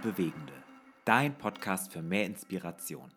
und 0.00 0.16
Bewegende. 0.16 0.52
Dein 1.04 1.34
Podcast 1.36 1.92
für 1.92 2.02
mehr 2.02 2.26
Inspiration. 2.26 3.10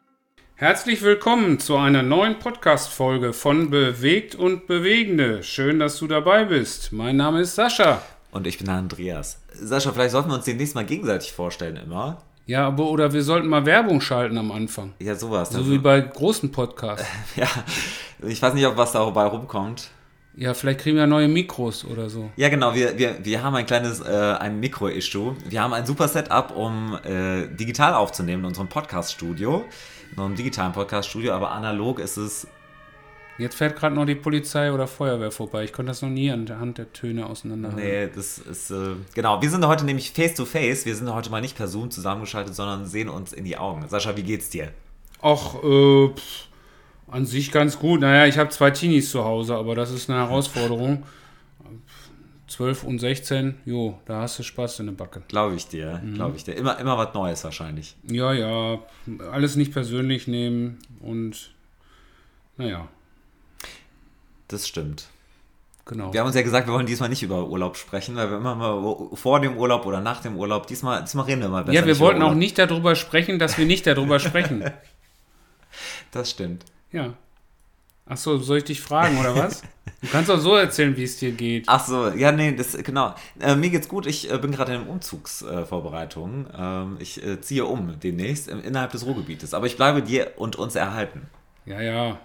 Herzlich 0.55 1.01
willkommen 1.01 1.59
zu 1.59 1.75
einer 1.77 2.03
neuen 2.03 2.39
Podcast-Folge 2.39 3.33
von 3.33 3.69
Bewegt 3.69 4.35
und 4.35 4.67
Bewegende. 4.67 5.43
Schön, 5.43 5.79
dass 5.79 5.97
du 5.97 6.07
dabei 6.07 6.45
bist. 6.45 6.91
Mein 6.91 7.17
Name 7.17 7.41
ist 7.41 7.55
Sascha. 7.55 8.01
Und 8.31 8.47
ich 8.47 8.57
bin 8.57 8.69
Andreas. 8.69 9.41
Sascha, 9.53 9.91
vielleicht 9.91 10.11
sollten 10.11 10.29
wir 10.29 10.35
uns 10.35 10.45
demnächst 10.45 10.75
mal 10.75 10.85
gegenseitig 10.85 11.31
vorstellen 11.31 11.77
immer. 11.77 12.21
Ja, 12.45 12.67
aber 12.67 12.89
oder 12.89 13.13
wir 13.13 13.23
sollten 13.23 13.47
mal 13.47 13.65
Werbung 13.65 14.01
schalten 14.01 14.37
am 14.37 14.51
Anfang. 14.51 14.93
Ja, 14.99 15.15
sowas. 15.15 15.51
So 15.51 15.69
wie 15.69 15.77
bei 15.77 16.01
großen 16.01 16.51
Podcasts. 16.51 17.05
Ja, 17.35 17.47
ich 18.21 18.41
weiß 18.41 18.53
nicht, 18.53 18.65
ob 18.65 18.77
was 18.77 18.91
dabei 18.91 19.25
rumkommt. 19.25 19.89
Ja, 20.35 20.53
vielleicht 20.53 20.79
kriegen 20.79 20.97
wir 20.97 21.05
neue 21.05 21.27
Mikros 21.27 21.85
oder 21.85 22.09
so. 22.09 22.31
Ja, 22.37 22.49
genau, 22.49 22.73
wir, 22.73 22.97
wir, 22.97 23.23
wir 23.23 23.43
haben 23.43 23.55
ein 23.55 23.65
kleines 23.65 23.99
äh, 23.99 24.35
ein 24.39 24.59
Mikro-Issue. 24.59 25.35
Wir 25.47 25.61
haben 25.61 25.73
ein 25.73 25.85
super 25.85 26.07
Setup, 26.07 26.55
um 26.55 26.97
äh, 27.03 27.47
digital 27.47 27.93
aufzunehmen 27.93 28.41
in 28.43 28.47
unserem 28.47 28.67
Podcast-Studio. 28.67 29.65
In 30.11 30.17
unserem 30.17 30.35
digitalen 30.35 30.73
Podcast-Studio, 30.73 31.33
aber 31.33 31.51
analog 31.51 31.99
ist 31.99 32.17
es. 32.17 32.47
Jetzt 33.37 33.55
fährt 33.55 33.75
gerade 33.75 33.95
noch 33.95 34.05
die 34.05 34.15
Polizei 34.15 34.71
oder 34.71 34.87
Feuerwehr 34.87 35.31
vorbei. 35.31 35.63
Ich 35.63 35.73
konnte 35.73 35.89
das 35.89 36.01
noch 36.01 36.09
nie 36.09 36.31
anhand 36.31 36.77
der 36.77 36.93
Töne 36.93 37.25
auseinanderhalten. 37.25 37.83
Nee, 37.83 38.09
das 38.13 38.39
ist. 38.39 38.71
Äh, 38.71 38.95
genau, 39.13 39.41
wir 39.41 39.49
sind 39.49 39.65
heute 39.65 39.85
nämlich 39.85 40.11
face 40.11 40.33
to 40.35 40.45
face. 40.45 40.85
Wir 40.85 40.95
sind 40.95 41.11
heute 41.13 41.29
mal 41.29 41.41
nicht 41.41 41.57
per 41.57 41.67
Zoom 41.67 41.91
zusammengeschaltet, 41.91 42.55
sondern 42.55 42.85
sehen 42.87 43.09
uns 43.09 43.33
in 43.33 43.43
die 43.45 43.57
Augen. 43.57 43.87
Sascha, 43.87 44.15
wie 44.15 44.23
geht's 44.23 44.49
dir? 44.49 44.69
Ach, 45.21 45.55
äh, 45.63 46.09
pff, 46.09 46.47
an 47.13 47.25
sich 47.25 47.51
ganz 47.51 47.79
gut. 47.79 48.01
Naja, 48.01 48.25
ich 48.25 48.37
habe 48.37 48.49
zwei 48.49 48.71
Teenies 48.71 49.11
zu 49.11 49.23
Hause, 49.23 49.55
aber 49.55 49.75
das 49.75 49.91
ist 49.91 50.09
eine 50.09 50.19
Herausforderung. 50.19 51.03
12 52.47 52.83
und 52.83 52.99
16, 52.99 53.55
jo, 53.65 53.97
da 54.05 54.21
hast 54.21 54.37
du 54.37 54.43
Spaß 54.43 54.79
in 54.81 54.85
der 54.87 54.93
Backe. 54.93 55.23
Glaube 55.27 55.55
ich 55.55 55.67
dir, 55.67 56.03
glaube 56.13 56.35
ich 56.37 56.43
dir. 56.43 56.53
Immer, 56.53 56.77
immer 56.77 56.97
was 56.99 57.13
Neues 57.15 57.43
wahrscheinlich. 57.43 57.95
Ja, 58.03 58.31
ja, 58.31 58.79
alles 59.31 59.55
nicht 59.55 59.73
persönlich 59.73 60.27
nehmen 60.27 60.77
und 61.01 61.51
naja, 62.57 62.87
Das 64.49 64.67
stimmt. 64.67 65.07
genau. 65.85 66.13
Wir 66.13 66.19
haben 66.19 66.27
uns 66.27 66.35
ja 66.35 66.43
gesagt, 66.43 66.67
wir 66.67 66.73
wollen 66.75 66.85
diesmal 66.85 67.09
nicht 67.09 67.23
über 67.23 67.47
Urlaub 67.47 67.75
sprechen, 67.75 68.15
weil 68.17 68.29
wir 68.29 68.37
immer 68.37 68.53
mal 68.53 69.15
vor 69.15 69.39
dem 69.39 69.57
Urlaub 69.57 69.87
oder 69.87 69.99
nach 70.01 70.21
dem 70.21 70.37
Urlaub, 70.37 70.67
diesmal, 70.67 71.01
diesmal 71.01 71.25
reden 71.25 71.41
wir 71.41 71.49
mal 71.49 71.63
besser. 71.63 71.79
Ja, 71.79 71.87
wir 71.87 71.97
wollten 71.97 72.21
auch 72.21 72.35
nicht 72.35 72.59
darüber 72.59 72.95
sprechen, 72.95 73.39
dass 73.39 73.57
wir 73.57 73.65
nicht 73.65 73.87
darüber 73.87 74.19
sprechen. 74.19 74.63
Das 76.11 76.29
stimmt. 76.29 76.65
Ja. 76.93 77.13
Ach 78.05 78.17
so, 78.17 78.37
soll 78.37 78.57
ich 78.59 78.63
dich 78.65 78.81
fragen 78.81 79.17
oder 79.17 79.33
was? 79.35 79.61
Du 80.01 80.07
kannst 80.09 80.29
auch 80.29 80.37
so 80.39 80.55
erzählen, 80.55 80.95
wie 80.97 81.03
es 81.03 81.17
dir 81.17 81.31
geht. 81.31 81.65
Ach 81.67 81.85
so, 81.85 82.09
ja, 82.09 82.31
nee, 82.33 82.53
das, 82.53 82.73
genau. 82.83 83.15
Äh, 83.39 83.55
mir 83.55 83.69
geht's 83.69 83.87
gut. 83.87 84.05
Ich 84.05 84.29
äh, 84.31 84.37
bin 84.37 84.51
gerade 84.51 84.75
in 84.75 84.83
Umzugsvorbereitungen. 84.87 86.47
ähm, 86.57 86.97
ich 86.99 87.23
äh, 87.25 87.39
ziehe 87.41 87.65
um 87.65 87.99
demnächst 87.99 88.47
im, 88.49 88.61
innerhalb 88.61 88.91
des 88.91 89.05
Ruhrgebietes. 89.05 89.53
Aber 89.53 89.65
ich 89.67 89.77
bleibe 89.77 90.01
dir 90.01 90.31
und 90.37 90.57
uns 90.57 90.75
erhalten. 90.75 91.27
Ja, 91.65 91.81
ja, 91.81 92.19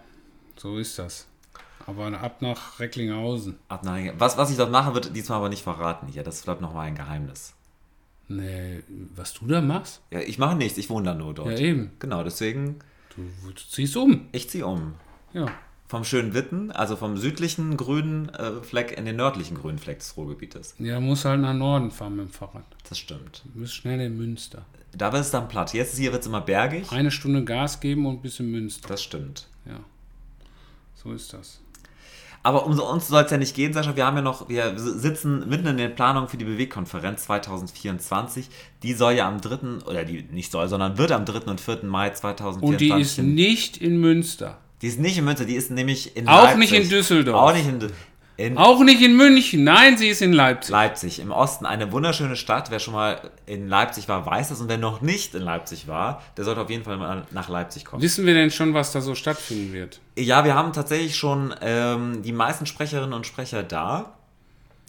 so 0.56 0.78
ist 0.78 0.98
das. 0.98 1.26
Aber 1.86 2.06
ab 2.20 2.42
nach 2.42 2.80
Recklinghausen. 2.80 3.56
Ab 3.68 3.84
nach- 3.84 3.98
Was, 4.18 4.36
was 4.36 4.50
ich 4.50 4.56
dort 4.56 4.72
mache, 4.72 4.94
wird 4.94 5.14
diesmal 5.14 5.38
aber 5.38 5.48
nicht 5.48 5.62
verraten 5.62 6.08
hier. 6.08 6.24
Das 6.24 6.42
bleibt 6.42 6.60
nochmal 6.60 6.88
ein 6.88 6.96
Geheimnis. 6.96 7.54
Nee, 8.26 8.82
was 9.14 9.32
du 9.34 9.46
da 9.46 9.62
machst? 9.62 10.02
Ja, 10.10 10.20
ich 10.20 10.38
mache 10.38 10.54
nichts, 10.56 10.76
ich 10.76 10.90
wohne 10.90 11.06
da 11.06 11.14
nur 11.14 11.32
dort. 11.32 11.58
Ja, 11.58 11.64
eben. 11.64 11.92
Genau, 11.98 12.22
deswegen, 12.24 12.80
Du, 13.18 13.48
du 13.48 13.60
ziehst 13.68 13.96
um. 13.96 14.28
ich 14.32 14.48
ziehe 14.48 14.66
um. 14.66 14.94
Ja. 15.32 15.46
Vom 15.86 16.04
schönen 16.04 16.34
Witten, 16.34 16.70
also 16.70 16.96
vom 16.96 17.16
südlichen 17.16 17.76
grünen 17.76 18.28
äh, 18.28 18.62
Fleck 18.62 18.92
in 18.96 19.06
den 19.06 19.16
nördlichen 19.16 19.56
grünen 19.56 19.78
Fleck 19.78 20.00
des 20.00 20.16
Ruhrgebietes. 20.16 20.74
Ja, 20.78 21.00
musst 21.00 21.24
halt 21.24 21.40
nach 21.40 21.54
Norden 21.54 21.90
fahren 21.90 22.16
mit 22.16 22.26
dem 22.26 22.30
Fahrrad. 22.30 22.64
Das 22.88 22.98
stimmt. 22.98 23.42
Du 23.54 23.60
bist 23.60 23.74
schnell 23.74 24.00
in 24.00 24.16
Münster. 24.18 24.66
Da 24.92 25.12
wird 25.12 25.22
es 25.22 25.30
dann 25.30 25.48
platt. 25.48 25.72
Jetzt 25.72 25.96
hier 25.96 26.12
wird 26.12 26.22
es 26.22 26.28
immer 26.28 26.42
bergig. 26.42 26.90
Eine 26.92 27.10
Stunde 27.10 27.44
Gas 27.44 27.80
geben 27.80 28.06
und 28.06 28.22
bis 28.22 28.38
in 28.38 28.50
Münster. 28.50 28.88
Das 28.88 29.02
stimmt. 29.02 29.48
Ja. 29.66 29.80
So 30.94 31.12
ist 31.12 31.32
das. 31.32 31.60
Aber 32.42 32.66
um 32.66 32.78
uns 32.78 33.08
soll 33.08 33.24
es 33.24 33.30
ja 33.30 33.36
nicht 33.36 33.54
gehen, 33.54 33.72
Sascha. 33.72 33.96
Wir 33.96 34.06
haben 34.06 34.16
ja 34.16 34.22
noch, 34.22 34.48
wir 34.48 34.78
sitzen 34.78 35.48
mitten 35.48 35.66
in 35.66 35.76
den 35.76 35.94
Planungen 35.94 36.28
für 36.28 36.36
die 36.36 36.44
Bewegkonferenz 36.44 37.24
2024. 37.24 38.48
Die 38.82 38.94
soll 38.94 39.14
ja 39.14 39.28
am 39.28 39.40
3. 39.40 39.84
oder 39.86 40.04
die 40.04 40.22
nicht 40.30 40.50
soll, 40.52 40.68
sondern 40.68 40.98
wird 40.98 41.12
am 41.12 41.24
3. 41.24 41.50
und 41.50 41.60
4. 41.60 41.80
Mai 41.84 42.10
2024. 42.10 42.62
Und 42.62 42.80
die 42.80 43.02
ist 43.02 43.18
nicht 43.18 43.76
in 43.78 44.00
Münster. 44.00 44.58
die 44.82 44.86
ist 44.88 45.00
nicht 45.00 45.18
in 45.18 45.24
Münster, 45.24 45.44
die 45.44 45.56
ist 45.56 45.70
nämlich 45.70 46.16
in 46.16 46.28
Auch 46.28 46.44
Leipzig. 46.44 46.58
nicht 46.58 46.72
in 46.84 46.88
Düsseldorf. 46.88 47.36
Auch 47.36 47.52
nicht 47.54 47.66
in, 47.68 47.80
in 47.80 47.90
Auch 48.54 48.84
nicht 48.84 49.02
in 49.02 49.16
München. 49.16 49.64
Nein, 49.64 49.98
sie 49.98 50.08
ist 50.08 50.22
in 50.22 50.32
Leipzig. 50.32 50.70
Leipzig, 50.70 51.18
im 51.18 51.32
Osten. 51.32 51.66
Eine 51.66 51.90
wunderschöne 51.90 52.36
Stadt. 52.36 52.70
Wer 52.70 52.78
schon 52.78 52.94
mal 52.94 53.32
in 53.46 53.68
Leipzig 53.68 54.08
war, 54.08 54.24
weiß 54.24 54.50
das. 54.50 54.60
Und 54.60 54.68
wer 54.68 54.78
noch 54.78 55.00
nicht 55.00 55.34
in 55.34 55.42
Leipzig 55.42 55.88
war, 55.88 56.22
der 56.36 56.44
sollte 56.44 56.60
auf 56.60 56.70
jeden 56.70 56.84
Fall 56.84 56.98
mal 56.98 57.26
nach 57.32 57.48
Leipzig 57.48 57.84
kommen. 57.84 58.00
Wissen 58.00 58.26
wir 58.26 58.34
denn 58.34 58.52
schon, 58.52 58.74
was 58.74 58.92
da 58.92 59.00
so 59.00 59.16
stattfinden 59.16 59.72
wird? 59.72 60.00
Ja, 60.16 60.44
wir 60.44 60.54
haben 60.54 60.72
tatsächlich 60.72 61.16
schon 61.16 61.52
ähm, 61.60 62.22
die 62.22 62.32
meisten 62.32 62.66
Sprecherinnen 62.66 63.12
und 63.12 63.26
Sprecher 63.26 63.64
da. 63.64 64.14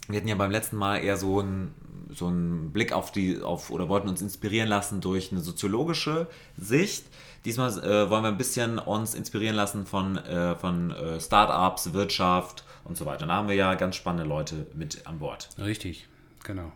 Wir 0.06 0.18
hatten 0.18 0.28
ja 0.28 0.36
beim 0.36 0.52
letzten 0.52 0.76
Mal 0.76 0.98
eher 0.98 1.16
so 1.16 1.40
einen 1.40 1.74
so 2.12 2.26
einen 2.26 2.72
Blick 2.72 2.92
auf 2.92 3.12
die, 3.12 3.40
auf, 3.40 3.70
oder 3.70 3.88
wollten 3.88 4.08
uns 4.08 4.20
inspirieren 4.20 4.68
lassen 4.68 5.00
durch 5.00 5.30
eine 5.30 5.40
soziologische 5.40 6.26
Sicht. 6.56 7.04
Diesmal 7.44 7.70
äh, 7.84 8.10
wollen 8.10 8.24
wir 8.24 8.28
ein 8.28 8.36
bisschen 8.36 8.78
uns 8.78 9.14
inspirieren 9.14 9.54
lassen 9.54 9.86
von, 9.86 10.16
äh, 10.18 10.56
von 10.56 10.90
äh, 10.90 11.20
Startups, 11.20 11.92
Wirtschaft 11.92 12.64
und 12.84 12.96
so 12.96 13.06
weiter. 13.06 13.26
Da 13.26 13.34
haben 13.34 13.48
wir 13.48 13.54
ja 13.56 13.74
ganz 13.74 13.96
spannende 13.96 14.28
Leute 14.28 14.66
mit 14.74 15.06
an 15.06 15.18
Bord. 15.18 15.48
Richtig, 15.58 16.08
genau. 16.44 16.72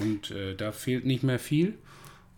Und 0.00 0.30
äh, 0.30 0.54
da 0.54 0.72
fehlt 0.72 1.04
nicht 1.04 1.22
mehr 1.22 1.38
viel. 1.38 1.74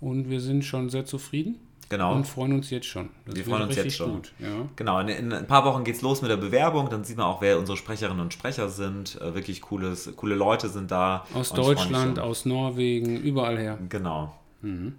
Und 0.01 0.29
wir 0.29 0.41
sind 0.41 0.65
schon 0.65 0.91
sehr 0.91 1.07
zufrieden 1.07 1.57
Genau. 1.89 2.15
und 2.15 2.27
freuen 2.27 2.53
uns 2.53 2.71
jetzt 2.71 2.87
schon. 2.87 3.11
Das 3.27 3.37
Wir 3.37 3.45
freuen 3.45 3.63
uns 3.63 3.77
jetzt 3.77 3.97
schon. 3.97 4.15
Gut, 4.15 4.33
ja. 4.39 4.69
Genau, 4.77 5.01
in, 5.01 5.09
in 5.09 5.33
ein 5.33 5.47
paar 5.47 5.65
Wochen 5.65 5.85
geht's 5.85 6.03
los 6.03 6.23
mit 6.23 6.31
der 6.31 6.37
Bewerbung. 6.37 6.91
Dann 6.91 7.05
sieht 7.05 7.17
man 7.17 7.27
auch, 7.27 7.41
wer 7.41 7.59
unsere 7.59 7.77
Sprecherinnen 7.77 8.21
und 8.21 8.33
Sprecher 8.33 8.69
sind. 8.69 9.21
Äh, 9.21 9.35
wirklich 9.35 9.61
cooles, 9.61 10.11
coole 10.17 10.35
Leute 10.35 10.69
sind 10.69 10.91
da. 10.91 11.27
Aus 11.35 11.53
Deutschland, 11.53 12.19
aus 12.19 12.47
Norwegen, 12.47 13.17
überall 13.17 13.59
her. 13.59 13.79
Genau. 13.89 14.35
Mhm. 14.63 14.95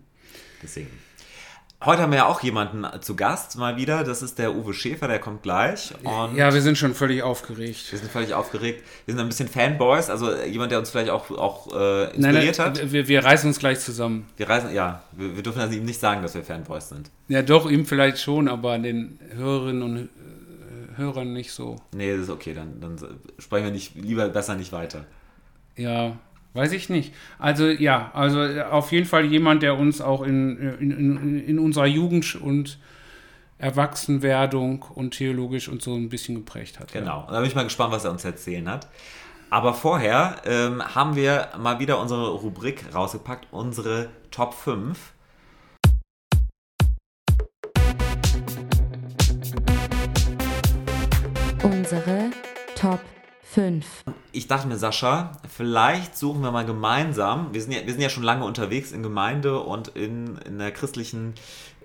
Deswegen. 0.61 0.89
Heute 1.85 2.01
haben 2.01 2.11
wir 2.11 2.17
ja 2.17 2.25
auch 2.25 2.41
jemanden 2.41 2.83
zu 3.01 3.15
Gast 3.15 3.57
mal 3.57 3.77
wieder. 3.77 4.03
Das 4.03 4.23
ist 4.23 4.39
der 4.39 4.55
Uwe 4.55 4.73
Schäfer, 4.73 5.07
der 5.07 5.19
kommt 5.19 5.43
gleich. 5.43 5.93
Und 6.03 6.35
Ja, 6.35 6.51
wir 6.51 6.61
sind 6.61 6.77
schon 6.79 6.95
völlig 6.95 7.21
aufgeregt. 7.21 7.91
wir 7.91 7.99
sind 7.99 8.11
völlig 8.11 8.33
aufgeregt. 8.33 8.83
Wir 9.05 9.13
sind 9.13 9.21
ein 9.21 9.27
bisschen 9.27 9.47
Fanboys, 9.47 10.09
also 10.09 10.33
jemand, 10.45 10.71
der 10.71 10.79
uns 10.79 10.89
vielleicht 10.89 11.11
auch, 11.11 11.29
auch 11.29 11.67
äh, 11.75 12.05
Nein, 12.17 12.31
inspiriert 12.35 12.57
hat. 12.59 12.77
nein, 12.77 12.91
wir, 12.91 13.07
wir 13.07 13.23
reißen 13.23 13.47
uns 13.47 13.59
gleich 13.59 13.79
zusammen. 13.81 14.25
Wir 14.35 14.49
reisen, 14.49 14.73
ja, 14.73 15.03
wir, 15.11 15.35
wir 15.35 15.43
dürfen 15.43 15.61
also 15.61 15.75
ihm 15.75 15.85
nicht 15.85 15.99
sagen, 15.99 16.23
dass 16.23 16.33
wir 16.33 16.43
Fanboys 16.43 16.89
sind. 16.89 17.11
Ja, 17.27 17.43
doch, 17.43 17.69
ihm 17.69 17.85
vielleicht 17.85 18.19
schon, 18.19 18.47
aber 18.47 18.79
den 18.79 19.19
Hörerinnen 19.35 19.83
und 19.83 19.97
äh, 19.97 20.97
Hörern 20.97 21.33
nicht 21.33 21.51
so. 21.51 21.75
Nee, 21.93 22.13
das 22.13 22.21
ist 22.21 22.29
okay, 22.31 22.55
dann, 22.55 22.79
dann 22.81 22.97
sprechen 23.37 23.65
wir 23.65 23.71
nicht, 23.71 23.93
lieber 23.95 24.27
besser 24.29 24.55
nicht 24.55 24.71
weiter. 24.71 25.05
Ja, 25.75 26.17
weiß 26.55 26.71
ich 26.71 26.89
nicht. 26.89 27.13
Also 27.37 27.67
ja, 27.67 28.11
also 28.13 28.41
äh, 28.41 28.61
auf 28.63 28.91
jeden 28.91 29.05
Fall 29.05 29.25
jemand, 29.25 29.61
der 29.61 29.77
uns 29.77 30.01
auch 30.01 30.23
in, 30.23 30.57
in, 30.79 30.91
in, 30.91 31.45
in 31.45 31.59
unserer 31.59 31.85
Jugend 31.85 32.35
und 32.35 32.79
Erwachsenwerdung 33.57 34.83
und 34.95 35.11
theologisch 35.11 35.69
und 35.69 35.81
so 35.81 35.93
ein 35.95 36.09
bisschen 36.09 36.35
geprägt 36.35 36.79
hat. 36.79 36.91
Genau. 36.93 37.25
Und 37.27 37.33
da 37.33 37.39
bin 37.39 37.47
ich 37.47 37.55
mal 37.55 37.63
gespannt, 37.63 37.91
was 37.93 38.05
er 38.05 38.11
uns 38.11 38.25
erzählen 38.25 38.69
hat. 38.69 38.87
Aber 39.49 39.73
vorher 39.73 40.41
ähm, 40.45 40.83
haben 40.83 41.15
wir 41.15 41.49
mal 41.57 41.79
wieder 41.79 41.99
unsere 41.99 42.31
Rubrik 42.31 42.83
rausgepackt, 42.93 43.47
unsere 43.51 44.09
Top 44.31 44.53
5. 44.53 45.13
Unsere 51.63 52.31
Top 52.75 52.99
5. 52.99 53.14
Ich 54.31 54.47
dachte 54.47 54.67
mir, 54.67 54.77
Sascha, 54.77 55.31
vielleicht 55.49 56.17
suchen 56.17 56.41
wir 56.41 56.51
mal 56.51 56.65
gemeinsam, 56.65 57.53
wir 57.53 57.61
sind 57.61 57.71
ja, 57.71 57.85
wir 57.85 57.91
sind 57.91 58.01
ja 58.01 58.09
schon 58.09 58.23
lange 58.23 58.43
unterwegs 58.45 58.91
in 58.91 59.03
Gemeinde 59.03 59.59
und 59.59 59.89
in, 59.89 60.37
in 60.39 60.59
der 60.59 60.71
christlichen, 60.71 61.33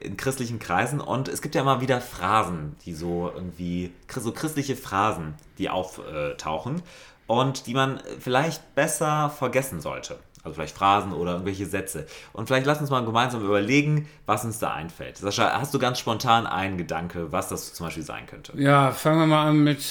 in 0.01 0.17
christlichen 0.17 0.59
Kreisen 0.59 1.01
und 1.01 1.29
es 1.29 1.43
gibt 1.43 1.55
ja 1.55 1.63
immer 1.63 1.81
wieder 1.81 2.01
Phrasen, 2.01 2.77
die 2.85 2.95
so 2.95 3.31
irgendwie, 3.35 3.93
so 4.09 4.33
christliche 4.33 4.77
Phrasen, 4.77 5.35
die 5.59 5.71
auftauchen 5.71 6.83
und 7.27 7.67
die 7.67 7.75
man 7.75 8.01
vielleicht 8.19 8.75
besser 8.75 9.31
vergessen 9.31 9.81
sollte. 9.81 10.19
Also 10.43 10.55
vielleicht 10.55 10.75
Phrasen 10.75 11.13
oder 11.13 11.33
irgendwelche 11.33 11.67
Sätze. 11.67 12.07
Und 12.33 12.47
vielleicht 12.47 12.65
lass 12.65 12.81
uns 12.81 12.89
mal 12.89 13.05
gemeinsam 13.05 13.45
überlegen, 13.45 14.09
was 14.25 14.45
uns 14.45 14.59
da 14.59 14.73
einfällt. 14.73 15.19
Sascha, 15.19 15.61
hast 15.61 15.75
du 15.75 15.79
ganz 15.79 15.99
spontan 15.99 16.47
einen 16.47 16.79
Gedanke, 16.79 17.31
was 17.31 17.51
das 17.51 17.75
zum 17.75 17.87
Beispiel 17.87 18.03
sein 18.03 18.27
könnte? 18.27 18.53
Ja, 18.57 18.91
fangen 18.91 19.21
wir 19.21 19.27
mal 19.27 19.49
an 19.49 19.63
mit 19.63 19.85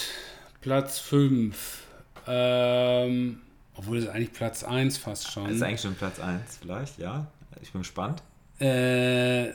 Platz 0.61 1.00
5. 1.00 1.83
Ähm, 2.27 3.39
obwohl 3.75 3.97
es 3.97 4.07
eigentlich 4.07 4.33
Platz 4.33 4.63
1 4.63 4.97
fast 4.97 5.31
schon. 5.31 5.45
Das 5.45 5.56
ist 5.56 5.61
eigentlich 5.63 5.81
schon 5.81 5.95
Platz 5.95 6.19
1 6.19 6.59
vielleicht, 6.61 7.00
ja. 7.00 7.27
Ich 7.61 7.71
bin 7.71 7.81
gespannt. 7.81 8.21
Äh, 8.59 9.51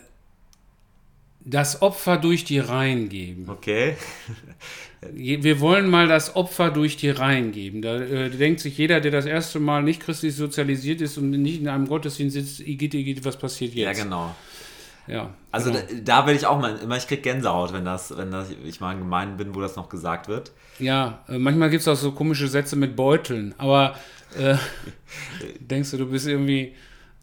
Das 1.46 1.82
Opfer 1.82 2.16
durch 2.16 2.44
die 2.44 2.58
Reihen 2.58 3.08
geben. 3.10 3.44
Okay. 3.48 3.96
Wir 5.12 5.60
wollen 5.60 5.90
mal 5.90 6.08
das 6.08 6.34
Opfer 6.36 6.70
durch 6.70 6.96
die 6.96 7.10
Reihen 7.10 7.52
geben. 7.52 7.82
Da 7.82 7.96
äh, 8.00 8.30
denkt 8.30 8.60
sich 8.60 8.78
jeder, 8.78 9.00
der 9.02 9.10
das 9.10 9.26
erste 9.26 9.60
Mal 9.60 9.82
nicht 9.82 10.00
christlich 10.00 10.34
sozialisiert 10.34 11.02
ist 11.02 11.18
und 11.18 11.30
nicht 11.30 11.60
in 11.60 11.68
einem 11.68 11.86
Gottesdienst 11.86 12.32
sitzt, 12.34 12.60
Igitt, 12.60 12.94
Igitt, 12.94 13.22
was 13.26 13.36
passiert 13.38 13.74
Ja, 13.74 13.90
jetzt? 13.90 14.02
genau. 14.02 14.34
Ja, 15.06 15.34
Also 15.50 15.70
genau. 15.70 15.84
da, 16.04 16.22
da 16.22 16.26
will 16.26 16.34
ich 16.34 16.46
auch 16.46 16.58
mal, 16.60 16.76
immer 16.76 16.96
ich 16.96 17.06
krieg 17.06 17.22
Gänsehaut, 17.22 17.72
wenn 17.72 17.84
das, 17.84 18.16
wenn 18.16 18.30
das, 18.30 18.48
ich 18.64 18.80
mal 18.80 18.92
in 18.92 19.00
Gemeinden 19.00 19.36
bin, 19.36 19.54
wo 19.54 19.60
das 19.60 19.76
noch 19.76 19.88
gesagt 19.88 20.28
wird. 20.28 20.52
Ja, 20.78 21.22
äh, 21.28 21.38
manchmal 21.38 21.68
gibt 21.70 21.82
es 21.82 21.88
auch 21.88 21.94
so 21.96 22.12
komische 22.12 22.48
Sätze 22.48 22.74
mit 22.76 22.96
Beuteln, 22.96 23.54
aber 23.58 23.96
äh, 24.38 24.56
denkst 25.60 25.90
du, 25.90 25.96
du 25.98 26.06
bist 26.06 26.26
irgendwie 26.26 26.74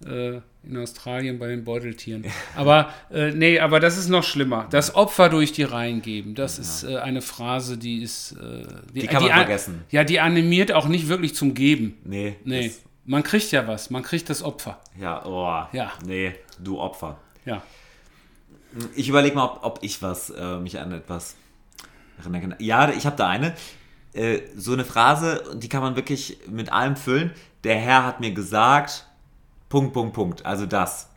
äh, 0.05 0.39
in 0.63 0.77
Australien 0.77 1.39
bei 1.39 1.47
den 1.47 1.63
Beuteltieren. 1.63 2.23
Aber 2.55 2.93
äh, 3.11 3.31
nee, 3.31 3.59
aber 3.59 3.79
das 3.79 3.97
ist 3.97 4.09
noch 4.09 4.23
schlimmer. 4.23 4.67
Das 4.69 4.93
Opfer 4.95 5.29
durch 5.29 5.51
die 5.51 5.63
Reihen 5.63 6.01
geben, 6.03 6.35
das 6.35 6.59
ist 6.59 6.83
äh, 6.83 6.97
eine 6.97 7.21
Phrase, 7.21 7.77
die 7.77 8.03
ist. 8.03 8.33
Äh, 8.33 8.63
Die 8.93 9.07
kann 9.07 9.23
man 9.23 9.31
an- 9.31 9.37
vergessen. 9.39 9.83
Ja, 9.89 10.03
die 10.03 10.19
animiert 10.19 10.71
auch 10.71 10.87
nicht 10.87 11.07
wirklich 11.07 11.33
zum 11.35 11.53
Geben. 11.55 11.97
Nee. 12.03 12.35
Nee. 12.43 12.71
Man 13.05 13.23
kriegt 13.23 13.51
ja 13.51 13.67
was, 13.67 13.89
man 13.89 14.03
kriegt 14.03 14.29
das 14.29 14.43
Opfer. 14.43 14.79
ja, 14.99 15.25
oh. 15.25 15.65
Ja. 15.75 15.91
Nee, 16.05 16.35
du 16.59 16.79
Opfer. 16.79 17.17
Ja. 17.45 17.61
Ich 18.95 19.09
überlege 19.09 19.35
mal, 19.35 19.45
ob, 19.45 19.63
ob 19.63 19.79
ich 19.81 20.01
was, 20.01 20.29
äh, 20.29 20.57
mich 20.57 20.79
an 20.79 20.91
etwas 20.91 21.35
erinnern 22.19 22.41
kann. 22.41 22.55
Ja, 22.59 22.89
ich 22.91 23.05
habe 23.05 23.15
da 23.15 23.27
eine. 23.27 23.55
Äh, 24.13 24.41
so 24.55 24.73
eine 24.73 24.85
Phrase, 24.85 25.43
die 25.55 25.69
kann 25.69 25.81
man 25.81 25.95
wirklich 25.95 26.37
mit 26.49 26.71
allem 26.71 26.95
füllen. 26.95 27.31
Der 27.63 27.77
Herr 27.77 28.05
hat 28.05 28.19
mir 28.19 28.31
gesagt, 28.31 29.07
Punkt, 29.69 29.93
Punkt, 29.93 30.13
Punkt. 30.13 30.45
Also 30.45 30.65
das. 30.65 31.09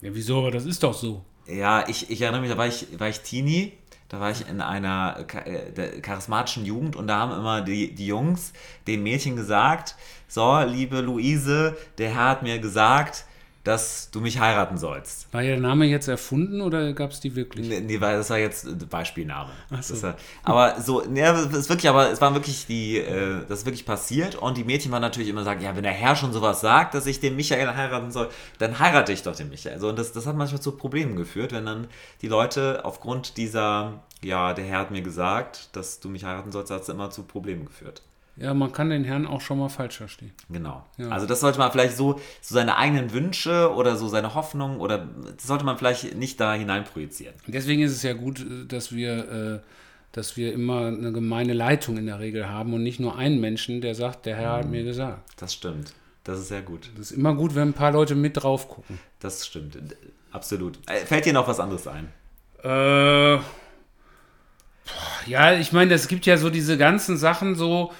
Ja, 0.00 0.10
wieso? 0.14 0.38
Aber 0.38 0.50
das 0.50 0.64
ist 0.64 0.82
doch 0.82 0.94
so. 0.94 1.24
Ja, 1.46 1.88
ich, 1.88 2.10
ich 2.10 2.20
erinnere 2.20 2.40
mich, 2.40 2.50
da 2.50 2.58
war 2.58 2.66
ich, 2.66 2.86
war 2.98 3.08
ich 3.08 3.20
Teenie, 3.20 3.72
da 4.08 4.20
war 4.20 4.30
ich 4.30 4.48
in 4.48 4.60
einer 4.60 5.24
äh, 5.44 6.00
charismatischen 6.00 6.64
Jugend 6.64 6.96
und 6.96 7.06
da 7.06 7.18
haben 7.18 7.32
immer 7.32 7.62
die, 7.62 7.94
die 7.94 8.06
Jungs 8.06 8.52
den 8.86 9.02
Mädchen 9.02 9.36
gesagt, 9.36 9.94
so, 10.28 10.60
liebe 10.60 11.00
Luise, 11.00 11.76
der 11.98 12.10
Herr 12.10 12.28
hat 12.30 12.42
mir 12.42 12.58
gesagt, 12.58 13.24
dass 13.66 14.12
du 14.12 14.20
mich 14.20 14.38
heiraten 14.38 14.78
sollst. 14.78 15.32
War 15.34 15.42
der 15.42 15.58
Name 15.58 15.86
jetzt 15.86 16.06
erfunden 16.06 16.60
oder 16.60 16.92
gab 16.92 17.10
es 17.10 17.18
die 17.18 17.34
wirklich? 17.34 17.68
Nee, 17.68 17.80
nee, 17.80 17.98
das 17.98 18.30
war 18.30 18.38
jetzt 18.38 18.64
ein 18.64 18.78
Beispielname. 18.88 19.50
Ach 19.70 19.82
so. 19.82 20.00
War, 20.00 20.14
aber 20.44 20.80
so, 20.80 21.02
nee, 21.08 21.22
es 21.22 21.46
ist 21.52 21.68
wirklich, 21.68 21.88
aber 21.88 22.12
es 22.12 22.20
war 22.20 22.32
wirklich 22.32 22.66
die, 22.66 22.98
äh, 22.98 23.40
das 23.48 23.60
ist 23.60 23.66
wirklich 23.66 23.84
passiert 23.84 24.36
und 24.36 24.56
die 24.56 24.62
Mädchen 24.62 24.92
waren 24.92 25.02
natürlich 25.02 25.28
immer 25.28 25.42
sagen, 25.42 25.62
ja, 25.62 25.74
wenn 25.74 25.82
der 25.82 25.90
Herr 25.92 26.14
schon 26.14 26.32
sowas 26.32 26.60
sagt, 26.60 26.94
dass 26.94 27.06
ich 27.06 27.18
den 27.18 27.34
Michael 27.34 27.74
heiraten 27.74 28.12
soll, 28.12 28.28
dann 28.58 28.78
heirate 28.78 29.12
ich 29.12 29.24
doch 29.24 29.34
den 29.34 29.48
Michael. 29.48 29.80
So, 29.80 29.88
und 29.88 29.98
das, 29.98 30.12
das 30.12 30.26
hat 30.26 30.36
manchmal 30.36 30.62
zu 30.62 30.70
Problemen 30.70 31.16
geführt, 31.16 31.50
wenn 31.50 31.66
dann 31.66 31.88
die 32.22 32.28
Leute 32.28 32.84
aufgrund 32.84 33.36
dieser, 33.36 34.04
ja, 34.22 34.54
der 34.54 34.64
Herr 34.64 34.78
hat 34.78 34.92
mir 34.92 35.02
gesagt, 35.02 35.70
dass 35.74 35.98
du 35.98 36.08
mich 36.08 36.24
heiraten 36.24 36.52
sollst, 36.52 36.70
hat 36.70 36.82
es 36.82 36.88
immer 36.88 37.10
zu 37.10 37.24
Problemen 37.24 37.64
geführt. 37.64 38.02
Ja, 38.38 38.52
man 38.52 38.70
kann 38.72 38.90
den 38.90 39.04
Herrn 39.04 39.26
auch 39.26 39.40
schon 39.40 39.58
mal 39.58 39.70
falsch 39.70 39.96
verstehen. 39.96 40.32
Genau. 40.50 40.84
Ja. 40.98 41.08
Also 41.08 41.26
das 41.26 41.40
sollte 41.40 41.58
man 41.58 41.72
vielleicht 41.72 41.96
so, 41.96 42.20
so 42.42 42.54
seine 42.54 42.76
eigenen 42.76 43.12
Wünsche 43.12 43.72
oder 43.74 43.96
so 43.96 44.08
seine 44.08 44.34
Hoffnungen 44.34 44.78
oder 44.78 44.98
das 45.36 45.46
sollte 45.46 45.64
man 45.64 45.78
vielleicht 45.78 46.14
nicht 46.16 46.38
da 46.38 46.52
hinein 46.54 46.84
projizieren. 46.84 47.34
Deswegen 47.46 47.80
ist 47.82 47.92
es 47.92 48.02
ja 48.02 48.12
gut, 48.12 48.44
dass 48.68 48.92
wir, 48.92 49.62
äh, 49.62 49.68
dass 50.12 50.36
wir 50.36 50.52
immer 50.52 50.88
eine 50.88 51.12
gemeine 51.12 51.54
Leitung 51.54 51.96
in 51.96 52.04
der 52.06 52.20
Regel 52.20 52.48
haben 52.48 52.74
und 52.74 52.82
nicht 52.82 53.00
nur 53.00 53.16
einen 53.16 53.40
Menschen, 53.40 53.80
der 53.80 53.94
sagt, 53.94 54.26
der 54.26 54.36
Herr 54.36 54.52
Mhm. 54.58 54.60
hat 54.60 54.68
mir 54.70 54.84
gesagt. 54.84 55.22
Das 55.40 55.54
stimmt. 55.54 55.94
Das 56.24 56.38
ist 56.38 56.48
sehr 56.48 56.62
gut. 56.62 56.90
Das 56.98 57.10
ist 57.12 57.16
immer 57.16 57.34
gut, 57.34 57.54
wenn 57.54 57.68
ein 57.68 57.72
paar 57.74 57.92
Leute 57.92 58.14
mit 58.14 58.36
drauf 58.42 58.68
gucken. 58.68 58.98
Das 59.20 59.46
stimmt. 59.46 59.78
Absolut. 60.30 60.78
Äh, 60.88 61.06
Fällt 61.06 61.24
dir 61.24 61.32
noch 61.32 61.48
was 61.48 61.58
anderes 61.60 61.86
ein? 61.86 62.08
Äh, 62.62 63.38
ja, 65.26 65.54
ich 65.58 65.72
meine, 65.72 65.94
es 65.94 66.06
gibt 66.08 66.26
ja 66.26 66.36
so 66.36 66.50
diese 66.50 66.76
ganzen 66.76 67.16
Sachen 67.16 67.54
so. 67.54 67.92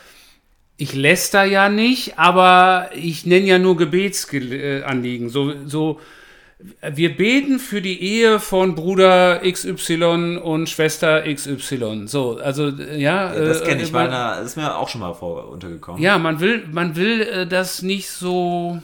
Ich 0.78 0.94
läster 0.94 1.44
ja 1.44 1.69
nicht, 1.69 2.19
aber 2.19 2.90
ich 2.94 3.25
nenne 3.25 3.46
ja 3.46 3.58
nur 3.58 3.76
Gebetsanliegen. 3.78 5.31
So, 5.31 5.52
so, 5.67 6.00
wir 6.94 7.17
beten 7.17 7.58
für 7.58 7.81
die 7.82 8.00
Ehe 8.02 8.40
von 8.40 8.75
Bruder 8.75 9.40
XY 9.50 10.38
und 10.43 10.69
Schwester 10.69 11.23
XY. 11.32 12.02
So, 12.06 12.38
also 12.43 12.69
ja. 12.69 13.32
Ja, 13.34 13.40
das 13.40 13.62
äh, 13.62 13.64
kenne 13.67 13.82
ich, 13.82 13.90
äh, 13.90 13.93
weil 13.94 14.05
man- 14.05 14.11
da 14.11 14.34
ist 14.40 14.56
mir 14.56 14.76
auch 14.76 14.88
schon 14.88 15.00
mal 15.00 15.14
vor 15.14 15.49
untergekommen. 15.50 16.02
Ja, 16.02 16.19
man 16.19 16.40
will, 16.40 16.64
man 16.70 16.96
will 16.96 17.23
äh, 17.23 17.46
das 17.46 17.82
nicht 17.82 18.11
so. 18.11 18.81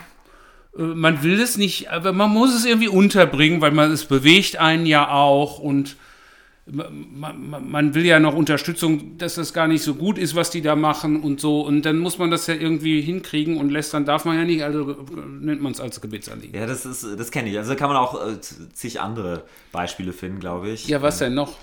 äh, 0.79 0.83
Man 0.83 1.23
will 1.23 1.41
es 1.41 1.57
nicht, 1.59 1.91
aber 1.91 2.13
man 2.13 2.31
muss 2.31 2.55
es 2.55 2.65
irgendwie 2.65 2.89
unterbringen, 2.89 3.61
weil 3.61 3.73
man 3.73 3.91
es 3.91 4.05
bewegt 4.07 4.57
einen 4.59 4.87
ja 4.87 5.11
auch 5.11 5.59
und 5.59 5.97
man, 6.73 7.51
man, 7.51 7.71
man 7.71 7.95
will 7.95 8.05
ja 8.05 8.19
noch 8.19 8.35
Unterstützung, 8.35 9.19
dass 9.19 9.35
das 9.35 9.53
gar 9.53 9.69
nicht 9.69 9.83
so 9.83 9.95
gut 9.95 10.19
ist, 10.19 10.35
was 10.35 10.51
die 10.51 10.63
da 10.63 10.75
machen 10.75 11.23
und 11.23 11.41
so. 11.41 11.61
Und 11.61 11.83
dann 11.83 11.99
muss 11.99 12.19
man 12.19 12.31
das 12.31 12.47
ja 12.47 12.55
irgendwie 12.55 13.01
hinkriegen 13.03 13.59
und 13.59 13.71
lästern 13.71 14.05
darf 14.05 14.25
man 14.25 14.37
ja 14.37 14.45
nicht, 14.45 14.63
also 14.63 14.91
äh, 14.91 14.97
nennt 15.41 15.61
man 15.61 15.73
es 15.73 15.81
als 15.81 16.01
Gebetsanliegen. 16.01 16.59
Ja, 16.59 16.67
das 16.67 16.87
ist, 16.87 17.07
das 17.17 17.31
kenne 17.31 17.51
ich. 17.51 17.59
Also 17.59 17.71
da 17.73 17.77
kann 17.77 17.89
man 17.89 17.99
auch 17.99 18.27
äh, 18.27 18.41
zig 18.41 19.01
andere 19.01 19.45
Beispiele 19.71 20.13
finden, 20.13 20.41
glaube 20.41 20.71
ich. 20.71 20.89
Ja, 20.89 21.03
was 21.03 21.19
denn 21.19 21.35
noch? 21.35 21.57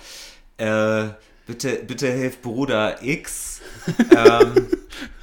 Äh, 0.58 1.08
bitte, 1.46 1.80
bitte 1.86 2.10
hilf 2.10 2.40
Bruder 2.40 3.02
X, 3.02 3.60
ähm, 4.16 4.66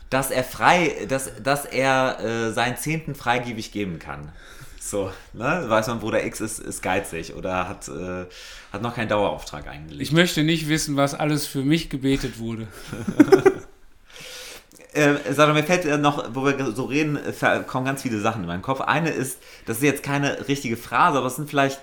dass 0.10 0.31
er 0.31 0.44
frei, 0.44 1.06
dass, 1.07 1.31
dass 1.42 1.66
er 1.66 2.19
äh, 2.19 2.51
seinen 2.51 2.78
Zehnten 2.78 3.16
freigebig 3.16 3.72
geben 3.72 4.00
kann. 4.00 4.31
So, 4.88 5.12
ne? 5.34 5.66
Weiß 5.68 5.88
man, 5.88 6.00
Bruder 6.00 6.25
X 6.25 6.39
ist, 6.39 6.60
ist 6.60 6.81
geizig 6.81 7.36
oder 7.36 7.68
hat, 7.68 7.89
äh, 7.89 8.25
hat 8.72 8.81
noch 8.81 8.95
keinen 8.95 9.10
Dauerauftrag 9.10 9.68
eingelegt. 9.68 10.01
Ich 10.01 10.13
möchte 10.13 10.44
nicht 10.44 10.69
wissen, 10.69 10.95
was 10.95 11.13
alles 11.13 11.45
für 11.45 11.62
mich 11.62 11.89
gebetet 11.89 12.39
wurde. 12.39 12.68
Äh, 14.94 15.31
sag 15.31 15.54
mir 15.54 15.63
fällt 15.63 15.86
äh, 15.86 16.00
noch, 16.00 16.34
wo 16.34 16.44
wir 16.44 16.72
so 16.72 16.86
reden, 16.86 17.18
äh, 17.18 17.63
kommen 17.68 17.86
ganz 17.86 18.01
viele 18.01 18.19
Sachen 18.19 18.42
in 18.42 18.48
meinen 18.48 18.63
Kopf. 18.63 18.81
Eine 18.81 19.12
ist, 19.12 19.38
das 19.68 19.78
ist 19.78 19.84
jetzt 19.84 20.01
keine 20.01 20.48
richtige 20.48 20.75
Phrase, 20.75 21.19
aber 21.19 21.28
es 21.28 21.36
sind 21.36 21.48
vielleicht, 21.48 21.80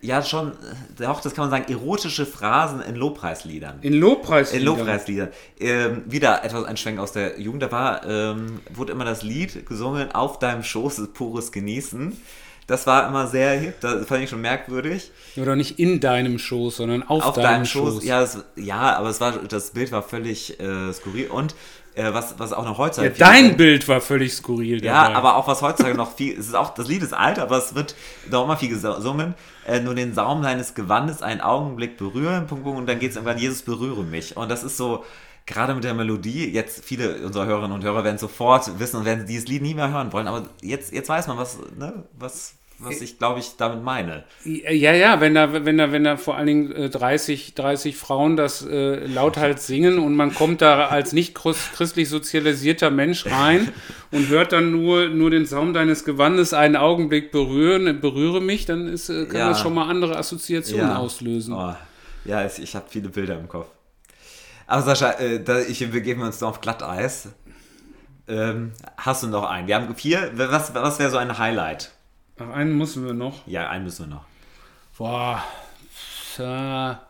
ja 0.00 0.22
schon, 0.22 0.52
äh, 0.98 1.06
auch 1.06 1.20
das 1.20 1.34
kann 1.34 1.48
man 1.48 1.50
sagen, 1.50 1.72
erotische 1.72 2.26
Phrasen 2.26 2.80
in 2.80 2.94
Lobpreisliedern. 2.94 3.78
In 3.80 3.94
Lobpreis. 3.94 4.52
In 4.52 4.62
Lobpreisliedern. 4.62 5.30
Ähm, 5.58 6.02
wieder 6.06 6.44
etwas 6.44 6.64
ein 6.64 6.76
Schwenk 6.76 6.98
aus 6.98 7.12
der 7.12 7.40
Jugend. 7.40 7.62
Da 7.62 7.72
war, 7.72 8.06
ähm, 8.06 8.60
wurde 8.70 8.92
immer 8.92 9.04
das 9.04 9.22
Lied 9.22 9.66
gesungen, 9.66 10.12
Auf 10.12 10.38
deinem 10.38 10.62
Schoß 10.62 10.98
ist 10.98 11.14
pures 11.14 11.52
Genießen. 11.52 12.16
Das 12.68 12.86
war 12.86 13.08
immer 13.08 13.26
sehr 13.26 13.58
hip, 13.58 13.80
das 13.80 14.06
fand 14.06 14.22
ich 14.22 14.30
schon 14.30 14.42
merkwürdig. 14.42 15.10
Oder 15.38 15.56
nicht 15.56 15.78
in 15.78 16.00
deinem 16.00 16.38
Schoß, 16.38 16.76
sondern 16.76 17.02
auf, 17.02 17.24
Auf 17.24 17.34
deinem, 17.34 17.44
deinem 17.44 17.64
Schoß. 17.64 17.94
Schoß, 17.94 18.04
ja, 18.04 18.20
das, 18.20 18.44
ja, 18.56 18.94
aber 18.94 19.08
es 19.08 19.22
war, 19.22 19.32
das 19.32 19.70
Bild 19.70 19.90
war 19.90 20.02
völlig 20.02 20.60
äh, 20.60 20.92
skurril. 20.92 21.28
Und 21.28 21.54
äh, 21.94 22.12
was, 22.12 22.38
was 22.38 22.52
auch 22.52 22.66
noch 22.66 22.76
heutzutage. 22.76 23.18
Ja, 23.18 23.26
dein 23.26 23.56
Bild 23.56 23.88
war 23.88 24.02
völlig 24.02 24.34
skurril. 24.34 24.84
Ja, 24.84 25.04
dabei. 25.04 25.16
aber 25.16 25.36
auch 25.36 25.48
was 25.48 25.62
heutzutage 25.62 25.96
noch 25.96 26.14
viel, 26.14 26.38
es 26.38 26.46
ist 26.46 26.54
auch, 26.54 26.74
das 26.74 26.88
Lied 26.88 27.02
ist 27.02 27.14
alt, 27.14 27.38
aber 27.38 27.56
es 27.56 27.74
wird 27.74 27.94
noch 28.30 28.44
immer 28.44 28.58
viel 28.58 28.68
gesungen. 28.68 29.34
Äh, 29.66 29.80
nur 29.80 29.94
den 29.94 30.12
Saum 30.12 30.42
deines 30.42 30.74
Gewandes 30.74 31.22
einen 31.22 31.40
Augenblick 31.40 31.96
berühren, 31.96 32.46
Punkt, 32.48 32.64
Punkt, 32.64 32.78
und 32.78 32.86
dann 32.86 32.98
geht 32.98 33.10
es 33.10 33.16
irgendwann, 33.16 33.38
Jesus 33.38 33.62
berühre 33.62 34.04
mich. 34.04 34.36
Und 34.36 34.50
das 34.50 34.62
ist 34.62 34.76
so, 34.76 35.04
gerade 35.46 35.74
mit 35.74 35.84
der 35.84 35.94
Melodie, 35.94 36.50
jetzt 36.52 36.84
viele 36.84 37.24
unserer 37.24 37.46
Hörerinnen 37.46 37.72
und 37.72 37.82
Hörer 37.82 38.04
werden 38.04 38.18
sofort 38.18 38.78
wissen 38.78 38.98
und 38.98 39.04
werden 39.06 39.26
dieses 39.26 39.48
Lied 39.48 39.62
nie 39.62 39.72
mehr 39.72 39.90
hören 39.90 40.12
wollen, 40.12 40.28
aber 40.28 40.46
jetzt, 40.60 40.92
jetzt 40.92 41.08
weiß 41.08 41.26
man, 41.28 41.38
was, 41.38 41.58
ne, 41.78 42.04
was, 42.18 42.57
was 42.80 43.00
ich, 43.00 43.18
glaube 43.18 43.40
ich, 43.40 43.56
damit 43.56 43.82
meine. 43.82 44.24
Ja, 44.44 44.92
ja, 44.92 45.20
wenn 45.20 45.34
da, 45.34 45.64
wenn 45.64 45.78
da, 45.78 45.90
wenn 45.90 46.04
da 46.04 46.16
vor 46.16 46.36
allen 46.36 46.46
Dingen 46.46 46.72
äh, 46.72 46.88
30, 46.90 47.54
30 47.54 47.96
Frauen 47.96 48.36
das 48.36 48.64
äh, 48.64 49.04
lauthals 49.06 49.66
singen 49.66 49.98
und 49.98 50.14
man 50.14 50.32
kommt 50.32 50.62
da 50.62 50.86
als 50.86 51.12
nicht 51.12 51.36
christ- 51.36 51.72
christlich 51.74 52.08
sozialisierter 52.08 52.90
Mensch 52.90 53.26
rein 53.26 53.72
und 54.12 54.28
hört 54.28 54.52
dann 54.52 54.70
nur, 54.70 55.08
nur 55.08 55.30
den 55.30 55.44
Saum 55.44 55.74
deines 55.74 56.04
Gewandes 56.04 56.54
einen 56.54 56.76
Augenblick 56.76 57.32
berühren, 57.32 58.00
berühre 58.00 58.40
mich, 58.40 58.64
dann 58.64 58.86
ist, 58.86 59.08
äh, 59.08 59.26
kann 59.26 59.36
Ja. 59.40 59.48
das 59.48 59.60
schon 59.60 59.74
mal 59.74 59.88
andere 59.88 60.16
Assoziationen 60.16 60.90
auslösen. 60.90 61.54
Oh, 61.54 61.74
ja, 62.24 62.46
ich, 62.46 62.76
habe 62.76 62.86
viele 62.88 63.08
Bilder 63.08 63.38
im 63.38 63.48
Kopf. 63.48 63.66
Aber 64.66 64.82
Sascha, 64.82 65.12
äh, 65.12 65.42
da, 65.42 65.60
ich, 65.60 65.80
wir 65.80 65.88
begeben 65.90 66.22
uns 66.22 66.40
noch 66.40 66.50
auf 66.50 66.60
Glatteis. 66.60 67.28
Ähm, 68.28 68.72
hast 68.98 69.22
du 69.22 69.26
noch 69.28 69.48
einen? 69.48 69.66
Wir 69.66 69.76
haben 69.76 69.94
vier. 69.96 70.30
Was, 70.34 70.74
was 70.74 70.98
wäre 70.98 71.10
so 71.10 71.16
ein 71.16 71.38
Highlight? 71.38 71.92
Ach, 72.38 72.50
einen 72.54 72.76
müssen 72.76 73.04
wir 73.04 73.14
noch. 73.14 73.46
Ja, 73.46 73.68
einen 73.68 73.84
müssen 73.84 74.08
wir 74.08 74.14
noch. 74.16 74.24
Boah. 74.96 75.42
Tja. 76.34 77.02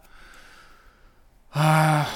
Ah. 1.53 2.07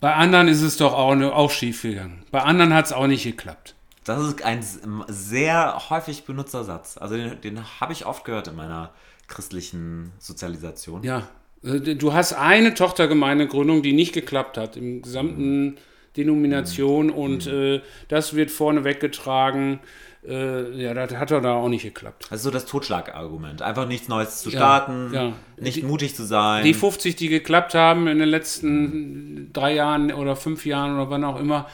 Bei 0.00 0.14
anderen 0.14 0.48
ist 0.48 0.62
es 0.62 0.76
doch 0.76 0.94
auch, 0.94 1.14
auch 1.20 1.50
schief 1.50 1.82
gegangen. 1.82 2.24
Bei 2.30 2.42
anderen 2.42 2.72
hat 2.72 2.86
es 2.86 2.92
auch 2.92 3.06
nicht 3.06 3.24
geklappt. 3.24 3.74
Das 4.04 4.22
ist 4.22 4.42
ein 4.42 4.64
sehr 5.08 5.90
häufig 5.90 6.24
benutzter 6.24 6.64
Satz. 6.64 6.96
Also 6.96 7.16
den, 7.16 7.40
den 7.42 7.80
habe 7.80 7.92
ich 7.92 8.06
oft 8.06 8.24
gehört 8.24 8.48
in 8.48 8.56
meiner 8.56 8.90
christlichen 9.28 10.12
Sozialisation. 10.18 11.02
Ja, 11.02 11.28
äh, 11.62 11.94
du 11.94 12.12
hast 12.14 12.32
eine 12.32 12.74
Tochtergemeindegründung, 12.74 13.82
die 13.82 13.92
nicht 13.92 14.12
geklappt 14.14 14.56
hat. 14.56 14.76
Im 14.76 15.02
gesamten 15.02 15.76
Denomination 16.16 17.06
Mhm. 17.08 17.12
und 17.12 17.46
äh, 17.46 17.82
das 18.08 18.34
wird 18.34 18.50
vorne 18.50 18.84
weggetragen. 18.84 19.80
Äh, 20.26 20.70
ja, 20.82 20.92
das 20.92 21.12
hat 21.18 21.30
doch 21.30 21.40
da 21.40 21.54
auch 21.54 21.68
nicht 21.68 21.82
geklappt. 21.82 22.26
Also 22.30 22.44
so 22.44 22.50
das 22.50 22.66
Totschlagargument. 22.66 23.62
Einfach 23.62 23.86
nichts 23.88 24.08
Neues 24.08 24.40
zu 24.42 24.50
Ja, 24.50 24.58
starten, 24.58 25.10
ja. 25.14 25.32
nicht 25.58 25.78
Die- 25.78 25.82
mutig 25.82 26.14
zu 26.14 26.24
sein. 26.24 26.62
Die 26.64 26.74
50, 26.74 27.16
die 27.16 27.28
geklappt 27.28 27.74
haben 27.74 28.06
in 28.06 28.18
den 28.18 28.28
letzten 28.28 29.50
drei 29.52 29.74
Jahren 29.74 30.12
oder 30.12 30.36
fünf 30.36 30.66
Jahren 30.66 30.94
oder 30.96 31.08
wann 31.10 31.24
auch 31.24 31.40
immer, 31.40 31.66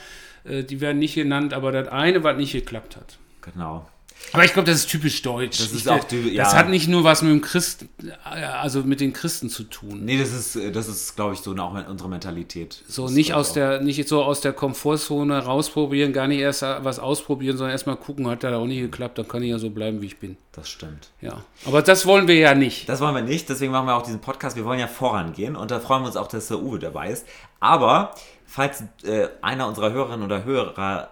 äh, 0.44 0.62
die 0.62 0.80
werden 0.80 0.98
nicht 1.00 1.16
genannt, 1.16 1.54
aber 1.54 1.72
das 1.72 1.88
eine, 1.88 2.22
was 2.22 2.36
nicht 2.36 2.52
geklappt 2.52 2.96
hat. 2.96 3.18
genau. 3.42 3.88
Aber 4.32 4.44
ich 4.44 4.52
glaube, 4.52 4.66
das 4.66 4.78
ist 4.80 4.90
typisch 4.90 5.22
deutsch. 5.22 5.58
Das 5.58 5.72
ist 5.72 5.86
ich, 5.86 5.88
auch 5.88 6.04
typ- 6.04 6.24
Das 6.36 6.52
ja. 6.52 6.58
hat 6.58 6.68
nicht 6.68 6.88
nur 6.88 7.04
was 7.04 7.22
mit 7.22 7.30
dem 7.32 7.40
Christ, 7.40 7.86
äh, 8.04 8.44
also 8.44 8.82
mit 8.82 9.00
den 9.00 9.12
Christen 9.12 9.48
zu 9.48 9.64
tun. 9.64 10.04
Nee, 10.04 10.18
das 10.18 10.32
ist, 10.32 10.58
das 10.74 10.88
ist 10.88 11.14
glaube 11.16 11.34
ich, 11.34 11.40
so 11.40 11.54
auch 11.56 11.88
unsere 11.88 12.08
Mentalität. 12.08 12.82
So 12.88 13.08
nicht 13.08 13.34
aus 13.34 13.50
auch. 13.50 13.54
der, 13.54 13.80
nicht 13.80 14.08
so 14.08 14.22
aus 14.22 14.40
der 14.40 14.52
Komfortzone 14.52 15.38
rausprobieren, 15.44 16.12
gar 16.12 16.26
nicht 16.26 16.40
erst 16.40 16.62
was 16.62 16.98
ausprobieren, 16.98 17.56
sondern 17.56 17.72
erstmal 17.72 17.96
gucken, 17.96 18.26
hat 18.28 18.42
da 18.44 18.56
auch 18.56 18.66
nicht 18.66 18.80
geklappt, 18.80 19.18
dann 19.18 19.28
kann 19.28 19.42
ich 19.42 19.50
ja 19.50 19.58
so 19.58 19.70
bleiben, 19.70 20.02
wie 20.02 20.06
ich 20.06 20.18
bin. 20.18 20.36
Das 20.52 20.68
stimmt. 20.68 21.10
Ja. 21.20 21.44
Aber 21.66 21.82
das 21.82 22.06
wollen 22.06 22.28
wir 22.28 22.36
ja 22.36 22.54
nicht. 22.54 22.88
Das 22.88 23.00
wollen 23.00 23.14
wir 23.14 23.22
nicht, 23.22 23.48
deswegen 23.48 23.72
machen 23.72 23.86
wir 23.86 23.94
auch 23.96 24.02
diesen 24.02 24.20
Podcast. 24.20 24.56
Wir 24.56 24.64
wollen 24.64 24.80
ja 24.80 24.88
vorangehen 24.88 25.54
und 25.56 25.70
da 25.70 25.80
freuen 25.80 26.02
wir 26.02 26.06
uns 26.06 26.16
auch, 26.16 26.28
dass 26.28 26.48
der 26.48 26.60
Uwe 26.60 26.78
dabei 26.78 27.10
ist. 27.10 27.26
Aber 27.60 28.14
falls 28.46 28.82
äh, 29.04 29.28
einer 29.42 29.66
unserer 29.66 29.92
Hörerinnen 29.92 30.24
oder 30.24 30.44
Hörer 30.44 31.10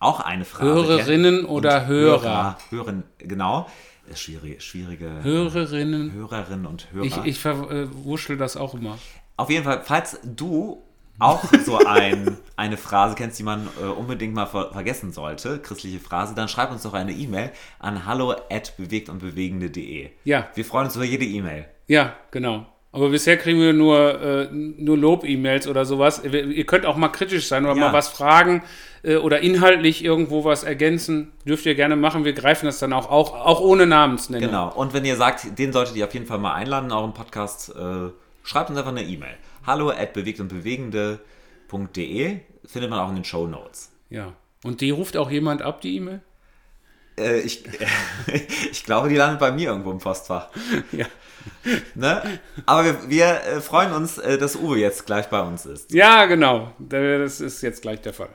auch 0.00 0.20
eine 0.20 0.44
Frage 0.44 0.66
Hörerinnen 0.66 1.44
oder 1.44 1.82
und 1.82 1.86
Hörer. 1.86 2.58
Hören, 2.70 3.04
genau. 3.18 3.68
Äh, 4.10 4.16
Schwierige, 4.16 4.60
schwierige 4.60 5.22
Hörerinnen. 5.22 6.12
Hörerinnen 6.12 6.66
und 6.66 6.92
Hörer. 6.92 7.04
Ich, 7.04 7.16
ich 7.24 7.38
verwurschtel 7.38 8.36
das 8.36 8.56
auch 8.56 8.74
immer. 8.74 8.98
Auf 9.36 9.50
jeden 9.50 9.64
Fall, 9.64 9.82
falls 9.84 10.18
du 10.24 10.82
auch 11.18 11.44
so 11.64 11.78
ein, 11.78 12.38
eine 12.56 12.76
Phrase 12.78 13.14
kennst, 13.14 13.38
die 13.38 13.42
man 13.42 13.68
äh, 13.80 13.84
unbedingt 13.84 14.34
mal 14.34 14.46
ver 14.46 14.72
vergessen 14.72 15.12
sollte, 15.12 15.58
christliche 15.60 16.00
Phrase, 16.00 16.34
dann 16.34 16.48
schreib 16.48 16.72
uns 16.72 16.82
doch 16.82 16.94
eine 16.94 17.12
E-Mail 17.12 17.50
an 17.78 18.06
hallo 18.06 18.34
at 18.50 18.76
bewegt 18.78 19.10
und 19.10 19.18
bewegende.de. 19.18 20.10
Ja. 20.24 20.48
Wir 20.54 20.64
freuen 20.64 20.86
uns 20.86 20.96
über 20.96 21.04
jede 21.04 21.26
E-Mail. 21.26 21.66
Ja, 21.86 22.16
genau. 22.30 22.66
Aber 22.92 23.10
bisher 23.10 23.36
kriegen 23.36 23.60
wir 23.60 23.72
nur, 23.72 24.20
äh, 24.20 24.48
nur 24.50 24.98
Lob-E-Mails 24.98 25.68
oder 25.68 25.84
sowas. 25.84 26.22
Ihr 26.24 26.66
könnt 26.66 26.86
auch 26.86 26.96
mal 26.96 27.08
kritisch 27.08 27.46
sein 27.46 27.64
oder 27.64 27.74
Ja. 27.76 27.86
mal 27.86 27.92
was 27.92 28.08
fragen 28.08 28.62
äh, 29.04 29.14
oder 29.16 29.40
inhaltlich 29.40 30.04
irgendwo 30.04 30.44
was 30.44 30.64
ergänzen. 30.64 31.30
Dürft 31.46 31.66
ihr 31.66 31.76
gerne 31.76 31.94
machen. 31.94 32.24
Wir 32.24 32.32
greifen 32.32 32.66
das 32.66 32.80
dann 32.80 32.92
auch, 32.92 33.08
auch, 33.08 33.32
auch 33.34 33.60
ohne 33.60 33.86
Namensnennung. 33.86 34.48
Genau. 34.48 34.72
Und 34.74 34.92
wenn 34.92 35.04
ihr 35.04 35.14
sagt, 35.16 35.56
den 35.58 35.72
solltet 35.72 35.94
ihr 35.96 36.04
auf 36.06 36.14
jeden 36.14 36.26
Fall 36.26 36.38
mal 36.38 36.54
einladen 36.54 36.86
in 36.86 36.92
eurem 36.92 37.14
Podcast, 37.14 37.70
äh, 37.76 38.10
schreibt 38.42 38.70
uns 38.70 38.78
einfach 38.78 38.90
eine 38.90 39.04
E-Mail. 39.04 39.36
Hallo 39.64 39.90
at 39.90 40.12
bewegt 40.12 40.40
und 40.40 40.48
bewegende.de 40.48 42.40
findet 42.64 42.90
man 42.90 42.98
auch 42.98 43.08
in 43.10 43.14
den 43.16 43.24
Show 43.24 43.46
Notes. 43.46 43.92
Ja. 44.08 44.32
Und 44.64 44.80
die 44.80 44.90
ruft 44.90 45.16
auch 45.16 45.30
jemand 45.30 45.62
ab, 45.62 45.80
die 45.80 45.96
E-Mail? 45.96 46.22
Äh, 47.18 47.40
ich, 47.40 47.64
ich 48.70 48.84
glaube, 48.84 49.08
die 49.08 49.16
landet 49.16 49.40
bei 49.40 49.52
mir 49.52 49.70
irgendwo 49.70 49.90
im 49.90 49.98
Postfach. 49.98 50.48
Ja. 50.92 51.06
Ne? 51.94 52.40
Aber 52.66 52.84
wir, 52.84 53.08
wir 53.08 53.26
äh, 53.26 53.60
freuen 53.60 53.92
uns, 53.92 54.18
äh, 54.18 54.38
dass 54.38 54.56
Uwe 54.56 54.78
jetzt 54.78 55.06
gleich 55.06 55.26
bei 55.28 55.40
uns 55.40 55.66
ist. 55.66 55.92
Ja, 55.92 56.26
genau. 56.26 56.72
Das 56.78 57.40
ist 57.40 57.62
jetzt 57.62 57.82
gleich 57.82 58.00
der 58.00 58.12
Fall. 58.12 58.30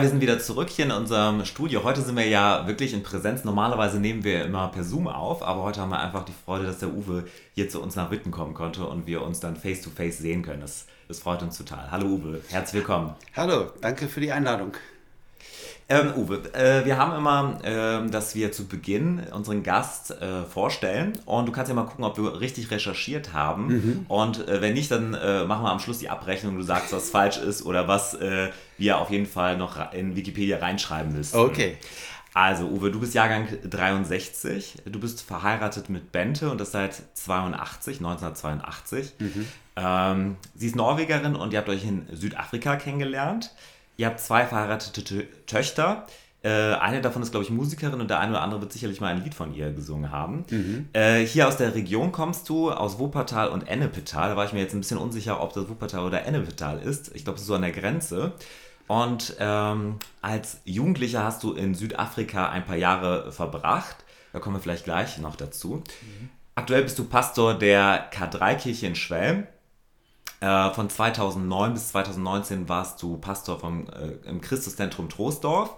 Wir 0.00 0.10
sind 0.10 0.20
wieder 0.20 0.38
zurück 0.38 0.68
hier 0.68 0.84
in 0.84 0.90
unserem 0.90 1.46
Studio. 1.46 1.82
Heute 1.82 2.02
sind 2.02 2.16
wir 2.16 2.26
ja 2.26 2.66
wirklich 2.66 2.92
in 2.92 3.02
Präsenz. 3.02 3.44
Normalerweise 3.44 3.98
nehmen 3.98 4.24
wir 4.24 4.44
immer 4.44 4.68
per 4.68 4.84
Zoom 4.84 5.08
auf, 5.08 5.42
aber 5.42 5.62
heute 5.62 5.80
haben 5.80 5.88
wir 5.88 6.00
einfach 6.00 6.24
die 6.24 6.34
Freude, 6.44 6.66
dass 6.66 6.80
der 6.80 6.92
Uwe 6.92 7.24
hier 7.54 7.70
zu 7.70 7.80
uns 7.80 7.96
nach 7.96 8.10
Witten 8.10 8.30
kommen 8.30 8.52
konnte 8.52 8.84
und 8.86 9.06
wir 9.06 9.22
uns 9.22 9.40
dann 9.40 9.56
face 9.56 9.80
to 9.80 9.88
face 9.88 10.18
sehen 10.18 10.42
können. 10.42 10.60
Das, 10.60 10.84
das 11.08 11.20
freut 11.20 11.42
uns 11.42 11.56
total. 11.56 11.90
Hallo 11.90 12.08
Uwe, 12.08 12.42
herzlich 12.48 12.80
willkommen. 12.80 13.14
Hallo, 13.34 13.70
danke 13.80 14.06
für 14.08 14.20
die 14.20 14.32
Einladung. 14.32 14.72
Ähm, 15.88 16.14
Uwe, 16.16 16.42
äh, 16.52 16.84
wir 16.84 16.98
haben 16.98 17.16
immer, 17.16 17.58
ähm, 17.62 18.10
dass 18.10 18.34
wir 18.34 18.50
zu 18.50 18.66
Beginn 18.66 19.22
unseren 19.32 19.62
Gast 19.62 20.10
äh, 20.10 20.42
vorstellen 20.42 21.12
und 21.26 21.46
du 21.46 21.52
kannst 21.52 21.68
ja 21.68 21.76
mal 21.76 21.84
gucken, 21.84 22.04
ob 22.04 22.18
wir 22.18 22.40
richtig 22.40 22.72
recherchiert 22.72 23.32
haben. 23.32 24.04
Und 24.08 24.48
äh, 24.48 24.60
wenn 24.60 24.74
nicht, 24.74 24.90
dann 24.90 25.14
äh, 25.14 25.44
machen 25.44 25.62
wir 25.62 25.70
am 25.70 25.78
Schluss 25.78 25.98
die 25.98 26.08
Abrechnung. 26.08 26.56
Du 26.56 26.62
sagst, 26.62 26.92
was 26.92 27.10
falsch 27.10 27.38
ist 27.38 27.64
oder 27.64 27.86
was 27.86 28.14
äh, 28.14 28.48
wir 28.78 28.98
auf 28.98 29.10
jeden 29.10 29.26
Fall 29.26 29.56
noch 29.56 29.92
in 29.92 30.16
Wikipedia 30.16 30.58
reinschreiben 30.58 31.12
müssen. 31.12 31.36
Okay. 31.36 31.76
Also, 32.34 32.66
Uwe, 32.66 32.90
du 32.90 33.00
bist 33.00 33.14
Jahrgang 33.14 33.46
63. 33.64 34.82
Du 34.86 34.98
bist 34.98 35.22
verheiratet 35.22 35.88
mit 35.88 36.10
Bente 36.12 36.50
und 36.50 36.60
das 36.60 36.72
seit 36.72 37.00
82, 37.14 37.98
1982. 37.98 39.14
Ähm, 39.76 40.36
sie 40.54 40.66
ist 40.66 40.76
Norwegerin 40.76 41.36
und 41.36 41.52
ihr 41.52 41.60
habt 41.60 41.68
euch 41.68 41.84
in 41.84 42.06
Südafrika 42.12 42.76
kennengelernt. 42.76 43.54
Ihr 43.96 44.06
habt 44.06 44.20
zwei 44.20 44.46
verheiratete 44.46 45.04
Tö 45.04 45.22
Töchter. 45.46 46.06
Äh, 46.42 46.74
eine 46.74 47.00
davon 47.00 47.22
ist, 47.22 47.30
glaube 47.30 47.44
ich, 47.44 47.50
Musikerin 47.50 48.00
und 48.00 48.08
der 48.08 48.20
eine 48.20 48.32
oder 48.32 48.42
andere 48.42 48.60
wird 48.60 48.72
sicherlich 48.72 49.00
mal 49.00 49.08
ein 49.08 49.24
Lied 49.24 49.34
von 49.34 49.54
ihr 49.54 49.72
gesungen 49.72 50.12
haben. 50.12 50.44
Äh, 50.92 51.26
hier 51.26 51.48
aus 51.48 51.56
der 51.56 51.74
Region 51.74 52.12
kommst 52.12 52.48
du, 52.48 52.70
aus 52.70 52.98
Wuppertal 52.98 53.48
und 53.48 53.66
Ennepetal. 53.66 54.30
Da 54.30 54.36
war 54.36 54.44
ich 54.44 54.52
mir 54.52 54.60
jetzt 54.60 54.74
ein 54.74 54.80
bisschen 54.80 54.98
unsicher, 54.98 55.42
ob 55.42 55.54
das 55.54 55.68
Wuppertal 55.68 56.04
oder 56.04 56.24
Ennepetal 56.24 56.78
ist. 56.78 57.14
Ich 57.16 57.24
glaube, 57.24 57.36
es 57.36 57.42
ist 57.42 57.48
so 57.48 57.54
an 57.54 57.62
der 57.62 57.72
Grenze. 57.72 58.32
Und 58.86 59.34
ähm, 59.40 59.96
als 60.22 60.60
Jugendlicher 60.64 61.24
hast 61.24 61.42
du 61.42 61.52
in 61.54 61.74
Südafrika 61.74 62.50
ein 62.50 62.64
paar 62.64 62.76
Jahre 62.76 63.32
verbracht. 63.32 63.96
Da 64.32 64.38
kommen 64.38 64.56
wir 64.56 64.60
vielleicht 64.60 64.84
gleich 64.84 65.18
noch 65.18 65.34
dazu. 65.34 65.82
Aktuell 66.54 66.82
bist 66.82 66.98
du 66.98 67.04
Pastor 67.04 67.54
der 67.54 68.10
K3-Kirche 68.12 68.86
in 68.86 68.94
Schwelm. 68.94 69.46
Äh, 70.40 70.70
von 70.70 70.90
2009 70.90 71.74
bis 71.74 71.88
2019 71.88 72.68
warst 72.68 73.02
du 73.02 73.16
Pastor 73.18 73.58
vom, 73.58 73.86
äh, 73.88 74.28
im 74.28 74.40
Christuszentrum 74.40 75.08
Troisdorf. 75.08 75.70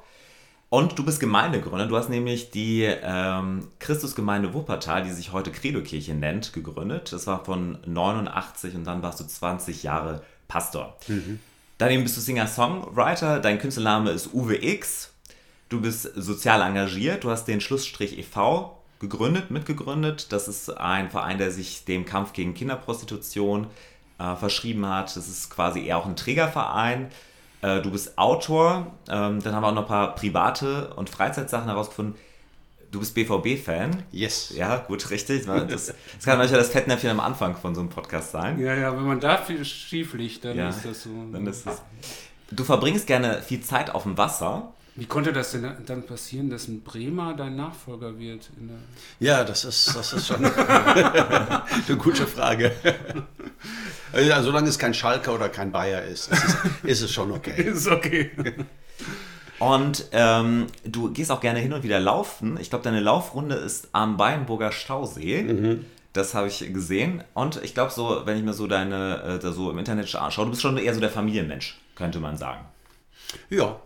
Und 0.71 0.99
du 0.99 1.05
bist 1.05 1.19
Gemeindegründer. 1.21 1.87
Du 1.87 1.97
hast 1.97 2.11
nämlich 2.11 2.51
die 2.51 2.83
ähm, 2.83 3.69
Christusgemeinde 3.79 4.53
Wuppertal, 4.53 5.03
die 5.03 5.13
sich 5.13 5.33
heute 5.33 5.51
Credo-Kirche 5.51 6.15
nennt, 6.15 6.53
gegründet. 6.53 7.13
Das 7.13 7.27
war 7.27 7.45
von 7.45 7.79
89 7.87 8.75
und 8.75 8.85
dann 8.85 9.03
warst 9.03 9.21
du 9.21 9.25
20 9.25 9.83
Jahre 9.83 10.23
Pastor. 10.47 10.97
Daneben 11.79 12.03
bist 12.03 12.19
du 12.19 12.21
Singer-Songwriter. 12.21 13.41
Dein 13.41 13.59
Künstlername 13.59 14.11
ist 14.11 14.35
Uwe 14.35 14.63
X. 14.63 15.15
Du 15.71 15.81
bist 15.81 16.11
sozial 16.17 16.61
engagiert. 16.61 17.25
Du 17.25 17.31
hast 17.31 17.47
den 17.47 17.63
Schlussstrich 17.63 18.19
e.V. 18.19 18.83
gegründet, 19.01 19.51
mitgegründet. 19.51 20.33
Das 20.33 20.49
ist 20.49 20.69
ein 20.71 21.11
Verein, 21.11 21.39
der 21.39 21.51
sich 21.51 21.87
dem 21.87 22.05
Kampf 22.05 22.35
gegen 22.35 22.53
Kinderprostitution 22.53 23.69
äh, 24.19 24.37
verschrieben 24.37 24.87
hat. 24.87 25.17
Das 25.17 25.29
ist 25.29 25.51
quasi 25.51 25.85
eher 25.87 25.99
auch 25.99 26.07
ein 26.07 26.17
Trägerverein. 26.17 27.09
Äh, 27.63 27.81
du 27.83 27.91
bist 27.91 28.19
Autor. 28.19 28.87
Ähm, 29.09 29.43
dann 29.43 29.55
haben 29.55 29.63
wir 29.63 29.69
auch 29.69 29.75
noch 29.75 29.83
ein 29.83 29.89
paar 29.89 30.15
private 30.15 30.95
und 30.95 31.11
Freizeitsachen 31.11 31.67
herausgefunden. 31.67 32.15
Du 32.91 33.01
bist 33.01 33.15
BVB-Fan. 33.15 34.03
Yes. 34.13 34.53
Ja, 34.57 34.77
gut, 34.77 35.11
richtig. 35.11 35.45
Das, 35.45 35.69
das 35.69 35.95
kann 36.25 36.39
manchmal 36.39 36.61
das 36.61 36.71
Fettnäpfchen 36.71 37.11
am 37.11 37.21
Anfang 37.21 37.55
von 37.57 37.75
so 37.75 37.83
einem 37.83 37.91
Podcast 37.91 38.31
sein. 38.33 38.59
Ja, 38.59 38.75
ja, 38.75 38.97
wenn 38.97 39.05
man 39.05 39.21
da 39.21 39.37
viel 39.37 39.63
schief 39.65 40.15
liegt, 40.15 40.45
dann 40.45 40.57
Ja, 40.57 40.71
ist 40.71 40.85
das 40.85 41.03
so. 41.03 41.11
Dann 41.31 41.47
ist 41.47 41.67
es. 41.67 41.83
Du 42.51 42.65
verbringst 42.65 43.07
gerne 43.07 43.43
viel 43.43 43.61
Zeit 43.61 43.95
auf 43.95 44.05
dem 44.05 44.17
Wasser. 44.17 44.73
Wie 44.99 45.07
konnte 45.07 45.33
das 45.33 45.53
denn 45.53 45.65
dann 45.87 46.03
passieren, 46.03 46.51
dass 46.51 46.67
ein 46.67 46.81
Bremer 46.81 47.33
dein 47.35 47.55
Nachfolger 47.55 48.19
wird? 48.19 48.51
In 48.59 48.67
der 48.67 48.77
Ja, 49.21 49.45
das 49.45 49.65
ist, 49.65 49.95
das 49.95 50.13
ist 50.13 50.27
schon 50.27 50.45
eine 50.45 51.97
gute 51.97 52.27
Frage. 52.27 52.73
Ja, 54.13 54.43
solange 54.43 54.69
es 54.69 54.77
kein 54.77 54.95
Schalker 54.95 55.37
oder 55.37 55.51
kein 55.51 55.71
Bayer 55.71 56.03
ist, 56.03 56.33
ist 56.33 56.43
es, 56.43 56.55
ist 56.83 57.03
es 57.03 57.13
schon 57.13 57.31
okay. 57.31 57.63
ist 57.73 57.87
okay. 57.87 58.33
Und 59.61 60.07
ähm, 60.11 60.67
du 60.85 61.13
gehst 61.13 61.31
auch 61.31 61.41
gerne 61.41 61.61
hin 61.61 61.73
und 61.73 61.85
wieder 61.85 62.01
laufen. 62.01 62.59
Ich 62.61 62.69
glaube, 62.69 62.83
deine 62.83 62.99
Laufrunde 62.99 63.55
ist 63.55 63.91
am 63.93 64.17
Bayenburger 64.17 64.73
Stausee. 64.73 65.79
Das 66.13 66.35
habe 66.35 66.49
ich 66.49 66.59
gesehen. 66.75 67.23
Und 67.35 67.63
ich 67.63 67.73
glaube, 67.73 67.93
so, 67.93 68.23
wenn 68.25 68.37
ich 68.37 68.43
mir 68.43 68.53
so 68.53 68.67
deine, 68.67 69.23
äh, 69.23 69.39
da 69.39 69.53
so 69.53 69.71
im 69.71 69.79
Internet 69.79 70.13
anschaue, 70.17 70.47
du 70.47 70.51
bist 70.51 70.63
schon 70.63 70.77
eher 70.77 70.93
so 70.93 70.99
der 70.99 71.11
Familienmensch, 71.11 71.79
könnte 71.95 72.19
man 72.19 72.37
sagen. 72.37 72.65
Ja, 73.49 73.81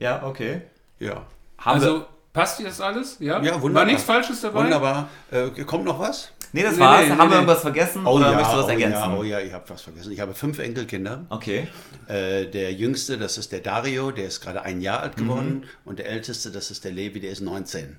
Ja, 0.00 0.24
okay. 0.26 0.62
ja. 0.98 1.24
Haben 1.58 1.80
Also, 1.80 1.94
wir, 2.00 2.06
Passt 2.32 2.60
dir 2.60 2.64
das 2.66 2.80
alles? 2.80 3.16
Ja, 3.18 3.42
Ja, 3.42 3.60
wunderbar. 3.60 3.74
War 3.74 3.84
nichts 3.86 4.04
Falsches 4.04 4.40
dabei? 4.40 4.62
Wunderbar. 4.64 5.08
Äh, 5.32 5.50
kommt 5.64 5.84
noch 5.84 5.98
was? 5.98 6.30
Nee, 6.52 6.62
das 6.62 6.74
Nee, 6.76 6.80
war's. 6.80 7.00
nee, 7.04 7.10
Haben 7.10 7.18
nee, 7.18 7.30
wir 7.30 7.34
irgendwas 7.34 7.60
vergessen 7.60 8.06
oder 8.06 8.30
möchtest 8.32 8.52
du 8.54 8.58
was 8.58 8.66
oh 8.66 8.68
ergänzen? 8.68 8.92
ja, 9.00 9.16
oh 9.16 9.22
ja, 9.24 9.40
ich 9.40 9.52
habe 9.52 9.64
was 9.68 9.82
vergessen. 9.82 10.12
Ich 10.12 10.20
habe 10.20 10.32
fünf 10.34 10.58
Enkelkinder. 10.60 11.24
Okay. 11.28 11.66
Äh, 12.06 12.46
der 12.46 12.72
jüngste, 12.72 13.18
das 13.18 13.36
ist 13.36 13.50
der 13.50 13.60
Dario, 13.60 14.12
der 14.12 14.26
ist 14.26 14.40
gerade 14.40 14.62
ein 14.62 14.80
Jahr 14.80 15.00
alt 15.00 15.16
Mhm. 15.18 15.22
geworden. 15.22 15.64
Und 15.84 15.98
der 15.98 16.08
älteste, 16.08 16.52
das 16.52 16.70
ist 16.70 16.84
der 16.84 16.92
Levi, 16.92 17.18
der 17.20 17.30
ist 17.32 17.40
19. 17.40 17.96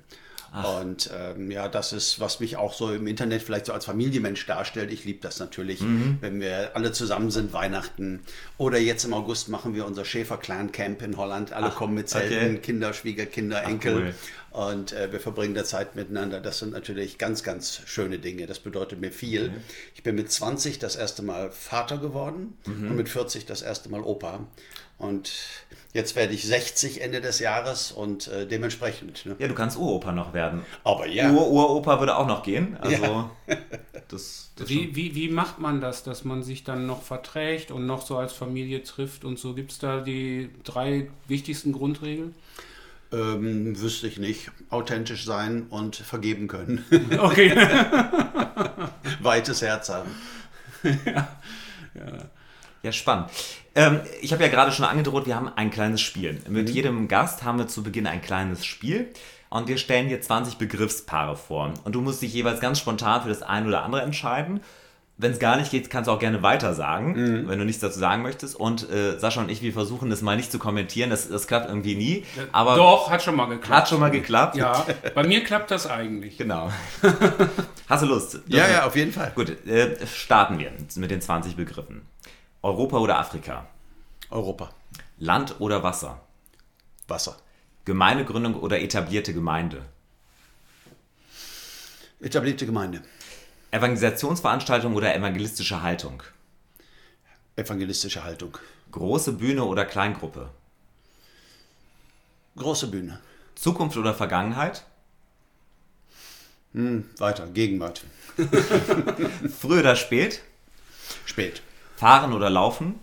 Und 0.52 1.10
ähm, 1.18 1.50
ja, 1.50 1.66
das 1.66 1.94
ist, 1.94 2.20
was 2.20 2.38
mich 2.38 2.56
auch 2.58 2.74
so 2.74 2.92
im 2.92 3.06
Internet 3.06 3.42
vielleicht 3.42 3.64
so 3.66 3.72
als 3.72 3.86
Familienmensch 3.86 4.44
darstellt. 4.46 4.92
Ich 4.92 5.04
liebe 5.04 5.20
das 5.22 5.38
natürlich, 5.38 5.80
Mhm. 5.80 6.18
wenn 6.20 6.40
wir 6.40 6.76
alle 6.76 6.92
zusammen 6.92 7.30
sind, 7.30 7.54
Weihnachten. 7.54 8.20
Oder 8.58 8.78
jetzt 8.78 9.04
im 9.04 9.14
August 9.14 9.48
machen 9.48 9.74
wir 9.74 9.86
unser 9.86 10.04
Schäfer-Clan-Camp 10.04 11.00
in 11.00 11.16
Holland. 11.16 11.54
Alle 11.54 11.70
kommen 11.70 11.94
mit 11.94 12.10
Zelten, 12.10 12.50
okay. 12.56 12.58
Kinder, 12.58 12.92
Schwiegerkinder, 12.92 13.62
Enkel. 13.64 13.94
cool. 13.94 14.14
Und 14.50 14.92
äh, 14.92 15.10
wir 15.10 15.20
verbringen 15.20 15.54
da 15.54 15.64
Zeit 15.64 15.96
miteinander. 15.96 16.38
Das 16.38 16.58
sind 16.58 16.72
natürlich 16.72 17.16
ganz, 17.16 17.42
ganz 17.42 17.80
schöne 17.86 18.18
Dinge. 18.18 18.46
Das 18.46 18.58
bedeutet 18.58 19.00
mir 19.00 19.10
viel. 19.10 19.48
Mhm. 19.48 19.54
Ich 19.94 20.02
bin 20.02 20.14
mit 20.16 20.30
20 20.30 20.78
das 20.78 20.96
erste 20.96 21.22
Mal 21.22 21.50
Vater 21.50 21.96
geworden 21.96 22.58
Mhm. 22.66 22.90
und 22.90 22.96
mit 22.96 23.08
40 23.08 23.46
das 23.46 23.62
erste 23.62 23.88
Mal 23.88 24.02
Opa. 24.02 24.46
Und 24.98 25.32
jetzt 25.92 26.16
werde 26.16 26.34
ich 26.34 26.44
60 26.46 27.00
Ende 27.00 27.20
des 27.20 27.38
Jahres 27.38 27.92
und 27.92 28.28
äh, 28.28 28.46
dementsprechend. 28.46 29.26
Ne? 29.26 29.36
Ja, 29.38 29.48
du 29.48 29.54
kannst 29.54 29.76
Uropa 29.76 30.12
noch 30.12 30.32
werden. 30.32 30.64
Aber 30.84 31.06
ja, 31.06 31.30
Ur-Uropa 31.30 32.00
würde 32.00 32.16
auch 32.16 32.26
noch 32.26 32.42
gehen. 32.42 32.76
Also, 32.80 33.30
das, 34.08 34.50
das 34.56 34.68
schon. 34.68 34.68
Wie, 34.68 34.96
wie, 34.96 35.14
wie 35.14 35.28
macht 35.28 35.58
man 35.58 35.80
das, 35.80 36.02
dass 36.02 36.24
man 36.24 36.42
sich 36.42 36.64
dann 36.64 36.86
noch 36.86 37.02
verträgt 37.02 37.70
und 37.70 37.86
noch 37.86 38.04
so 38.04 38.16
als 38.16 38.32
Familie 38.32 38.82
trifft 38.82 39.24
und 39.24 39.38
so? 39.38 39.54
Gibt 39.54 39.72
es 39.72 39.78
da 39.78 40.00
die 40.00 40.50
drei 40.64 41.08
wichtigsten 41.28 41.72
Grundregeln? 41.72 42.34
ähm, 43.12 43.80
wüsste 43.80 44.06
ich 44.06 44.18
nicht. 44.18 44.50
Authentisch 44.70 45.24
sein 45.24 45.66
und 45.68 45.96
vergeben 45.96 46.48
können. 46.48 46.84
Okay. 47.18 47.54
Weites 49.20 49.62
Herz 49.62 49.90
haben. 49.90 50.10
Ja, 51.04 51.28
spannend. 52.90 53.28
Ähm, 53.76 54.00
ich 54.20 54.32
habe 54.32 54.42
ja 54.42 54.48
gerade 54.50 54.72
schon 54.72 54.84
angedroht, 54.84 55.26
wir 55.26 55.36
haben 55.36 55.48
ein 55.54 55.70
kleines 55.70 56.00
Spiel. 56.00 56.40
Mit 56.48 56.68
Mhm. 56.68 56.74
jedem 56.74 57.08
Gast 57.08 57.44
haben 57.44 57.58
wir 57.58 57.68
zu 57.68 57.84
Beginn 57.84 58.08
ein 58.08 58.20
kleines 58.20 58.66
Spiel 58.66 59.08
und 59.50 59.68
wir 59.68 59.78
stellen 59.78 60.08
dir 60.08 60.20
20 60.20 60.56
Begriffspaare 60.58 61.36
vor. 61.36 61.72
Und 61.84 61.94
du 61.94 62.00
musst 62.00 62.20
dich 62.22 62.34
jeweils 62.34 62.58
ganz 62.60 62.80
spontan 62.80 63.22
für 63.22 63.28
das 63.28 63.42
eine 63.42 63.68
oder 63.68 63.84
andere 63.84 64.02
entscheiden. 64.02 64.60
Wenn 65.18 65.32
es 65.32 65.38
gar 65.38 65.56
nicht 65.56 65.70
geht, 65.70 65.88
kannst 65.90 66.08
du 66.08 66.12
auch 66.12 66.18
gerne 66.18 66.42
weiter 66.42 66.74
sagen, 66.74 67.12
Mhm. 67.12 67.48
wenn 67.48 67.58
du 67.58 67.64
nichts 67.64 67.80
dazu 67.80 67.98
sagen 67.98 68.22
möchtest. 68.22 68.56
Und 68.56 68.90
äh, 68.90 69.18
Sascha 69.18 69.40
und 69.40 69.50
ich, 69.50 69.62
wir 69.62 69.72
versuchen 69.72 70.10
das 70.10 70.20
mal 70.22 70.36
nicht 70.36 70.50
zu 70.50 70.58
kommentieren. 70.58 71.10
Das, 71.10 71.28
das 71.28 71.46
klappt 71.46 71.68
irgendwie 71.68 71.94
nie. 71.94 72.24
Aber 72.50 72.74
Doch, 72.76 73.08
hat 73.10 73.22
schon 73.22 73.36
mal 73.36 73.44
geklappt. 73.46 73.82
hat 73.82 73.88
schon 73.88 74.00
mal 74.00 74.10
geklappt. 74.10 74.56
Ja, 74.56 74.84
bei 75.14 75.22
mir 75.24 75.44
klappt 75.44 75.70
das 75.70 75.86
eigentlich. 75.86 76.38
Genau. 76.38 76.72
Hast 77.88 78.02
du 78.02 78.06
Lust? 78.06 78.40
Ja, 78.48 78.68
ja, 78.68 78.86
auf 78.86 78.96
jeden 78.96 79.12
Fall. 79.12 79.32
Gut, 79.34 79.50
äh, 79.66 79.96
starten 80.06 80.58
wir 80.58 80.72
mit 80.96 81.10
den 81.10 81.20
20 81.20 81.56
Begriffen. 81.56 82.02
Europa 82.62 82.98
oder 82.98 83.18
Afrika? 83.18 83.66
Europa. 84.30 84.72
Land 85.18 85.60
oder 85.60 85.82
Wasser? 85.82 86.20
Wasser. 87.08 87.36
Gemeindegründung 87.84 88.54
oder 88.54 88.80
etablierte 88.80 89.34
Gemeinde? 89.34 89.84
Etablierte 92.20 92.64
Gemeinde. 92.64 93.02
Evangelisationsveranstaltung 93.72 94.94
oder 94.94 95.12
evangelistische 95.12 95.82
Haltung? 95.82 96.22
Evangelistische 97.56 98.22
Haltung. 98.22 98.56
Große 98.92 99.32
Bühne 99.32 99.64
oder 99.64 99.84
Kleingruppe? 99.84 100.48
Große 102.56 102.86
Bühne. 102.86 103.18
Zukunft 103.56 103.96
oder 103.96 104.14
Vergangenheit? 104.14 104.84
Weiter. 106.72 107.48
Gegenwart. 107.48 108.04
Früh 109.58 109.80
oder 109.80 109.96
spät? 109.96 110.42
Spät. 111.26 111.60
Fahren 112.02 112.32
oder 112.32 112.50
laufen? 112.50 112.98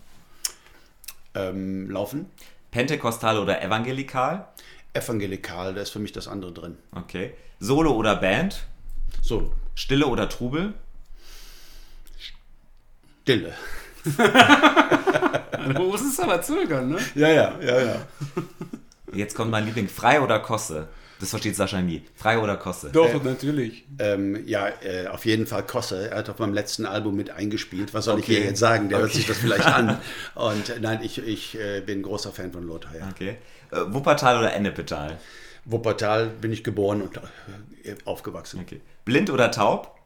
Ähm, 1.34 1.90
laufen. 1.90 2.30
Pentekostal 2.70 3.40
oder 3.40 3.62
evangelikal? 3.64 4.50
Evangelikal, 4.92 5.74
da 5.74 5.80
ist 5.80 5.92
für 5.92 6.00
mich 6.00 6.12
das 6.12 6.28
andere 6.28 6.52
drin. 6.52 6.78
Okay. 6.94 7.34
Solo 7.62 7.94
oder 7.94 8.18
Band? 8.18 8.66
So, 9.22 9.54
Stille 9.74 10.06
oder 10.06 10.28
Trubel? 10.28 10.74
Stille. 13.24 13.54
Du 15.76 15.84
musst 15.84 16.06
es 16.06 16.20
aber 16.20 16.42
zögern, 16.42 16.90
ne? 16.90 16.98
Ja, 17.16 17.30
ja, 17.30 17.54
ja, 17.62 17.80
ja. 17.82 17.96
Jetzt 19.14 19.36
kommt 19.36 19.52
mein 19.52 19.66
Liebling. 19.66 19.88
Frei 19.88 20.20
oder 20.20 20.40
Kosse? 20.40 20.88
Das 21.20 21.32
versteht 21.32 21.56
Sascha 21.56 21.82
nie. 21.82 22.02
Frei 22.16 22.40
oder 22.40 22.56
Kosse? 22.56 22.92
Doch, 22.92 23.22
natürlich. 23.24 23.84
Ähm, 24.00 24.48
ja, 24.48 24.70
äh, 24.82 25.08
auf 25.08 25.26
jeden 25.26 25.48
Fall 25.48 25.66
Kosse. 25.66 26.10
Er 26.12 26.20
hat 26.20 26.30
auf 26.30 26.40
meinem 26.40 26.54
letzten 26.54 26.86
Album 26.86 27.16
mit 27.18 27.30
eingespielt. 27.30 27.94
Was 27.94 28.06
soll 28.06 28.20
ich 28.20 28.26
Okay. 28.26 28.36
hier 28.38 28.46
jetzt 28.46 28.60
sagen? 28.60 28.88
Der 28.88 29.00
hört 29.00 29.10
Okay. 29.10 29.18
sich 29.18 29.28
das 29.28 29.38
vielleicht 29.38 29.66
an. 29.66 30.00
Und 30.36 30.70
äh, 30.70 30.80
nein, 30.80 31.02
ich, 31.04 31.18
ich 31.18 31.60
äh, 31.60 31.82
bin 31.82 32.04
großer 32.04 32.32
Fan 32.32 32.54
von 32.54 32.66
Lothar. 32.66 32.96
Ja. 32.96 33.10
Okay. 33.10 33.38
Äh, 33.72 33.78
Wuppertal 33.94 34.38
oder 34.40 34.54
Ennepetal? 34.54 35.20
Wuppertal 35.66 36.28
bin 36.28 36.54
ich 36.54 36.64
geboren 36.64 37.02
und 37.02 37.18
äh, 37.18 37.96
aufgewachsen. 38.06 38.62
Okay. 38.62 38.80
Blind 39.04 39.30
oder 39.30 39.52
taub? 39.52 39.98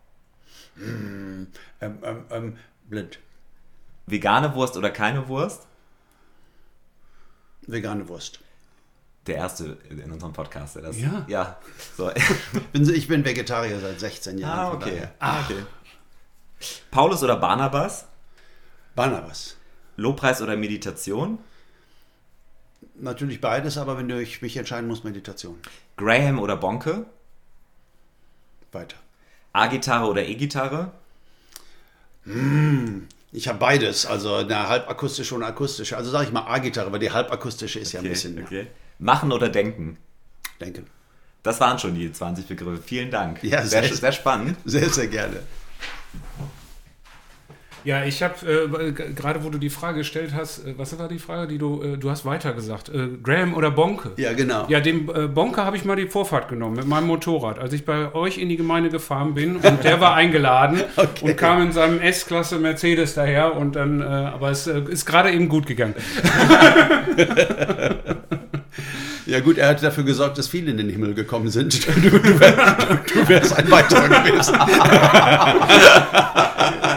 Ähm, 0.77 1.47
ähm, 1.79 1.97
ähm, 2.31 2.57
blind. 2.89 3.19
Vegane 4.07 4.55
Wurst 4.55 4.75
oder 4.77 4.89
keine 4.89 5.27
Wurst? 5.27 5.67
Vegane 7.67 8.07
Wurst. 8.09 8.39
Der 9.27 9.35
erste 9.37 9.77
in 9.89 10.11
unserem 10.11 10.33
Podcast. 10.33 10.75
Der 10.75 10.83
das, 10.83 10.99
Ja. 10.99 11.25
Ja. 11.27 11.57
So. 11.97 12.11
Bin, 12.73 12.89
ich 12.93 13.07
bin 13.07 13.23
Vegetarier 13.23 13.79
seit 13.79 13.99
16 13.99 14.37
Jahren. 14.37 14.59
ah, 14.59 14.73
okay. 14.73 15.07
Ah, 15.19 15.41
okay. 15.43 15.63
Paulus 16.91 17.23
oder 17.23 17.37
Barnabas? 17.37 18.07
Barnabas. 18.95 19.55
Lobpreis 19.95 20.41
oder 20.41 20.57
Meditation? 20.57 21.39
Natürlich 22.95 23.41
beides, 23.41 23.77
aber 23.77 23.97
wenn 23.97 24.07
du 24.07 24.21
ich 24.21 24.41
mich 24.41 24.57
entscheiden 24.57 24.87
muss, 24.87 25.03
Meditation. 25.03 25.57
Graham 25.97 26.39
oder 26.39 26.57
Bonke? 26.57 27.05
Weiter. 28.71 28.97
A-Gitarre 29.53 30.07
oder 30.07 30.25
E-Gitarre? 30.25 30.91
Ich 33.31 33.47
habe 33.47 33.59
beides, 33.59 34.05
also 34.05 34.35
eine 34.35 34.67
halbakustische 34.67 35.35
und 35.35 35.43
akustische. 35.43 35.97
Also 35.97 36.11
sage 36.11 36.25
ich 36.25 36.31
mal 36.31 36.47
A-Gitarre, 36.47 36.91
weil 36.91 36.99
die 36.99 37.11
halbakustische 37.11 37.79
ist 37.79 37.91
ja 37.91 37.99
ein 37.99 38.07
bisschen 38.07 38.41
okay. 38.43 38.67
Machen 38.99 39.31
oder 39.31 39.49
denken? 39.49 39.97
Denken. 40.61 40.85
Das 41.43 41.59
waren 41.59 41.77
schon 41.79 41.95
die 41.95 42.11
20 42.11 42.47
Begriffe. 42.47 42.81
Vielen 42.81 43.11
Dank. 43.11 43.43
Ja, 43.43 43.61
sehr, 43.65 43.83
sehr- 43.83 43.95
sehr 43.95 44.11
spannend. 44.13 44.57
Sehr, 44.65 44.89
sehr 44.89 45.07
gerne. 45.07 45.37
Ja, 47.85 48.05
ich 48.05 48.23
habe 48.23 48.33
äh, 48.47 48.91
gerade, 48.93 49.43
wo 49.43 49.49
du 49.49 49.57
die 49.57 49.69
Frage 49.69 49.97
gestellt 49.97 50.31
hast, 50.33 50.59
äh, 50.65 50.73
was 50.77 50.97
war 50.97 51.09
die 51.09 51.19
Frage, 51.19 51.47
die 51.49 51.57
du, 51.57 51.83
äh, 51.83 51.97
du 51.97 52.09
hast 52.09 52.23
weitergesagt, 52.23 52.87
äh, 52.87 53.09
Graham 53.21 53.55
oder 53.55 53.71
Bonke? 53.71 54.11
Ja, 54.15 54.31
genau. 54.31 54.65
Ja, 54.69 54.79
dem 54.79 55.09
äh, 55.13 55.27
Bonke 55.27 55.65
habe 55.65 55.75
ich 55.75 55.83
mal 55.83 55.97
die 55.97 56.07
Vorfahrt 56.07 56.47
genommen 56.47 56.77
mit 56.77 56.87
meinem 56.87 57.07
Motorrad, 57.07 57.59
als 57.59 57.73
ich 57.73 57.83
bei 57.83 58.15
euch 58.15 58.37
in 58.37 58.47
die 58.47 58.55
Gemeinde 58.55 58.89
gefahren 58.89 59.33
bin 59.33 59.57
und 59.61 59.83
der 59.83 59.99
war 59.99 60.13
eingeladen 60.15 60.79
Okay. 60.95 61.31
und 61.31 61.35
kam 61.35 61.61
in 61.61 61.73
seinem 61.73 61.99
S-Klasse 61.99 62.57
Mercedes 62.57 63.15
daher 63.15 63.53
und 63.57 63.75
dann, 63.75 63.99
äh, 63.99 64.05
aber 64.05 64.49
es 64.51 64.65
äh, 64.65 64.79
ist 64.87 65.05
gerade 65.05 65.33
eben 65.33 65.49
gut 65.49 65.65
gegangen. 65.67 65.95
Ja 69.25 69.39
gut, 69.39 69.57
er 69.57 69.69
hat 69.69 69.81
dafür 69.81 70.03
gesorgt, 70.03 70.37
dass 70.37 70.47
viele 70.47 70.71
in 70.71 70.77
den 70.77 70.89
Himmel 70.89 71.13
gekommen 71.13 71.49
sind. 71.49 71.79
Du, 72.03 72.09
du, 72.09 72.39
wär, 72.39 73.03
du 73.13 73.29
wärst 73.29 73.55
ein 73.55 73.69
weiterer 73.71 74.09
gewesen. 74.09 74.55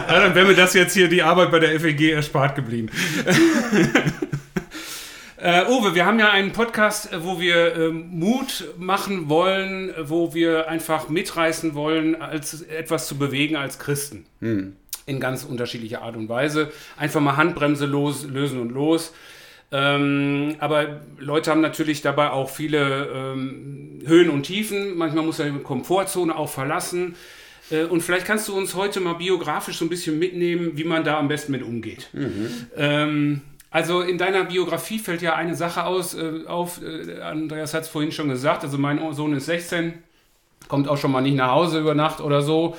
Ja, 0.09 0.21
dann 0.21 0.35
wäre 0.35 0.47
mir 0.47 0.55
das 0.55 0.73
jetzt 0.73 0.93
hier 0.93 1.09
die 1.09 1.21
Arbeit 1.21 1.51
bei 1.51 1.59
der 1.59 1.77
FEG 1.79 2.11
erspart 2.13 2.55
geblieben. 2.55 2.89
Äh, 5.39 5.65
Uwe, 5.69 5.93
wir 5.93 6.07
haben 6.07 6.17
ja 6.17 6.31
einen 6.31 6.51
Podcast, 6.51 7.13
äh, 7.13 7.23
wo 7.23 7.39
wir 7.39 7.75
ähm, 7.75 8.09
Mut 8.09 8.73
machen 8.79 9.29
wollen, 9.29 9.91
äh, 9.91 10.09
wo 10.09 10.33
wir 10.33 10.67
einfach 10.67 11.09
mitreißen 11.09 11.75
wollen, 11.75 12.19
als 12.19 12.63
etwas 12.63 13.07
zu 13.07 13.19
bewegen 13.19 13.55
als 13.55 13.77
Christen. 13.77 14.25
In 14.41 15.19
ganz 15.19 15.43
unterschiedlicher 15.43 16.01
Art 16.01 16.15
und 16.15 16.27
Weise. 16.27 16.71
Einfach 16.97 17.21
mal 17.21 17.37
Handbremse 17.37 17.85
los, 17.85 18.23
lösen 18.23 18.59
und 18.59 18.71
los. 18.71 19.13
Ähm, 19.71 20.55
aber 20.59 21.01
Leute 21.19 21.51
haben 21.51 21.61
natürlich 21.61 22.01
dabei 22.01 22.29
auch 22.29 22.49
viele 22.49 23.07
ähm, 23.13 23.99
Höhen 24.05 24.29
und 24.29 24.43
Tiefen. 24.43 24.97
Manchmal 24.97 25.25
muss 25.25 25.39
er 25.39 25.49
die 25.49 25.59
Komfortzone 25.59 26.35
auch 26.35 26.49
verlassen. 26.49 27.15
Äh, 27.69 27.83
und 27.83 28.01
vielleicht 28.01 28.25
kannst 28.25 28.47
du 28.47 28.57
uns 28.57 28.75
heute 28.75 28.99
mal 28.99 29.13
biografisch 29.13 29.77
so 29.77 29.85
ein 29.85 29.89
bisschen 29.89 30.19
mitnehmen, 30.19 30.71
wie 30.75 30.83
man 30.83 31.03
da 31.03 31.17
am 31.17 31.27
besten 31.27 31.51
mit 31.51 31.63
umgeht. 31.63 32.09
Ähm, 32.77 33.41
also 33.69 34.01
in 34.01 34.17
deiner 34.17 34.45
Biografie 34.45 34.99
fällt 34.99 35.21
ja 35.21 35.35
eine 35.35 35.55
Sache 35.55 35.85
aus, 35.85 36.13
äh, 36.13 36.45
auf, 36.47 36.81
äh, 36.81 37.19
Andreas 37.21 37.73
hat 37.73 37.83
es 37.83 37.89
vorhin 37.89 38.11
schon 38.13 38.29
gesagt, 38.29 38.63
also 38.63 38.77
mein 38.77 39.13
Sohn 39.13 39.33
ist 39.33 39.47
16, 39.47 39.93
kommt 40.69 40.87
auch 40.87 40.97
schon 40.97 41.11
mal 41.11 41.21
nicht 41.21 41.35
nach 41.35 41.51
Hause 41.51 41.79
über 41.79 41.93
Nacht 41.93 42.21
oder 42.21 42.41
so. 42.41 42.77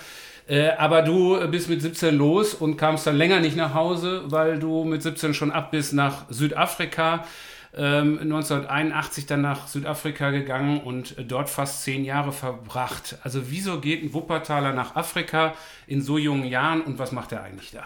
Äh, 0.48 0.70
aber 0.70 1.02
du 1.02 1.46
bist 1.48 1.68
mit 1.68 1.82
17 1.82 2.16
los 2.16 2.54
und 2.54 2.76
kamst 2.76 3.06
dann 3.06 3.16
länger 3.16 3.40
nicht 3.40 3.56
nach 3.56 3.74
Hause, 3.74 4.22
weil 4.26 4.58
du 4.58 4.84
mit 4.84 5.02
17 5.02 5.34
schon 5.34 5.52
ab 5.52 5.70
bist 5.70 5.92
nach 5.92 6.24
Südafrika. 6.30 7.24
ähm, 7.76 8.18
1981 8.20 9.26
dann 9.26 9.42
nach 9.42 9.68
Südafrika 9.68 10.30
gegangen 10.30 10.80
und 10.80 11.14
dort 11.28 11.50
fast 11.50 11.82
zehn 11.84 12.02
Jahre 12.04 12.32
verbracht. 12.32 13.18
Also 13.22 13.50
wieso 13.50 13.78
geht 13.78 14.02
ein 14.02 14.14
Wuppertaler 14.14 14.72
nach 14.72 14.96
Afrika 14.96 15.54
in 15.86 16.00
so 16.02 16.16
jungen 16.16 16.44
Jahren 16.46 16.80
und 16.80 16.98
was 16.98 17.12
macht 17.12 17.32
er 17.32 17.42
eigentlich 17.42 17.70
da? 17.72 17.84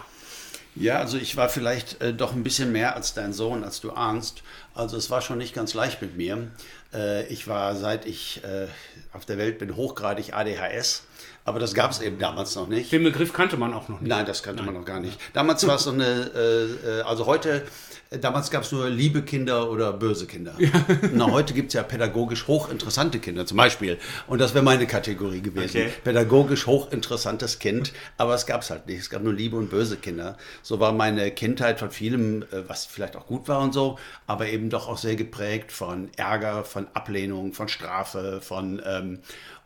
Ja, 0.75 0.99
also 0.99 1.19
ich 1.19 1.37
war 1.37 1.49
vielleicht 1.49 2.01
äh, 2.01 2.15
doch 2.15 2.33
ein 2.33 2.43
bisschen 2.43 2.73
mehr 2.73 2.97
als 2.97 3.13
dein 3.13 3.33
Sohn, 3.33 3.63
als 3.63 3.81
du 3.81 3.91
ahnst. 3.93 4.43
Also 4.75 4.97
es 4.97 5.11
war 5.11 5.21
schon 5.21 5.37
nicht 5.37 5.55
ganz 5.55 5.75
leicht 5.75 6.01
mit 6.01 6.17
mir. 6.17 6.51
Äh, 6.95 7.27
ich 7.27 7.47
war, 7.47 7.77
seit 7.77 8.07
ich 8.07 8.43
äh, 8.45 8.69
auf 9.13 9.27
der 9.27 9.37
Welt 9.37 9.59
bin, 9.59 9.77
hochgradig 9.77 10.33
ADHS. 10.33 11.03
Aber 11.45 11.59
das 11.59 11.75
gab 11.75 11.91
es 11.91 12.01
eben 12.01 12.19
damals 12.19 12.55
noch 12.55 12.69
nicht. 12.69 12.93
Den 12.93 13.03
Begriff 13.03 13.33
kannte 13.33 13.57
man 13.57 13.75
auch 13.75 13.89
noch 13.89 14.01
nicht. 14.01 14.09
Nein, 14.09 14.27
das 14.27 14.43
kannte 14.43 14.63
man 14.63 14.75
noch 14.75 14.85
gar 14.85 15.01
nicht. 15.01 15.19
Damals 15.33 15.67
war 15.67 15.75
es 15.75 15.85
so 15.85 15.91
eine, 15.91 16.31
äh, 16.35 16.99
äh, 16.99 17.01
also 17.03 17.27
heute, 17.27 17.67
äh, 18.11 18.19
damals 18.19 18.51
gab 18.53 18.63
es 18.63 18.71
nur 18.71 18.89
liebe 18.89 19.23
Kinder 19.23 19.69
oder 19.69 19.93
böse 19.93 20.27
Kinder. 20.27 20.55
Na, 21.13 21.31
heute 21.33 21.53
gibt 21.53 21.69
es 21.69 21.75
ja 21.75 21.83
pädagogisch 21.83 22.47
hochinteressante 22.47 23.19
Kinder 23.19 23.45
zum 23.45 23.57
Beispiel. 23.57 23.99
Und 24.29 24.41
das 24.41 24.55
wäre 24.55 24.65
meine 24.65 24.87
Kategorie 24.87 25.43
gewesen. 25.43 25.79
Okay. 25.79 25.93
Pädagogisch 26.05 26.67
hochinteressantes 26.67 27.59
Kind. 27.59 27.93
Aber 28.19 28.35
es 28.35 28.47
gab 28.47 28.63
es 28.63 28.71
halt 28.71 28.87
nicht. 28.87 29.01
Es 29.01 29.11
gab 29.11 29.25
nur 29.25 29.33
liebe 29.33 29.57
und 29.57 29.69
böse 29.69 29.97
Kinder. 29.97 30.37
So 30.63 30.79
war 30.79 30.93
meine 30.93 31.33
Kindheit 31.33 31.81
von 31.81 31.91
vielem, 31.91 32.43
äh, 32.43 32.69
was 32.69 32.87
vielleicht 32.87 33.17
auch 33.17 33.27
gut 33.27 33.49
war 33.49 33.61
und 33.61 33.75
so, 33.75 33.99
aber 34.29 34.47
eben 34.47 34.71
doch 34.71 34.89
auch 34.89 34.99
sehr 34.99 35.17
geprägt 35.17 35.73
von 35.73 36.11
Ärger, 36.17 36.65
von 36.65 36.87
Ablehnung, 36.95 37.53
von 37.53 37.67
Strafe, 37.67 38.41
von 38.41 38.81
ähm, 38.87 39.19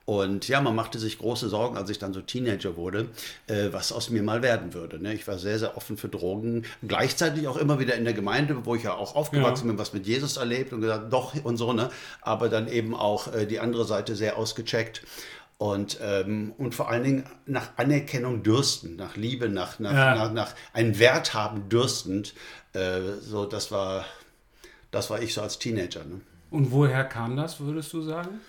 und 0.07 0.47
ja, 0.49 0.61
man 0.61 0.75
machte 0.75 0.99
sich 0.99 1.19
große 1.19 1.49
Sorgen, 1.49 1.77
als 1.77 1.91
ich 1.91 1.99
dann 1.99 2.15
so 2.15 2.21
Teenager 2.23 2.77
wurde, 2.77 3.09
äh, 3.49 3.69
was 3.73 3.91
aus 3.93 4.09
mir 4.09 4.23
mal 4.23 4.41
werden 4.41 4.73
würde. 4.73 4.99
Ne? 5.01 5.13
Ich 5.15 5.27
war 5.29 5.37
sehr, 5.39 5.59
sehr 5.59 5.77
offen 5.77 5.97
für 5.99 6.09
Drogen. 6.09 6.65
Gleichzeitig 6.87 7.49
auch 7.49 7.57
immer 7.57 7.79
wieder 7.81 7.97
in 7.97 8.05
der 8.05 8.15
Gemeinde, 8.15 8.65
wo 8.65 8.77
ich 8.77 8.85
ja 8.85 8.95
auch 8.95 9.17
aufgewachsen 9.17 9.67
Ja. 9.67 9.73
bin, 9.73 9.79
was 9.81 9.93
mit 9.93 10.07
Jesus 10.07 10.37
erlebt 10.37 10.73
und 10.73 10.81
gesagt, 10.81 11.13
doch 11.13 11.35
und 11.45 11.57
so, 11.57 11.73
ne? 11.73 11.91
Aber 12.23 12.49
dann 12.49 12.69
eben 12.69 12.95
auch 12.95 13.35
äh, 13.35 13.47
die 13.47 13.59
andere 13.61 13.85
Seite 13.85 14.15
sehr 14.17 14.37
ausgecheckt. 14.39 15.03
Und, 15.59 15.99
ähm, 16.03 16.53
und 16.59 16.75
vor 16.75 16.89
allen 16.91 17.03
Dingen 17.03 17.25
nach 17.47 17.71
Anerkennung 17.77 18.43
dürsten, 18.43 18.95
nach 18.97 19.17
Liebe, 19.17 19.49
nach, 19.49 19.79
nach, 19.81 19.93
Ja. 19.93 20.15
nach, 20.15 20.33
nach 20.33 20.55
einen 20.73 20.99
Wert 20.99 21.35
haben 21.35 21.69
dürstend. 21.69 22.35
Äh, 22.75 23.01
so, 23.23 23.45
das 23.47 23.73
war, 23.73 24.05
das 24.91 25.09
war 25.11 25.21
ich 25.21 25.35
so 25.35 25.41
als 25.41 25.59
Teenager. 25.59 26.05
Ne? 26.05 26.21
Und 26.51 26.71
woher 26.71 27.05
kam 27.05 27.37
das, 27.37 27.61
würdest 27.61 27.93
du 27.93 28.03
sagen? 28.03 28.41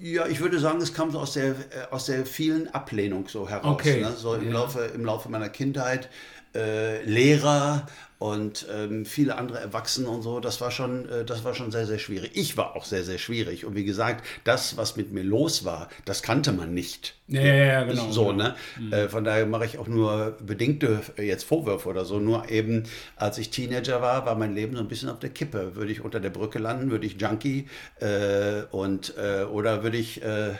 Ja, 0.00 0.26
ich 0.26 0.40
würde 0.40 0.58
sagen, 0.58 0.80
es 0.82 0.92
kam 0.92 1.10
so 1.10 1.18
aus 1.18 1.32
der, 1.32 1.50
äh, 1.50 1.54
aus 1.90 2.06
der 2.06 2.26
vielen 2.26 2.68
Ablehnung 2.74 3.26
so 3.26 3.48
heraus. 3.48 3.72
Okay. 3.72 4.02
Ne? 4.02 4.12
So 4.12 4.34
im, 4.34 4.48
Ja. 4.48 4.52
Laufe, 4.52 4.80
im 4.80 5.04
Laufe 5.04 5.30
meiner 5.30 5.48
Kindheit. 5.48 6.10
Äh, 6.54 7.02
Lehrer 7.04 7.86
und 8.18 8.66
ähm, 8.74 9.06
viele 9.06 9.38
andere 9.38 9.60
Erwachsene 9.60 10.08
und 10.08 10.22
so, 10.22 10.40
das 10.40 10.60
war, 10.60 10.72
schon, 10.72 11.08
äh, 11.08 11.24
das 11.24 11.44
war 11.44 11.54
schon 11.54 11.70
sehr, 11.70 11.86
sehr 11.86 12.00
schwierig. 12.00 12.32
Ich 12.34 12.56
war 12.56 12.74
auch 12.74 12.84
sehr, 12.84 13.04
sehr 13.04 13.18
schwierig. 13.18 13.64
Und 13.64 13.76
wie 13.76 13.84
gesagt, 13.84 14.24
das, 14.42 14.76
was 14.76 14.96
mit 14.96 15.12
mir 15.12 15.22
los 15.22 15.64
war, 15.64 15.88
das 16.04 16.22
kannte 16.22 16.50
man 16.50 16.74
nicht. 16.74 17.14
Ja, 17.28 17.42
ja, 17.42 17.54
ja, 17.54 17.84
genau. 17.84 18.10
So, 18.10 18.26
genau. 18.26 18.54
ne? 18.80 18.90
Äh, 18.90 19.08
von 19.08 19.22
daher 19.22 19.46
mache 19.46 19.66
ich 19.66 19.78
auch 19.78 19.86
nur 19.86 20.36
bedingte 20.44 21.00
äh, 21.16 21.22
jetzt 21.22 21.44
Vorwürfe 21.44 21.88
oder 21.88 22.04
so. 22.04 22.18
Nur 22.18 22.50
eben, 22.50 22.84
als 23.14 23.38
ich 23.38 23.50
Teenager 23.50 24.02
war, 24.02 24.26
war 24.26 24.34
mein 24.34 24.52
Leben 24.52 24.74
so 24.74 24.82
ein 24.82 24.88
bisschen 24.88 25.10
auf 25.10 25.20
der 25.20 25.30
Kippe. 25.30 25.76
Würde 25.76 25.92
ich 25.92 26.00
unter 26.00 26.18
der 26.18 26.30
Brücke 26.30 26.58
landen, 26.58 26.90
würde 26.90 27.06
ich 27.06 27.20
Junkie 27.20 27.68
äh, 28.00 28.62
und 28.72 29.14
äh, 29.16 29.44
oder 29.44 29.84
würde 29.84 29.96
ich 29.96 30.22
äh, 30.22 30.54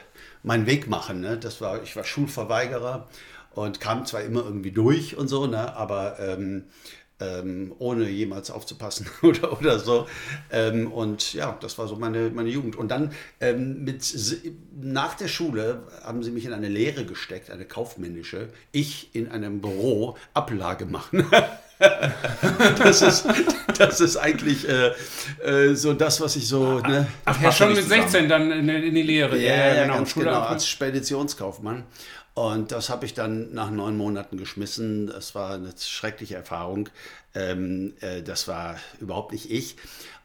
meinen 0.44 0.66
Weg 0.66 0.86
machen. 0.86 1.20
Ne? 1.22 1.36
Das 1.36 1.60
war, 1.60 1.82
ich 1.82 1.96
war 1.96 2.04
Schulverweigerer 2.04 3.08
und 3.58 3.80
kam 3.80 4.06
zwar 4.06 4.22
immer 4.22 4.44
irgendwie 4.44 4.70
durch 4.70 5.16
und 5.16 5.28
so, 5.28 5.46
ne? 5.46 5.74
aber 5.76 6.18
ähm, 6.20 6.64
ähm, 7.20 7.74
ohne 7.78 8.08
jemals 8.08 8.50
aufzupassen 8.50 9.08
oder, 9.22 9.58
oder 9.58 9.78
so. 9.78 10.06
Ähm, 10.52 10.90
und 10.92 11.34
ja, 11.34 11.56
das 11.60 11.76
war 11.78 11.88
so 11.88 11.96
meine, 11.96 12.30
meine 12.30 12.48
Jugend. 12.48 12.76
Und 12.76 12.88
dann 12.90 13.12
ähm, 13.40 13.84
mit, 13.84 14.04
nach 14.80 15.14
der 15.14 15.28
Schule 15.28 15.82
haben 16.04 16.22
sie 16.22 16.30
mich 16.30 16.44
in 16.44 16.52
eine 16.52 16.68
Lehre 16.68 17.04
gesteckt, 17.04 17.50
eine 17.50 17.64
kaufmännische. 17.64 18.48
Ich 18.72 19.14
in 19.14 19.28
einem 19.28 19.60
Büro 19.60 20.16
Ablage 20.34 20.86
machen. 20.86 21.26
das, 22.78 23.02
ist, 23.02 23.24
das 23.78 24.00
ist 24.00 24.16
eigentlich 24.16 24.68
äh, 24.68 24.92
äh, 25.44 25.74
so 25.74 25.94
das, 25.94 26.20
was 26.20 26.36
ich 26.36 26.46
so. 26.48 26.80
Ne, 26.80 27.06
Ach 27.24 27.40
ja, 27.40 27.52
schon 27.52 27.74
mit 27.74 27.84
16 27.84 28.28
dann 28.28 28.50
in, 28.50 28.68
in 28.68 28.94
die 28.94 29.02
Lehre. 29.02 29.38
ja, 29.38 29.74
ja, 29.74 29.86
ganz 29.86 30.10
Schule 30.10 30.26
genau, 30.26 30.38
ab- 30.38 30.50
als 30.50 30.66
Speditionskaufmann. 30.66 31.84
Und 32.38 32.70
das 32.70 32.88
habe 32.88 33.04
ich 33.04 33.14
dann 33.14 33.52
nach 33.52 33.68
neun 33.68 33.96
Monaten 33.96 34.36
geschmissen. 34.36 35.08
Das 35.08 35.34
war 35.34 35.54
eine 35.54 35.72
schreckliche 35.76 36.36
Erfahrung. 36.36 36.88
Ähm, 37.34 37.94
äh, 38.00 38.22
das 38.22 38.46
war 38.46 38.76
überhaupt 39.00 39.32
nicht 39.32 39.50
ich. 39.50 39.74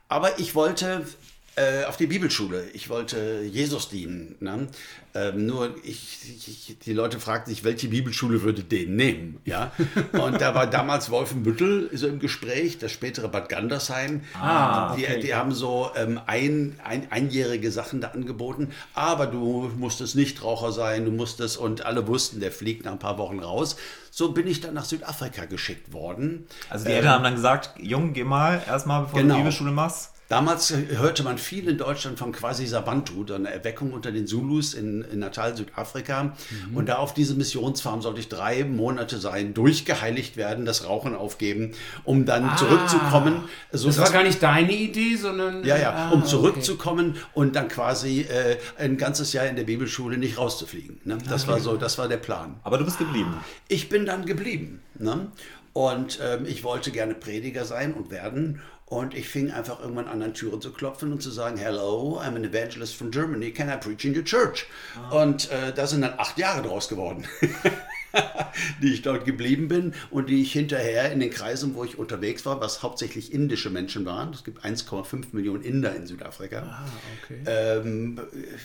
Aber 0.09 0.37
ich 0.37 0.53
wollte 0.53 1.07
äh, 1.55 1.85
auf 1.85 1.97
die 1.97 2.07
Bibelschule. 2.07 2.65
Ich 2.73 2.89
wollte 2.89 3.41
Jesus 3.43 3.89
dienen. 3.89 4.35
Ne? 4.39 4.67
Ähm, 5.13 5.45
nur 5.45 5.75
ich, 5.83 6.17
ich, 6.47 6.77
die 6.79 6.93
Leute 6.93 7.19
fragten 7.19 7.53
sich, 7.53 7.63
welche 7.63 7.89
Bibelschule 7.89 8.41
würde 8.41 8.63
den 8.63 8.95
nehmen? 8.95 9.39
Ja? 9.45 9.71
Und 10.13 10.41
da 10.41 10.55
war 10.55 10.65
damals 10.65 11.11
Wolfenbüttel 11.11 11.91
so 11.93 12.07
im 12.07 12.19
Gespräch, 12.19 12.79
das 12.79 12.91
spätere 12.91 13.27
Bad 13.27 13.49
Gandersheim. 13.49 14.21
Ah, 14.33 14.95
die, 14.95 15.03
okay. 15.03 15.19
die 15.19 15.35
haben 15.35 15.51
so 15.51 15.91
ähm, 15.95 16.19
ein, 16.25 16.79
ein, 16.83 17.11
einjährige 17.11 17.71
Sachen 17.71 18.01
da 18.01 18.09
angeboten, 18.09 18.71
aber 18.95 19.27
du 19.27 19.69
musstest 19.77 20.15
Nichtraucher 20.15 20.71
sein, 20.71 21.05
du 21.05 21.11
musstest 21.11 21.57
und 21.57 21.85
alle 21.85 22.07
wussten, 22.07 22.39
der 22.39 22.51
fliegt 22.51 22.85
nach 22.85 22.93
ein 22.93 22.99
paar 22.99 23.19
Wochen 23.19 23.39
raus. 23.39 23.75
So 24.09 24.31
bin 24.31 24.47
ich 24.47 24.61
dann 24.61 24.73
nach 24.73 24.85
Südafrika 24.85 25.45
geschickt 25.45 25.93
worden. 25.93 26.47
Also 26.69 26.85
die 26.85 26.91
Eltern 26.91 27.11
haben 27.11 27.23
dann 27.23 27.35
gesagt, 27.35 27.71
Jung, 27.79 28.13
geh 28.13 28.23
mal 28.23 28.61
erstmal, 28.65 29.03
bevor 29.03 29.19
Genau. 29.19 29.35
du 29.35 29.39
Bibelschule 29.41 29.71
machst. 29.71 30.12
Damals 30.33 30.73
hörte 30.89 31.21
man 31.21 31.37
viel 31.37 31.69
in 31.69 31.77
Deutschland 31.77 32.17
von 32.17 32.31
quasi 32.31 32.65
Sabantu, 32.65 33.23
so 33.27 33.35
eine 33.35 33.51
Erweckung 33.51 33.93
unter 33.93 34.11
den 34.11 34.25
Zulus 34.25 34.73
in, 34.73 35.03
in 35.03 35.19
Natal, 35.19 35.55
Südafrika. 35.55 36.23
Mhm. 36.23 36.75
Und 36.75 36.89
da 36.89 36.95
auf 36.95 37.13
diese 37.13 37.35
Missionsfarm 37.35 38.01
sollte 38.01 38.19
ich 38.19 38.29
drei 38.29 38.63
Monate 38.63 39.19
sein, 39.19 39.53
durchgeheiligt 39.53 40.35
werden, 40.35 40.65
das 40.65 40.85
Rauchen 40.87 41.13
aufgeben, 41.13 41.73
um 42.03 42.25
dann 42.25 42.57
zurückzukommen. 42.57 43.43
So 43.71 43.89
Ah. 43.89 43.91
Das 43.91 43.99
war 43.99 44.09
gar 44.11 44.23
nicht 44.23 44.41
deine 44.41 44.71
Idee, 44.73 45.17
sondern. 45.17 45.63
Ja, 45.65 45.77
ja, 45.77 45.93
Ah, 45.93 46.09
um 46.09 46.21
okay. 46.21 46.29
zurückzukommen 46.29 47.15
und 47.35 47.55
dann 47.55 47.67
quasi 47.67 48.21
äh, 48.21 48.57
ein 48.79 48.97
ganzes 48.97 49.33
Jahr 49.33 49.45
in 49.45 49.55
der 49.55 49.65
Bibelschule 49.65 50.17
nicht 50.17 50.39
rauszufliegen. 50.39 50.99
Ne? 51.03 51.19
Das 51.29 51.47
war 51.47 51.59
so, 51.59 51.77
das 51.77 51.99
war 51.99 52.07
der 52.07 52.17
Plan. 52.17 52.55
Aber 52.63 52.79
du 52.79 52.85
bist 52.85 52.97
geblieben. 52.97 53.35
Ich 53.67 53.87
bin 53.87 54.07
dann 54.07 54.25
geblieben. 54.25 54.81
Ne? 54.97 55.27
Und 55.73 56.19
ähm, 56.21 56.45
ich 56.45 56.63
wollte 56.63 56.91
gerne 56.91 57.15
Prediger 57.15 57.65
sein 57.65 57.93
und 57.93 58.11
werden. 58.11 58.61
Und 58.85 59.15
ich 59.15 59.27
fing 59.27 59.51
einfach 59.51 59.79
irgendwann 59.79 60.07
an, 60.07 60.21
an 60.21 60.33
Türen 60.35 60.61
zu 60.61 60.71
klopfen 60.71 61.11
und 61.11 61.21
zu 61.21 61.31
sagen, 61.31 61.57
Hello, 61.57 62.19
I'm 62.19 62.35
an 62.35 62.43
evangelist 62.43 62.95
from 62.95 63.09
Germany, 63.09 63.51
can 63.51 63.69
I 63.69 63.77
preach 63.77 64.05
in 64.05 64.15
your 64.15 64.23
church? 64.23 64.67
Und 65.09 65.49
äh, 65.51 65.73
da 65.73 65.87
sind 65.87 66.01
dann 66.01 66.13
acht 66.17 66.37
Jahre 66.37 66.61
draus 66.61 66.87
geworden. 66.87 67.25
die 68.81 68.93
ich 68.93 69.01
dort 69.01 69.25
geblieben 69.25 69.67
bin 69.67 69.93
und 70.11 70.29
die 70.29 70.41
ich 70.41 70.53
hinterher 70.53 71.11
in 71.11 71.19
den 71.19 71.29
Kreisen, 71.29 71.75
wo 71.75 71.83
ich 71.83 71.97
unterwegs 71.97 72.45
war, 72.45 72.61
was 72.61 72.83
hauptsächlich 72.83 73.33
indische 73.33 73.69
Menschen 73.69 74.05
waren, 74.05 74.33
es 74.33 74.43
gibt 74.43 74.63
1,5 74.63 75.27
Millionen 75.31 75.63
Inder 75.63 75.95
in 75.95 76.05
Südafrika, 76.05 76.85
okay. 77.23 77.41
ähm, 77.45 78.19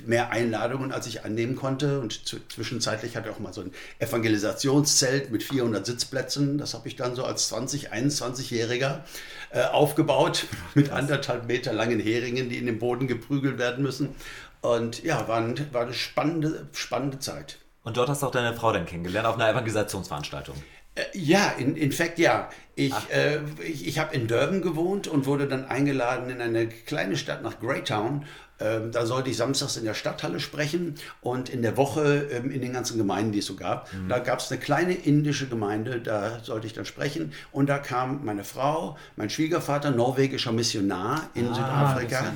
mehr 0.07 0.31
Einladungen, 0.31 0.93
als 0.93 1.07
ich 1.07 1.25
annehmen 1.25 1.57
konnte. 1.57 2.01
Und 2.01 2.23
zwischenzeitlich 2.53 3.17
hatte 3.17 3.29
ich 3.29 3.35
auch 3.35 3.41
mal 3.41 3.53
so 3.53 3.63
ein 3.63 3.73
Evangelisationszelt 3.99 5.31
mit 5.31 5.43
400 5.43 5.85
Sitzplätzen. 5.85 6.59
Das 6.59 6.75
habe 6.75 6.89
ich 6.89 6.97
dann 6.97 7.15
so 7.15 7.25
als 7.25 7.49
20, 7.49 7.93
21-Jähriger 7.93 9.01
äh, 9.51 9.63
aufgebaut 9.63 10.47
mit 10.75 10.91
anderthalb 10.91 11.47
Meter 11.47 11.73
langen 11.73 12.01
Heringen, 12.01 12.49
die 12.51 12.59
in 12.59 12.67
den 12.67 12.79
Boden 12.79 13.09
geprügelt 13.09 13.59
werden 13.59 13.83
müssen. 13.83 14.11
Und 14.61 15.03
ja, 15.05 15.29
war, 15.29 15.39
ein, 15.39 15.73
war 15.73 15.83
eine 15.83 15.95
spannende, 15.95 16.69
spannende 16.73 17.19
Zeit. 17.19 17.59
Und 17.89 17.97
dort 17.97 18.11
hast 18.11 18.21
du 18.21 18.27
auch 18.27 18.31
deine 18.31 18.55
Frau 18.55 18.71
dann 18.71 18.85
kennengelernt 18.85 19.27
auf 19.27 19.37
einer 19.37 19.49
Evangelisationsveranstaltung. 19.49 20.55
Äh, 20.95 21.05
Ja, 21.15 21.55
in, 21.57 21.75
in 21.75 21.91
fact 21.91 22.19
ja. 22.19 22.51
Ich, 22.75 22.93
äh, 23.11 23.39
ich, 23.67 23.89
ich 23.89 23.99
habe 23.99 24.15
in 24.15 24.29
Durban 24.29 24.61
gewohnt 24.61 25.09
und 25.09 25.25
wurde 25.25 25.49
dann 25.49 25.65
eingeladen 25.65 26.29
in 26.29 26.43
eine 26.43 26.69
kleine 26.69 27.17
Stadt 27.17 27.43
nach 27.43 27.61
Greytown. 27.61 28.27
Ähm, 28.61 28.93
da 28.93 29.07
sollte 29.07 29.31
ich 29.31 29.37
samstags 29.37 29.77
in 29.77 29.85
der 29.85 29.95
Stadthalle 29.95 30.41
sprechen 30.41 30.97
und 31.21 31.49
in 31.49 31.63
der 31.63 31.77
Woche 31.77 32.29
ähm, 32.33 32.51
in 32.51 32.61
den 32.61 32.73
ganzen 32.73 32.99
Gemeinden, 32.99 33.33
die 33.33 33.39
es 33.39 33.47
so 33.47 33.55
gab. 33.55 33.89
Da 34.09 34.19
gab 34.19 34.41
es 34.41 34.51
eine 34.51 34.61
kleine 34.61 34.95
indische 34.95 35.49
Gemeinde, 35.49 36.01
da 36.01 36.41
sollte 36.43 36.67
ich 36.67 36.73
dann 36.73 36.85
sprechen. 36.85 37.33
Und 37.53 37.69
da 37.69 37.79
kam 37.79 38.25
meine 38.25 38.45
Frau, 38.45 38.97
mein 39.17 39.31
Schwiegervater, 39.31 39.91
norwegischer 39.91 40.53
Missionar 40.53 41.29
in 41.35 41.55
Südafrika. 41.55 42.33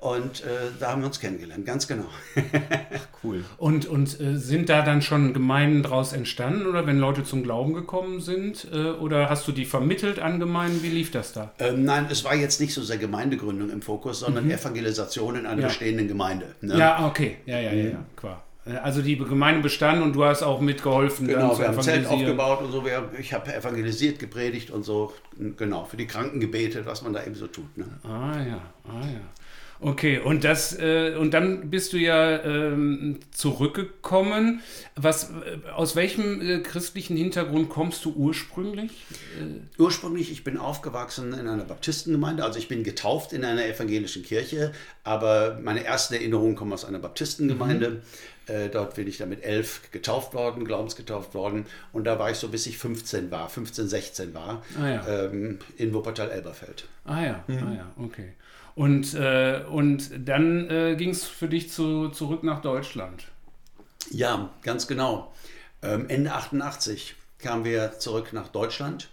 Und 0.00 0.42
äh, 0.42 0.70
da 0.78 0.92
haben 0.92 1.02
wir 1.02 1.06
uns 1.06 1.20
kennengelernt, 1.20 1.64
ganz 1.66 1.86
genau. 1.86 2.06
Cool. 3.24 3.44
Und, 3.56 3.86
und 3.86 4.20
äh, 4.20 4.36
sind 4.36 4.68
da 4.68 4.82
dann 4.82 5.00
schon 5.00 5.32
Gemeinden 5.32 5.84
draus 5.84 6.12
entstanden 6.12 6.66
oder 6.66 6.88
wenn 6.88 6.98
Leute 6.98 7.22
zum 7.22 7.44
Glauben 7.44 7.72
gekommen 7.72 8.20
sind? 8.20 8.66
Äh, 8.72 8.90
oder 8.90 9.30
hast 9.30 9.46
du 9.46 9.52
die 9.52 9.64
vermittelt 9.64 10.18
an 10.18 10.40
Gemeinden? 10.40 10.82
Wie 10.82 10.88
lief 10.88 11.12
das 11.12 11.32
da? 11.32 11.52
Ähm, 11.60 11.84
nein, 11.84 12.08
es 12.10 12.24
war 12.24 12.34
jetzt 12.34 12.60
nicht 12.60 12.74
so 12.74 12.82
sehr 12.82 12.98
Gemeindegründung 12.98 13.70
im 13.70 13.80
Fokus, 13.80 14.20
sondern 14.20 14.50
Evangelisation 14.50 15.36
in 15.36 15.46
einer 15.46 15.61
Ja. 15.62 15.68
bestehenden 15.68 16.08
Gemeinde. 16.08 16.54
Ne? 16.60 16.76
Ja, 16.76 17.06
okay. 17.06 17.38
Ja, 17.46 17.58
ja, 17.58 17.72
ja, 17.72 17.90
ja, 17.90 18.04
klar. 18.16 18.42
Also 18.64 19.02
die 19.02 19.18
Gemeinde 19.18 19.60
bestand 19.60 20.02
und 20.02 20.14
du 20.14 20.24
hast 20.24 20.44
auch 20.44 20.60
mitgeholfen. 20.60 21.26
Genau, 21.26 21.58
wir 21.58 21.66
haben 21.66 21.82
Zelt 21.82 22.06
aufgebaut 22.06 22.62
und 22.62 22.70
so. 22.70 22.84
Ich 23.18 23.34
habe 23.34 23.52
evangelisiert, 23.52 24.20
gepredigt 24.20 24.70
und 24.70 24.84
so. 24.84 25.12
Genau, 25.56 25.84
für 25.84 25.96
die 25.96 26.06
Kranken 26.06 26.38
gebetet, 26.38 26.86
was 26.86 27.02
man 27.02 27.12
da 27.12 27.24
eben 27.24 27.34
so 27.34 27.48
tut. 27.48 27.76
Ne? 27.76 27.86
Ah 28.04 28.38
ja, 28.38 28.60
ah 28.88 29.04
ja. 29.04 29.20
Okay, 29.84 30.20
und 30.20 30.44
das 30.44 30.78
äh, 30.78 31.16
und 31.18 31.34
dann 31.34 31.68
bist 31.68 31.92
du 31.92 31.96
ja 31.96 32.40
ähm, 32.44 33.18
zurückgekommen. 33.32 34.60
Was 34.94 35.30
äh, 35.30 35.68
aus 35.74 35.96
welchem 35.96 36.40
äh, 36.40 36.60
christlichen 36.60 37.16
Hintergrund 37.16 37.68
kommst 37.68 38.04
du 38.04 38.12
ursprünglich? 38.14 38.92
Ursprünglich, 39.78 40.30
ich 40.30 40.44
bin 40.44 40.56
aufgewachsen 40.56 41.32
in 41.32 41.48
einer 41.48 41.64
Baptistengemeinde, 41.64 42.44
also 42.44 42.60
ich 42.60 42.68
bin 42.68 42.84
getauft 42.84 43.32
in 43.32 43.44
einer 43.44 43.66
evangelischen 43.66 44.22
Kirche, 44.22 44.70
aber 45.02 45.58
meine 45.60 45.82
ersten 45.84 46.14
Erinnerungen 46.14 46.54
kommen 46.54 46.72
aus 46.72 46.84
einer 46.84 47.00
Baptistengemeinde. 47.00 48.02
Äh, 48.46 48.68
dort 48.70 48.94
bin 48.96 49.06
ich 49.08 49.18
dann 49.18 49.28
mit 49.28 49.44
elf 49.44 49.82
getauft 49.92 50.34
worden, 50.34 50.64
glaubensgetauft 50.64 51.32
worden. 51.34 51.64
Und 51.92 52.04
da 52.04 52.18
war 52.18 52.30
ich 52.30 52.36
so, 52.38 52.48
bis 52.48 52.66
ich 52.66 52.76
15 52.76 53.30
war, 53.30 53.48
15, 53.48 53.88
16 53.88 54.34
war, 54.34 54.62
Ah 54.80 54.88
ja. 54.88 55.06
ähm, 55.26 55.58
in 55.76 55.94
Wuppertal-Elberfeld. 55.94 56.86
Ah 57.04 57.22
ja, 57.24 57.44
Mhm. 57.46 57.58
ah 57.58 57.74
ja, 57.74 57.92
okay. 58.04 58.32
Und, 58.74 59.14
äh, 59.14 59.62
und 59.70 60.10
dann 60.28 60.70
äh, 60.70 60.96
ging 60.96 61.10
es 61.10 61.24
für 61.24 61.48
dich 61.48 61.70
zu, 61.70 62.08
zurück 62.08 62.42
nach 62.42 62.62
Deutschland. 62.62 63.26
Ja, 64.10 64.50
ganz 64.62 64.86
genau. 64.86 65.32
Ähm, 65.82 66.08
Ende 66.08 66.32
88 66.32 67.14
kamen 67.38 67.64
wir 67.64 67.98
zurück 67.98 68.32
nach 68.32 68.48
Deutschland. 68.48 69.10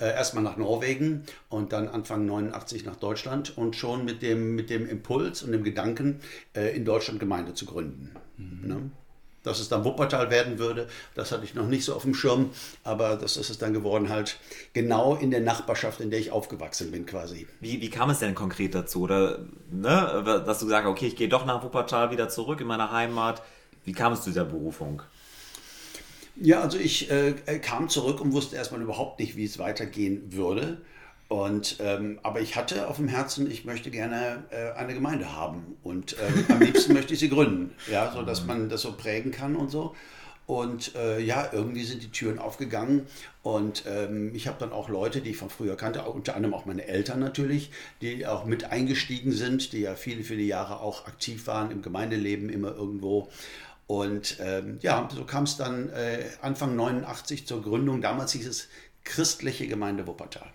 Äh, 0.00 0.10
erstmal 0.10 0.44
nach 0.44 0.56
Norwegen 0.56 1.24
und 1.48 1.72
dann 1.72 1.88
Anfang 1.88 2.24
89 2.24 2.84
nach 2.84 2.94
Deutschland 2.96 3.58
und 3.58 3.74
schon 3.74 4.04
mit 4.04 4.22
dem, 4.22 4.54
mit 4.54 4.70
dem 4.70 4.88
Impuls 4.88 5.42
und 5.42 5.50
dem 5.50 5.64
Gedanken, 5.64 6.20
äh, 6.54 6.76
in 6.76 6.84
Deutschland 6.84 7.18
Gemeinde 7.18 7.54
zu 7.54 7.66
gründen. 7.66 8.14
Ne? 8.36 8.90
Dass 9.48 9.60
es 9.60 9.70
dann 9.70 9.84
Wuppertal 9.84 10.30
werden 10.30 10.58
würde, 10.58 10.86
das 11.14 11.32
hatte 11.32 11.44
ich 11.44 11.54
noch 11.54 11.66
nicht 11.66 11.84
so 11.84 11.94
auf 11.94 12.02
dem 12.02 12.14
Schirm, 12.14 12.50
aber 12.84 13.16
das 13.16 13.38
ist 13.38 13.48
es 13.48 13.56
dann 13.56 13.72
geworden, 13.72 14.10
halt 14.10 14.38
genau 14.74 15.14
in 15.14 15.30
der 15.30 15.40
Nachbarschaft, 15.40 16.00
in 16.00 16.10
der 16.10 16.20
ich 16.20 16.30
aufgewachsen 16.30 16.90
bin 16.90 17.06
quasi. 17.06 17.46
Wie, 17.60 17.80
wie 17.80 17.88
kam 17.88 18.10
es 18.10 18.18
denn 18.18 18.34
konkret 18.34 18.74
dazu? 18.74 19.00
Oder, 19.00 19.38
ne, 19.70 20.42
dass 20.44 20.58
du 20.58 20.66
gesagt 20.66 20.84
hast, 20.84 20.90
okay, 20.90 21.06
ich 21.06 21.16
gehe 21.16 21.30
doch 21.30 21.46
nach 21.46 21.62
Wuppertal 21.62 22.10
wieder 22.10 22.28
zurück 22.28 22.60
in 22.60 22.66
meine 22.66 22.92
Heimat. 22.92 23.42
Wie 23.84 23.94
kam 23.94 24.12
es 24.12 24.22
zu 24.22 24.30
dieser 24.30 24.44
Berufung? 24.44 25.02
Ja, 26.36 26.60
also 26.60 26.78
ich 26.78 27.10
äh, 27.10 27.32
kam 27.60 27.88
zurück 27.88 28.20
und 28.20 28.32
wusste 28.32 28.56
erstmal 28.56 28.82
überhaupt 28.82 29.18
nicht, 29.18 29.34
wie 29.36 29.44
es 29.44 29.58
weitergehen 29.58 30.32
würde. 30.32 30.82
Und, 31.28 31.76
ähm, 31.80 32.18
aber 32.22 32.40
ich 32.40 32.56
hatte 32.56 32.88
auf 32.88 32.96
dem 32.96 33.08
Herzen, 33.08 33.50
ich 33.50 33.66
möchte 33.66 33.90
gerne 33.90 34.44
äh, 34.48 34.72
eine 34.78 34.94
Gemeinde 34.94 35.36
haben 35.36 35.76
und 35.82 36.16
ähm, 36.18 36.46
am 36.48 36.60
liebsten 36.60 36.94
möchte 36.94 37.12
ich 37.12 37.20
sie 37.20 37.28
gründen, 37.28 37.74
ja, 37.90 38.10
so 38.12 38.22
dass 38.22 38.46
man 38.46 38.70
das 38.70 38.80
so 38.80 38.92
prägen 38.92 39.30
kann 39.30 39.54
und 39.54 39.70
so. 39.70 39.94
Und 40.46 40.94
äh, 40.94 41.20
ja, 41.20 41.50
irgendwie 41.52 41.84
sind 41.84 42.02
die 42.02 42.10
Türen 42.10 42.38
aufgegangen 42.38 43.06
und 43.42 43.84
ähm, 43.86 44.34
ich 44.34 44.48
habe 44.48 44.56
dann 44.58 44.72
auch 44.72 44.88
Leute, 44.88 45.20
die 45.20 45.32
ich 45.32 45.36
von 45.36 45.50
früher 45.50 45.76
kannte, 45.76 46.00
unter 46.04 46.34
anderem 46.34 46.54
auch 46.54 46.64
meine 46.64 46.86
Eltern 46.86 47.20
natürlich, 47.20 47.70
die 48.00 48.26
auch 48.26 48.46
mit 48.46 48.64
eingestiegen 48.64 49.32
sind, 49.32 49.74
die 49.74 49.80
ja 49.80 49.94
viele, 49.94 50.24
viele 50.24 50.40
Jahre 50.40 50.80
auch 50.80 51.06
aktiv 51.06 51.46
waren 51.46 51.70
im 51.70 51.82
Gemeindeleben, 51.82 52.48
immer 52.48 52.74
irgendwo. 52.74 53.28
Und 53.86 54.38
ähm, 54.40 54.78
ja, 54.80 55.06
so 55.14 55.24
kam 55.24 55.44
es 55.44 55.58
dann 55.58 55.90
äh, 55.90 56.24
Anfang 56.40 56.74
89 56.76 57.46
zur 57.46 57.60
Gründung. 57.60 58.00
Damals 58.00 58.32
hieß 58.32 58.46
es 58.46 58.68
Christliche 59.04 59.66
Gemeinde 59.66 60.06
Wuppertal. 60.06 60.50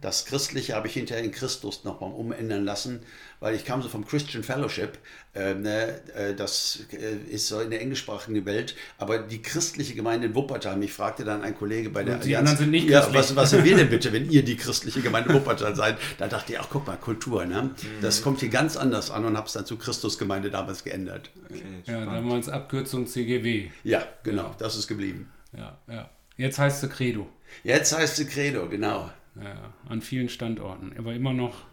Das 0.00 0.24
Christliche 0.24 0.74
habe 0.74 0.86
ich 0.88 0.94
hinterher 0.94 1.22
in 1.22 1.30
Christus 1.30 1.84
nochmal 1.84 2.10
umändern 2.12 2.64
lassen, 2.64 3.00
weil 3.40 3.54
ich 3.54 3.64
kam 3.64 3.82
so 3.82 3.88
vom 3.88 4.06
Christian 4.06 4.42
Fellowship. 4.42 4.98
Äh, 5.34 5.54
ne, 5.54 6.00
äh, 6.14 6.34
das 6.34 6.86
äh, 6.92 7.16
ist 7.30 7.48
so 7.48 7.60
in 7.60 7.70
der 7.70 7.80
englischsprachigen 7.82 8.44
Welt. 8.46 8.76
Aber 8.98 9.18
die 9.18 9.42
christliche 9.42 9.94
Gemeinde 9.94 10.28
in 10.28 10.34
Wuppertal, 10.34 10.76
mich 10.76 10.92
fragte 10.92 11.24
dann 11.24 11.42
ein 11.42 11.56
Kollege 11.56 11.90
bei 11.90 12.02
der 12.02 12.14
Und 12.16 12.24
die 12.24 12.36
anderen 12.36 12.56
sind 12.56 12.70
nicht 12.70 12.88
ja, 12.88 13.00
christlich. 13.00 13.18
was, 13.18 13.36
was 13.36 13.50
sind 13.50 13.64
wir 13.64 13.76
denn 13.76 13.90
bitte, 13.90 14.12
wenn 14.12 14.30
ihr 14.30 14.42
die 14.42 14.56
christliche 14.56 15.00
Gemeinde 15.00 15.34
Wuppertal 15.34 15.76
seid? 15.76 15.98
Da 16.18 16.28
dachte 16.28 16.52
ich, 16.52 16.60
ach 16.60 16.68
guck 16.70 16.86
mal, 16.86 16.96
Kultur, 16.96 17.44
ne? 17.44 17.70
Das 18.00 18.22
kommt 18.22 18.40
hier 18.40 18.48
ganz 18.48 18.76
anders 18.76 19.10
an 19.10 19.24
und 19.24 19.36
habe 19.36 19.46
es 19.46 19.52
dann 19.52 19.66
zu 19.66 19.76
Christusgemeinde 19.76 20.50
damals 20.50 20.84
geändert. 20.84 21.30
Okay, 21.44 21.62
Ja, 21.86 22.04
damals 22.04 22.48
Abkürzung 22.48 23.06
CGW. 23.06 23.70
Ja, 23.84 24.06
genau, 24.22 24.54
das 24.58 24.76
ist 24.76 24.88
geblieben. 24.88 25.30
Ja, 25.56 25.78
ja. 25.88 26.08
Jetzt 26.36 26.58
heißt 26.58 26.80
sie 26.80 26.88
Credo. 26.88 27.28
Jetzt 27.64 27.96
heißt 27.96 28.16
sie 28.16 28.26
Credo, 28.26 28.68
genau. 28.68 29.10
Ja, 29.36 29.72
an 29.88 30.02
vielen 30.02 30.28
Standorten, 30.28 30.92
aber 30.98 31.14
immer 31.14 31.32
noch 31.32 31.64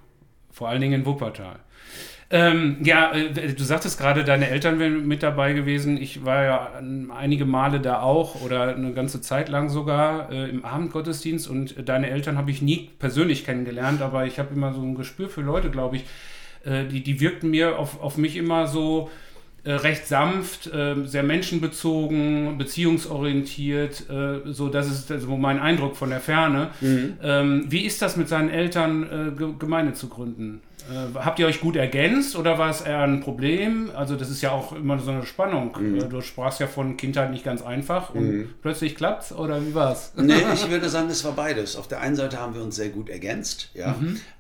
vor 0.52 0.70
allen 0.70 0.82
Dingen 0.82 1.02
in 1.02 1.06
Wuppertal. 1.06 1.60
Ähm, 2.32 2.78
ja, 2.84 3.12
äh, 3.12 3.54
du 3.54 3.64
sagtest 3.64 4.00
gerade, 4.00 4.24
deine 4.24 4.50
Eltern 4.50 4.78
wären 4.78 5.08
mit 5.08 5.24
dabei 5.24 5.54
gewesen. 5.54 5.98
Ich 5.98 6.24
war 6.26 6.44
ja 6.44 6.72
einige 7.16 7.46
Male 7.46 7.80
da 7.80 8.02
auch 8.02 8.42
oder 8.42 8.76
eine 8.76 8.94
ganze 8.94 9.20
Zeit 9.22 9.50
lang 9.50 9.70
sogar 9.70 10.32
äh, 10.32 10.48
im 10.48 10.64
Abendgottesdienst 10.64 11.48
und 11.48 11.90
deine 11.90 12.10
Eltern 12.10 12.38
habe 12.38 12.52
ich 12.52 12.62
nie 12.62 12.92
persönlich 13.00 13.46
kennengelernt, 13.46 14.02
aber 14.02 14.26
ich 14.28 14.38
habe 14.38 14.54
immer 14.54 14.74
so 14.74 14.82
ein 14.82 14.96
Gespür 14.96 15.28
für 15.28 15.42
Leute, 15.42 15.72
glaube 15.72 15.98
ich. 15.98 16.06
Äh, 16.64 16.86
die, 16.86 17.02
die 17.02 17.20
wirkten 17.20 17.50
mir 17.50 17.80
auf, 17.80 18.00
auf 18.00 18.18
mich 18.18 18.38
immer 18.38 18.68
so 18.68 19.10
äh, 19.10 19.29
recht 19.66 20.08
sanft, 20.08 20.68
äh, 20.68 20.96
sehr 21.06 21.24
menschenbezogen, 21.24 22.58
beziehungsorientiert, 22.58 24.10
äh, 24.10 24.40
so 24.52 24.70
das 24.70 24.88
ist 24.90 25.08
so 25.22 25.38
mein 25.38 25.60
Eindruck 25.60 25.96
von 25.98 26.10
der 26.10 26.20
Ferne. 26.20 26.70
Ähm, 27.22 27.66
wie 27.70 27.86
ist 27.86 28.02
das 28.02 28.16
mit 28.18 28.28
seinen 28.30 28.50
Eltern, 28.50 29.04
äh, 29.04 29.38
Ge- 29.38 29.54
Gemeinde 29.60 29.94
zu 29.94 30.08
gründen? 30.10 30.62
Äh, 30.90 31.20
habt 31.20 31.40
ihr 31.40 31.48
euch 31.48 31.60
gut 31.62 31.76
ergänzt 31.76 32.36
oder 32.36 32.58
war 32.58 32.70
es 32.70 32.82
eher 32.82 33.00
ein 33.02 33.20
Problem? 33.22 33.92
Also 33.96 34.16
das 34.16 34.30
ist 34.30 34.42
ja 34.42 34.52
auch 34.52 34.72
immer 34.74 34.98
so 35.00 35.12
eine 35.12 35.26
Spannung. 35.26 35.76
Äh, 35.76 36.08
Du 36.10 36.22
sprachst 36.22 36.60
ja 36.60 36.68
von 36.68 36.98
Kindheit 36.98 37.32
nicht 37.32 37.44
ganz 37.44 37.62
einfach 37.62 38.14
und 38.16 38.56
plötzlich 38.62 38.96
klappt's 38.96 39.32
oder 39.32 39.66
wie 39.66 39.74
war's? 39.76 40.14
Nee, 40.18 40.34
ich 40.54 40.70
würde 40.70 40.90
sagen, 40.90 41.10
es 41.10 41.24
war 41.24 41.34
beides. 41.34 41.76
Auf 41.76 41.88
der 41.88 42.02
einen 42.02 42.16
Seite 42.16 42.40
haben 42.40 42.56
wir 42.56 42.62
uns 42.64 42.76
sehr 42.76 42.90
gut 42.90 43.10
ergänzt. 43.10 43.70
Ja? 43.74 43.96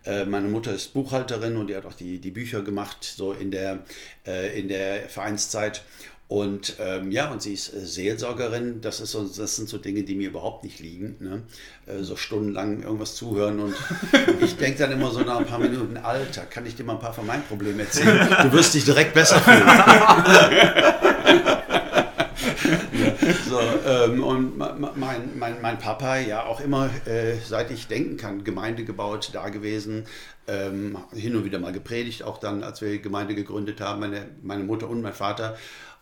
Äh, 0.05 0.25
meine 0.25 0.47
Mutter 0.47 0.73
ist 0.73 0.93
Buchhalterin 0.93 1.57
und 1.57 1.67
die 1.67 1.75
hat 1.75 1.85
auch 1.85 1.93
die, 1.93 2.19
die 2.19 2.31
Bücher 2.31 2.61
gemacht, 2.61 3.03
so 3.03 3.33
in 3.33 3.51
der, 3.51 3.79
äh, 4.25 4.59
in 4.59 4.67
der 4.67 5.09
Vereinszeit. 5.09 5.83
Und 6.29 6.75
ähm, 6.79 7.11
ja, 7.11 7.31
und 7.31 7.41
sie 7.41 7.55
ist 7.55 7.73
äh, 7.73 7.83
Seelsorgerin. 7.83 8.81
Das, 8.81 8.99
ist 8.99 9.13
so, 9.13 9.23
das 9.23 9.55
sind 9.55 9.67
so 9.67 9.79
Dinge, 9.79 10.03
die 10.03 10.13
mir 10.13 10.29
überhaupt 10.29 10.63
nicht 10.63 10.79
liegen. 10.79 11.15
Ne? 11.19 11.41
Äh, 11.87 12.03
so 12.03 12.15
stundenlang 12.15 12.83
irgendwas 12.83 13.15
zuhören. 13.15 13.59
Und 13.59 13.73
ich 14.39 14.55
denke 14.55 14.77
dann 14.77 14.91
immer 14.91 15.09
so 15.09 15.21
nach 15.21 15.39
ein 15.39 15.47
paar 15.47 15.57
Minuten, 15.57 15.97
Alter, 15.97 16.41
kann 16.41 16.67
ich 16.67 16.75
dir 16.75 16.83
mal 16.83 16.93
ein 16.93 16.99
paar 16.99 17.13
von 17.13 17.25
meinen 17.25 17.41
Problemen 17.45 17.79
erzählen? 17.79 18.27
Du 18.43 18.51
wirst 18.51 18.75
dich 18.75 18.85
direkt 18.85 19.15
besser 19.15 19.39
fühlen. 19.39 19.63
So, 23.47 23.59
ähm, 23.85 24.23
und 24.23 24.57
mein, 24.57 25.37
mein, 25.37 25.61
mein 25.61 25.77
Papa, 25.77 26.17
ja 26.17 26.45
auch 26.45 26.59
immer, 26.61 26.89
äh, 27.05 27.35
seit 27.43 27.71
ich 27.71 27.87
denken 27.87 28.17
kann, 28.17 28.43
Gemeinde 28.43 28.85
gebaut, 28.85 29.31
da 29.33 29.49
gewesen, 29.49 30.05
ähm, 30.47 30.97
hin 31.13 31.35
und 31.35 31.45
wieder 31.45 31.59
mal 31.59 31.71
gepredigt, 31.71 32.23
auch 32.23 32.37
dann, 32.37 32.63
als 32.63 32.81
wir 32.81 32.99
Gemeinde 32.99 33.35
gegründet 33.35 33.81
haben, 33.81 33.99
meine, 33.99 34.27
meine 34.41 34.63
Mutter 34.63 34.89
und 34.89 35.01
mein 35.01 35.13
Vater. 35.13 35.57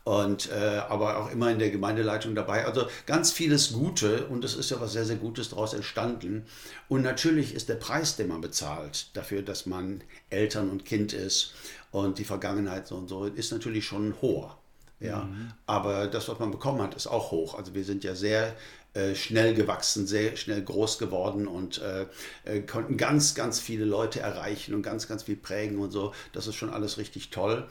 Und 0.08 0.50
äh, 0.52 0.82
aber 0.88 1.18
auch 1.18 1.32
immer 1.32 1.52
in 1.52 1.60
der 1.60 1.70
Gemeindeleitung 1.70 2.34
dabei. 2.34 2.66
Also 2.66 2.88
ganz 3.06 3.34
vieles 3.34 3.74
Gute 3.74 4.26
und 4.28 4.46
es 4.46 4.56
ist 4.56 4.72
ja 4.72 4.80
was 4.80 4.94
sehr, 4.94 5.04
sehr 5.04 5.18
Gutes 5.18 5.50
daraus 5.50 5.74
entstanden. 5.74 6.46
Und 6.88 7.02
natürlich 7.02 7.54
ist 7.54 7.68
der 7.68 7.76
Preis, 7.76 8.16
den 8.16 8.30
man 8.30 8.40
bezahlt, 8.40 9.10
dafür, 9.18 9.42
dass 9.42 9.66
man 9.66 10.02
Eltern 10.30 10.70
und 10.70 10.86
Kind 10.86 11.12
ist 11.12 11.56
und 11.92 12.20
die 12.20 12.24
Vergangenheit 12.24 12.88
so 12.88 12.96
und 12.96 13.10
so, 13.10 13.26
ist 13.26 13.52
natürlich 13.52 13.84
schon 13.84 14.14
hoher. 14.22 14.58
Ja, 15.02 15.30
aber 15.66 16.08
das, 16.08 16.30
was 16.30 16.40
man 16.40 16.52
bekommen 16.52 16.82
hat, 16.82 16.96
ist 16.96 17.08
auch 17.08 17.32
hoch. 17.32 17.56
Also 17.56 17.76
wir 17.76 17.84
sind 17.84 18.06
ja 18.06 18.16
sehr 18.16 18.56
äh, 18.94 19.14
schnell 19.14 19.54
gewachsen, 19.54 20.08
sehr 20.08 20.38
schnell 20.38 20.64
groß 20.64 20.98
geworden 20.98 21.48
und 21.48 21.80
äh, 21.82 22.08
äh, 22.46 22.62
konnten 22.62 22.98
ganz, 22.98 23.36
ganz 23.36 23.60
viele 23.60 23.86
Leute 23.86 24.22
erreichen 24.22 24.74
und 24.74 24.82
ganz, 24.82 25.08
ganz 25.08 25.24
viel 25.24 25.36
prägen 25.36 25.78
und 25.78 25.92
so. 25.92 26.14
Das 26.34 26.48
ist 26.48 26.56
schon 26.56 26.72
alles 26.72 26.98
richtig 26.98 27.30
toll. 27.30 27.68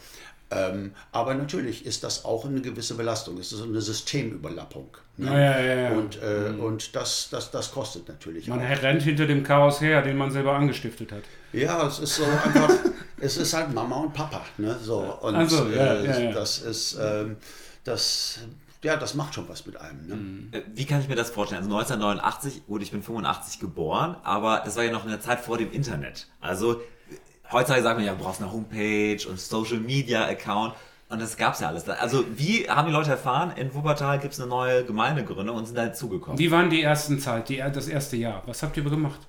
Ähm, 0.51 0.93
aber 1.11 1.35
natürlich 1.35 1.85
ist 1.87 2.05
das 2.05 2.25
auch 2.25 2.45
eine 2.45 2.61
gewisse 2.61 2.95
Belastung. 2.95 3.37
Es 3.39 3.51
ist 3.51 3.59
so 3.59 3.65
eine 3.65 3.81
Systemüberlappung. 3.81 4.97
Ne? 5.17 5.27
Ja, 5.27 5.39
ja, 5.39 5.61
ja, 5.61 5.75
ja. 5.75 5.91
Und, 5.91 6.23
äh, 6.23 6.61
und 6.61 6.95
das, 6.95 7.29
das, 7.31 7.51
das 7.51 7.73
kostet 7.73 8.07
natürlich. 8.07 8.47
Man 8.47 8.61
auch. 8.61 8.83
rennt 8.83 9.03
hinter 9.03 9.27
dem 9.27 9.43
Chaos 9.43 9.81
her, 9.81 10.03
den 10.03 10.17
man 10.17 10.31
selber 10.31 10.55
angestiftet 10.55 11.11
hat. 11.11 11.23
Ja, 11.53 11.87
es 11.87 11.99
ist 11.99 12.17
so 12.17 12.25
einfach, 12.25 12.71
es 13.21 13.37
ist 13.39 13.55
halt 13.55 13.75
Mama 13.75 13.97
und 13.97 14.13
Papa. 14.13 14.43
Ne? 14.59 14.77
So, 14.81 14.99
und 15.21 15.35
Ach 15.35 15.49
so, 15.49 15.67
ja, 15.69 15.95
äh, 15.95 16.07
ja, 16.07 16.19
ja. 16.19 16.33
das 16.33 16.61
ist, 16.61 16.97
ähm, 17.01 17.39
das, 17.83 18.41
ja, 18.85 18.97
das 18.97 19.15
macht 19.15 19.35
schon 19.35 19.49
was 19.49 19.67
mit 19.67 19.77
einem. 19.79 20.07
Ne? 20.51 20.59
Äh, 20.59 20.63
Wie 20.75 20.85
kann 20.85 21.01
ich 21.01 21.09
mir 21.09 21.17
das 21.17 21.31
vorstellen? 21.31 21.65
Also 21.65 21.75
1989, 21.75 22.67
gut, 22.67 22.83
ich 22.83 22.93
bin 22.93 23.03
85 23.03 23.59
geboren, 23.59 24.17
aber 24.23 24.63
das 24.65 24.77
war 24.77 24.85
ja 24.85 24.93
noch 24.93 25.05
in 25.05 25.11
der 25.11 25.21
Zeit 25.21 25.41
vor 25.41 25.59
dem 25.59 25.73
Internet. 25.73 26.29
Also 26.41 26.81
heutzutage 27.53 27.83
sagt 27.83 27.97
man 27.97 28.07
ja, 28.07 28.15
du 28.15 28.23
brauchst 28.23 28.41
eine 28.41 28.53
Homepage 28.53 29.19
und 29.29 29.41
Social 29.41 29.79
Media 29.79 30.25
Account 30.27 30.75
und 31.09 31.21
das 31.21 31.37
gab's 31.37 31.61
ja 31.61 31.69
alles. 31.69 31.89
Also 31.89 32.25
wie 32.37 32.69
haben 32.69 32.87
die 32.87 32.93
Leute 32.93 33.11
erfahren, 33.11 33.53
in 33.57 33.73
Wuppertal 33.75 34.19
gibt's 34.19 34.41
eine 34.41 34.49
neue 34.49 34.85
Gemeindegründung 34.85 35.57
und 35.57 35.67
sind 35.67 35.77
da 35.77 35.93
zugekommen? 35.93 36.39
Wie 36.39 36.51
waren 36.51 36.69
die 36.69 36.83
ersten 36.83 37.21
Zeit, 37.21 37.49
die, 37.49 37.59
das 37.59 37.87
erste 37.87 38.17
Jahr? 38.17 38.43
Was 38.47 38.63
habt 38.63 38.77
ihr 38.77 38.83
gemacht? 38.83 39.21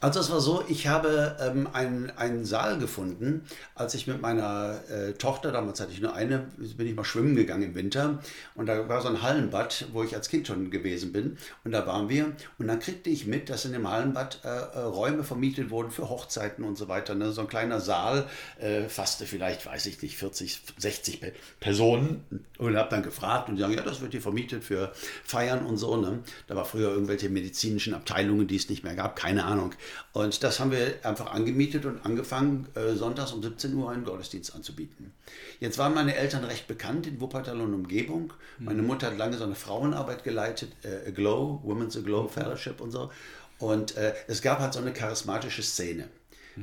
Also 0.00 0.20
es 0.20 0.30
war 0.30 0.40
so, 0.40 0.62
ich 0.68 0.88
habe 0.88 1.36
ähm, 1.40 1.68
einen, 1.72 2.10
einen 2.10 2.44
Saal 2.44 2.78
gefunden, 2.78 3.44
als 3.74 3.94
ich 3.94 4.06
mit 4.06 4.20
meiner 4.20 4.80
äh, 4.90 5.14
Tochter, 5.14 5.52
damals 5.52 5.80
hatte 5.80 5.92
ich 5.92 6.02
nur 6.02 6.14
eine, 6.14 6.46
bin 6.76 6.86
ich 6.86 6.94
mal 6.94 7.04
schwimmen 7.04 7.34
gegangen 7.34 7.62
im 7.62 7.74
Winter 7.74 8.18
und 8.54 8.66
da 8.66 8.88
war 8.90 9.00
so 9.00 9.08
ein 9.08 9.22
Hallenbad, 9.22 9.86
wo 9.92 10.02
ich 10.02 10.14
als 10.14 10.28
Kind 10.28 10.46
schon 10.46 10.70
gewesen 10.70 11.12
bin 11.12 11.38
und 11.64 11.72
da 11.72 11.86
waren 11.86 12.10
wir 12.10 12.32
und 12.58 12.68
dann 12.68 12.78
kriegte 12.78 13.08
ich 13.08 13.26
mit, 13.26 13.48
dass 13.48 13.64
in 13.64 13.72
dem 13.72 13.88
Hallenbad 13.90 14.40
äh, 14.44 14.48
äh, 14.48 14.78
Räume 14.80 15.24
vermietet 15.24 15.70
wurden 15.70 15.90
für 15.90 16.10
Hochzeiten 16.10 16.62
und 16.62 16.76
so 16.76 16.88
weiter. 16.88 17.14
Ne? 17.14 17.32
So 17.32 17.40
ein 17.40 17.48
kleiner 17.48 17.80
Saal 17.80 18.26
äh, 18.58 18.88
fasste 18.88 19.24
vielleicht, 19.24 19.64
weiß 19.64 19.86
ich 19.86 20.02
nicht, 20.02 20.18
40, 20.18 20.60
60 20.76 21.20
Pe 21.20 21.32
Personen 21.58 22.24
und 22.58 22.76
habe 22.76 22.90
dann 22.90 23.02
gefragt 23.02 23.48
und 23.48 23.56
die 23.56 23.62
sagen, 23.62 23.72
ja, 23.72 23.82
das 23.82 24.02
wird 24.02 24.12
hier 24.12 24.20
vermietet 24.20 24.62
für 24.62 24.92
Feiern 25.24 25.64
und 25.64 25.78
so. 25.78 25.96
Ne? 25.96 26.20
Da 26.48 26.54
war 26.54 26.66
früher 26.66 26.90
irgendwelche 26.90 27.30
medizinischen 27.30 27.94
Abteilungen, 27.94 28.46
die 28.46 28.56
es 28.56 28.68
nicht 28.68 28.84
mehr 28.84 28.94
gab, 28.94 29.16
keine 29.16 29.44
Ahnung. 29.44 29.72
Und 30.12 30.42
das 30.42 30.60
haben 30.60 30.70
wir 30.70 30.94
einfach 31.02 31.32
angemietet 31.32 31.84
und 31.84 32.04
angefangen, 32.04 32.68
äh, 32.74 32.94
sonntags 32.94 33.32
um 33.32 33.42
17 33.42 33.74
Uhr 33.74 33.90
einen 33.90 34.04
Gottesdienst 34.04 34.54
anzubieten. 34.54 35.12
Jetzt 35.60 35.78
waren 35.78 35.94
meine 35.94 36.14
Eltern 36.14 36.44
recht 36.44 36.66
bekannt 36.66 37.06
in 37.06 37.20
Wuppertal 37.20 37.60
und 37.60 37.74
Umgebung. 37.74 38.32
Meine 38.58 38.82
Mutter 38.82 39.08
hat 39.08 39.18
lange 39.18 39.36
so 39.36 39.44
eine 39.44 39.54
Frauenarbeit 39.54 40.24
geleitet, 40.24 40.72
äh, 40.82 41.08
Aglow, 41.08 41.60
Women's 41.62 41.96
Aglow 41.96 42.28
Fellowship 42.28 42.80
und 42.80 42.90
so. 42.90 43.10
Und 43.58 43.96
äh, 43.96 44.14
es 44.28 44.42
gab 44.42 44.58
halt 44.60 44.72
so 44.74 44.80
eine 44.80 44.92
charismatische 44.92 45.62
Szene. 45.62 46.08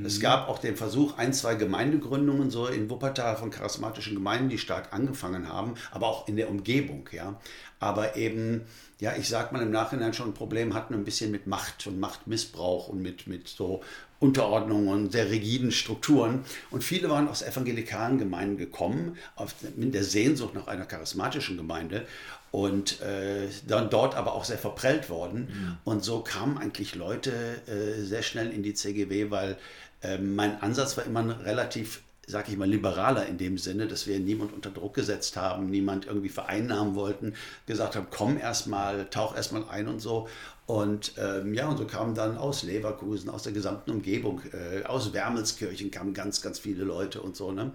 Es 0.04 0.20
gab 0.20 0.50
auch 0.50 0.58
den 0.58 0.76
Versuch, 0.76 1.18
ein, 1.18 1.34
zwei 1.34 1.54
Gemeindegründungen 1.54 2.50
so 2.50 2.68
in 2.68 2.90
Wuppertal 2.90 3.38
von 3.38 3.52
charismatischen 3.52 4.16
Gemeinden, 4.16 4.50
die 4.50 4.58
stark 4.58 4.92
angefangen 4.92 5.48
haben, 5.48 5.76
aber 5.92 6.08
auch 6.08 6.28
in 6.28 6.36
der 6.36 6.50
Umgebung, 6.50 7.08
ja. 7.12 7.40
Aber 7.80 8.16
eben, 8.16 8.62
ja, 9.00 9.16
ich 9.16 9.30
sag 9.30 9.52
mal 9.52 9.62
im 9.62 9.72
Nachhinein 9.72 10.14
schon 10.14 10.30
ein 10.30 10.34
Problem 10.34 10.74
hatten 10.74 10.94
ein 10.94 11.04
bisschen 11.04 11.32
mit 11.32 11.48
Macht 11.48 11.86
und 11.86 12.00
Machtmissbrauch 12.00 12.88
und 12.88 13.02
mit, 13.02 13.28
mit 13.28 13.48
so 13.48 13.82
Unterordnung 14.24 14.88
und 14.88 15.12
sehr 15.12 15.30
rigiden 15.30 15.72
Strukturen. 15.72 16.46
Und 16.72 16.84
viele 16.84 17.10
waren 17.10 17.28
aus 17.28 17.42
evangelikalen 17.42 18.18
Gemeinden 18.18 18.58
gekommen, 18.58 19.18
auf, 19.36 19.54
mit 19.76 19.94
der 19.94 20.04
Sehnsucht 20.04 20.56
nach 20.56 20.68
einer 20.68 20.86
charismatischen 20.86 21.58
Gemeinde 21.58 22.06
und 22.52 23.02
äh, 23.02 23.48
dann 23.68 23.90
dort 23.90 24.16
aber 24.16 24.34
auch 24.34 24.46
sehr 24.46 24.60
verprellt 24.60 25.10
worden. 25.10 25.48
Mhm. 25.52 25.78
Und 25.86 26.04
so 26.04 26.22
kamen 26.22 26.58
eigentlich 26.58 26.96
Leute 26.96 27.32
äh, 27.68 28.02
sehr 28.02 28.22
schnell 28.22 28.52
in 28.52 28.64
die 28.64 28.76
CGW, 28.76 29.32
weil 29.32 29.58
äh, 30.04 30.20
mein 30.20 30.62
Ansatz 30.62 30.96
war 30.96 31.06
immer 31.06 31.22
ein 31.22 31.32
relativ, 31.32 32.04
sag 32.28 32.48
ich 32.50 32.56
mal, 32.56 32.70
liberaler 32.70 33.26
in 33.26 33.38
dem 33.40 33.58
Sinne, 33.58 33.88
dass 33.88 34.06
wir 34.06 34.20
niemand 34.20 34.54
unter 34.54 34.70
Druck 34.70 34.94
gesetzt 34.94 35.36
haben, 35.36 35.70
niemand 35.72 36.06
irgendwie 36.06 36.30
vereinnahmen 36.30 36.94
wollten, 36.96 37.34
gesagt 37.66 37.96
haben, 37.96 38.08
komm 38.12 38.38
erstmal, 38.38 39.10
tauch 39.10 39.36
erstmal 39.36 39.68
ein 39.70 39.88
und 39.88 40.00
so. 40.00 40.30
Und 40.66 41.14
ähm, 41.18 41.54
ja, 41.54 41.68
und 41.68 41.78
so 41.78 41.86
kamen 41.86 42.16
dann 42.16 42.38
aus 42.38 42.64
Leverkusen, 42.64 43.30
aus 43.30 43.44
der 43.44 43.52
gesamten 43.52 43.92
Umgebung, 43.92 44.42
äh, 44.54 44.86
aus 44.86 45.12
Wermelskirchen 45.12 45.92
kamen 45.92 46.14
ganz, 46.14 46.42
ganz 46.42 46.58
viele 46.58 46.86
Leute 46.86 47.22
und 47.22 47.36
so. 47.36 47.52
Ne? 47.52 47.72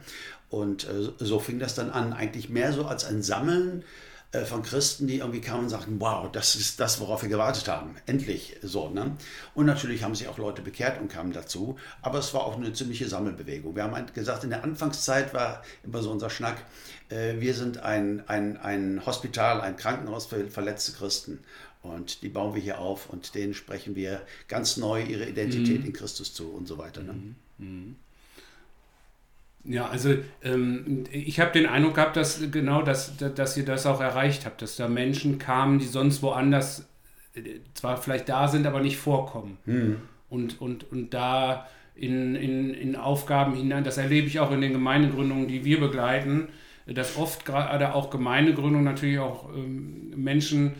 Und 0.48 0.85
äh, 0.85 1.11
so 1.18 1.38
fing 1.38 1.59
das 1.59 1.74
dann 1.74 1.90
an, 1.90 2.14
eigentlich 2.14 2.48
mehr 2.48 2.72
so 2.72 2.87
als 2.87 3.05
ein 3.05 3.22
Sammeln 3.22 3.85
äh, 4.31 4.44
von 4.44 4.62
Christen, 4.62 5.07
die 5.07 5.18
irgendwie 5.18 5.40
kamen 5.40 5.64
und 5.64 5.68
sagten, 5.70 6.01
wow, 6.01 6.31
das 6.31 6.55
ist 6.55 6.81
das, 6.81 7.01
worauf 7.01 7.22
wir 7.22 7.31
gewartet 7.31 7.66
haben. 7.66 7.96
Endlich 8.05 8.57
so. 8.62 8.90
Ne? 8.90 9.16
Und 9.55 9.64
natürlich 9.64 10.03
haben 10.03 10.14
sich 10.14 10.29
auch 10.29 10.37
Leute 10.37 10.61
bekehrt 10.61 11.01
und 11.01 11.09
kamen 11.09 11.33
dazu. 11.33 11.77
Aber 12.03 12.18
es 12.18 12.35
war 12.35 12.44
auch 12.44 12.57
eine 12.57 12.74
ziemliche 12.74 13.09
Sammelbewegung. 13.09 13.74
Wir 13.74 13.85
haben 13.85 14.07
gesagt, 14.12 14.44
in 14.44 14.51
der 14.51 14.64
Anfangszeit 14.64 15.33
war 15.33 15.62
immer 15.83 16.03
so 16.03 16.11
unser 16.11 16.29
Schnack, 16.29 16.62
äh, 17.09 17.40
wir 17.40 17.55
sind 17.55 17.83
ein, 17.83 18.22
ein, 18.29 18.59
ein 18.59 19.07
Hospital, 19.07 19.62
ein 19.62 19.77
Krankenhaus 19.77 20.27
für 20.27 20.46
verletzte 20.51 20.92
Christen. 20.92 21.40
Und 21.83 22.23
die 22.23 22.29
bauen 22.29 22.55
wir 22.55 22.62
hier 22.62 22.79
auf 22.81 23.09
und 23.09 23.35
denen 23.35 23.55
sprechen 23.55 23.95
wir 23.95 24.23
ganz 24.49 24.77
neu 24.77 25.03
ihre 25.03 25.29
Identität 25.29 25.85
in 25.85 25.93
Christus 25.93 26.35
zu 26.35 26.49
und 26.51 26.67
so 26.67 26.77
weiter. 26.77 27.03
Ne? 27.03 27.14
Ja, 29.64 29.88
also 29.88 30.14
ähm, 30.43 31.05
ich 31.12 31.41
habe 31.41 31.53
den 31.53 31.67
Eindruck 31.67 31.97
gehabt, 31.97 32.17
dass 32.17 32.41
genau 32.51 32.83
das, 32.83 33.17
dass 33.17 33.57
ihr 33.57 33.64
das 33.64 33.87
auch 33.87 34.01
erreicht 34.01 34.47
habt, 34.47 34.62
dass 34.62 34.77
da 34.77 34.88
Menschen 34.88 35.38
kamen, 35.38 35.79
die 35.79 35.87
sonst 35.87 36.23
woanders 36.23 36.88
äh, 37.35 37.61
zwar 37.75 37.97
vielleicht 37.97 38.29
da 38.29 38.49
sind, 38.49 38.67
aber 38.67 38.81
nicht 38.81 38.97
vorkommen. 38.97 39.59
Und, 40.31 40.61
und, 40.61 40.91
und 40.91 41.14
da 41.14 41.69
in, 41.95 42.35
in, 42.35 42.73
in 42.73 42.97
Aufgaben 42.97 43.55
hinein, 43.55 43.85
das 43.85 43.99
erlebe 43.99 44.27
ich 44.27 44.41
auch 44.41 44.53
in 44.53 44.61
den 44.61 44.73
Gemeindegründungen, 44.73 45.49
die 45.49 45.64
wir 45.64 45.81
begleiten, 45.81 46.49
dass 46.87 47.17
oft 47.17 47.45
gerade 47.45 47.95
auch 47.95 48.09
Gemeindegründung 48.11 48.85
natürlich 48.85 49.19
auch 49.19 49.53
ähm, 49.55 50.11
Menschen 50.17 50.77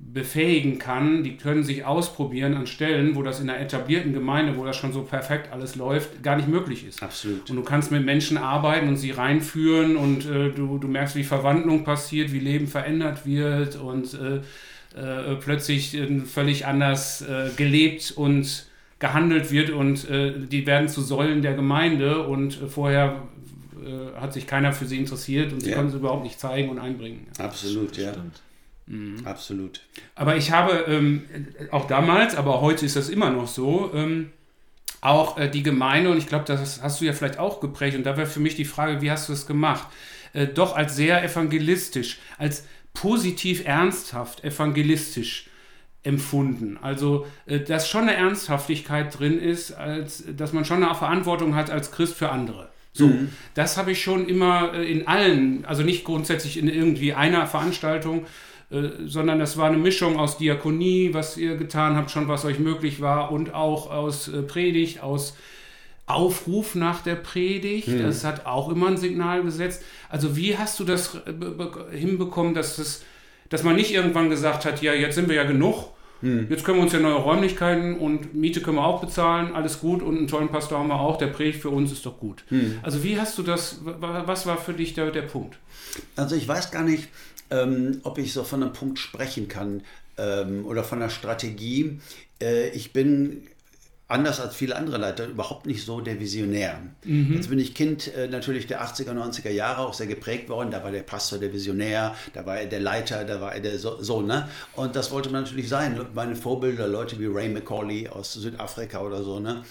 befähigen 0.00 0.78
kann, 0.78 1.22
die 1.22 1.36
können 1.36 1.64
sich 1.64 1.84
ausprobieren 1.84 2.54
an 2.54 2.66
Stellen, 2.66 3.14
wo 3.14 3.22
das 3.22 3.40
in 3.40 3.50
einer 3.50 3.60
etablierten 3.60 4.12
Gemeinde, 4.12 4.56
wo 4.56 4.64
das 4.64 4.76
schon 4.76 4.92
so 4.92 5.02
perfekt 5.02 5.52
alles 5.52 5.76
läuft, 5.76 6.22
gar 6.22 6.36
nicht 6.36 6.48
möglich 6.48 6.86
ist. 6.86 7.02
Absolut. 7.02 7.50
Und 7.50 7.56
du 7.56 7.62
kannst 7.62 7.90
mit 7.90 8.04
Menschen 8.04 8.38
arbeiten 8.38 8.88
und 8.88 8.96
sie 8.96 9.10
reinführen 9.10 9.96
und 9.96 10.24
äh, 10.24 10.50
du, 10.50 10.78
du 10.78 10.88
merkst, 10.88 11.14
wie 11.16 11.24
Verwandlung 11.24 11.84
passiert, 11.84 12.32
wie 12.32 12.38
Leben 12.38 12.66
verändert 12.68 13.26
wird 13.26 13.76
und 13.76 14.14
äh, 14.14 14.36
äh, 14.98 15.34
plötzlich 15.36 15.94
äh, 15.94 16.20
völlig 16.20 16.64
anders 16.66 17.22
äh, 17.22 17.50
gelebt 17.56 18.12
und 18.16 18.66
gehandelt 19.00 19.50
wird 19.50 19.70
und 19.70 20.08
äh, 20.10 20.32
die 20.50 20.66
werden 20.66 20.88
zu 20.88 21.02
Säulen 21.02 21.42
der 21.42 21.54
Gemeinde 21.54 22.26
und 22.26 22.60
äh, 22.62 22.66
vorher 22.66 23.22
äh, 23.84 24.18
hat 24.20 24.32
sich 24.32 24.46
keiner 24.46 24.72
für 24.72 24.86
sie 24.86 24.96
interessiert 24.98 25.52
und 25.52 25.60
sie 25.60 25.70
Ja. 25.70 25.76
konnten 25.76 25.92
sie 25.92 25.98
überhaupt 25.98 26.24
nicht 26.24 26.40
zeigen 26.40 26.70
und 26.70 26.78
einbringen. 26.78 27.26
Absolut, 27.38 27.96
ja. 27.96 28.12
Stimmt. 28.12 28.40
Absolut. 29.24 29.82
Aber 30.14 30.36
ich 30.36 30.50
habe 30.50 30.84
ähm, 30.88 31.24
auch 31.70 31.86
damals, 31.86 32.34
aber 32.34 32.60
heute 32.60 32.86
ist 32.86 32.96
das 32.96 33.08
immer 33.08 33.30
noch 33.30 33.46
so, 33.46 33.90
ähm, 33.94 34.30
auch 35.00 35.38
äh, 35.38 35.48
die 35.48 35.62
Gemeinde, 35.62 36.10
und 36.10 36.18
ich 36.18 36.26
glaube, 36.26 36.44
das 36.46 36.82
hast 36.82 37.00
du 37.00 37.04
ja 37.04 37.12
vielleicht 37.12 37.38
auch 37.38 37.60
geprägt, 37.60 37.96
und 37.96 38.04
da 38.04 38.16
wäre 38.16 38.26
für 38.26 38.40
mich 38.40 38.56
die 38.56 38.64
Frage, 38.64 39.00
wie 39.02 39.10
hast 39.10 39.28
du 39.28 39.32
das 39.32 39.46
gemacht? 39.46 39.88
Äh, 40.32 40.46
doch 40.46 40.74
als 40.74 40.96
sehr 40.96 41.22
evangelistisch, 41.22 42.18
als 42.38 42.64
positiv 42.94 43.66
ernsthaft 43.66 44.42
evangelistisch 44.42 45.48
empfunden. 46.02 46.78
Also, 46.80 47.26
äh, 47.46 47.60
dass 47.60 47.88
schon 47.88 48.02
eine 48.02 48.14
Ernsthaftigkeit 48.14 49.18
drin 49.18 49.38
ist, 49.38 49.72
als, 49.72 50.24
dass 50.36 50.52
man 50.52 50.64
schon 50.64 50.82
eine 50.82 50.94
Verantwortung 50.94 51.54
hat 51.54 51.70
als 51.70 51.92
Christ 51.92 52.14
für 52.14 52.30
andere. 52.30 52.70
So, 52.94 53.12
das 53.54 53.76
habe 53.76 53.92
ich 53.92 54.02
schon 54.02 54.28
immer 54.28 54.74
äh, 54.74 54.90
in 54.90 55.06
allen, 55.06 55.64
also 55.66 55.84
nicht 55.84 56.04
grundsätzlich 56.04 56.56
in 56.56 56.68
irgendwie 56.68 57.14
einer 57.14 57.46
Veranstaltung, 57.46 58.26
sondern 58.70 59.38
das 59.38 59.56
war 59.56 59.66
eine 59.68 59.78
Mischung 59.78 60.18
aus 60.18 60.36
Diakonie, 60.38 61.10
was 61.14 61.36
ihr 61.38 61.56
getan 61.56 61.96
habt, 61.96 62.10
schon 62.10 62.28
was 62.28 62.44
euch 62.44 62.58
möglich 62.58 63.00
war, 63.00 63.32
und 63.32 63.54
auch 63.54 63.90
aus 63.90 64.28
äh, 64.28 64.42
Predigt, 64.42 65.02
aus 65.02 65.34
Aufruf 66.06 66.74
nach 66.74 67.02
der 67.02 67.16
Predigt. 67.16 67.88
Das 68.02 68.24
hat 68.24 68.46
auch 68.46 68.70
immer 68.70 68.88
ein 68.88 68.96
Signal 68.96 69.42
gesetzt. 69.42 69.82
Also 70.08 70.36
wie 70.36 70.56
hast 70.56 70.80
du 70.80 70.84
das 70.84 71.14
äh, 71.26 71.32
be- 71.32 71.50
be- 71.50 71.86
hinbekommen, 71.92 72.54
dass, 72.54 72.76
das, 72.76 73.02
dass 73.50 73.62
man 73.62 73.76
nicht 73.76 73.92
irgendwann 73.92 74.30
gesagt 74.30 74.64
hat, 74.64 74.80
ja, 74.82 74.94
jetzt 74.94 75.14
sind 75.16 75.28
wir 75.28 75.36
ja 75.36 75.44
genug, 75.44 75.90
jetzt 76.50 76.64
können 76.64 76.78
wir 76.78 76.82
uns 76.82 76.92
ja 76.92 76.98
neue 76.98 77.14
Räumlichkeiten 77.14 77.96
und 77.96 78.34
Miete 78.34 78.60
können 78.60 78.78
wir 78.78 78.84
auch 78.84 79.00
bezahlen, 79.00 79.54
alles 79.54 79.78
gut 79.80 80.02
und 80.02 80.18
einen 80.18 80.26
tollen 80.26 80.48
Pastor 80.48 80.78
haben 80.80 80.88
wir 80.88 80.98
auch, 80.98 81.16
der 81.16 81.28
predigt 81.28 81.60
für 81.62 81.70
uns 81.70 81.92
ist 81.92 82.04
doch 82.06 82.18
gut. 82.18 82.42
Also 82.82 83.04
wie 83.04 83.20
hast 83.20 83.38
du 83.38 83.44
das, 83.44 83.80
wa- 83.84 84.24
was 84.26 84.44
war 84.44 84.56
für 84.56 84.72
dich 84.72 84.94
der, 84.94 85.12
der 85.12 85.22
Punkt? 85.22 85.58
Also 86.16 86.34
ich 86.34 86.48
weiß 86.48 86.72
gar 86.72 86.82
nicht, 86.82 87.08
ähm, 87.50 88.00
ob 88.02 88.18
ich 88.18 88.32
so 88.32 88.44
von 88.44 88.62
einem 88.62 88.72
Punkt 88.72 88.98
sprechen 88.98 89.48
kann 89.48 89.82
ähm, 90.16 90.66
oder 90.66 90.84
von 90.84 91.00
einer 91.00 91.10
Strategie. 91.10 92.00
Äh, 92.40 92.68
ich 92.70 92.92
bin 92.92 93.48
anders 94.08 94.40
als 94.40 94.56
viele 94.56 94.74
andere 94.74 94.96
Leiter 94.96 95.26
überhaupt 95.26 95.66
nicht 95.66 95.84
so 95.84 96.00
der 96.00 96.18
Visionär. 96.18 96.80
Jetzt 97.34 97.50
bin 97.50 97.58
ich 97.58 97.74
Kind 97.74 98.12
äh, 98.14 98.26
natürlich 98.26 98.66
der 98.66 98.82
80er, 98.82 99.12
90er 99.12 99.50
Jahre 99.50 99.82
auch 99.82 99.92
sehr 99.92 100.06
geprägt 100.06 100.48
worden. 100.48 100.70
Da 100.70 100.82
war 100.82 100.90
der 100.90 101.02
Pastor 101.02 101.38
der 101.38 101.52
Visionär, 101.52 102.14
da 102.32 102.46
war 102.46 102.58
er 102.58 102.66
der 102.66 102.80
Leiter, 102.80 103.24
da 103.24 103.40
war 103.40 103.54
er 103.54 103.60
der 103.60 103.78
so, 103.78 104.02
so 104.02 104.22
ne? 104.22 104.48
Und 104.74 104.96
das 104.96 105.10
wollte 105.10 105.28
man 105.28 105.42
natürlich 105.42 105.68
sein. 105.68 106.00
Meine 106.14 106.36
Vorbilder, 106.36 106.88
Leute 106.88 107.18
wie 107.20 107.26
Ray 107.26 107.50
McCauley 107.50 108.08
aus 108.08 108.32
Südafrika 108.32 109.00
oder 109.00 109.22
so, 109.22 109.40
ne? 109.40 109.62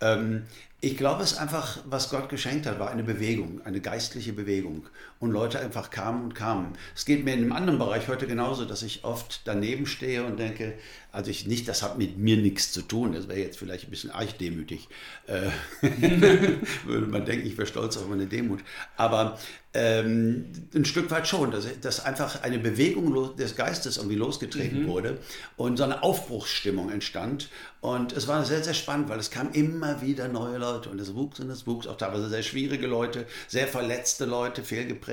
Ähm, 0.00 0.44
ich 0.84 0.96
glaube, 0.96 1.22
es 1.22 1.32
ist 1.32 1.38
einfach, 1.38 1.78
was 1.86 2.10
Gott 2.10 2.28
geschenkt 2.28 2.66
hat, 2.66 2.80
war 2.80 2.90
eine 2.90 3.04
Bewegung, 3.04 3.60
eine 3.64 3.80
geistliche 3.80 4.32
Bewegung. 4.32 4.84
Und 5.22 5.30
Leute 5.30 5.60
einfach 5.60 5.90
kamen 5.90 6.24
und 6.24 6.34
kamen. 6.34 6.72
Es 6.94 7.06
geht 7.06 7.24
mir 7.24 7.32
in 7.32 7.40
einem 7.40 7.52
anderen 7.52 7.78
Bereich 7.78 8.08
heute 8.08 8.26
genauso, 8.26 8.66
dass 8.66 8.82
ich 8.82 9.04
oft 9.04 9.40
daneben 9.44 9.86
stehe 9.86 10.24
und 10.24 10.38
denke, 10.38 10.74
also 11.12 11.30
ich 11.30 11.46
nicht, 11.46 11.68
das 11.68 11.82
hat 11.82 11.96
mit 11.96 12.18
mir 12.18 12.36
nichts 12.36 12.72
zu 12.72 12.82
tun. 12.82 13.12
Das 13.12 13.28
wäre 13.28 13.38
jetzt 13.38 13.58
vielleicht 13.58 13.84
ein 13.84 13.90
bisschen 13.90 14.10
archdemütig. 14.10 14.88
Äh, 15.26 15.50
würde 16.84 17.06
man 17.06 17.24
denken, 17.24 17.46
ich 17.46 17.56
wäre 17.56 17.66
stolz 17.66 17.96
auf 17.96 18.08
meine 18.08 18.26
Demut. 18.26 18.60
Aber 18.96 19.38
ähm, 19.74 20.52
ein 20.74 20.84
Stück 20.84 21.10
weit 21.10 21.26
schon, 21.26 21.50
dass, 21.50 21.66
dass 21.80 22.04
einfach 22.04 22.42
eine 22.42 22.58
Bewegung 22.58 23.36
des 23.36 23.56
Geistes 23.56 23.96
irgendwie 23.96 24.16
losgetreten 24.16 24.86
wurde 24.86 25.18
und 25.56 25.78
so 25.78 25.84
eine 25.84 26.02
Aufbruchsstimmung 26.02 26.90
entstand. 26.90 27.48
Und 27.80 28.12
es 28.12 28.28
war 28.28 28.44
sehr, 28.44 28.62
sehr 28.62 28.74
spannend, 28.74 29.08
weil 29.08 29.18
es 29.18 29.30
kamen 29.30 29.52
immer 29.54 30.02
wieder 30.02 30.28
neue 30.28 30.58
Leute 30.58 30.72
Leute 30.72 30.90
und 30.90 31.00
es 31.00 31.14
wuchs 31.14 31.40
und 31.40 31.50
es 31.50 31.66
wuchs, 31.66 31.86
auch 31.86 31.96
teilweise 31.96 32.28
sehr 32.28 32.42
schwierige 32.42 32.86
Leute, 32.86 33.26
sehr 33.46 33.68
verletzte 33.68 34.24
Leute, 34.24 34.62
fehlgeprägte 34.62 35.11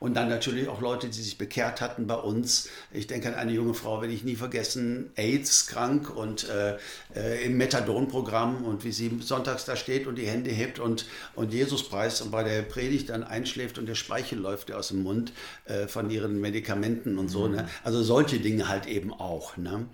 und 0.00 0.14
dann 0.14 0.28
natürlich 0.28 0.68
auch 0.68 0.80
Leute, 0.80 1.08
die 1.08 1.20
sich 1.20 1.38
bekehrt 1.38 1.80
hatten 1.80 2.06
bei 2.06 2.14
uns. 2.14 2.68
Ich 2.92 3.06
denke 3.06 3.28
an 3.28 3.34
eine 3.34 3.52
junge 3.52 3.74
Frau, 3.74 4.00
werde 4.00 4.14
ich 4.14 4.24
nie 4.24 4.36
vergessen, 4.36 5.10
AIDS 5.16 5.66
krank 5.66 6.14
und 6.14 6.48
äh, 6.48 6.76
äh, 7.14 7.44
im 7.44 7.56
Methadon-Programm 7.56 8.64
und 8.64 8.84
wie 8.84 8.92
sie 8.92 9.18
sonntags 9.20 9.64
da 9.64 9.76
steht 9.76 10.06
und 10.06 10.16
die 10.16 10.26
Hände 10.26 10.50
hebt 10.50 10.78
und, 10.78 11.06
und 11.34 11.52
Jesus 11.52 11.88
preist 11.88 12.22
und 12.22 12.30
bei 12.30 12.44
der 12.44 12.62
Predigt 12.62 13.10
dann 13.10 13.24
einschläft 13.24 13.78
und 13.78 13.86
der 13.86 13.94
Speichel 13.94 14.38
läuft 14.38 14.68
ihr 14.70 14.78
aus 14.78 14.88
dem 14.88 15.02
Mund 15.02 15.32
äh, 15.64 15.86
von 15.86 16.10
ihren 16.10 16.40
Medikamenten 16.40 17.18
und 17.18 17.28
so. 17.28 17.48
Ne? 17.48 17.68
Also 17.84 18.02
solche 18.02 18.38
Dinge 18.38 18.68
halt 18.68 18.86
eben 18.86 19.12
auch. 19.12 19.56
Ne? 19.56 19.86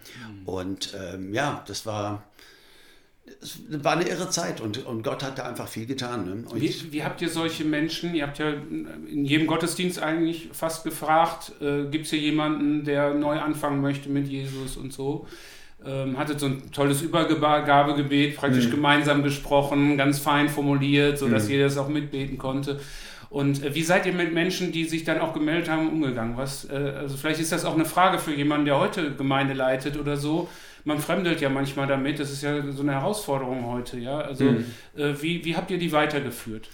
Und 0.44 0.94
ähm, 0.98 1.32
ja, 1.32 1.64
das 1.66 1.86
war 1.86 2.24
es 3.42 3.58
war 3.84 3.92
eine 3.96 4.08
irre 4.08 4.28
Zeit 4.30 4.60
und, 4.60 4.84
und 4.86 5.02
Gott 5.02 5.22
hat 5.22 5.38
da 5.38 5.44
einfach 5.48 5.68
viel 5.68 5.86
getan. 5.86 6.24
Ne? 6.24 6.32
Und 6.50 6.60
Wie, 6.60 6.74
wie 6.92 7.04
habt 7.04 7.20
ihr 7.22 7.28
solche 7.28 7.64
Menschen? 7.64 8.14
Ihr 8.14 8.26
habt 8.26 8.38
ja 8.38 8.50
in 8.50 9.24
jedem 9.24 9.46
Gottesdienst 9.46 10.02
eigentlich 10.02 10.48
fast 10.52 10.84
gefragt, 10.84 11.52
äh, 11.60 11.84
gibt 11.90 12.04
es 12.04 12.10
hier 12.10 12.18
jemanden, 12.20 12.84
der 12.84 13.14
neu 13.14 13.38
anfangen 13.38 13.80
möchte 13.80 14.08
mit 14.08 14.28
Jesus 14.28 14.76
und 14.76 14.92
so? 14.92 15.26
Ähm, 15.86 16.18
hattet 16.18 16.40
so 16.40 16.46
ein 16.46 16.72
tolles 16.72 17.02
Übergabegebet, 17.02 18.36
praktisch 18.36 18.66
Mhm. 18.66 18.70
gemeinsam 18.72 19.22
gesprochen, 19.22 19.96
ganz 19.96 20.18
fein 20.18 20.48
formuliert, 20.48 21.18
sodass 21.18 21.44
Mhm. 21.44 21.50
jeder 21.52 21.66
es 21.66 21.76
auch 21.78 21.88
mitbeten 21.88 22.38
konnte. 22.38 22.80
Und 23.30 23.62
äh, 23.62 23.74
wie 23.74 23.82
seid 23.82 24.06
ihr 24.06 24.12
mit 24.12 24.32
Menschen, 24.32 24.72
die 24.72 24.84
sich 24.84 25.04
dann 25.04 25.20
auch 25.20 25.34
gemeldet 25.34 25.68
haben, 25.68 25.88
umgegangen? 25.90 26.36
Was, 26.36 26.64
äh, 26.70 26.74
also 26.74 27.16
vielleicht 27.16 27.40
ist 27.40 27.52
das 27.52 27.64
auch 27.64 27.74
eine 27.74 27.84
Frage 27.84 28.18
für 28.18 28.34
jemanden, 28.34 28.64
der 28.66 28.80
heute 28.80 29.14
Gemeinde 29.14 29.54
leitet 29.54 29.98
oder 29.98 30.16
so. 30.16 30.48
Man 30.84 30.98
fremdelt 31.00 31.40
ja 31.40 31.48
manchmal 31.48 31.86
damit. 31.86 32.18
Das 32.18 32.30
ist 32.30 32.42
ja 32.42 32.70
so 32.72 32.82
eine 32.82 32.92
Herausforderung 32.92 33.66
heute, 33.66 33.98
ja. 33.98 34.18
Also 34.18 34.44
Mhm. 34.44 34.64
äh, 34.96 35.20
wie, 35.22 35.44
wie 35.44 35.56
habt 35.56 35.70
ihr 35.70 35.78
die 35.78 35.92
weitergeführt? 35.92 36.68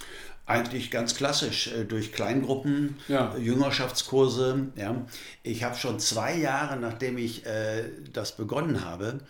Eigentlich 0.47 0.91
ganz 0.91 1.15
klassisch, 1.15 1.69
äh, 1.73 1.85
durch 1.85 2.13
Kleingruppen, 2.13 2.97
Ja. 3.09 3.35
Jüngerschaftskurse. 3.39 4.69
Ja. 4.77 5.05
Ich 5.43 5.65
habe 5.65 5.77
schon 5.77 5.99
zwei 6.01 6.37
Jahre, 6.37 6.77
nachdem 6.79 7.17
ich 7.19 7.47
äh, 7.47 7.85
das 8.13 8.37
begonnen 8.37 8.85
habe, 8.85 9.21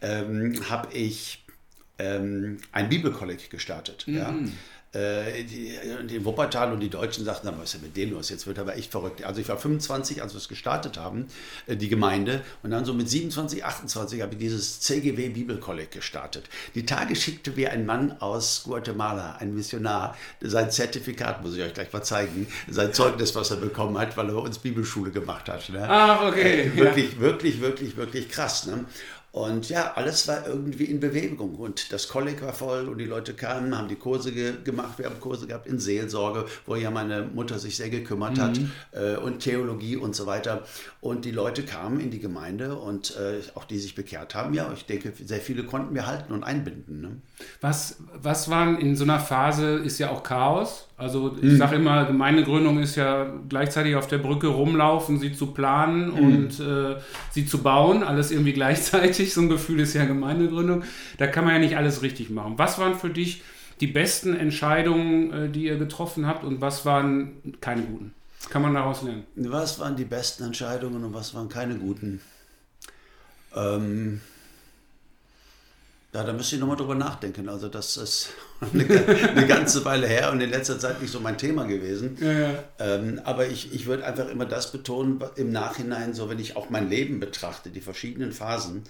ähm, 0.00 0.54
habe 0.70 0.92
ich 0.94 1.44
ähm, 1.98 2.58
ein 2.72 2.88
Bibelkolleg 2.88 3.50
gestartet. 3.50 4.04
Ja. 4.06 4.34
Äh, 4.92 5.44
die, 5.44 5.78
die 6.08 6.24
Wuppertal 6.24 6.72
und 6.72 6.80
die 6.80 6.88
Deutschen 6.90 7.24
sagten, 7.24 7.46
dann, 7.46 7.58
was 7.58 7.66
ist 7.66 7.74
denn 7.74 7.82
mit 7.82 7.96
denen 7.96 8.12
los? 8.12 8.28
Jetzt 8.28 8.48
wird 8.48 8.58
aber 8.58 8.76
echt 8.76 8.90
verrückt. 8.90 9.22
Also 9.22 9.40
ich 9.40 9.48
war 9.48 9.56
25, 9.56 10.20
als 10.20 10.32
wir 10.32 10.38
es 10.38 10.48
gestartet 10.48 10.98
haben, 10.98 11.28
äh, 11.68 11.76
die 11.76 11.88
Gemeinde. 11.88 12.42
Und 12.64 12.72
dann 12.72 12.84
so 12.84 12.92
mit 12.92 13.08
27, 13.08 13.64
28 13.64 14.20
habe 14.20 14.32
ich 14.32 14.40
dieses 14.40 14.80
CGW 14.80 15.28
Bibelkolleg 15.28 15.92
gestartet. 15.92 16.48
Die 16.74 16.84
Tage 16.86 17.14
schickte 17.14 17.52
mir 17.52 17.70
ein 17.70 17.86
Mann 17.86 18.20
aus 18.20 18.62
Guatemala, 18.64 19.36
ein 19.36 19.54
Missionar, 19.54 20.16
sein 20.40 20.72
Zertifikat, 20.72 21.42
muss 21.44 21.54
ich 21.56 21.62
euch 21.62 21.72
gleich 21.74 21.92
mal 21.92 22.02
zeigen, 22.02 22.48
sein 22.68 22.92
Zeugnis, 22.92 23.32
was 23.36 23.52
er 23.52 23.58
bekommen 23.58 23.96
hat, 23.96 24.16
weil 24.16 24.28
er 24.28 24.34
bei 24.34 24.40
uns 24.40 24.58
Bibelschule 24.58 25.12
gemacht 25.12 25.48
hat. 25.48 25.68
Ne? 25.68 25.86
Ach, 25.88 26.22
okay, 26.22 26.62
Äh, 26.62 26.76
wirklich, 26.76 27.20
wirklich, 27.20 27.60
wirklich, 27.60 27.96
wirklich 27.96 28.28
krass. 28.28 28.66
Ne? 28.66 28.84
Und 29.32 29.68
ja, 29.68 29.92
alles 29.94 30.26
war 30.26 30.44
irgendwie 30.46 30.84
in 30.84 30.98
Bewegung. 30.98 31.54
Und 31.54 31.92
das 31.92 32.08
Kolleg 32.08 32.42
war 32.42 32.52
voll 32.52 32.88
und 32.88 32.98
die 32.98 33.04
Leute 33.04 33.34
kamen, 33.34 33.76
haben 33.76 33.86
die 33.86 33.96
Kurse 33.96 34.32
ge 34.32 34.54
gemacht. 34.64 34.98
Wir 34.98 35.06
haben 35.06 35.20
Kurse 35.20 35.46
gehabt 35.46 35.68
in 35.68 35.78
Seelsorge, 35.78 36.46
wo 36.66 36.74
ja 36.74 36.90
meine 36.90 37.22
Mutter 37.22 37.58
sich 37.60 37.76
sehr 37.76 37.90
gekümmert 37.90 38.40
hat 38.40 38.60
äh, 38.90 39.16
und 39.16 39.38
Theologie 39.40 39.96
und 39.96 40.16
so 40.16 40.26
weiter. 40.26 40.64
Und 41.00 41.24
die 41.24 41.30
Leute 41.30 41.62
kamen 41.62 42.00
in 42.00 42.10
die 42.10 42.18
Gemeinde 42.18 42.76
und 42.76 43.16
äh, 43.16 43.40
auch 43.54 43.64
die 43.64 43.78
sich 43.78 43.94
bekehrt 43.94 44.34
haben. 44.34 44.52
Ja, 44.52 44.72
ich 44.74 44.86
denke, 44.86 45.12
sehr 45.24 45.40
viele 45.40 45.64
konnten 45.64 45.94
wir 45.94 46.06
halten 46.06 46.32
und 46.32 46.42
einbinden. 46.42 47.00
Ne? 47.00 47.16
Was, 47.60 47.98
was 48.14 48.50
waren 48.50 48.78
in 48.78 48.96
so 48.96 49.04
einer 49.04 49.20
Phase, 49.20 49.74
ist 49.76 49.98
ja 49.98 50.10
auch 50.10 50.24
Chaos. 50.24 50.88
Also 51.00 51.34
ich 51.40 51.56
sage 51.56 51.76
immer, 51.76 52.04
Gemeindegründung 52.04 52.78
ist 52.78 52.94
ja 52.94 53.32
gleichzeitig 53.48 53.96
auf 53.96 54.06
der 54.06 54.18
Brücke 54.18 54.48
rumlaufen, 54.48 55.18
sie 55.18 55.32
zu 55.32 55.48
planen 55.48 56.10
und 56.10 56.60
äh, 56.60 56.96
sie 57.30 57.46
zu 57.46 57.62
bauen, 57.62 58.02
alles 58.02 58.30
irgendwie 58.30 58.52
gleichzeitig. 58.60 59.32
So 59.32 59.40
ein 59.40 59.48
Gefühl 59.48 59.80
ist 59.80 59.94
ja 59.94 60.04
Gemeindegründung. 60.04 60.84
Da 61.16 61.26
kann 61.26 61.44
man 61.44 61.54
ja 61.54 61.58
nicht 61.58 61.78
alles 61.78 62.02
richtig 62.02 62.28
machen. 62.28 62.54
Was 62.58 62.78
waren 62.78 62.96
für 62.96 63.08
dich 63.08 63.42
die 63.80 63.86
besten 63.86 64.36
Entscheidungen, 64.36 65.32
äh, 65.32 65.48
die 65.48 65.64
ihr 65.64 65.78
getroffen 65.78 66.26
habt 66.26 66.44
und 66.44 66.60
was 66.60 66.84
waren 66.84 67.32
keine 67.62 67.82
guten? 67.82 68.12
Was 68.38 68.50
kann 68.50 68.60
man 68.60 68.74
daraus 68.74 69.02
lernen? 69.02 69.24
Was 69.36 69.78
waren 69.78 69.96
die 69.96 70.04
besten 70.04 70.44
Entscheidungen 70.44 71.02
und 71.02 71.14
was 71.14 71.34
waren 71.34 71.48
keine 71.48 71.76
guten? 71.76 72.20
Ähm, 73.56 74.20
ja, 76.12 76.24
da 76.24 76.32
müsste 76.32 76.56
ich 76.56 76.60
nochmal 76.60 76.76
drüber 76.76 76.96
nachdenken. 76.96 77.48
Also 77.48 77.68
das 77.68 77.96
ist 77.96 78.30
eine, 78.60 78.84
eine 78.84 79.46
ganze 79.46 79.84
Weile 79.84 80.08
her 80.08 80.32
und 80.32 80.40
in 80.40 80.50
letzter 80.50 80.78
Zeit 80.78 81.00
nicht 81.00 81.12
so 81.12 81.20
mein 81.20 81.38
Thema 81.38 81.64
gewesen. 81.64 82.16
Ja, 82.20 82.32
ja. 82.32 82.64
Ähm, 82.78 83.20
aber 83.24 83.46
ich, 83.46 83.72
ich 83.72 83.86
würde 83.86 84.04
einfach 84.04 84.28
immer 84.28 84.46
das 84.46 84.72
betonen, 84.72 85.22
im 85.36 85.52
Nachhinein, 85.52 86.12
so 86.12 86.28
wenn 86.28 86.40
ich 86.40 86.56
auch 86.56 86.68
mein 86.68 86.90
Leben 86.90 87.20
betrachte, 87.20 87.70
die 87.70 87.80
verschiedenen 87.80 88.32
Phasen, 88.32 88.82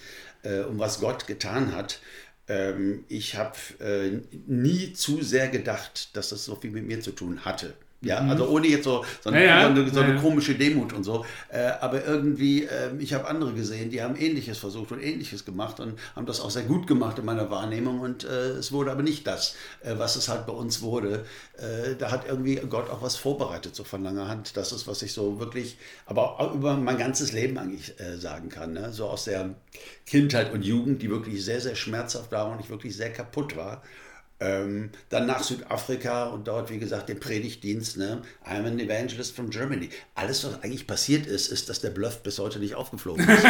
äh, 0.42 0.60
um 0.60 0.78
was 0.78 1.00
Gott 1.00 1.26
getan 1.26 1.74
hat. 1.74 2.00
Ähm, 2.48 3.04
ich 3.08 3.36
habe 3.36 3.56
äh, 3.80 4.20
nie 4.46 4.94
zu 4.94 5.22
sehr 5.22 5.48
gedacht, 5.48 6.16
dass 6.16 6.30
das 6.30 6.44
so 6.46 6.56
viel 6.56 6.70
mit 6.70 6.86
mir 6.86 7.00
zu 7.00 7.12
tun 7.12 7.44
hatte. 7.44 7.74
Ja, 8.02 8.24
also 8.28 8.48
ohne 8.48 8.66
jetzt 8.66 8.84
so, 8.84 9.04
so, 9.20 9.28
eine, 9.28 9.40
Mhm. 9.40 9.44
Ja, 9.44 9.60
ja. 9.60 9.62
so, 9.62 9.66
eine, 9.68 9.90
so 9.90 10.00
eine 10.00 10.14
Ja, 10.14 10.14
komische 10.14 10.54
Demut 10.54 10.94
und 10.94 11.04
so. 11.04 11.26
Äh, 11.50 11.72
aber 11.82 12.02
irgendwie, 12.06 12.64
ähm, 12.64 12.98
ich 12.98 13.12
habe 13.12 13.28
andere 13.28 13.52
gesehen, 13.52 13.90
die 13.90 14.00
haben 14.02 14.16
Ähnliches 14.16 14.56
versucht 14.56 14.90
und 14.92 15.00
Ähnliches 15.02 15.44
gemacht 15.44 15.80
und 15.80 15.98
haben 16.16 16.24
das 16.24 16.40
auch 16.40 16.50
sehr 16.50 16.62
gut 16.62 16.86
gemacht 16.86 17.18
in 17.18 17.26
meiner 17.26 17.50
Wahrnehmung. 17.50 18.00
Und 18.00 18.24
äh, 18.24 18.52
es 18.52 18.72
wurde 18.72 18.90
aber 18.90 19.02
nicht 19.02 19.26
das, 19.26 19.54
äh, 19.82 19.98
was 19.98 20.16
es 20.16 20.30
halt 20.30 20.46
bei 20.46 20.52
uns 20.54 20.80
wurde. 20.80 21.26
Äh, 21.58 21.94
da 21.98 22.10
hat 22.10 22.26
irgendwie 22.26 22.56
Gott 22.56 22.88
auch 22.88 23.02
was 23.02 23.16
vorbereitet, 23.16 23.74
so 23.76 23.84
von 23.84 24.02
langer 24.02 24.28
Hand. 24.28 24.56
Das 24.56 24.72
ist, 24.72 24.86
was 24.86 25.02
ich 25.02 25.12
so 25.12 25.38
wirklich, 25.38 25.76
aber 26.06 26.40
auch 26.40 26.54
über 26.54 26.76
mein 26.78 26.96
ganzes 26.96 27.32
Leben 27.32 27.58
eigentlich 27.58 28.00
äh, 28.00 28.16
sagen 28.16 28.48
kann. 28.48 28.72
Ne? 28.72 28.92
So 28.94 29.08
aus 29.08 29.24
der 29.24 29.54
Kindheit 30.06 30.52
und 30.52 30.62
Jugend, 30.64 31.02
die 31.02 31.10
wirklich 31.10 31.44
sehr, 31.44 31.60
sehr 31.60 31.74
schmerzhaft 31.76 32.32
war 32.32 32.50
und 32.50 32.60
ich 32.60 32.70
wirklich 32.70 32.96
sehr 32.96 33.12
kaputt 33.12 33.56
war. 33.56 33.82
Ähm, 34.40 34.88
dann 35.10 35.26
nach 35.26 35.42
Südafrika 35.42 36.28
und 36.28 36.48
dort, 36.48 36.70
wie 36.70 36.78
gesagt, 36.78 37.10
den 37.10 37.20
Predigtdienst. 37.20 37.98
Ne? 37.98 38.22
I'm 38.44 38.66
an 38.66 38.78
evangelist 38.78 39.36
from 39.36 39.50
Germany. 39.50 39.90
Alles, 40.14 40.44
was 40.44 40.62
eigentlich 40.62 40.86
passiert 40.86 41.26
ist, 41.26 41.48
ist, 41.48 41.68
dass 41.68 41.80
der 41.80 41.90
Bluff 41.90 42.22
bis 42.22 42.38
heute 42.38 42.58
nicht 42.58 42.74
aufgeflogen 42.74 43.28
ist. 43.28 43.42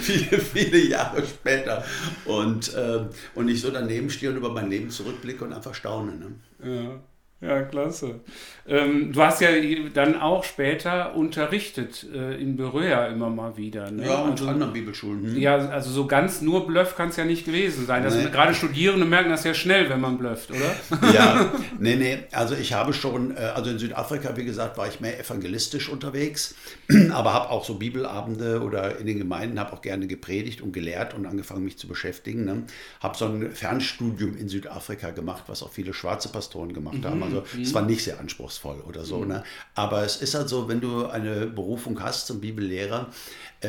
viele, 0.00 0.40
viele 0.40 0.78
Jahre 0.78 1.22
später. 1.26 1.84
Und, 2.24 2.72
ähm, 2.76 3.08
und 3.34 3.48
ich 3.48 3.60
so 3.60 3.70
daneben 3.70 4.08
stehe 4.10 4.30
und 4.30 4.38
über 4.38 4.50
mein 4.50 4.70
Leben 4.70 4.90
zurückblicke 4.90 5.44
und 5.44 5.52
einfach 5.52 5.74
staune. 5.74 6.12
Ne? 6.12 6.30
Ja, 6.64 7.00
ja 7.42 7.62
klasse. 7.62 8.20
Ähm, 8.66 9.12
du 9.12 9.20
hast 9.20 9.40
ja 9.40 9.48
dann 9.92 10.20
auch 10.20 10.44
später 10.44 11.16
unterrichtet 11.16 12.06
äh, 12.14 12.40
in 12.40 12.56
Beröa 12.56 13.06
immer 13.06 13.28
mal 13.28 13.56
wieder. 13.56 13.90
Ne? 13.90 14.06
Ja, 14.06 14.22
und 14.22 14.32
also, 14.32 14.46
anderen 14.46 14.72
Bibelschulen. 14.72 15.34
Hm? 15.34 15.36
ja, 15.38 15.56
also 15.56 15.90
so 15.90 16.06
ganz 16.06 16.40
nur 16.40 16.66
Bluff 16.66 16.94
kann 16.94 17.08
es 17.08 17.16
ja 17.16 17.24
nicht 17.24 17.44
gewesen 17.44 17.86
sein. 17.86 18.04
Nee. 18.04 18.30
Gerade 18.30 18.54
Studierende 18.54 19.04
merken 19.04 19.30
das 19.30 19.42
ja 19.42 19.52
schnell, 19.52 19.90
wenn 19.90 20.00
man 20.00 20.16
blufft, 20.16 20.50
oder? 20.52 21.12
Ja, 21.12 21.52
nee, 21.80 21.96
nee, 21.96 22.18
also 22.30 22.54
ich 22.54 22.72
habe 22.72 22.92
schon, 22.92 23.36
äh, 23.36 23.40
also 23.40 23.70
in 23.70 23.80
Südafrika, 23.80 24.36
wie 24.36 24.44
gesagt, 24.44 24.78
war 24.78 24.86
ich 24.86 25.00
mehr 25.00 25.18
evangelistisch 25.18 25.88
unterwegs, 25.88 26.54
aber 27.10 27.34
habe 27.34 27.50
auch 27.50 27.64
so 27.64 27.74
Bibelabende 27.74 28.62
oder 28.62 28.98
in 28.98 29.06
den 29.06 29.18
Gemeinden, 29.18 29.58
habe 29.58 29.72
auch 29.72 29.82
gerne 29.82 30.06
gepredigt 30.06 30.60
und 30.60 30.72
gelehrt 30.72 31.14
und 31.14 31.26
angefangen, 31.26 31.64
mich 31.64 31.78
zu 31.78 31.88
beschäftigen. 31.88 32.44
Ne? 32.44 32.62
Habe 33.00 33.16
so 33.16 33.24
ein 33.24 33.50
Fernstudium 33.50 34.36
in 34.36 34.48
Südafrika 34.48 35.10
gemacht, 35.10 35.44
was 35.48 35.64
auch 35.64 35.72
viele 35.72 35.92
schwarze 35.92 36.28
Pastoren 36.28 36.72
gemacht 36.72 37.04
haben. 37.04 37.31
Also 37.40 37.60
es 37.60 37.74
war 37.74 37.82
nicht 37.82 38.02
sehr 38.04 38.18
anspruchsvoll 38.20 38.80
oder 38.80 39.04
so. 39.04 39.24
Ne? 39.24 39.44
Aber 39.74 40.04
es 40.04 40.16
ist 40.16 40.34
halt 40.34 40.48
so, 40.48 40.68
wenn 40.68 40.80
du 40.80 41.06
eine 41.06 41.46
Berufung 41.46 42.02
hast 42.02 42.26
zum 42.26 42.40
Bibellehrer, 42.40 43.08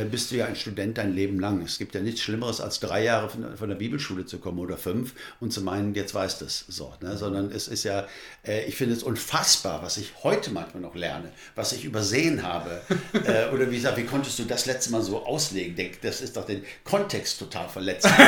bist 0.10 0.32
du 0.32 0.36
ja 0.36 0.46
ein 0.46 0.56
Student 0.56 0.98
dein 0.98 1.14
Leben 1.14 1.40
lang. 1.40 1.62
Es 1.62 1.78
gibt 1.78 1.94
ja 1.94 2.02
nichts 2.02 2.22
Schlimmeres, 2.22 2.62
als 2.62 2.80
drei 2.80 3.04
Jahre 3.04 3.30
von, 3.30 3.58
von 3.58 3.70
der 3.70 3.76
Bibelschule 3.76 4.26
zu 4.26 4.40
kommen 4.40 4.60
oder 4.60 4.78
fünf 4.78 5.14
und 5.40 5.54
zu 5.54 5.62
meinen, 5.62 5.94
jetzt 5.94 6.14
weißt 6.14 6.42
du 6.42 6.46
es. 6.46 6.66
So, 6.68 6.94
ne? 7.02 7.16
Sondern 7.18 7.52
es 7.52 7.68
ist 7.68 7.84
ja, 7.84 8.08
äh, 8.46 8.66
ich 8.66 8.76
finde 8.76 8.96
es 8.96 9.04
unfassbar, 9.04 9.84
was 9.84 9.98
ich 9.98 10.12
heute 10.24 10.52
manchmal 10.52 10.82
noch 10.82 10.96
lerne, 10.96 11.32
was 11.56 11.74
ich 11.74 11.86
übersehen 11.86 12.44
habe. 12.44 12.82
äh, 13.14 13.54
oder 13.54 13.70
wie 13.70 13.76
gesagt, 13.76 13.98
wie 13.98 14.06
konntest 14.06 14.40
du 14.40 14.44
das 14.46 14.66
letzte 14.66 14.92
Mal 14.92 15.02
so 15.02 15.26
auslegen? 15.26 15.76
Denk, 15.76 16.02
das 16.02 16.22
ist 16.22 16.38
doch 16.38 16.46
den 16.46 16.64
Kontext 16.84 17.40
total 17.40 17.70
verletzt. 17.70 18.10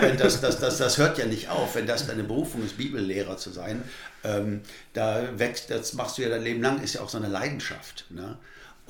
Äh, 0.00 0.16
das, 0.16 0.40
das, 0.40 0.60
das, 0.60 0.78
das 0.78 0.98
hört 0.98 1.18
ja 1.18 1.26
nicht 1.26 1.48
auf, 1.48 1.74
wenn 1.74 1.86
das 1.86 2.06
deine 2.06 2.22
Berufung 2.22 2.64
ist, 2.64 2.76
Bibellehrer 2.76 3.36
zu 3.36 3.50
sein. 3.50 3.82
Ähm, 4.24 4.60
da 4.92 5.28
wächst, 5.38 5.70
das 5.70 5.92
machst 5.94 6.16
du 6.16 6.22
ja 6.22 6.28
dein 6.28 6.42
Leben 6.42 6.62
lang, 6.62 6.82
ist 6.82 6.94
ja 6.94 7.00
auch 7.00 7.08
so 7.08 7.18
eine 7.18 7.28
Leidenschaft. 7.28 8.06
Ne? 8.10 8.38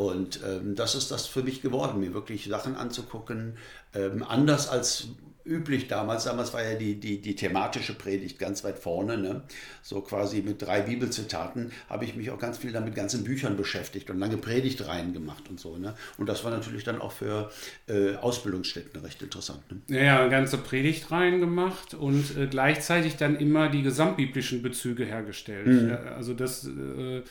Und 0.01 0.40
ähm, 0.46 0.76
das 0.76 0.94
ist 0.94 1.11
das 1.11 1.26
für 1.26 1.42
mich 1.42 1.61
geworden, 1.61 2.01
mir 2.01 2.14
wirklich 2.14 2.46
Sachen 2.46 2.74
anzugucken, 2.74 3.59
ähm, 3.94 4.24
anders 4.26 4.66
als 4.66 5.09
üblich 5.44 5.88
damals. 5.88 6.24
Damals 6.24 6.55
war 6.55 6.62
ja 6.62 6.74
die, 6.74 6.98
die, 6.98 7.20
die 7.20 7.34
thematische 7.34 7.92
Predigt 7.92 8.38
ganz 8.38 8.64
weit 8.64 8.78
vorne. 8.78 9.18
Ne? 9.18 9.42
So 9.82 10.01
quasi 10.01 10.40
mit 10.40 10.62
drei 10.62 10.80
Bibelzitaten 10.80 11.72
habe 11.90 12.07
ich 12.07 12.16
mich 12.16 12.30
auch 12.30 12.38
ganz 12.38 12.57
viel 12.57 12.72
damit 12.72 12.94
ganzen 12.94 13.24
Büchern 13.24 13.59
beschäftigt 13.59 14.09
und 14.09 14.18
lange 14.18 14.38
Predigtreihen 14.38 15.12
gemacht 15.12 15.51
und 15.51 15.61
so. 15.61 15.76
Ne? 15.76 15.94
Und 16.16 16.30
das 16.30 16.44
war 16.44 16.51
natürlich 16.51 16.84
dann 16.84 17.03
auch 17.03 17.12
für 17.12 17.51
äh, 17.86 18.14
Ausbildungsstätten 18.16 19.03
recht 19.03 19.20
interessant. 19.20 19.61
Ne? 19.70 19.96
Ja, 19.98 20.03
ja, 20.03 20.28
ganze 20.28 20.57
Predigtreihen 20.57 21.40
gemacht 21.40 21.92
und 21.92 22.38
äh, 22.38 22.46
gleichzeitig 22.46 23.16
dann 23.16 23.36
immer 23.36 23.68
die 23.68 23.82
gesamtbiblischen 23.82 24.62
Bezüge 24.62 25.05
hergestellt. 25.05 25.66
Mhm. 25.66 25.98
Also 26.16 26.32
das. 26.32 26.66
Äh, 26.66 27.22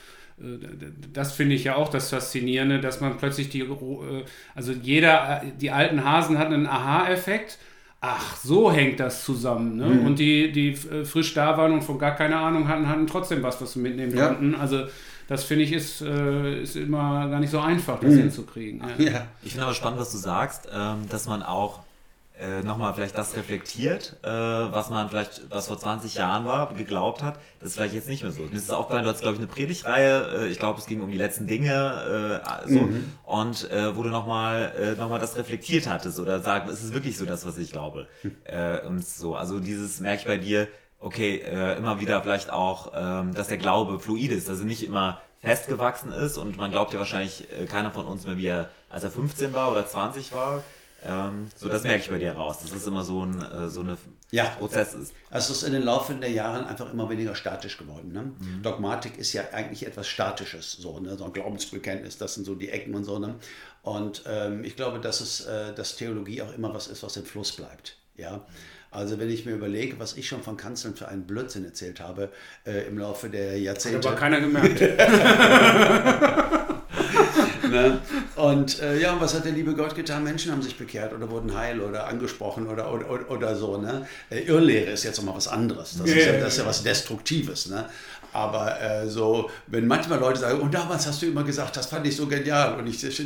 das 1.14 1.34
finde 1.34 1.56
ich 1.56 1.66
ja 1.66 1.76
auch 1.76 1.90
das 1.90 2.10
Faszinierende, 2.10 2.80
dass 2.80 3.02
man 3.02 3.18
plötzlich 3.18 3.50
die, 3.50 3.62
äh, 3.62 4.24
also 4.56 4.72
jeder, 4.72 5.42
die 5.60 5.72
alten 5.72 6.04
Hasen 6.04 6.38
hatten 6.38 6.54
einen 6.54 6.68
Aha-Effekt 6.68 7.58
ach, 8.02 8.38
so 8.38 8.72
hängt 8.72 9.00
das 9.00 9.24
zusammen. 9.24 9.78
Ne? 9.78 9.86
Mhm. 9.86 10.06
Und 10.06 10.20
die, 10.20 10.52
die 10.52 10.70
äh, 10.70 11.06
frisch 11.06 11.34
da 11.34 11.58
waren 11.58 11.74
und 11.74 11.84
von 11.84 12.00
gar 12.00 12.16
keine 12.16 12.38
Ahnung 12.38 12.68
hatten, 12.68 12.88
hatten 12.88 13.08
trotzdem 13.08 13.44
was, 13.44 13.62
was 13.62 13.74
sie 13.74 13.80
mitnehmen 13.80 14.16
ja. 14.16 14.28
konnten. 14.28 14.56
Also 14.56 14.86
das 15.28 15.44
finde 15.44 15.66
ich 15.66 15.74
ist, 15.74 16.02
äh, 16.02 16.62
ist 16.62 16.76
immer 16.76 17.28
gar 17.30 17.40
nicht 17.40 17.52
so 17.52 17.60
einfach, 17.60 18.00
das 18.00 18.14
mhm. 18.14 18.20
hinzukriegen. 18.20 18.82
Ja. 18.98 19.12
ja. 19.12 19.28
Ich 19.44 19.52
finde 19.52 19.66
aber 19.66 19.76
spannend, 19.76 20.00
was 20.00 20.12
du 20.12 20.18
sagst, 20.18 20.68
ähm, 20.74 21.08
dass 21.10 21.28
man 21.28 21.44
auch 21.44 21.82
äh, 22.40 22.64
nochmal 22.64 22.94
vielleicht 22.94 23.18
das 23.18 23.36
reflektiert, 23.36 24.18
äh, 24.24 24.30
was 24.30 24.90
man 24.90 25.10
vielleicht, 25.10 25.50
was 25.50 25.68
vor 25.68 25.78
20 25.78 26.16
Jahren 26.16 26.46
war, 26.46 26.74
geglaubt 26.74 27.22
hat, 27.22 27.40
das 27.60 27.70
ist 27.70 27.76
vielleicht 27.76 27.94
jetzt 27.94 28.08
nicht 28.08 28.24
mehr 28.24 28.32
so. 28.32 28.44
Mir 28.44 28.54
ist 28.54 28.64
es 28.64 28.70
aufgefallen, 28.70 29.04
du 29.04 29.10
hast, 29.10 29.22
glaube 29.22 29.36
ich, 29.36 29.42
eine 29.42 29.48
Predigtreihe, 29.48 30.46
äh, 30.46 30.48
ich 30.48 30.58
glaube, 30.58 30.80
es 30.80 30.86
ging 30.86 31.02
um 31.02 31.12
die 31.12 31.18
letzten 31.18 31.48
Dinge, 31.48 32.42
äh, 32.66 32.70
so, 32.70 32.80
mhm. 32.80 33.12
und 33.26 33.70
äh, 33.72 33.96
wo 33.96 34.04
du 34.04 34.10
nochmal 34.10 34.72
äh, 34.80 35.00
noch 35.00 35.20
das 35.20 35.36
reflektiert 35.36 35.88
hattest 35.90 36.20
oder 36.20 36.40
sagst, 36.40 36.72
ist 36.72 36.84
es 36.84 36.94
wirklich 36.94 37.18
so 37.18 37.26
das, 37.26 37.46
was 37.46 37.58
ich 37.58 37.72
glaube? 37.72 38.08
Äh, 38.46 38.86
und 38.88 39.06
so, 39.06 39.36
also 39.36 39.60
dieses 39.60 40.00
merke 40.00 40.22
ich 40.22 40.28
bei 40.28 40.38
dir, 40.38 40.68
okay, 41.00 41.38
äh, 41.38 41.78
immer 41.78 42.00
wieder 42.00 42.22
vielleicht 42.22 42.52
auch, 42.52 42.94
ähm, 42.96 43.34
dass 43.34 43.48
der 43.48 43.58
Glaube 43.58 44.00
fluid 44.00 44.32
ist, 44.32 44.50
also 44.50 44.64
nicht 44.64 44.86
immer 44.86 45.22
festgewachsen 45.42 46.12
ist 46.12 46.38
und 46.38 46.58
man 46.58 46.72
glaubt 46.72 46.94
ja 46.94 47.00
wahrscheinlich 47.00 47.48
äh, 47.52 47.66
keiner 47.66 47.92
von 47.92 48.06
uns 48.06 48.26
mehr, 48.26 48.38
wie 48.38 48.48
er, 48.48 48.70
als 48.90 49.04
er 49.04 49.12
15 49.12 49.54
war 49.54 49.72
oder 49.72 49.86
20 49.86 50.34
war, 50.34 50.64
ähm, 51.06 51.48
so, 51.56 51.70
das 51.70 51.84
merke 51.84 52.04
ich 52.04 52.10
bei 52.10 52.18
dir 52.18 52.34
raus, 52.34 52.60
dass 52.62 52.72
das 52.72 52.86
immer 52.86 53.04
so 53.04 53.26
ein 53.26 53.42
äh, 53.42 53.70
so 53.70 53.82
eine 53.82 53.98
ja. 54.32 54.46
Prozess 54.46 54.94
ist. 54.94 55.14
Also 55.30 55.54
es 55.54 55.62
ist 55.62 55.68
in 55.68 55.74
den 55.74 55.84
Laufe 55.84 56.14
der 56.14 56.32
Jahre 56.32 56.66
einfach 56.68 56.92
immer 56.92 57.10
weniger 57.10 57.36
statisch 57.36 57.78
geworden. 57.78 58.12
Ne? 58.12 58.24
Mhm. 58.24 58.62
Dogmatik 58.62 59.18
ist 59.18 59.34
ja 59.34 59.44
eigentlich 59.54 59.86
etwas 59.86 60.08
Statisches, 60.08 60.74
so, 60.74 61.00
ne? 61.00 61.18
so 61.18 61.26
ein 61.26 61.34
Glaubensbekenntnis, 61.34 62.18
das 62.18 62.36
sind 62.36 62.46
so 62.46 62.56
die 62.56 62.70
Ecken 62.70 62.94
und 62.96 63.06
so. 63.06 63.18
Ne? 63.18 63.36
Und 63.82 64.24
ähm, 64.28 64.64
ich 64.64 64.76
glaube, 64.76 65.00
dass, 65.00 65.22
es, 65.22 65.46
äh, 65.46 65.74
dass 65.74 65.96
Theologie 65.96 66.42
auch 66.42 66.54
immer 66.54 66.74
was 66.74 66.88
ist, 66.88 67.02
was 67.02 67.18
im 67.18 67.26
Fluss 67.26 67.54
bleibt. 67.54 67.98
Ja? 68.18 68.46
Also 68.92 69.20
wenn 69.20 69.30
ich 69.30 69.46
mir 69.46 69.54
überlege, 69.54 70.00
was 70.00 70.18
ich 70.18 70.28
schon 70.28 70.44
von 70.44 70.58
Kanzeln 70.58 70.96
für 70.96 71.08
einen 71.08 71.26
Blödsinn 71.26 71.64
erzählt 71.64 72.00
habe 72.00 72.30
äh, 72.66 72.88
im 72.88 72.98
Laufe 72.98 73.30
der 73.30 73.60
Jahrzehnte. 73.60 74.00
Hat 74.00 74.06
aber 74.08 74.16
keiner 74.16 74.42
gemerkt. 74.42 74.82
ne? 77.70 78.00
Und 78.36 78.82
äh, 78.82 79.00
ja, 79.00 79.14
und 79.14 79.22
was 79.22 79.34
hat 79.34 79.46
der 79.46 79.52
liebe 79.52 79.74
Gott 79.74 79.96
getan? 79.96 80.24
Menschen 80.24 80.52
haben 80.52 80.62
sich 80.62 80.78
bekehrt 80.78 81.14
oder 81.14 81.30
wurden 81.30 81.56
heil 81.56 81.82
oder 81.82 82.08
angesprochen 82.08 82.68
oder, 82.68 82.92
oder, 82.92 83.30
oder 83.30 83.56
so. 83.56 83.78
Ne? 83.78 84.08
Äh, 84.30 84.42
Irrlehre 84.42 84.92
ist 84.92 85.04
jetzt 85.04 85.18
nochmal 85.18 85.36
was 85.36 85.48
anderes. 85.48 85.98
Das, 85.98 86.08
yeah, 86.08 86.18
ist, 86.18 86.26
ja, 86.26 86.40
das 86.40 86.54
ist 86.54 86.60
ja 86.60 86.66
was 86.66 86.84
Destruktives. 86.84 87.68
Ne? 87.68 87.86
Aber 88.32 88.80
äh, 88.80 89.08
so, 89.08 89.50
wenn 89.68 89.88
manchmal 89.88 90.20
Leute 90.20 90.40
sagen, 90.40 90.60
und 90.60 90.74
damals 90.74 91.08
hast 91.08 91.22
du 91.22 91.26
immer 91.26 91.44
gesagt, 91.44 91.76
das 91.78 91.88
fand 91.88 92.06
ich 92.06 92.16
so 92.16 92.28
genial. 92.28 92.78
Und 92.78 92.88
ich, 92.88 93.02
ja, 93.02 93.10
das 93.10 93.20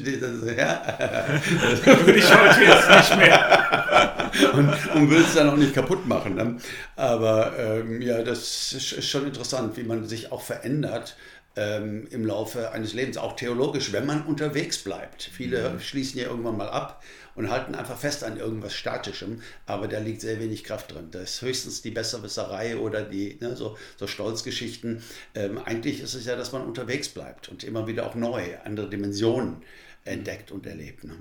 würde 1.86 2.16
ich 2.16 2.34
heute 2.34 2.62
jetzt 2.62 2.90
nicht 2.90 3.18
mehr. 3.18 4.32
und, 4.54 4.70
und 4.96 5.10
will 5.10 5.22
es 5.22 5.34
dann 5.34 5.50
auch 5.50 5.58
nicht 5.58 5.74
kaputt 5.74 6.08
machen. 6.08 6.36
Ne? 6.36 6.58
Aber 6.96 7.58
ähm, 7.58 8.02
ja, 8.02 8.22
das 8.22 8.74
ist 8.74 9.10
schon 9.10 9.26
interessant, 9.26 9.76
wie 9.78 9.84
man 9.84 10.08
sich 10.08 10.32
auch 10.32 10.42
verändert 10.42 11.16
ähm, 11.56 12.08
im 12.10 12.26
Laufe 12.26 12.72
eines 12.72 12.94
Lebens, 12.94 13.18
auch 13.18 13.36
theologisch, 13.36 13.92
wenn 13.92 14.06
man 14.06 14.26
unterwegs 14.26 14.80
bleibt. 14.80 15.24
Viele 15.24 15.72
mhm. 15.72 15.80
schließen 15.80 16.20
ja 16.20 16.28
irgendwann 16.28 16.58
mal 16.58 16.70
ab 16.70 17.04
und 17.36 17.50
halten 17.50 17.76
einfach 17.76 17.98
fest 17.98 18.24
an 18.24 18.38
irgendwas 18.38 18.74
Statischem, 18.74 19.42
aber 19.66 19.88
da 19.88 20.00
liegt 20.00 20.22
sehr 20.22 20.40
wenig 20.40 20.64
Kraft 20.64 20.94
drin. 20.94 21.10
Das 21.12 21.36
ist 21.36 21.42
höchstens 21.42 21.82
die 21.82 21.92
Besserwisserei 21.92 22.78
oder 22.78 23.04
die 23.04 23.38
ne, 23.40 23.56
so, 23.56 23.78
so 23.98 24.08
Stolzgeschichten. 24.08 25.04
Ähm, 25.36 25.58
eigentlich 25.58 26.02
ist 26.02 26.14
es 26.14 26.26
ja, 26.26 26.36
dass 26.36 26.52
man 26.52 26.64
unterwegs 26.64 27.10
bleibt 27.10 27.50
und 27.50 27.64
immer 27.64 27.88
wieder 27.88 28.08
auch 28.08 28.16
neue, 28.16 28.66
andere 28.66 28.90
Dimensionen 28.90 29.64
entdeckt 30.06 30.52
und 30.52 30.66
erlebt. 30.66 31.04
Ne? 31.04 31.16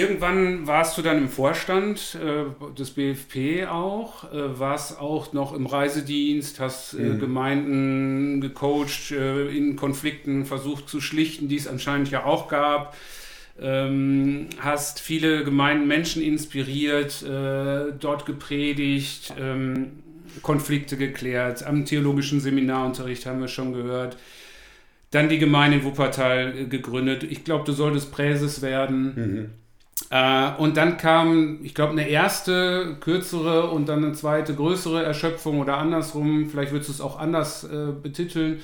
Irgendwann 0.00 0.66
warst 0.66 0.98
du 0.98 1.02
dann 1.02 1.18
im 1.18 1.28
Vorstand 1.28 2.18
äh, 2.20 2.74
des 2.74 2.90
BFP 2.90 3.66
auch, 3.68 4.32
äh, 4.32 4.58
warst 4.58 4.98
auch 4.98 5.32
noch 5.32 5.54
im 5.54 5.66
Reisedienst, 5.66 6.58
hast 6.58 6.94
äh, 6.94 7.02
mhm. 7.02 7.20
Gemeinden 7.20 8.40
gecoacht, 8.40 9.12
äh, 9.12 9.48
in 9.48 9.76
Konflikten 9.76 10.46
versucht 10.46 10.88
zu 10.88 11.00
schlichten, 11.00 11.48
die 11.48 11.56
es 11.56 11.68
anscheinend 11.68 12.10
ja 12.10 12.24
auch 12.24 12.48
gab. 12.48 12.96
Ähm, 13.60 14.46
hast 14.58 15.00
viele 15.00 15.44
Gemeinden, 15.44 15.86
Menschen 15.86 16.22
inspiriert, 16.22 17.22
äh, 17.22 17.92
dort 17.98 18.24
gepredigt, 18.24 19.34
ähm, 19.38 19.92
Konflikte 20.42 20.96
geklärt. 20.96 21.64
Am 21.64 21.84
theologischen 21.84 22.40
Seminarunterricht 22.40 23.26
haben 23.26 23.40
wir 23.40 23.48
schon 23.48 23.72
gehört. 23.72 24.16
Dann 25.10 25.28
die 25.28 25.38
Gemeinde 25.38 25.78
in 25.78 25.84
Wuppertal 25.84 26.54
äh, 26.56 26.64
gegründet. 26.64 27.24
Ich 27.24 27.44
glaube, 27.44 27.64
du 27.64 27.72
solltest 27.72 28.12
Präses 28.12 28.62
werden. 28.62 29.14
Mhm. 29.14 29.50
Äh, 30.08 30.52
und 30.56 30.76
dann 30.76 30.96
kam, 30.96 31.60
ich 31.62 31.74
glaube, 31.74 31.92
eine 31.92 32.08
erste 32.08 32.96
kürzere 33.00 33.70
und 33.70 33.88
dann 33.88 34.04
eine 34.04 34.14
zweite 34.14 34.54
größere 34.54 35.02
Erschöpfung 35.04 35.60
oder 35.60 35.76
andersrum. 35.76 36.48
Vielleicht 36.48 36.72
würdest 36.72 36.88
du 36.88 36.94
es 36.94 37.00
auch 37.00 37.18
anders 37.18 37.64
äh, 37.64 37.92
betiteln. 37.92 38.60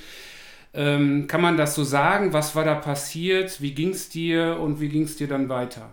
Ähm, 0.73 1.27
kann 1.27 1.41
man 1.41 1.57
das 1.57 1.75
so 1.75 1.85
sagen? 1.85 2.33
Was 2.33 2.55
war 2.55 2.65
da 2.65 2.75
passiert? 2.75 3.61
Wie 3.61 3.75
ging 3.75 3.91
es 3.91 4.09
dir 4.09 4.59
und 4.61 4.81
wie 4.81 4.89
ging 4.89 5.05
es 5.05 5.17
dir 5.17 5.29
dann 5.29 5.49
weiter? 5.49 5.93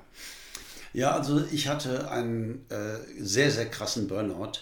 Ja, 0.94 1.12
also 1.12 1.44
ich 1.52 1.68
hatte 1.68 2.12
einen 2.12 2.66
äh, 2.70 2.98
sehr, 3.20 3.50
sehr 3.50 3.66
krassen 3.66 4.08
Burnout 4.08 4.60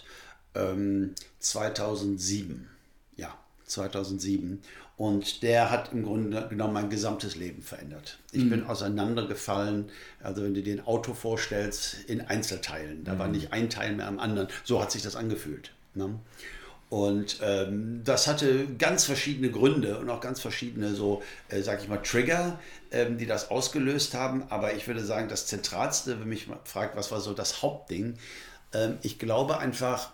ähm, 0.54 1.14
2007. 1.40 2.68
Ja, 3.16 3.34
2007. 3.66 4.62
Und 5.02 5.42
der 5.42 5.72
hat 5.72 5.92
im 5.92 6.04
Grunde 6.04 6.46
genommen 6.48 6.74
mein 6.74 6.88
gesamtes 6.88 7.34
Leben 7.34 7.60
verändert. 7.60 8.18
Ich 8.30 8.44
mhm. 8.44 8.50
bin 8.50 8.66
auseinandergefallen, 8.66 9.90
also 10.22 10.44
wenn 10.44 10.54
du 10.54 10.62
dir 10.62 10.76
ein 10.76 10.86
Auto 10.86 11.12
vorstellst, 11.12 12.04
in 12.06 12.20
Einzelteilen. 12.20 13.02
Da 13.02 13.14
mhm. 13.14 13.18
war 13.18 13.26
nicht 13.26 13.52
ein 13.52 13.68
Teil 13.68 13.96
mehr 13.96 14.06
am 14.06 14.20
anderen. 14.20 14.46
So 14.62 14.80
hat 14.80 14.92
sich 14.92 15.02
das 15.02 15.16
angefühlt. 15.16 15.72
Ne? 15.94 16.20
Und 16.88 17.40
ähm, 17.42 18.02
das 18.04 18.28
hatte 18.28 18.68
ganz 18.78 19.04
verschiedene 19.04 19.50
Gründe 19.50 19.98
und 19.98 20.08
auch 20.08 20.20
ganz 20.20 20.40
verschiedene, 20.40 20.94
so, 20.94 21.20
äh, 21.48 21.62
sag 21.62 21.82
ich 21.82 21.88
mal, 21.88 21.96
Trigger, 21.96 22.60
ähm, 22.92 23.18
die 23.18 23.26
das 23.26 23.50
ausgelöst 23.50 24.14
haben. 24.14 24.44
Aber 24.50 24.72
ich 24.72 24.86
würde 24.86 25.04
sagen, 25.04 25.28
das 25.28 25.48
Zentralste, 25.48 26.20
wenn 26.20 26.28
mich 26.28 26.46
fragt, 26.62 26.94
was 26.94 27.10
war 27.10 27.20
so 27.20 27.34
das 27.34 27.60
Hauptding, 27.60 28.18
ähm, 28.72 28.98
ich 29.02 29.18
glaube 29.18 29.58
einfach, 29.58 30.12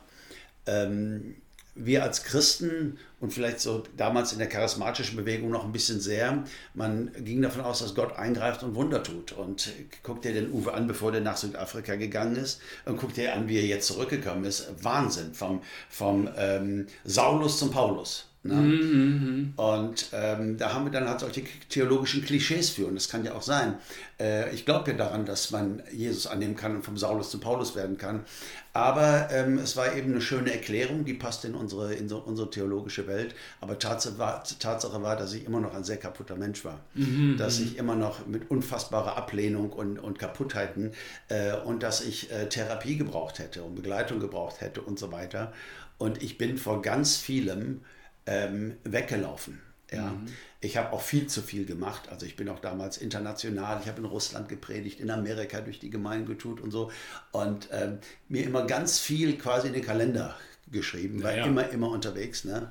ähm, 0.65 1.37
wir 1.79 2.03
als 2.03 2.25
Christen 2.25 2.99
und 3.21 3.33
vielleicht 3.33 3.61
so 3.61 3.83
damals 3.97 4.33
in 4.33 4.39
der 4.39 4.49
charismatischen 4.49 5.17
Bewegung 5.17 5.51
noch 5.51 5.65
ein 5.65 5.73
bisschen 5.73 6.01
sehr, 6.01 6.45
man 6.75 7.11
ging 7.25 7.43
davon 7.43 7.63
aus, 7.63 7.81
dass 7.81 7.95
Gott 7.95 8.17
eingreift 8.17 8.63
und 8.63 8.75
Wunder 8.75 9.03
tut. 9.03 9.33
Und 9.33 9.73
guck 10.03 10.23
dir 10.23 10.33
den 10.33 10.53
Uwe 10.53 10.75
an, 10.75 10.87
bevor 10.87 11.13
der 11.13 11.21
nach 11.21 11.37
Südafrika 11.37 11.97
gegangen 11.97 12.37
ist 12.37 12.61
und 12.85 12.97
guck 12.97 13.15
dir 13.15 13.35
an, 13.35 13.49
wie 13.49 13.59
er 13.59 13.67
jetzt 13.67 13.87
zurückgekommen 13.87 14.45
ist. 14.45 14.69
Wahnsinn, 14.83 15.35
vom, 15.35 15.63
vom 15.89 16.29
ähm, 16.37 16.87
Saulus 17.05 17.59
zum 17.59 17.71
Paulus. 17.71 18.28
Ne? 18.45 18.55
Mhm, 18.55 19.53
und 19.57 20.11
ähm, 20.13 20.57
da 20.59 20.73
haben 20.73 20.85
wir 20.85 20.93
dann 20.93 21.09
halt 21.09 21.19
solche 21.19 21.43
theologischen 21.69 22.25
Klischees 22.25 22.71
für. 22.71 22.87
Und 22.87 22.95
das 22.95 23.09
kann 23.09 23.25
ja 23.25 23.35
auch 23.35 23.43
sein. 23.43 23.75
Äh, 24.21 24.55
ich 24.55 24.65
glaube 24.65 24.93
ja 24.93 24.97
daran, 24.97 25.27
dass 25.27 25.51
man 25.51 25.83
Jesus 25.93 26.29
annehmen 26.29 26.55
kann 26.55 26.77
und 26.77 26.85
vom 26.85 26.97
Saulus 26.97 27.31
zum 27.31 27.41
Paulus 27.41 27.75
werden 27.75 27.99
kann. 27.99 28.25
Aber 28.73 29.29
ähm, 29.33 29.59
es 29.59 29.77
war 29.77 29.97
eben 29.97 30.13
eine 30.13 30.21
schöne 30.21 30.53
Erklärung, 30.53 31.05
die 31.05 31.15
passt 31.15 31.45
in 31.45 31.57
unsere, 31.57 31.95
in 31.95 32.09
so, 32.09 32.19
unsere 32.19 32.49
theologische 32.49 33.09
Welt. 33.09 33.35
Aber 33.61 33.77
Tatsache 33.77 34.19
war, 34.19 34.45
Tatsache 34.45 35.03
war, 35.03 35.17
dass 35.17 35.33
ich 35.33 35.45
immer 35.45 35.59
noch 35.59 35.75
ein 35.75 35.83
sehr 35.83 35.97
kaputter 35.97 36.37
Mensch 36.37 36.65
war. 36.65 36.79
Mhm, 36.95 37.39
dass 37.39 37.59
ich 37.59 37.77
immer 37.77 37.97
noch 37.97 38.25
mit 38.29 38.53
unfassbarer 38.53 39.17
Ablehnung 39.17 39.73
und, 39.73 39.99
und 39.99 40.21
Kaputtheiten 40.21 40.93
äh, 41.29 41.57
und 41.57 41.83
dass 41.83 42.03
ich 42.03 42.31
äh, 42.31 42.49
Therapie 42.49 42.97
gebraucht 42.97 43.41
hätte 43.41 43.65
und 43.65 43.75
Begleitung 43.75 44.21
gebraucht 44.21 44.61
hätte 44.61 44.81
und 44.81 44.97
so 44.97 45.11
weiter. 45.11 45.53
Und 45.99 46.23
ich 46.23 46.39
bin 46.39 46.57
vor 46.57 46.81
ganz 46.83 47.17
vielem 47.17 47.81
ähm, 48.29 48.75
weggelaufen. 48.85 49.61
Ja. 49.91 50.11
Mhm. 50.11 50.27
Ich 50.61 50.77
habe 50.77 50.93
auch 50.93 51.01
viel 51.01 51.29
zu 51.29 51.41
viel 51.41 51.65
gemacht. 51.65 52.09
Also 52.11 52.27
ich 52.27 52.37
bin 52.37 52.49
auch 52.49 52.59
damals 52.59 52.99
international. 52.99 53.81
Ich 53.81 53.89
habe 53.89 54.01
in 54.01 54.05
Russland 54.05 54.49
gepredigt, 54.49 55.01
in 55.01 55.11
Amerika 55.11 55.61
durch 55.61 55.79
die 55.79 55.89
Gemeinde 55.89 56.27
getut 56.27 56.61
und 56.61 56.71
so. 56.71 56.91
Und 57.33 57.69
ähm, 57.73 57.99
mir 58.29 58.45
immer 58.45 58.67
ganz 58.67 58.99
viel 58.99 59.39
quasi 59.39 59.69
in 59.69 59.73
den 59.73 59.85
Kalender 59.85 60.37
geschrieben, 60.71 61.23
war 61.23 61.35
ja. 61.35 61.47
immer, 61.47 61.71
immer 61.71 61.91
unterwegs. 61.91 62.45
Ne? 62.45 62.71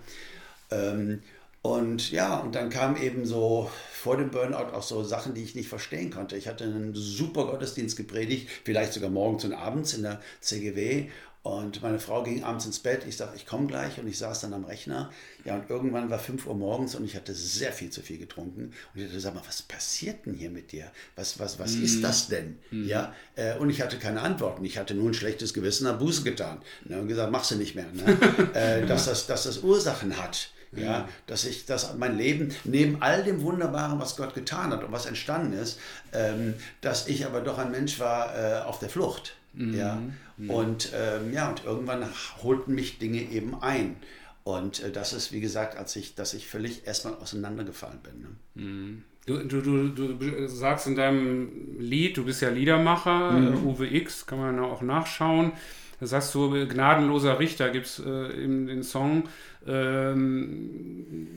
Ähm, 0.69 1.21
und 1.63 2.11
ja, 2.11 2.37
und 2.37 2.53
dann 2.53 2.69
kam 2.69 2.95
eben 2.95 3.25
so 3.25 3.71
vor 3.91 4.17
dem 4.17 4.29
Burnout 4.29 4.73
auch 4.73 4.83
so 4.83 5.03
Sachen, 5.03 5.33
die 5.33 5.43
ich 5.43 5.55
nicht 5.55 5.69
verstehen 5.69 6.11
konnte. 6.11 6.37
Ich 6.37 6.47
hatte 6.47 6.65
einen 6.65 6.93
super 6.93 7.45
Gottesdienst 7.45 7.97
gepredigt, 7.97 8.47
vielleicht 8.63 8.93
sogar 8.93 9.09
morgens 9.09 9.43
und 9.43 9.53
abends 9.53 9.93
in 9.93 10.03
der 10.03 10.21
CGW. 10.39 11.09
Und 11.47 11.81
meine 11.81 11.97
Frau 11.97 12.23
ging 12.23 12.43
abends 12.43 12.65
ins 12.65 12.79
Bett. 12.79 13.05
Ich 13.07 13.15
sagte, 13.15 13.37
ich 13.37 13.45
komme 13.45 13.67
gleich. 13.67 13.99
Und 13.99 14.07
ich 14.07 14.17
saß 14.17 14.41
dann 14.41 14.53
am 14.53 14.65
Rechner. 14.65 15.11
Ja, 15.45 15.55
und 15.55 15.69
irgendwann 15.69 16.09
war 16.09 16.19
5 16.19 16.45
Uhr 16.45 16.55
morgens 16.55 16.93
und 16.95 17.05
ich 17.05 17.15
hatte 17.15 17.33
sehr 17.33 17.71
viel 17.71 17.89
zu 17.89 18.01
viel 18.01 18.17
getrunken. 18.17 18.73
Und 18.93 19.01
ich 19.01 19.05
dachte, 19.05 19.19
sag 19.21 19.33
mal, 19.33 19.43
was 19.47 19.61
passiert 19.61 20.25
denn 20.25 20.33
hier 20.33 20.49
mit 20.49 20.73
dir? 20.73 20.91
Was, 21.15 21.39
was, 21.39 21.57
was 21.57 21.75
mm. 21.75 21.83
ist 21.83 22.03
das 22.03 22.27
denn? 22.27 22.59
Mm. 22.71 22.85
Ja, 22.85 23.15
äh, 23.35 23.55
und 23.55 23.69
ich 23.69 23.81
hatte 23.81 23.97
keine 23.97 24.21
Antworten. 24.21 24.65
Ich 24.65 24.77
hatte 24.77 24.93
nur 24.93 25.09
ein 25.09 25.13
schlechtes 25.13 25.53
Gewissen, 25.53 25.87
habe 25.87 25.99
Buße 25.99 26.23
getan. 26.23 26.61
Ne, 26.83 26.99
und 26.99 27.07
gesagt, 27.07 27.31
machst 27.31 27.51
du 27.51 27.55
nicht 27.55 27.75
mehr. 27.75 27.87
Ne? 27.93 28.17
äh, 28.53 28.85
dass, 28.85 29.05
das, 29.05 29.25
dass 29.27 29.43
das 29.43 29.59
Ursachen 29.59 30.21
hat. 30.21 30.49
Ja, 30.73 30.99
mhm. 30.99 31.05
dass 31.27 31.45
ich, 31.45 31.65
dass 31.65 31.95
mein 31.95 32.17
Leben 32.17 32.53
neben 32.65 33.01
all 33.01 33.23
dem 33.23 33.41
Wunderbaren, 33.41 34.01
was 34.01 34.17
Gott 34.17 34.33
getan 34.33 34.71
hat 34.71 34.83
und 34.83 34.91
was 34.91 35.05
entstanden 35.05 35.53
ist, 35.53 35.79
ähm, 36.11 36.55
dass 36.81 37.07
ich 37.07 37.25
aber 37.25 37.39
doch 37.39 37.57
ein 37.57 37.71
Mensch 37.71 38.01
war 38.01 38.35
äh, 38.35 38.61
auf 38.63 38.79
der 38.79 38.89
Flucht. 38.89 39.37
Mhm. 39.57 39.73
Ja, 39.73 40.01
mhm. 40.37 40.49
und 40.49 40.91
ähm, 40.93 41.33
ja, 41.33 41.49
und 41.49 41.65
irgendwann 41.65 42.05
holten 42.43 42.75
mich 42.75 42.99
Dinge 42.99 43.21
eben 43.21 43.61
ein. 43.61 43.95
Und 44.43 44.81
äh, 44.81 44.91
das 44.91 45.11
ist, 45.13 45.33
wie 45.33 45.41
gesagt, 45.41 45.77
als 45.77 45.95
ich, 45.95 46.15
dass 46.15 46.33
ich 46.33 46.47
völlig 46.47 46.87
erstmal 46.87 47.15
auseinandergefallen 47.15 47.99
bin. 48.01 48.21
Ne? 48.21 48.29
Mhm. 48.55 49.03
Du, 49.25 49.39
du, 49.39 49.89
du, 49.89 50.13
du, 50.13 50.47
sagst 50.47 50.87
in 50.87 50.95
deinem 50.95 51.77
Lied, 51.79 52.15
du 52.15 52.23
bist 52.23 52.41
ja 52.41 52.49
Liedermacher, 52.49 53.31
mhm. 53.31 53.53
äh, 53.53 53.57
Uwe 53.57 53.93
X, 53.93 54.25
kann 54.25 54.39
man 54.39 54.59
auch 54.59 54.81
nachschauen. 54.81 55.51
Da 55.99 56.05
sagst 56.05 56.33
du, 56.33 56.65
gnadenloser 56.67 57.39
Richter 57.39 57.69
gibt 57.71 57.87
es 57.87 57.99
äh, 57.99 58.09
in 58.41 58.67
den 58.67 58.83
Song. 58.83 59.23
Ähm, 59.65 61.27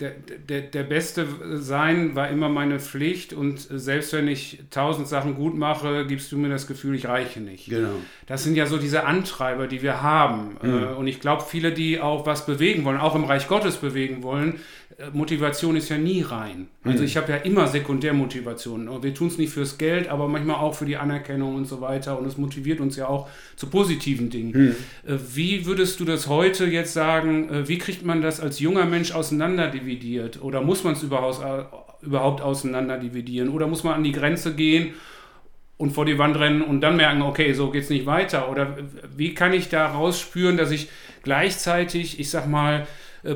der, 0.00 0.10
der, 0.48 0.62
der 0.62 0.82
Beste 0.82 1.26
sein 1.56 2.14
war 2.16 2.28
immer 2.28 2.48
meine 2.48 2.80
Pflicht 2.80 3.32
und 3.32 3.58
selbst 3.58 4.12
wenn 4.12 4.26
ich 4.26 4.60
tausend 4.70 5.06
Sachen 5.06 5.34
gut 5.34 5.56
mache, 5.56 6.06
gibst 6.06 6.32
du 6.32 6.38
mir 6.38 6.48
das 6.48 6.66
Gefühl, 6.66 6.94
ich 6.94 7.06
reiche 7.06 7.40
nicht. 7.40 7.68
Genau. 7.68 7.96
Das 8.26 8.42
sind 8.42 8.56
ja 8.56 8.66
so 8.66 8.78
diese 8.78 9.04
Antreiber, 9.04 9.66
die 9.66 9.82
wir 9.82 10.02
haben. 10.02 10.56
Mhm. 10.62 10.96
Und 10.96 11.06
ich 11.06 11.20
glaube, 11.20 11.44
viele, 11.46 11.72
die 11.72 12.00
auch 12.00 12.26
was 12.26 12.46
bewegen 12.46 12.84
wollen, 12.84 12.98
auch 12.98 13.14
im 13.14 13.24
Reich 13.24 13.46
Gottes 13.46 13.76
bewegen 13.76 14.22
wollen, 14.22 14.54
äh, 14.54 14.83
Motivation 15.12 15.76
ist 15.76 15.88
ja 15.88 15.98
nie 15.98 16.22
rein. 16.22 16.68
Also 16.84 17.00
mhm. 17.00 17.04
ich 17.04 17.16
habe 17.16 17.32
ja 17.32 17.38
immer 17.38 17.66
Sekundärmotivation. 17.66 19.02
Wir 19.02 19.14
tun 19.14 19.28
es 19.28 19.38
nicht 19.38 19.52
fürs 19.52 19.78
Geld, 19.78 20.08
aber 20.08 20.28
manchmal 20.28 20.56
auch 20.56 20.74
für 20.74 20.84
die 20.84 20.96
Anerkennung 20.96 21.56
und 21.56 21.66
so 21.66 21.80
weiter. 21.80 22.18
Und 22.18 22.26
es 22.26 22.36
motiviert 22.36 22.80
uns 22.80 22.96
ja 22.96 23.08
auch 23.08 23.28
zu 23.56 23.68
positiven 23.68 24.30
Dingen. 24.30 24.52
Mhm. 24.52 25.16
Wie 25.34 25.66
würdest 25.66 25.98
du 26.00 26.04
das 26.04 26.28
heute 26.28 26.66
jetzt 26.66 26.92
sagen? 26.92 27.48
Äh, 27.48 27.68
wie 27.68 27.78
kriegt 27.78 28.04
man 28.04 28.22
das 28.22 28.40
als 28.40 28.60
junger 28.60 28.84
Mensch 28.84 29.12
auseinander 29.12 29.68
dividiert? 29.68 30.42
Oder 30.42 30.60
muss 30.60 30.84
man 30.84 30.94
es 30.94 31.02
überhaupt 31.02 32.40
auseinander 32.40 32.98
dividieren? 32.98 33.48
Oder 33.48 33.66
muss 33.66 33.82
man 33.84 33.94
an 33.94 34.04
die 34.04 34.12
Grenze 34.12 34.54
gehen? 34.54 34.94
und 35.76 35.90
vor 35.90 36.04
die 36.04 36.18
Wand 36.18 36.38
rennen 36.38 36.62
und 36.62 36.82
dann 36.82 36.96
merken, 36.96 37.20
okay, 37.22 37.52
so 37.52 37.72
geht 37.72 37.82
es 37.82 37.90
nicht 37.90 38.06
weiter? 38.06 38.48
Oder 38.48 38.76
wie 39.16 39.34
kann 39.34 39.52
ich 39.52 39.68
da 39.68 39.88
rausspüren, 39.88 40.56
dass 40.56 40.70
ich 40.70 40.88
gleichzeitig, 41.24 42.20
ich 42.20 42.30
sag 42.30 42.46
mal, 42.46 42.82
äh, 42.82 42.84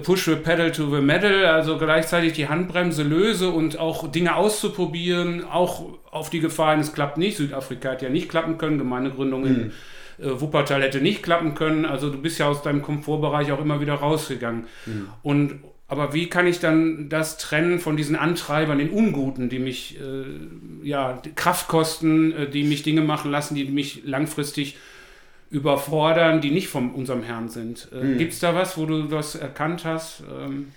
push 0.02 0.26
the 0.26 0.36
pedal 0.36 0.70
to 0.70 0.94
the 0.94 1.00
metal, 1.00 1.46
also 1.46 1.78
gleichzeitig 1.78 2.34
die 2.34 2.48
Handbremse 2.48 3.02
löse 3.02 3.48
und 3.48 3.78
auch 3.78 4.10
Dinge 4.10 4.36
auszuprobieren, 4.36 5.44
auch 5.44 5.98
auf 6.10 6.28
die 6.28 6.40
Gefahr 6.40 6.72
hin, 6.72 6.80
es 6.80 6.92
klappt 6.92 7.16
nicht. 7.16 7.38
Südafrika 7.38 7.92
hat 7.92 8.02
ja 8.02 8.10
nicht 8.10 8.28
klappen 8.28 8.58
können, 8.58 8.78
Gemeindegründung 8.78 9.46
in 9.46 9.56
mhm. 9.58 9.72
äh, 10.18 10.40
Wuppertal 10.40 10.82
hätte 10.82 11.00
nicht 11.00 11.22
klappen 11.22 11.54
können. 11.54 11.86
Also 11.86 12.10
du 12.10 12.20
bist 12.20 12.38
ja 12.38 12.48
aus 12.48 12.62
deinem 12.62 12.82
Komfortbereich 12.82 13.50
auch 13.52 13.60
immer 13.60 13.80
wieder 13.80 13.94
rausgegangen. 13.94 14.66
Mhm. 14.84 15.08
Und 15.22 15.60
aber 15.90 16.12
wie 16.12 16.28
kann 16.28 16.46
ich 16.46 16.60
dann 16.60 17.08
das 17.08 17.38
trennen 17.38 17.78
von 17.78 17.96
diesen 17.96 18.14
Antreibern, 18.14 18.76
den 18.76 18.90
Unguten, 18.90 19.48
die 19.48 19.58
mich 19.58 19.98
äh, 19.98 20.86
ja 20.86 21.22
Kraft 21.34 21.68
kosten, 21.68 22.32
äh, 22.32 22.50
die 22.50 22.64
mich 22.64 22.82
Dinge 22.82 23.00
machen 23.00 23.30
lassen, 23.30 23.54
die 23.54 23.64
mich 23.64 24.02
langfristig 24.04 24.76
überfordern, 25.50 26.40
die 26.40 26.50
nicht 26.50 26.68
von 26.68 26.94
unserem 26.94 27.22
Herrn 27.22 27.48
sind. 27.48 27.88
Äh, 27.92 28.00
hm. 28.00 28.18
Gibt 28.18 28.32
es 28.32 28.40
da 28.40 28.54
was, 28.54 28.76
wo 28.76 28.86
du 28.86 29.04
das 29.04 29.34
erkannt 29.34 29.84
hast? 29.84 30.22
Ähm 30.30 30.72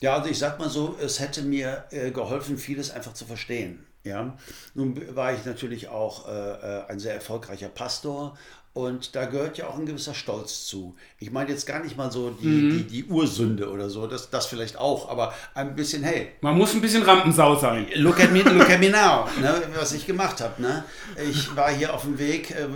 ja, 0.00 0.16
also 0.16 0.30
ich 0.30 0.38
sag 0.38 0.58
mal 0.58 0.70
so, 0.70 0.96
es 1.00 1.20
hätte 1.20 1.42
mir 1.42 1.84
äh, 1.90 2.10
geholfen, 2.10 2.56
vieles 2.58 2.90
einfach 2.90 3.12
zu 3.12 3.24
verstehen. 3.24 3.86
Ja, 4.02 4.38
nun 4.74 5.14
war 5.14 5.34
ich 5.34 5.44
natürlich 5.44 5.88
auch 5.88 6.26
äh, 6.26 6.32
äh 6.32 6.86
ein 6.88 6.98
sehr 6.98 7.14
erfolgreicher 7.14 7.68
Pastor 7.68 8.38
und 8.72 9.16
da 9.16 9.24
gehört 9.24 9.58
ja 9.58 9.66
auch 9.66 9.76
ein 9.76 9.84
gewisser 9.84 10.14
Stolz 10.14 10.66
zu. 10.66 10.94
Ich 11.18 11.32
meine 11.32 11.50
jetzt 11.50 11.66
gar 11.66 11.82
nicht 11.82 11.96
mal 11.96 12.12
so 12.12 12.30
die, 12.30 12.46
mhm. 12.46 12.70
die, 12.70 12.84
die, 12.84 13.04
Ursünde 13.04 13.68
oder 13.68 13.90
so, 13.90 14.06
das, 14.06 14.30
das 14.30 14.46
vielleicht 14.46 14.78
auch, 14.78 15.08
aber 15.10 15.34
ein 15.54 15.74
bisschen, 15.74 16.04
hey. 16.04 16.28
Man 16.40 16.56
muss 16.56 16.72
ein 16.72 16.80
bisschen 16.80 17.02
Rampensau 17.02 17.56
sein. 17.56 17.88
Look 17.96 18.20
at 18.20 18.30
me, 18.30 18.42
look 18.42 18.70
at 18.70 18.78
me 18.78 18.88
now, 18.88 19.26
ne, 19.40 19.62
was 19.74 19.92
ich 19.92 20.06
gemacht 20.06 20.40
habe. 20.40 20.62
Ne? 20.62 20.84
Ich 21.28 21.56
war 21.56 21.72
hier 21.72 21.92
auf 21.92 22.02
dem 22.02 22.18
Weg, 22.20 22.52
äh, 22.52 22.68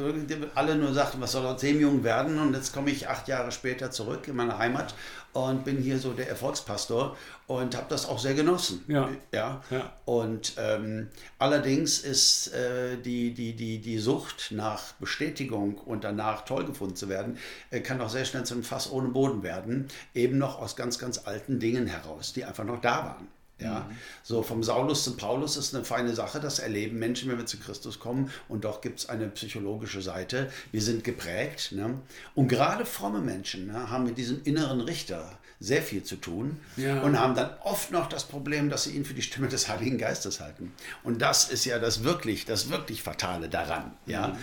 alle 0.57 0.75
nur 0.75 0.93
sagten, 0.93 1.21
was 1.21 1.31
soll 1.31 1.47
aus 1.47 1.61
dem 1.61 1.81
Jungen 1.81 2.03
werden? 2.03 2.41
Und 2.41 2.55
jetzt 2.55 2.75
komme 2.75 2.91
ich 2.91 3.09
acht 3.09 3.29
Jahre 3.29 3.53
später 3.53 3.93
zurück 3.93 4.27
in 4.27 4.35
meine 4.35 4.59
Heimat 4.59 4.95
und 5.35 5.65
bin 5.65 5.79
hier 5.79 5.99
so 5.99 6.13
der 6.13 6.29
Erfolgspastor 6.29 7.17
und 7.47 7.77
habe 7.77 7.87
das 7.89 8.07
auch 8.09 8.19
sehr 8.19 8.35
genossen. 8.35 8.85
Ja. 8.89 9.11
ja? 9.33 9.63
ja. 9.71 9.93
Und 10.05 10.55
ähm, 10.59 11.09
allerdings 11.39 11.99
ist 11.99 12.55
äh, 12.55 12.97
die, 12.97 13.35
die, 13.35 13.55
die, 13.55 13.81
die 13.81 13.99
Sucht 13.99 14.53
nach 14.53 14.93
Bestätigung 14.95 15.77
und 15.79 16.05
danach 16.05 16.45
toll 16.45 16.65
gefunden 16.65 16.97
zu 16.97 17.09
werden, 17.09 17.39
äh, 17.71 17.81
kann 17.81 18.01
auch 18.01 18.11
sehr 18.11 18.25
schnell 18.25 18.45
zu 18.45 18.55
einem 18.55 18.63
Fass 18.63 18.91
ohne 18.91 19.09
Boden 19.09 19.43
werden, 19.43 19.89
eben 20.15 20.39
noch 20.39 20.59
aus 20.61 20.77
ganz, 20.77 20.99
ganz 20.99 21.27
alten 21.27 21.59
Dingen 21.59 21.87
heraus, 21.87 22.33
die 22.33 22.45
einfach 22.45 22.65
noch 22.65 22.81
da 22.81 23.05
waren. 23.05 23.29
Ja, 23.61 23.87
mhm. 23.89 23.97
so 24.25 24.43
vom 24.43 24.65
Saulus 24.65 25.05
zum 25.05 25.17
Paulus 25.17 25.57
ist 25.57 25.75
eine 25.75 25.85
feine 25.85 26.15
Sache, 26.15 26.41
das 26.41 26.59
erleben 26.59 26.99
Menschen, 26.99 27.31
wenn 27.31 27.39
wir 27.39 27.47
zu 27.47 27.59
Christus 27.59 28.01
kommen. 28.01 28.31
Und 28.49 28.65
doch 28.65 28.81
gibt 28.81 29.01
es 29.01 29.09
eine 29.09 29.29
psychologische 29.29 30.03
Seite. 30.03 30.51
Wir 30.73 30.83
sind 30.83 31.05
geprägt. 31.05 31.73
Ne? 31.73 32.01
Und 32.35 32.49
gerade 32.49 32.85
fromme 32.85 33.21
Menschen 33.21 33.69
ne, 33.69 33.91
haben 33.91 34.05
mit 34.05 34.19
diesem 34.19 34.43
inneren 34.43 34.81
Richter 34.81 35.39
sehr 35.61 35.83
viel 35.83 36.03
zu 36.03 36.17
tun 36.17 36.59
ja. 36.77 37.01
und 37.03 37.19
haben 37.19 37.35
dann 37.35 37.51
oft 37.63 37.91
noch 37.91 38.09
das 38.09 38.25
Problem, 38.25 38.69
dass 38.69 38.85
sie 38.85 38.91
ihn 38.91 39.05
für 39.05 39.15
die 39.15 39.23
Stimme 39.23 39.49
des 39.49 39.69
Heiligen 39.69 39.99
Geistes 39.99 40.41
halten. 40.41 40.73
Und 41.05 41.23
das 41.23 41.49
ist 41.49 41.65
ja 41.65 41.79
das 41.79 42.03
wirklich, 42.03 42.45
das 42.45 42.71
wirklich 42.71 43.03
Fatale 43.03 43.49
daran. 43.49 43.93
Ja. 44.07 44.29
Mhm. 44.29 44.37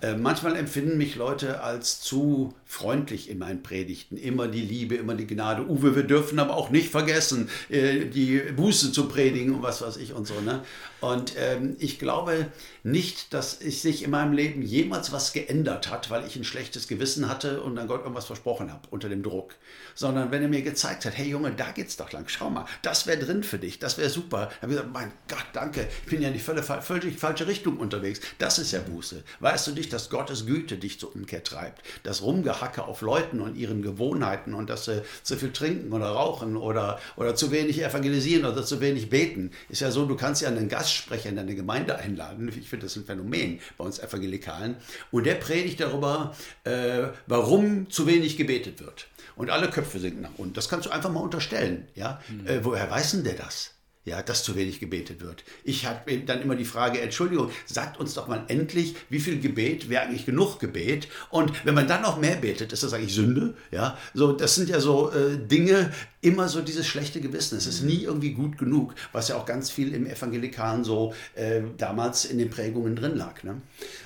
Äh, 0.00 0.16
manchmal 0.16 0.56
empfinden 0.56 0.98
mich 0.98 1.14
Leute 1.16 1.62
als 1.62 2.00
zu 2.00 2.54
freundlich 2.74 3.30
in 3.30 3.38
meinen 3.38 3.62
Predigten. 3.62 4.16
Immer 4.16 4.48
die 4.48 4.60
Liebe, 4.60 4.96
immer 4.96 5.14
die 5.14 5.28
Gnade. 5.28 5.62
Uwe, 5.68 5.94
wir 5.94 6.02
dürfen 6.02 6.40
aber 6.40 6.56
auch 6.56 6.70
nicht 6.70 6.90
vergessen, 6.90 7.48
äh, 7.68 8.06
die 8.06 8.38
Buße 8.38 8.90
zu 8.90 9.06
predigen 9.06 9.54
und 9.54 9.62
was 9.62 9.80
weiß 9.80 9.96
ich 9.96 10.12
und 10.12 10.26
so. 10.26 10.40
Ne? 10.40 10.60
Und 11.00 11.34
ähm, 11.38 11.76
ich 11.78 11.98
glaube 11.98 12.46
nicht, 12.82 13.32
dass 13.32 13.60
ich 13.60 13.80
sich 13.80 14.02
in 14.02 14.10
meinem 14.10 14.32
Leben 14.32 14.62
jemals 14.62 15.12
was 15.12 15.32
geändert 15.32 15.90
hat, 15.90 16.10
weil 16.10 16.26
ich 16.26 16.34
ein 16.34 16.44
schlechtes 16.44 16.88
Gewissen 16.88 17.28
hatte 17.28 17.62
und 17.62 17.78
an 17.78 17.86
Gott 17.86 18.00
irgendwas 18.00 18.24
versprochen 18.24 18.72
habe 18.72 18.88
unter 18.90 19.08
dem 19.08 19.22
Druck. 19.22 19.54
Sondern 19.94 20.30
wenn 20.30 20.42
er 20.42 20.48
mir 20.48 20.62
gezeigt 20.62 21.04
hat, 21.04 21.16
hey 21.16 21.28
Junge, 21.28 21.52
da 21.52 21.70
geht's 21.72 21.96
doch 21.96 22.10
lang, 22.10 22.24
schau 22.26 22.50
mal, 22.50 22.64
das 22.82 23.06
wäre 23.06 23.18
drin 23.18 23.44
für 23.44 23.58
dich, 23.58 23.78
das 23.78 23.98
wäre 23.98 24.10
super. 24.10 24.50
Dann 24.60 24.62
habe 24.62 24.72
ich 24.72 24.78
gesagt, 24.78 24.92
mein 24.92 25.12
Gott, 25.28 25.46
danke, 25.52 25.86
ich 26.04 26.10
bin 26.10 26.22
ja 26.22 26.28
in 26.28 26.34
die 26.34 26.40
völlig, 26.40 26.64
völlig 26.64 27.18
falsche 27.18 27.46
Richtung 27.46 27.76
unterwegs. 27.76 28.20
Das 28.38 28.58
ist 28.58 28.72
ja 28.72 28.80
Buße. 28.80 29.22
Weißt 29.40 29.66
du 29.66 29.72
nicht, 29.72 29.92
dass 29.92 30.10
Gottes 30.10 30.46
Güte 30.46 30.78
dich 30.78 30.98
zur 30.98 31.14
Umkehr 31.14 31.44
treibt? 31.44 31.82
Das 32.02 32.22
Rumgehacke 32.64 32.84
auf 32.84 33.00
Leuten 33.00 33.40
und 33.40 33.56
ihren 33.56 33.82
Gewohnheiten 33.82 34.54
und 34.54 34.70
dass 34.70 34.86
sie 34.86 35.02
zu 35.22 35.36
viel 35.36 35.52
trinken 35.52 35.92
oder 35.92 36.06
rauchen 36.06 36.56
oder, 36.56 36.98
oder 37.16 37.34
zu 37.34 37.50
wenig 37.50 37.82
evangelisieren 37.82 38.44
oder 38.44 38.64
zu 38.64 38.80
wenig 38.80 39.10
beten. 39.10 39.50
Ist 39.68 39.80
ja 39.80 39.90
so, 39.90 40.06
du 40.06 40.16
kannst 40.16 40.42
ja 40.42 40.48
einen 40.48 40.68
Gastsprecher 40.68 41.28
in 41.28 41.36
deine 41.36 41.54
Gemeinde 41.54 41.96
einladen. 41.96 42.48
Ich 42.48 42.68
finde 42.68 42.86
das 42.86 42.96
ein 42.96 43.04
Phänomen 43.04 43.60
bei 43.76 43.84
uns 43.84 43.98
Evangelikalen. 43.98 44.76
Und 45.10 45.26
der 45.26 45.34
predigt 45.34 45.80
darüber, 45.80 46.34
äh, 46.64 47.08
warum 47.26 47.90
zu 47.90 48.06
wenig 48.06 48.36
gebetet 48.36 48.80
wird. 48.80 49.06
Und 49.36 49.50
alle 49.50 49.68
Köpfe 49.68 49.98
sinken 49.98 50.22
nach 50.22 50.38
unten. 50.38 50.54
Das 50.54 50.68
kannst 50.68 50.86
du 50.86 50.90
einfach 50.90 51.10
mal 51.10 51.20
unterstellen. 51.20 51.88
Ja? 51.94 52.20
Mhm. 52.28 52.46
Äh, 52.46 52.64
woher 52.64 52.90
weiß 52.90 53.12
denn 53.12 53.24
der 53.24 53.34
das? 53.34 53.73
Ja, 54.04 54.22
dass 54.22 54.44
zu 54.44 54.54
wenig 54.54 54.80
gebetet 54.80 55.20
wird. 55.20 55.44
Ich 55.64 55.86
habe 55.86 56.18
dann 56.18 56.42
immer 56.42 56.56
die 56.56 56.64
Frage, 56.64 57.00
Entschuldigung, 57.00 57.50
sagt 57.66 57.98
uns 57.98 58.14
doch 58.14 58.28
mal 58.28 58.44
endlich, 58.48 58.94
wie 59.08 59.18
viel 59.18 59.40
Gebet 59.40 59.88
wäre 59.88 60.02
eigentlich 60.02 60.26
genug 60.26 60.58
Gebet? 60.58 61.08
Und 61.30 61.64
wenn 61.64 61.74
man 61.74 61.88
dann 61.88 62.02
noch 62.02 62.18
mehr 62.18 62.36
betet, 62.36 62.72
ist 62.72 62.82
das 62.82 62.92
eigentlich 62.92 63.14
Sünde? 63.14 63.54
Ja, 63.70 63.96
so, 64.12 64.32
das 64.32 64.54
sind 64.54 64.68
ja 64.68 64.80
so 64.80 65.10
äh, 65.10 65.38
Dinge, 65.38 65.90
immer 66.20 66.48
so 66.48 66.60
dieses 66.60 66.86
schlechte 66.86 67.20
Gewissen. 67.20 67.56
Es 67.56 67.66
ist 67.66 67.82
nie 67.82 68.02
irgendwie 68.02 68.32
gut 68.32 68.58
genug, 68.58 68.94
was 69.12 69.28
ja 69.28 69.36
auch 69.36 69.46
ganz 69.46 69.70
viel 69.70 69.94
im 69.94 70.06
Evangelikalen 70.06 70.84
so 70.84 71.14
äh, 71.34 71.62
damals 71.76 72.24
in 72.24 72.38
den 72.38 72.50
Prägungen 72.50 72.96
drin 72.96 73.16
lag. 73.16 73.42
Ne? 73.42 73.60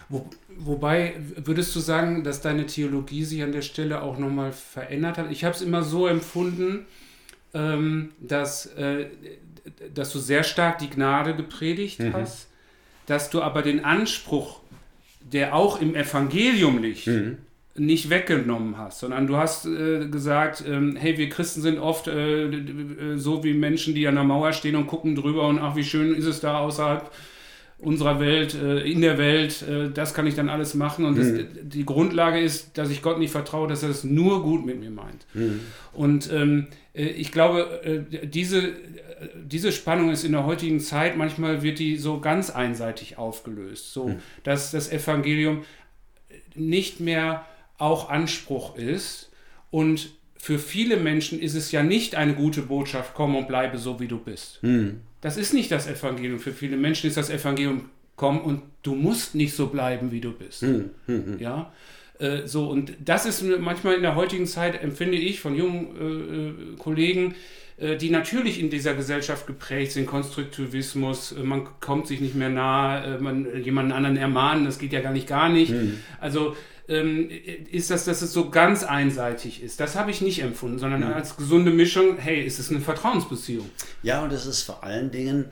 Wo, 0.08 0.28
wobei, 0.56 1.16
würdest 1.36 1.74
du 1.74 1.80
sagen, 1.80 2.24
dass 2.24 2.40
deine 2.40 2.66
Theologie 2.66 3.24
sich 3.24 3.42
an 3.42 3.52
der 3.52 3.62
Stelle 3.62 4.02
auch 4.02 4.18
nochmal 4.18 4.52
verändert 4.52 5.18
hat? 5.18 5.30
Ich 5.30 5.44
habe 5.44 5.54
es 5.54 5.60
immer 5.60 5.82
so 5.82 6.06
empfunden, 6.06 6.86
ähm, 7.54 8.12
dass 8.20 8.66
äh, 8.66 9.06
dass 9.94 10.12
du 10.12 10.18
sehr 10.18 10.42
stark 10.42 10.78
die 10.78 10.90
Gnade 10.90 11.34
gepredigt 11.34 12.00
mhm. 12.00 12.12
hast, 12.14 12.48
dass 13.06 13.30
du 13.30 13.42
aber 13.42 13.62
den 13.62 13.84
Anspruch, 13.84 14.60
der 15.20 15.54
auch 15.54 15.80
im 15.80 15.94
Evangelium 15.94 16.82
liegt, 16.82 17.06
mhm. 17.06 17.38
nicht 17.74 18.10
weggenommen 18.10 18.76
hast, 18.78 19.00
sondern 19.00 19.26
du 19.26 19.36
hast 19.36 19.66
äh, 19.66 20.06
gesagt, 20.08 20.64
ähm, 20.66 20.96
hey, 20.96 21.16
wir 21.18 21.28
Christen 21.28 21.62
sind 21.62 21.78
oft 21.78 22.08
äh, 22.08 23.16
so 23.16 23.44
wie 23.44 23.54
Menschen, 23.54 23.94
die 23.94 24.06
an 24.06 24.14
der 24.14 24.24
Mauer 24.24 24.52
stehen 24.52 24.76
und 24.76 24.86
gucken 24.86 25.14
drüber 25.14 25.48
und 25.48 25.58
ach, 25.58 25.76
wie 25.76 25.84
schön 25.84 26.14
ist 26.14 26.26
es 26.26 26.40
da 26.40 26.58
außerhalb 26.58 27.10
unserer 27.80 28.18
Welt, 28.18 28.54
äh, 28.54 28.80
in 28.80 29.00
der 29.00 29.18
Welt, 29.18 29.62
äh, 29.62 29.90
das 29.90 30.12
kann 30.12 30.26
ich 30.26 30.34
dann 30.34 30.48
alles 30.48 30.74
machen. 30.74 31.04
Und 31.04 31.16
das, 31.16 31.28
mhm. 31.28 31.46
die 31.62 31.84
Grundlage 31.84 32.40
ist, 32.40 32.76
dass 32.76 32.90
ich 32.90 33.02
Gott 33.02 33.18
nicht 33.18 33.30
vertraue, 33.30 33.68
dass 33.68 33.82
er 33.82 33.90
es 33.90 34.04
nur 34.04 34.42
gut 34.42 34.66
mit 34.66 34.80
mir 34.80 34.90
meint. 34.90 35.26
Mhm. 35.34 35.60
Und 35.92 36.32
ähm, 36.32 36.66
äh, 36.92 37.04
ich 37.04 37.30
glaube, 37.30 38.04
diese, 38.24 38.72
diese 39.34 39.72
Spannung 39.72 40.10
ist 40.10 40.24
in 40.24 40.32
der 40.32 40.46
heutigen 40.46 40.80
Zeit, 40.80 41.16
manchmal 41.16 41.62
wird 41.62 41.78
die 41.78 41.96
so 41.96 42.20
ganz 42.20 42.50
einseitig 42.50 43.18
aufgelöst, 43.18 43.92
so 43.92 44.08
mhm. 44.08 44.16
dass 44.44 44.70
das 44.70 44.90
Evangelium 44.90 45.64
nicht 46.54 47.00
mehr 47.00 47.46
auch 47.78 48.10
Anspruch 48.10 48.76
ist. 48.76 49.30
Und 49.70 50.10
für 50.36 50.58
viele 50.58 50.96
Menschen 50.96 51.40
ist 51.40 51.54
es 51.54 51.72
ja 51.72 51.82
nicht 51.82 52.14
eine 52.14 52.34
gute 52.34 52.62
Botschaft, 52.62 53.14
komm 53.14 53.36
und 53.36 53.48
bleibe 53.48 53.78
so, 53.78 54.00
wie 54.00 54.08
du 54.08 54.18
bist. 54.18 54.62
Mhm. 54.62 55.00
Das 55.20 55.36
ist 55.36 55.52
nicht 55.52 55.70
das 55.70 55.86
Evangelium. 55.86 56.38
Für 56.38 56.52
viele 56.52 56.76
Menschen 56.76 57.08
ist 57.08 57.16
das 57.16 57.30
Evangelium, 57.30 57.90
komm 58.16 58.40
und 58.40 58.62
du 58.82 58.94
musst 58.94 59.34
nicht 59.34 59.54
so 59.54 59.66
bleiben, 59.66 60.12
wie 60.12 60.20
du 60.20 60.32
bist. 60.32 60.62
Hm, 60.62 60.90
hm, 61.06 61.24
hm. 61.24 61.38
Ja. 61.40 61.72
Äh, 62.18 62.46
so, 62.46 62.68
und 62.68 62.92
das 63.04 63.26
ist 63.26 63.42
manchmal 63.42 63.94
in 63.94 64.02
der 64.02 64.14
heutigen 64.14 64.46
Zeit, 64.46 64.82
empfinde 64.82 65.16
ich 65.16 65.40
von 65.40 65.54
jungen 65.54 65.96
äh, 65.96 66.72
äh 66.72 66.76
Kollegen, 66.76 67.34
die 67.96 68.10
natürlich 68.10 68.60
in 68.60 68.70
dieser 68.70 68.94
Gesellschaft 68.94 69.46
geprägt 69.46 69.92
sind, 69.92 70.06
Konstruktivismus, 70.06 71.32
äh, 71.32 71.42
man 71.42 71.66
kommt 71.80 72.06
sich 72.06 72.20
nicht 72.20 72.34
mehr 72.34 72.48
nah, 72.48 73.18
man 73.20 73.62
jemanden 73.62 73.92
anderen 73.92 74.16
ermahnen, 74.16 74.64
das 74.64 74.78
geht 74.78 74.92
ja 74.92 75.00
gar 75.00 75.12
nicht 75.12 75.28
gar 75.28 75.48
nicht. 75.48 75.70
Hm. 75.70 75.98
Also 76.20 76.56
ähm, 76.88 77.28
ist 77.70 77.90
das, 77.90 78.06
dass 78.06 78.22
es 78.22 78.32
so 78.32 78.48
ganz 78.48 78.82
einseitig 78.82 79.62
ist. 79.62 79.78
Das 79.78 79.94
habe 79.94 80.10
ich 80.10 80.22
nicht 80.22 80.42
empfunden, 80.42 80.78
sondern 80.78 81.02
mhm. 81.02 81.12
als 81.12 81.36
gesunde 81.36 81.70
Mischung, 81.70 82.16
hey, 82.16 82.42
ist 82.42 82.58
es 82.58 82.70
eine 82.70 82.80
Vertrauensbeziehung. 82.80 83.68
Ja, 84.02 84.22
und 84.22 84.32
es 84.32 84.46
ist 84.46 84.62
vor 84.62 84.82
allen 84.82 85.10
Dingen 85.10 85.46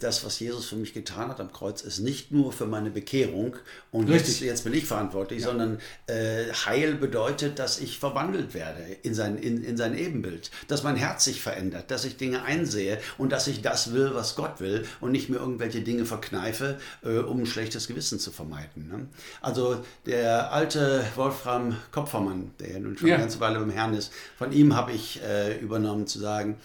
das, 0.00 0.24
was 0.24 0.40
Jesus 0.40 0.66
für 0.66 0.76
mich 0.76 0.92
getan 0.92 1.28
hat 1.28 1.40
am 1.40 1.52
Kreuz, 1.52 1.82
ist 1.82 2.00
nicht 2.00 2.32
nur 2.32 2.52
für 2.52 2.66
meine 2.66 2.90
Bekehrung 2.90 3.56
und 3.92 4.08
jetzt, 4.08 4.40
jetzt, 4.40 4.64
bin 4.64 4.74
ich 4.74 4.86
verantwortlich, 4.86 5.42
ja. 5.42 5.48
sondern 5.48 5.78
äh, 6.08 6.46
Heil 6.66 6.94
bedeutet, 6.94 7.60
dass 7.60 7.78
ich 7.78 7.98
verwandelt 7.98 8.54
werde 8.54 8.80
in 9.02 9.14
sein, 9.14 9.38
in, 9.38 9.62
in 9.62 9.76
sein 9.76 9.96
Ebenbild, 9.96 10.50
dass 10.66 10.82
mein 10.82 10.96
Herz 10.96 11.24
sich 11.24 11.40
verändert, 11.40 11.90
dass 11.92 12.04
ich 12.04 12.16
Dinge 12.16 12.42
einsehe 12.42 12.98
und 13.18 13.30
dass 13.30 13.46
ich 13.46 13.62
das 13.62 13.92
will, 13.92 14.10
was 14.14 14.34
Gott 14.34 14.60
will 14.60 14.84
und 15.00 15.12
nicht 15.12 15.28
mir 15.28 15.36
irgendwelche 15.36 15.80
Dinge 15.80 16.06
verkneife, 16.06 16.78
äh, 17.04 17.18
um 17.18 17.40
ein 17.40 17.46
schlechtes 17.46 17.86
Gewissen 17.86 18.18
zu 18.18 18.32
vermeiden. 18.32 18.88
Ne? 18.88 19.06
Also 19.40 19.80
der 20.06 20.52
alte 20.52 21.04
Wolfram 21.14 21.76
Kopfermann, 21.92 22.50
der 22.58 22.72
ja 22.72 22.78
nun 22.80 22.98
schon 22.98 23.08
ja. 23.08 23.14
eine 23.14 23.24
ganze 23.24 23.38
Weile 23.38 23.60
beim 23.60 23.70
Herrn 23.70 23.94
ist, 23.94 24.12
von 24.36 24.50
ihm 24.50 24.74
habe 24.74 24.92
ich 24.92 25.22
äh, 25.22 25.56
übernommen 25.58 26.08
zu 26.08 26.18
sagen, 26.18 26.56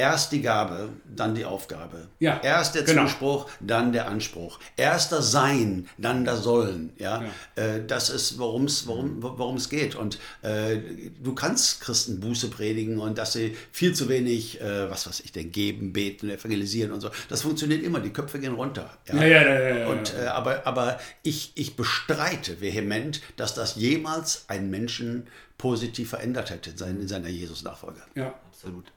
Erst 0.00 0.32
die 0.32 0.40
Gabe, 0.40 0.88
dann 1.14 1.34
die 1.34 1.44
Aufgabe. 1.44 2.08
Ja, 2.20 2.40
Erst 2.42 2.74
der 2.74 2.84
genau. 2.84 3.04
Zuspruch, 3.04 3.50
dann 3.60 3.92
der 3.92 4.08
Anspruch. 4.08 4.58
Erst 4.78 5.12
das 5.12 5.30
Sein, 5.30 5.90
dann 5.98 6.24
das 6.24 6.42
Sollen. 6.42 6.94
Ja, 6.96 7.22
ja. 7.22 7.62
Äh, 7.62 7.84
das 7.86 8.08
ist, 8.08 8.38
worum 8.38 8.64
es 8.64 8.86
worum, 8.86 9.58
geht. 9.68 9.96
Und 9.96 10.18
äh, 10.40 10.78
du 11.22 11.34
kannst 11.34 11.82
Christen 11.82 12.18
Buße 12.18 12.48
predigen 12.48 12.98
und 12.98 13.18
dass 13.18 13.34
sie 13.34 13.54
viel 13.72 13.94
zu 13.94 14.08
wenig, 14.08 14.58
äh, 14.62 14.90
was 14.90 15.06
weiß 15.06 15.20
ich 15.20 15.32
denn, 15.32 15.52
geben, 15.52 15.92
beten, 15.92 16.30
evangelisieren 16.30 16.92
und 16.92 17.02
so. 17.02 17.10
Das 17.28 17.42
funktioniert 17.42 17.82
immer. 17.82 18.00
Die 18.00 18.08
Köpfe 18.10 18.38
gehen 18.38 18.54
runter. 18.54 18.88
Ja, 19.06 19.16
ja, 19.16 19.26
ja. 19.26 19.60
ja, 19.60 19.76
ja 19.80 19.86
und, 19.88 20.14
äh, 20.14 20.28
aber 20.28 20.66
aber 20.66 20.98
ich, 21.22 21.52
ich 21.56 21.76
bestreite 21.76 22.62
vehement, 22.62 23.20
dass 23.36 23.52
das 23.52 23.74
jemals 23.74 24.46
einen 24.48 24.70
Menschen 24.70 25.26
positiv 25.58 26.08
verändert 26.08 26.48
hätte 26.48 26.70
in, 26.70 26.78
seiner, 26.78 27.00
in 27.00 27.08
seiner 27.08 27.28
Jesus-Nachfolge. 27.28 28.00
Ja, 28.14 28.32
absolut. 28.48 28.90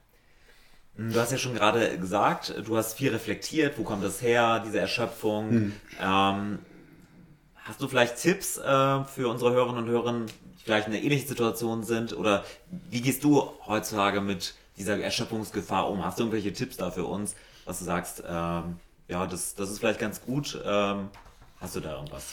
Du 0.96 1.18
hast 1.18 1.32
ja 1.32 1.38
schon 1.38 1.54
gerade 1.54 1.98
gesagt, 1.98 2.54
du 2.64 2.76
hast 2.76 2.94
viel 2.94 3.10
reflektiert, 3.10 3.78
wo 3.78 3.82
kommt 3.82 4.04
das 4.04 4.22
her, 4.22 4.62
diese 4.64 4.78
Erschöpfung. 4.78 5.50
Hm. 5.50 5.72
Ähm, 6.00 6.58
hast 7.64 7.80
du 7.80 7.88
vielleicht 7.88 8.16
Tipps 8.16 8.58
äh, 8.58 9.04
für 9.04 9.28
unsere 9.28 9.52
Hörerinnen 9.52 9.84
und 9.84 9.90
Hörer, 9.90 10.12
die 10.12 10.62
vielleicht 10.62 10.86
in 10.86 10.94
einer 10.94 11.02
ähnlichen 11.02 11.26
Situation 11.26 11.82
sind? 11.82 12.16
Oder 12.16 12.44
wie 12.90 13.00
gehst 13.00 13.24
du 13.24 13.42
heutzutage 13.66 14.20
mit 14.20 14.54
dieser 14.76 14.98
Erschöpfungsgefahr 15.00 15.90
um? 15.90 16.04
Hast 16.04 16.18
du 16.18 16.22
irgendwelche 16.22 16.52
Tipps 16.52 16.76
da 16.76 16.92
für 16.92 17.04
uns, 17.04 17.34
was 17.64 17.80
du 17.80 17.84
sagst, 17.84 18.22
ähm, 18.26 18.76
ja, 19.08 19.26
das, 19.26 19.56
das 19.56 19.70
ist 19.70 19.80
vielleicht 19.80 20.00
ganz 20.00 20.22
gut. 20.22 20.60
Ähm, 20.64 21.08
hast 21.60 21.74
du 21.74 21.80
da 21.80 21.96
irgendwas? 21.96 22.26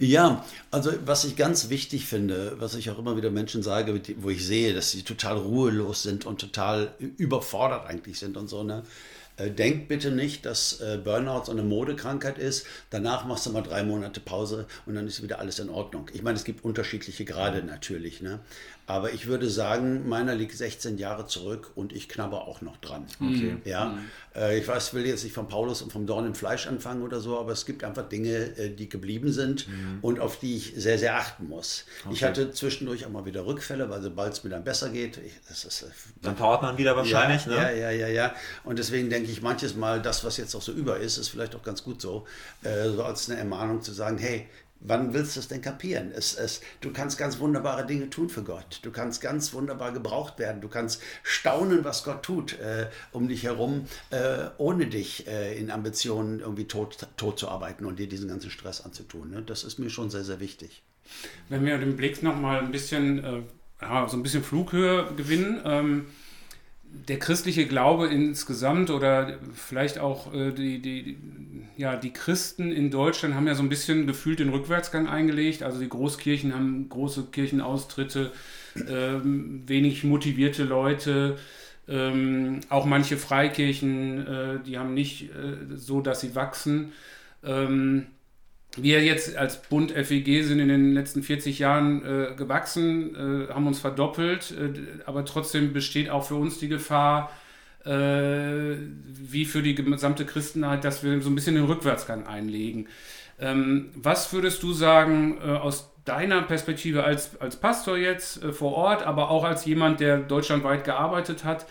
Ja, 0.00 0.44
also 0.70 0.92
was 1.06 1.24
ich 1.24 1.34
ganz 1.34 1.70
wichtig 1.70 2.06
finde, 2.06 2.54
was 2.60 2.74
ich 2.76 2.88
auch 2.90 3.00
immer 3.00 3.16
wieder 3.16 3.30
Menschen 3.30 3.64
sage, 3.64 4.00
wo 4.18 4.30
ich 4.30 4.46
sehe, 4.46 4.72
dass 4.72 4.92
sie 4.92 5.02
total 5.02 5.38
ruhelos 5.38 6.04
sind 6.04 6.24
und 6.24 6.40
total 6.40 6.94
überfordert 7.16 7.86
eigentlich 7.86 8.18
sind 8.18 8.36
und 8.36 8.48
so, 8.48 8.62
ne? 8.62 8.84
Äh, 9.38 9.50
denk 9.50 9.88
bitte 9.88 10.10
nicht, 10.10 10.44
dass 10.46 10.80
äh, 10.80 10.98
Burnout 11.02 11.44
so 11.44 11.52
eine 11.52 11.62
Modekrankheit 11.62 12.38
ist. 12.38 12.66
Danach 12.90 13.24
machst 13.24 13.46
du 13.46 13.50
mal 13.50 13.62
drei 13.62 13.84
Monate 13.84 14.20
Pause 14.20 14.66
und 14.86 14.94
dann 14.94 15.06
ist 15.06 15.22
wieder 15.22 15.38
alles 15.38 15.60
in 15.60 15.70
Ordnung. 15.70 16.08
Ich 16.12 16.22
meine, 16.22 16.36
es 16.36 16.44
gibt 16.44 16.64
unterschiedliche 16.64 17.24
Grade 17.24 17.62
natürlich. 17.62 18.20
Ne? 18.20 18.40
Aber 18.88 19.12
ich 19.12 19.26
würde 19.26 19.50
sagen, 19.50 20.08
meiner 20.08 20.34
liegt 20.34 20.56
16 20.56 20.96
Jahre 20.96 21.26
zurück 21.26 21.72
und 21.74 21.92
ich 21.92 22.08
knabber 22.08 22.48
auch 22.48 22.62
noch 22.62 22.78
dran. 22.78 23.06
Okay. 23.20 23.58
Ja, 23.66 23.90
mhm. 23.90 23.98
äh, 24.34 24.58
ich 24.58 24.66
weiß, 24.66 24.94
will 24.94 25.04
jetzt 25.04 25.24
nicht 25.24 25.34
von 25.34 25.46
Paulus 25.46 25.82
und 25.82 25.92
vom 25.92 26.06
Dorn 26.06 26.24
im 26.26 26.34
Fleisch 26.34 26.66
anfangen 26.66 27.02
oder 27.02 27.20
so, 27.20 27.38
aber 27.38 27.52
es 27.52 27.66
gibt 27.66 27.84
einfach 27.84 28.08
Dinge, 28.08 28.56
äh, 28.56 28.70
die 28.70 28.88
geblieben 28.88 29.30
sind 29.30 29.68
mhm. 29.68 29.98
und 30.00 30.20
auf 30.20 30.38
die 30.38 30.56
ich 30.56 30.72
sehr, 30.74 30.98
sehr 30.98 31.16
achten 31.18 31.48
muss. 31.50 31.84
Okay. 32.06 32.14
Ich 32.14 32.24
hatte 32.24 32.50
zwischendurch 32.50 33.04
auch 33.04 33.10
mal 33.10 33.26
wieder 33.26 33.44
Rückfälle, 33.44 33.90
weil 33.90 34.00
sobald 34.00 34.32
es 34.32 34.42
mir 34.42 34.48
dann 34.48 34.64
besser 34.64 34.88
geht, 34.88 35.18
ich, 35.18 35.34
das 35.46 35.66
ist, 35.66 35.82
äh, 35.82 35.86
dann 36.22 36.34
powert 36.34 36.62
man 36.62 36.78
wieder 36.78 36.96
wahrscheinlich. 36.96 37.44
Ja, 37.44 37.50
ne? 37.50 37.78
ja, 37.78 37.90
ja, 37.90 37.90
ja, 37.90 38.08
ja. 38.08 38.34
Und 38.64 38.78
deswegen 38.78 39.10
denke 39.10 39.30
ich 39.30 39.42
manches 39.42 39.76
Mal, 39.76 40.00
das, 40.00 40.24
was 40.24 40.38
jetzt 40.38 40.54
auch 40.54 40.62
so 40.62 40.72
über 40.72 40.96
ist, 40.96 41.18
ist 41.18 41.28
vielleicht 41.28 41.54
auch 41.54 41.62
ganz 41.62 41.84
gut 41.84 42.00
so, 42.00 42.26
äh, 42.62 42.88
so 42.88 43.04
als 43.04 43.28
eine 43.28 43.38
Ermahnung 43.38 43.82
zu 43.82 43.92
sagen, 43.92 44.16
hey, 44.16 44.46
Wann 44.80 45.12
willst 45.12 45.34
du 45.34 45.40
es 45.40 45.48
denn 45.48 45.60
kapieren? 45.60 46.12
Es, 46.14 46.34
es, 46.34 46.60
du 46.80 46.92
kannst 46.92 47.18
ganz 47.18 47.40
wunderbare 47.40 47.84
Dinge 47.84 48.10
tun 48.10 48.28
für 48.28 48.44
Gott. 48.44 48.78
Du 48.82 48.92
kannst 48.92 49.20
ganz 49.20 49.52
wunderbar 49.52 49.92
gebraucht 49.92 50.38
werden. 50.38 50.60
Du 50.60 50.68
kannst 50.68 51.02
staunen, 51.24 51.84
was 51.84 52.04
Gott 52.04 52.22
tut 52.22 52.58
äh, 52.60 52.88
um 53.10 53.28
dich 53.28 53.42
herum, 53.42 53.86
äh, 54.10 54.46
ohne 54.56 54.86
dich 54.86 55.26
äh, 55.26 55.58
in 55.58 55.72
Ambitionen 55.72 56.40
irgendwie 56.40 56.66
tot, 56.66 57.08
tot 57.16 57.38
zu 57.38 57.48
arbeiten 57.48 57.86
und 57.86 57.98
dir 57.98 58.08
diesen 58.08 58.28
ganzen 58.28 58.50
Stress 58.50 58.80
anzutun. 58.80 59.30
Ne? 59.30 59.42
Das 59.42 59.64
ist 59.64 59.78
mir 59.78 59.90
schon 59.90 60.10
sehr, 60.10 60.24
sehr 60.24 60.38
wichtig. 60.38 60.82
Wenn 61.48 61.64
wir 61.64 61.78
den 61.78 61.96
Blick 61.96 62.22
nochmal 62.22 62.60
ein 62.60 62.70
bisschen, 62.70 63.24
äh, 63.24 63.42
ja, 63.80 64.08
so 64.08 64.16
ein 64.16 64.22
bisschen 64.22 64.44
Flughöhe 64.44 65.12
gewinnen, 65.16 65.60
ähm, 65.64 66.06
der 66.90 67.18
christliche 67.18 67.66
Glaube 67.66 68.08
insgesamt 68.08 68.90
oder 68.90 69.38
vielleicht 69.54 69.98
auch 69.98 70.32
äh, 70.34 70.52
die, 70.52 70.80
die, 70.80 71.18
ja, 71.76 71.96
die 71.96 72.12
Christen 72.12 72.70
in 72.70 72.90
Deutschland 72.90 73.34
haben 73.34 73.46
ja 73.46 73.54
so 73.54 73.62
ein 73.62 73.68
bisschen 73.68 74.06
gefühlt 74.06 74.40
den 74.40 74.50
Rückwärtsgang 74.50 75.08
eingelegt. 75.08 75.62
Also 75.62 75.80
die 75.80 75.88
Großkirchen 75.88 76.54
haben 76.54 76.88
große 76.88 77.26
Kirchenaustritte, 77.32 78.32
ähm, 78.88 79.62
wenig 79.66 80.04
motivierte 80.04 80.64
Leute. 80.64 81.36
Ähm, 81.88 82.60
auch 82.68 82.84
manche 82.84 83.16
Freikirchen, 83.16 84.26
äh, 84.26 84.60
die 84.66 84.78
haben 84.78 84.92
nicht 84.92 85.30
äh, 85.30 85.76
so, 85.76 86.00
dass 86.02 86.20
sie 86.20 86.34
wachsen. 86.34 86.92
Ähm, 87.42 88.06
wir 88.82 89.02
jetzt 89.04 89.36
als 89.36 89.62
Bund 89.62 89.92
FEG 89.92 90.44
sind 90.44 90.60
in 90.60 90.68
den 90.68 90.92
letzten 90.92 91.22
40 91.22 91.58
Jahren 91.58 92.04
äh, 92.04 92.34
gewachsen, 92.34 93.14
äh, 93.14 93.52
haben 93.52 93.66
uns 93.66 93.78
verdoppelt, 93.78 94.52
äh, 94.52 95.02
aber 95.06 95.24
trotzdem 95.24 95.72
besteht 95.72 96.10
auch 96.10 96.24
für 96.24 96.34
uns 96.34 96.58
die 96.58 96.68
Gefahr, 96.68 97.30
äh, 97.84 98.76
wie 99.04 99.44
für 99.44 99.62
die 99.62 99.74
gesamte 99.74 100.24
Christenheit, 100.24 100.84
dass 100.84 101.02
wir 101.02 101.20
so 101.20 101.30
ein 101.30 101.34
bisschen 101.34 101.54
den 101.54 101.64
Rückwärtsgang 101.64 102.26
einlegen. 102.26 102.88
Ähm, 103.40 103.90
was 103.94 104.32
würdest 104.32 104.62
du 104.62 104.72
sagen 104.72 105.38
äh, 105.40 105.50
aus 105.50 105.92
deiner 106.04 106.42
Perspektive 106.42 107.04
als, 107.04 107.40
als 107.40 107.56
Pastor 107.56 107.96
jetzt 107.96 108.42
äh, 108.42 108.52
vor 108.52 108.74
Ort, 108.74 109.02
aber 109.02 109.30
auch 109.30 109.44
als 109.44 109.64
jemand, 109.64 110.00
der 110.00 110.18
deutschlandweit 110.18 110.84
gearbeitet 110.84 111.44
hat? 111.44 111.66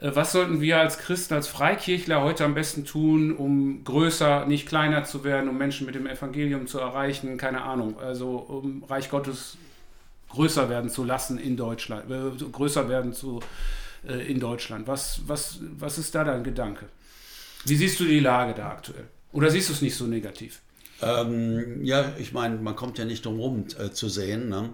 Äh, 0.00 0.10
was 0.14 0.32
sollten 0.32 0.60
wir 0.60 0.78
als 0.78 0.98
Christen, 0.98 1.34
als 1.34 1.48
Freikirchler 1.48 2.22
heute 2.22 2.44
am 2.44 2.54
besten 2.54 2.84
tun, 2.84 3.34
um 3.34 3.84
größer, 3.84 4.46
nicht 4.46 4.68
kleiner 4.68 5.04
zu 5.04 5.24
werden, 5.24 5.48
um 5.48 5.58
Menschen 5.58 5.86
mit 5.86 5.94
dem 5.94 6.06
Evangelium 6.06 6.66
zu 6.66 6.78
erreichen? 6.78 7.36
Keine 7.36 7.62
Ahnung. 7.62 7.98
Also 7.98 8.36
um 8.36 8.84
Reich 8.84 9.10
Gottes 9.10 9.56
größer 10.30 10.68
werden 10.68 10.90
zu 10.90 11.04
lassen 11.04 11.38
in 11.38 11.56
Deutschland, 11.56 12.10
äh, 12.10 12.44
größer 12.52 12.88
werden 12.88 13.12
zu 13.12 13.40
äh, 14.06 14.30
in 14.30 14.40
Deutschland. 14.40 14.86
Was, 14.86 15.22
was, 15.26 15.60
was 15.78 15.98
ist 15.98 16.14
da 16.14 16.24
dein 16.24 16.44
Gedanke? 16.44 16.86
Wie 17.64 17.76
siehst 17.76 17.98
du 18.00 18.04
die 18.04 18.20
Lage 18.20 18.54
da 18.54 18.70
aktuell? 18.70 19.04
Oder 19.32 19.50
siehst 19.50 19.68
du 19.68 19.72
es 19.72 19.82
nicht 19.82 19.96
so 19.96 20.06
negativ? 20.06 20.60
Ähm, 21.00 21.84
ja, 21.84 22.12
ich 22.18 22.32
meine, 22.32 22.56
man 22.56 22.74
kommt 22.74 22.98
ja 22.98 23.04
nicht 23.04 23.24
drum 23.24 23.38
rum 23.38 23.66
äh, 23.78 23.90
zu 23.90 24.08
sehen, 24.08 24.48
ne? 24.48 24.70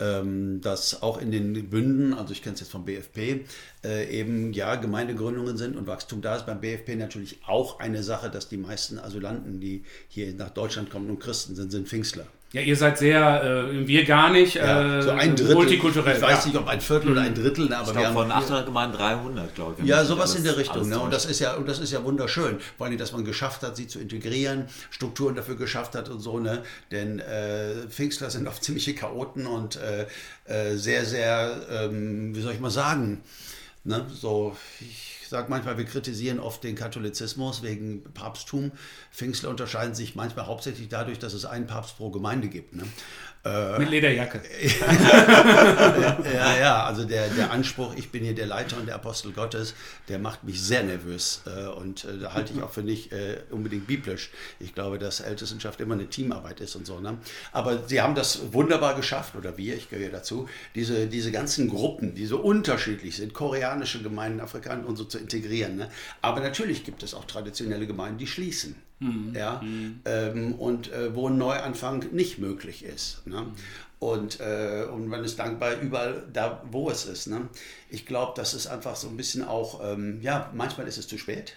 Ähm, 0.00 0.60
dass 0.60 1.02
auch 1.02 1.18
in 1.18 1.30
den 1.30 1.70
Bünden, 1.70 2.14
also 2.14 2.32
ich 2.32 2.42
kenne 2.42 2.54
es 2.54 2.60
jetzt 2.60 2.70
vom 2.70 2.84
BFP, 2.84 3.44
äh, 3.84 4.08
eben 4.10 4.52
ja 4.52 4.76
Gemeindegründungen 4.76 5.56
sind 5.56 5.76
und 5.76 5.86
Wachstum 5.86 6.22
da 6.22 6.36
ist. 6.36 6.46
Beim 6.46 6.60
BFP 6.60 6.96
natürlich 6.96 7.40
auch 7.46 7.78
eine 7.80 8.02
Sache, 8.02 8.30
dass 8.30 8.48
die 8.48 8.56
meisten 8.56 8.98
Asylanten, 8.98 9.60
die 9.60 9.84
hier 10.08 10.32
nach 10.34 10.50
Deutschland 10.50 10.90
kommen 10.90 11.10
und 11.10 11.20
Christen 11.20 11.54
sind, 11.54 11.70
sind 11.70 11.88
Pfingstler. 11.88 12.26
Ja, 12.56 12.62
ihr 12.62 12.74
seid 12.74 12.96
sehr, 12.96 13.44
äh, 13.70 13.86
wir 13.86 14.06
gar 14.06 14.30
nicht, 14.30 14.54
ja, 14.54 15.00
äh, 15.00 15.02
so 15.02 15.10
ein 15.10 15.36
Drittel, 15.36 15.56
multikulturell. 15.56 16.16
Ich 16.16 16.22
weiß 16.22 16.46
nicht, 16.46 16.56
ob 16.56 16.66
ein 16.68 16.80
Viertel 16.80 17.10
oder 17.12 17.20
ein 17.20 17.34
Drittel, 17.34 17.68
ne, 17.68 17.76
aber 17.76 17.90
Ich 17.90 17.98
wir 17.98 18.06
haben 18.06 18.14
von 18.14 18.32
800 18.32 18.64
Gemeinden 18.64 18.96
300, 18.96 19.54
glaube 19.54 19.74
ich. 19.82 19.86
Ja, 19.86 20.02
sowas 20.06 20.30
alles- 20.30 20.36
in 20.36 20.44
der 20.44 20.56
Richtung. 20.56 20.88
Ne? 20.88 20.98
Und 20.98 21.12
das 21.12 21.26
ist 21.26 21.38
ja, 21.38 21.52
und 21.56 21.68
das 21.68 21.80
ist 21.80 21.92
ja 21.92 22.02
wunderschön. 22.02 22.58
Vor 22.78 22.86
allem, 22.86 22.96
dass 22.96 23.12
man 23.12 23.26
geschafft 23.26 23.62
hat, 23.62 23.76
sie 23.76 23.88
zu 23.88 23.98
integrieren, 23.98 24.68
Strukturen 24.90 25.34
dafür 25.34 25.56
geschafft 25.56 25.94
hat 25.94 26.08
und 26.08 26.20
so. 26.20 26.38
Ne? 26.38 26.62
Denn 26.90 27.18
äh, 27.18 27.88
Pfingstler 27.90 28.30
sind 28.30 28.48
oft 28.48 28.64
ziemliche 28.64 28.94
Chaoten 28.94 29.46
und 29.46 29.76
äh, 29.76 30.06
äh, 30.46 30.76
sehr, 30.76 31.04
sehr, 31.04 31.60
ähm, 31.70 32.34
wie 32.34 32.40
soll 32.40 32.54
ich 32.54 32.60
mal 32.60 32.70
sagen, 32.70 33.20
ne? 33.84 34.06
so. 34.10 34.56
Ich 34.80 35.05
sage 35.28 35.48
manchmal, 35.48 35.78
wir 35.78 35.84
kritisieren 35.84 36.38
oft 36.40 36.62
den 36.64 36.74
Katholizismus 36.74 37.62
wegen 37.62 38.02
Papsttum. 38.14 38.72
Pfingstler 39.12 39.50
unterscheiden 39.50 39.94
sich 39.94 40.14
manchmal 40.14 40.46
hauptsächlich 40.46 40.88
dadurch, 40.88 41.18
dass 41.18 41.34
es 41.34 41.44
einen 41.44 41.66
Papst 41.66 41.96
pro 41.96 42.10
Gemeinde 42.10 42.48
gibt. 42.48 42.74
Ne? 42.74 42.84
Mit 43.78 43.90
Lederjacke. 43.90 44.40
Ja, 46.34 46.58
ja, 46.58 46.84
also 46.84 47.04
der, 47.04 47.28
der 47.28 47.50
Anspruch, 47.50 47.94
ich 47.96 48.10
bin 48.10 48.24
hier 48.24 48.34
der 48.34 48.46
Leiter 48.46 48.76
und 48.76 48.86
der 48.86 48.96
Apostel 48.96 49.32
Gottes, 49.32 49.74
der 50.08 50.18
macht 50.18 50.44
mich 50.44 50.60
sehr 50.60 50.82
nervös 50.82 51.42
äh, 51.46 51.66
und 51.66 52.04
äh, 52.04 52.18
da 52.18 52.34
halte 52.34 52.52
ich 52.52 52.62
auch 52.62 52.70
für 52.70 52.82
nicht 52.82 53.12
äh, 53.12 53.38
unbedingt 53.50 53.86
biblisch. 53.86 54.30
Ich 54.60 54.74
glaube, 54.74 54.98
dass 54.98 55.20
Ältestenschaft 55.20 55.80
immer 55.80 55.94
eine 55.94 56.08
Teamarbeit 56.08 56.60
ist 56.60 56.76
und 56.76 56.86
so. 56.86 57.00
Ne? 57.00 57.18
Aber 57.52 57.86
sie 57.86 58.00
haben 58.00 58.14
das 58.14 58.52
wunderbar 58.52 58.94
geschafft, 58.94 59.36
oder 59.36 59.56
wir, 59.56 59.76
ich 59.76 59.88
gehöre 59.90 60.10
dazu, 60.10 60.48
diese, 60.74 61.06
diese 61.06 61.32
ganzen 61.32 61.68
Gruppen, 61.68 62.14
die 62.14 62.26
so 62.26 62.38
unterschiedlich 62.38 63.16
sind, 63.16 63.34
koreanische 63.34 64.02
Gemeinden, 64.02 64.40
Afrikaner 64.40 64.86
und 64.86 64.96
so 64.96 65.04
zu 65.04 65.18
integrieren. 65.18 65.76
Ne? 65.76 65.90
Aber 66.22 66.40
natürlich 66.40 66.84
gibt 66.84 67.02
es 67.02 67.14
auch 67.14 67.24
traditionelle 67.24 67.86
Gemeinden, 67.86 68.18
die 68.18 68.26
schließen. 68.26 68.76
Ja, 69.34 69.60
ähm, 70.06 70.54
und 70.54 70.90
äh, 70.90 71.14
wo 71.14 71.28
ein 71.28 71.36
Neuanfang 71.36 72.06
nicht 72.12 72.38
möglich 72.38 72.82
ist. 72.84 73.26
Ne? 73.26 73.46
Und, 73.98 74.40
äh, 74.40 74.86
und 74.90 75.06
man 75.06 75.24
ist 75.24 75.38
dankbar 75.38 75.80
überall 75.80 76.24
da, 76.32 76.62
wo 76.70 76.90
es 76.90 77.04
ist. 77.04 77.26
Ne? 77.26 77.48
Ich 77.90 78.06
glaube, 78.06 78.32
das 78.36 78.54
ist 78.54 78.66
einfach 78.66 78.96
so 78.96 79.08
ein 79.08 79.16
bisschen 79.16 79.44
auch, 79.44 79.80
ähm, 79.84 80.20
ja, 80.22 80.50
manchmal 80.54 80.86
ist 80.86 80.98
es 80.98 81.08
zu 81.08 81.18
spät. 81.18 81.56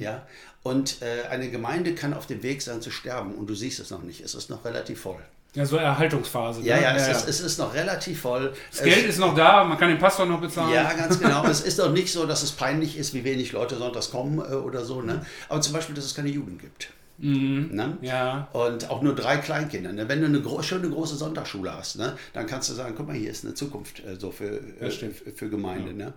Ja, 0.00 0.26
und 0.64 1.02
äh, 1.02 1.28
eine 1.28 1.50
Gemeinde 1.50 1.94
kann 1.94 2.14
auf 2.14 2.26
dem 2.26 2.42
Weg 2.42 2.62
sein 2.62 2.82
zu 2.82 2.90
sterben 2.90 3.34
und 3.34 3.48
du 3.48 3.54
siehst 3.54 3.78
es 3.78 3.90
noch 3.90 4.02
nicht. 4.02 4.20
Es 4.20 4.34
ist 4.34 4.50
noch 4.50 4.64
relativ 4.64 5.00
voll. 5.00 5.22
Ja, 5.54 5.66
so 5.66 5.76
Erhaltungsphase. 5.76 6.62
Ja, 6.62 6.76
ne? 6.76 6.82
ja, 6.82 6.96
es, 6.96 7.08
Ist, 7.08 7.28
es 7.28 7.40
ist 7.40 7.58
noch 7.58 7.74
relativ 7.74 8.22
voll. 8.22 8.54
Das 8.70 8.82
Geld 8.82 9.06
ist 9.06 9.18
noch 9.18 9.34
da, 9.34 9.64
man 9.64 9.76
kann 9.76 9.90
den 9.90 9.98
Pastor 9.98 10.24
noch 10.24 10.40
bezahlen. 10.40 10.72
Ja, 10.72 10.92
ganz 10.94 11.18
genau. 11.18 11.44
es 11.50 11.60
ist 11.60 11.78
doch 11.78 11.92
nicht 11.92 12.10
so, 12.10 12.24
dass 12.24 12.42
es 12.42 12.52
peinlich 12.52 12.96
ist, 12.96 13.12
wie 13.12 13.22
wenig 13.24 13.52
Leute 13.52 13.76
sonntags 13.76 14.10
kommen 14.10 14.38
äh, 14.38 14.54
oder 14.54 14.84
so. 14.84 15.02
Ne? 15.02 15.26
Aber 15.50 15.60
zum 15.60 15.74
Beispiel, 15.74 15.94
dass 15.94 16.06
es 16.06 16.14
keine 16.14 16.30
Jugend 16.30 16.60
gibt. 16.60 16.90
Ne? 17.22 17.98
Ja. 18.00 18.48
Und 18.52 18.90
auch 18.90 19.02
nur 19.02 19.14
drei 19.14 19.36
Kleinkinder. 19.36 19.92
Ne? 19.92 20.08
Wenn 20.08 20.20
du 20.20 20.26
eine 20.26 20.40
gro 20.40 20.62
schöne 20.62 20.88
große 20.88 21.16
Sonntagsschule 21.16 21.72
hast, 21.72 21.96
ne? 21.96 22.16
dann 22.32 22.46
kannst 22.46 22.68
du 22.70 22.74
sagen, 22.74 22.94
guck 22.96 23.06
mal, 23.06 23.16
hier 23.16 23.30
ist 23.30 23.44
eine 23.44 23.54
Zukunft 23.54 24.00
äh, 24.04 24.16
so 24.18 24.32
für, 24.32 24.60
äh, 24.80 24.90
für, 24.90 25.48
Gemeinde. 25.48 25.92
Ne? 25.92 26.14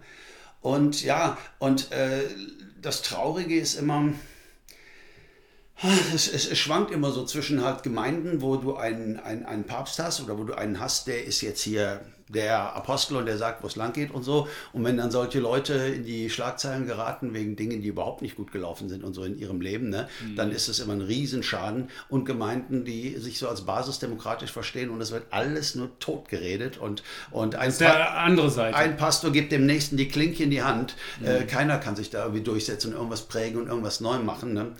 Und 0.62 1.04
ja, 1.04 1.38
und 1.60 1.92
äh, 1.92 2.24
das 2.82 3.04
Traurige 3.04 3.60
ist 3.60 3.76
immer, 3.76 4.14
es, 6.14 6.28
es, 6.32 6.50
es 6.50 6.58
schwankt 6.58 6.92
immer 6.92 7.12
so 7.12 7.26
zwischen 7.26 7.64
halt 7.64 7.84
Gemeinden, 7.84 8.42
wo 8.42 8.56
du 8.56 8.76
einen, 8.76 9.20
einen, 9.20 9.46
einen 9.46 9.66
Papst 9.66 10.00
hast 10.00 10.22
oder 10.22 10.38
wo 10.38 10.44
du 10.44 10.58
einen 10.58 10.80
hast, 10.80 11.08
der 11.08 11.26
ist 11.26 11.42
jetzt 11.42 11.62
hier 11.62 12.02
der 12.28 12.76
Apostel 12.76 13.18
und 13.18 13.28
der 13.28 13.38
sagt, 13.38 13.62
wo 13.62 13.68
es 13.68 13.76
lang 13.76 13.94
geht 13.94 14.12
und 14.12 14.24
so. 14.24 14.48
Und 14.74 14.84
wenn 14.84 14.98
dann 14.98 15.12
solche 15.12 15.40
Leute 15.40 15.74
in 15.74 16.04
die 16.04 16.30
Schlagzeilen 16.30 16.88
geraten 16.88 17.34
wegen 17.34 17.56
Dingen, 17.56 17.82
die 17.82 17.90
überhaupt 17.90 18.22
nicht 18.24 18.36
gut 18.36 18.52
gelaufen 18.52 18.90
sind 18.90 19.04
und 19.04 19.14
so 19.14 19.24
in 19.24 19.38
ihrem 19.38 19.62
Leben, 19.62 19.90
ne, 19.90 20.08
dann 20.36 20.52
ist 20.52 20.68
es 20.68 20.80
immer 20.80 20.94
ein 20.94 21.02
Riesenschaden. 21.02 21.90
Und 22.10 22.26
Gemeinden, 22.26 22.84
die 22.84 23.18
sich 23.18 23.38
so 23.38 23.48
als 23.48 23.62
basisdemokratisch 23.62 24.52
verstehen 24.52 24.90
und 24.90 25.02
es 25.02 25.12
wird 25.12 25.26
alles 25.30 25.76
nur 25.76 25.98
totgeredet 26.00 26.78
und, 26.78 27.04
und 27.30 27.56
ein, 27.56 27.78
der 27.78 28.18
andere 28.18 28.50
Seite. 28.50 28.76
ein 28.76 28.98
Pastor 28.98 29.32
gibt 29.32 29.52
dem 29.52 29.68
Nächsten 29.68 29.96
die 29.96 30.08
Klinke 30.08 30.44
in 30.44 30.50
die 30.50 30.64
Hand. 30.64 30.96
Äh, 31.24 31.44
keiner 31.44 31.78
kann 31.78 31.96
sich 31.96 32.10
da 32.10 32.24
irgendwie 32.24 32.44
durchsetzen 32.44 32.92
und 32.92 32.96
irgendwas 32.96 33.24
prägen 33.24 33.62
und 33.62 33.68
irgendwas 33.68 34.00
neu 34.00 34.18
machen. 34.18 34.54
Ne? 34.54 34.72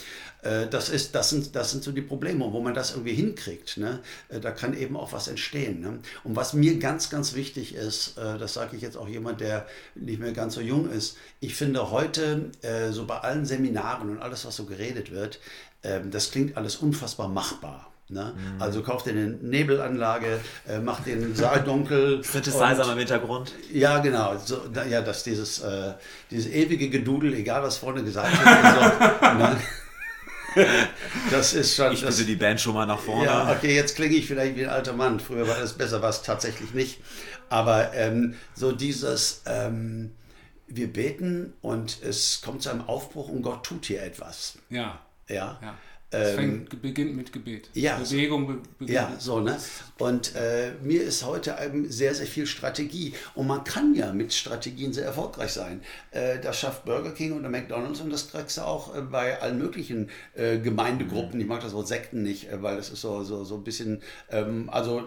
Äh, 0.46 0.68
das, 0.68 0.90
ist, 0.90 1.16
das, 1.16 1.30
sind, 1.30 1.56
das 1.56 1.72
sind 1.72 1.84
so 1.84 1.92
die 1.92 2.02
Probleme. 2.02 2.46
Und 2.46 2.54
wo 2.54 2.62
man 2.62 2.74
das 2.74 2.92
irgendwie 2.92 3.14
hinkriegt, 3.14 3.78
ne? 3.78 4.00
äh, 4.30 4.40
da 4.40 4.52
kann 4.52 4.78
eben 4.78 4.96
auch 4.96 5.12
was 5.12 5.28
entstehen. 5.28 5.82
Ne? 5.82 6.00
Und 6.24 6.36
was 6.36 6.54
mir 6.54 6.78
ganz, 6.80 7.10
ganz 7.10 7.34
wichtig 7.34 7.76
ist, 7.76 8.18
äh, 8.18 8.38
das 8.38 8.54
sage 8.54 8.76
ich 8.76 8.82
jetzt 8.82 8.98
auch 8.98 9.08
jemand, 9.08 9.42
der 9.42 9.66
nicht 9.96 10.20
mehr 10.20 10.32
ganz 10.32 10.56
so 10.56 10.62
jung 10.62 10.90
ist, 10.90 11.18
ich 11.40 11.56
finde 11.56 11.92
heute, 11.92 12.52
so 12.92 13.06
bei 13.06 13.20
allen 13.20 13.46
Seminaren 13.46 14.10
und 14.10 14.20
alles, 14.20 14.46
was 14.46 14.56
so 14.56 14.66
geredet 14.66 15.12
wird, 15.12 15.40
ähm, 15.84 16.12
das 16.12 16.32
klingt 16.32 16.58
alles 16.58 16.78
unfassbar 16.78 17.28
machbar. 17.28 17.92
Ne? 18.08 18.34
Also 18.60 18.84
kauft 18.84 19.08
dir 19.08 19.12
eine 19.12 19.28
Nebelanlage, 19.28 20.40
äh, 20.68 20.80
macht 20.80 21.08
den 21.08 21.34
Saal 21.36 21.64
dunkel. 21.64 22.24
Synthesizer 22.24 22.92
im 22.92 23.00
Hintergrund. 23.00 23.54
ja, 23.74 23.98
genau. 24.00 24.36
So, 24.44 24.62
ja, 24.90 25.02
dass 25.02 25.24
dieses, 25.24 25.62
äh, 25.62 25.94
dieses 26.30 26.52
ewige 26.52 26.90
Gedudel, 26.90 27.34
egal 27.34 27.64
was 27.64 27.78
vorne 27.78 28.04
gesagt 28.04 28.32
wird, 28.32 29.22
so, 29.22 29.38
ne? 29.38 29.58
das 31.32 31.54
ist 31.54 31.76
schon. 31.76 31.94
Ich 31.94 32.02
das, 32.02 32.16
bitte 32.16 32.28
die 32.28 32.36
Band 32.36 32.60
schon 32.62 32.74
mal 32.74 32.86
nach 32.86 33.00
vorne. 33.00 33.26
ja, 33.26 33.52
okay, 33.52 33.76
jetzt 33.76 33.96
klinge 33.96 34.16
ich 34.16 34.28
vielleicht 34.28 34.56
wie 34.56 34.66
ein 34.66 34.72
alter 34.72 34.94
Mann. 34.94 35.20
Früher 35.20 35.48
war 35.48 35.58
das 35.58 35.74
besser, 35.74 36.02
war 36.02 36.10
es 36.10 36.22
tatsächlich 36.22 36.74
nicht. 36.74 37.02
Aber 37.50 37.94
ähm, 37.94 38.36
so 38.54 38.72
dieses, 38.72 39.44
ähm, 39.46 40.12
wir 40.68 40.92
beten 40.92 41.54
und 41.62 42.02
es 42.02 42.42
kommt 42.42 42.64
zu 42.64 42.70
einem 42.70 42.82
Aufbruch 42.82 43.30
und 43.30 43.42
Gott 43.42 43.64
tut 43.64 43.86
hier 43.86 44.04
etwas. 44.04 44.58
Ja. 44.70 45.00
Ja. 45.28 45.60
ja. 45.62 45.76
Ähm, 46.16 46.36
fängt, 46.36 46.82
beginnt 46.82 47.16
mit 47.16 47.34
Gebet. 47.34 47.70
ja, 47.74 47.98
Bewegung 47.98 48.48
be 48.48 48.54
beginnt. 48.80 48.96
Ja, 48.96 49.16
so, 49.20 49.40
ne? 49.40 49.58
Und 49.98 50.36
äh, 50.36 50.72
mir 50.82 51.04
ist 51.04 51.26
heute 51.26 51.56
eben 51.64 51.90
sehr, 51.92 52.14
sehr 52.16 52.26
viel 52.28 52.46
Strategie. 52.46 53.14
Und 53.34 53.48
man 53.48 53.64
kann 53.64 53.96
ja 53.96 54.12
mit 54.14 54.34
Strategien 54.34 54.94
sehr 54.94 55.06
erfolgreich 55.06 55.52
sein. 55.52 55.82
Äh, 56.12 56.40
das 56.40 56.60
schafft 56.60 56.86
Burger 56.86 57.12
King 57.12 57.38
oder 57.40 57.50
McDonalds 57.50 58.02
und 58.02 58.12
das 58.12 58.30
kriegst 58.32 58.58
du 58.58 58.62
auch 58.62 58.96
äh, 58.96 59.02
bei 59.02 59.42
allen 59.42 59.58
möglichen 59.58 60.10
äh, 60.36 60.58
Gemeindegruppen. 60.60 61.40
Ich 61.40 61.48
mag 61.48 61.62
das 61.62 61.74
Wort 61.74 61.88
Sekten 61.88 62.24
nicht, 62.24 62.52
äh, 62.52 62.62
weil 62.62 62.78
es 62.78 62.90
ist 62.90 63.02
so, 63.02 63.24
so, 63.24 63.44
so 63.44 63.56
ein 63.56 63.64
bisschen, 63.64 64.02
ähm, 64.30 64.70
also, 64.72 65.04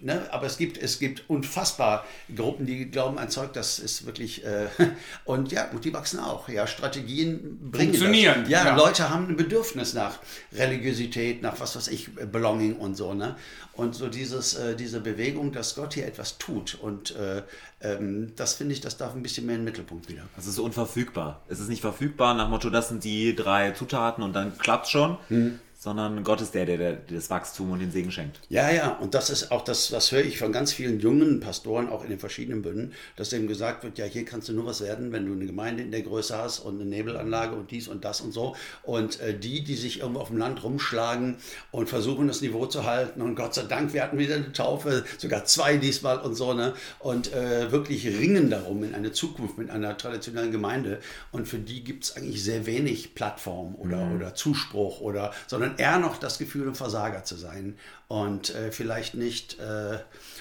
ne? 0.00 0.26
aber 0.30 0.46
es 0.46 0.56
gibt, 0.56 0.78
es 0.78 0.98
gibt 0.98 1.28
unfassbar 1.28 2.04
Gruppen, 2.34 2.66
die 2.66 2.90
glauben, 2.90 3.18
ein 3.18 3.30
Zeug, 3.30 3.52
das 3.52 3.78
ist 3.78 4.06
wirklich, 4.06 4.44
äh, 4.44 4.68
und 5.24 5.52
ja, 5.52 5.70
und 5.70 5.84
die 5.84 5.92
wachsen 5.92 6.20
auch. 6.20 6.48
Ja, 6.48 6.66
Strategien 6.66 7.70
bringen 7.70 7.94
Funktionieren, 7.94 8.42
Das. 8.42 8.50
Ja, 8.50 8.66
ja. 8.66 8.76
Leute 8.76 9.10
haben 9.10 9.28
ein 9.28 9.36
Bedürfnis 9.36 9.94
nach 9.94 10.18
Religiosität, 10.52 11.42
nach 11.42 11.58
was 11.60 11.76
weiß 11.76 11.88
ich, 11.88 12.14
Belonging 12.14 12.76
und 12.76 12.96
so. 12.96 13.14
Ne? 13.14 13.36
Und 13.72 13.94
so 13.94 14.08
dieses, 14.08 14.54
äh, 14.54 14.76
diese 14.76 15.00
Bewegung, 15.00 15.52
dass 15.52 15.74
Gott 15.74 15.94
hier 15.94 16.06
etwas 16.06 16.38
tut. 16.38 16.78
Und 16.80 17.16
äh, 17.16 17.42
ähm, 17.80 18.32
das 18.36 18.54
finde 18.54 18.74
ich, 18.74 18.80
das 18.80 18.96
darf 18.96 19.14
ein 19.14 19.22
bisschen 19.22 19.46
mehr 19.46 19.56
in 19.56 19.62
den 19.62 19.64
Mittelpunkt 19.64 20.08
wieder. 20.08 20.22
Es 20.36 20.46
ist 20.46 20.58
unverfügbar. 20.58 21.42
Es 21.48 21.60
ist 21.60 21.68
nicht 21.68 21.80
verfügbar 21.80 22.34
nach 22.34 22.48
Motto, 22.48 22.70
das 22.70 22.88
sind 22.88 23.04
die 23.04 23.34
drei 23.34 23.72
Zutaten 23.72 24.22
und 24.22 24.32
dann 24.32 24.56
klappt's 24.58 24.90
schon. 24.90 25.18
Hm. 25.28 25.58
Sondern 25.84 26.24
Gott 26.24 26.40
ist 26.40 26.54
der, 26.54 26.64
der, 26.64 26.78
der 26.78 26.98
das 27.10 27.28
Wachstum 27.28 27.70
und 27.70 27.78
den 27.78 27.90
Segen 27.90 28.10
schenkt. 28.10 28.40
Ja, 28.48 28.70
ja, 28.70 28.92
und 28.94 29.12
das 29.12 29.28
ist 29.28 29.52
auch 29.52 29.60
das, 29.62 29.88
das 29.90 30.10
höre 30.12 30.24
ich 30.24 30.38
von 30.38 30.50
ganz 30.50 30.72
vielen 30.72 30.98
jungen 30.98 31.40
Pastoren, 31.40 31.90
auch 31.90 32.02
in 32.02 32.08
den 32.08 32.18
verschiedenen 32.18 32.62
Bünden, 32.62 32.94
dass 33.16 33.34
eben 33.34 33.46
gesagt 33.46 33.84
wird, 33.84 33.98
ja, 33.98 34.06
hier 34.06 34.24
kannst 34.24 34.48
du 34.48 34.54
nur 34.54 34.64
was 34.64 34.80
werden, 34.80 35.12
wenn 35.12 35.26
du 35.26 35.34
eine 35.34 35.44
Gemeinde 35.44 35.82
in 35.82 35.90
der 35.90 36.00
Größe 36.00 36.38
hast 36.38 36.60
und 36.60 36.80
eine 36.80 36.88
Nebelanlage 36.88 37.54
und 37.54 37.70
dies 37.70 37.86
und 37.88 38.02
das 38.02 38.22
und 38.22 38.32
so. 38.32 38.56
Und 38.82 39.20
äh, 39.20 39.38
die, 39.38 39.62
die 39.62 39.74
sich 39.74 40.00
irgendwo 40.00 40.20
auf 40.20 40.28
dem 40.28 40.38
Land 40.38 40.64
rumschlagen 40.64 41.36
und 41.70 41.90
versuchen, 41.90 42.28
das 42.28 42.40
Niveau 42.40 42.64
zu 42.64 42.84
halten 42.84 43.20
und 43.20 43.34
Gott 43.34 43.52
sei 43.52 43.64
Dank, 43.64 43.92
wir 43.92 44.02
hatten 44.02 44.16
wieder 44.16 44.36
eine 44.36 44.54
Taufe, 44.54 45.04
sogar 45.18 45.44
zwei 45.44 45.76
diesmal 45.76 46.18
und 46.20 46.34
so, 46.34 46.54
ne? 46.54 46.72
Und 46.98 47.30
äh, 47.34 47.70
wirklich 47.72 48.06
ringen 48.06 48.48
darum 48.48 48.84
in 48.84 48.94
eine 48.94 49.12
Zukunft 49.12 49.58
mit 49.58 49.68
einer 49.68 49.98
traditionellen 49.98 50.50
Gemeinde. 50.50 51.00
Und 51.30 51.46
für 51.46 51.58
die 51.58 51.84
gibt 51.84 52.04
es 52.04 52.16
eigentlich 52.16 52.42
sehr 52.42 52.64
wenig 52.64 53.14
Plattform 53.14 53.74
oder, 53.74 53.98
Mhm. 53.98 54.16
oder 54.16 54.34
Zuspruch 54.34 55.02
oder, 55.02 55.32
sondern 55.46 55.73
eher 55.78 55.98
noch 55.98 56.18
das 56.18 56.38
Gefühl, 56.38 56.68
ein 56.68 56.74
Versager 56.74 57.24
zu 57.24 57.36
sein 57.36 57.76
und 58.08 58.54
äh, 58.54 58.70
vielleicht 58.72 59.14
nicht 59.14 59.58
äh, 59.58 59.98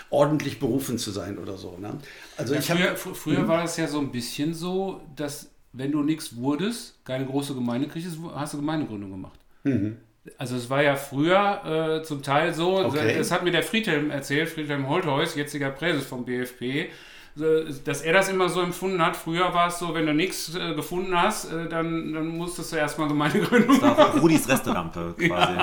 ordentlich 0.10 0.60
berufen 0.60 0.98
zu 0.98 1.12
sein 1.12 1.38
oder 1.38 1.58
so. 1.58 1.78
Ne? 1.78 1.98
Also 2.38 2.54
Ja, 2.54 2.60
ich 2.60 2.66
früher 2.68 2.96
fr- 2.96 3.16
früher 3.16 3.48
war 3.48 3.64
es 3.64 3.78
ja 3.78 3.88
so 3.88 4.00
ein 4.00 4.12
bisschen 4.12 4.54
so, 4.54 5.02
dass 5.16 5.50
wenn 5.72 5.92
du 5.92 6.04
nichts 6.04 6.36
wurdest, 6.36 7.04
keine 7.06 7.26
große 7.26 7.54
Gemeinde 7.56 7.88
kriegst, 7.88 8.16
hast 8.36 8.54
du 8.54 8.58
Gemeindegründung 8.58 9.10
gemacht. 9.12 9.40
Also 10.38 10.56
es 10.56 10.70
war 10.70 10.84
ja 10.84 10.96
früher 10.96 12.00
äh, 12.02 12.04
zum 12.04 12.22
Teil 12.22 12.54
so, 12.54 12.78
Okay. 12.78 13.18
das 13.18 13.32
hat 13.32 13.44
mir 13.44 13.52
der 13.52 13.64
Friedhelm 13.64 14.12
erzählt, 14.12 14.50
Friedhelm 14.50 14.88
Holthaus, 14.88 15.36
jetziger 15.36 15.70
Präses 15.72 16.06
vom 16.06 16.26
BFP, 16.26 16.90
dass 17.36 18.02
er 18.02 18.14
das 18.14 18.30
immer 18.30 18.48
so 18.48 18.62
empfunden 18.62 19.04
hat. 19.04 19.16
Früher 19.16 19.52
war 19.54 19.68
es 19.68 19.80
so, 19.80 19.94
wenn 19.96 20.06
du 20.06 20.14
nichts 20.14 20.54
äh, 20.56 20.76
gefunden 20.76 21.20
hast, 21.20 21.52
äh, 21.52 21.68
dann, 21.68 22.14
dann 22.14 22.28
musstest 22.28 22.72
du 22.72 22.76
erstmal 22.76 23.08
Gemeindegründung 23.08 23.80
Das 23.82 23.98
war 23.98 24.18
Rudis 24.20 24.48
Resterampe 24.48 25.16
quasi. 25.18 25.54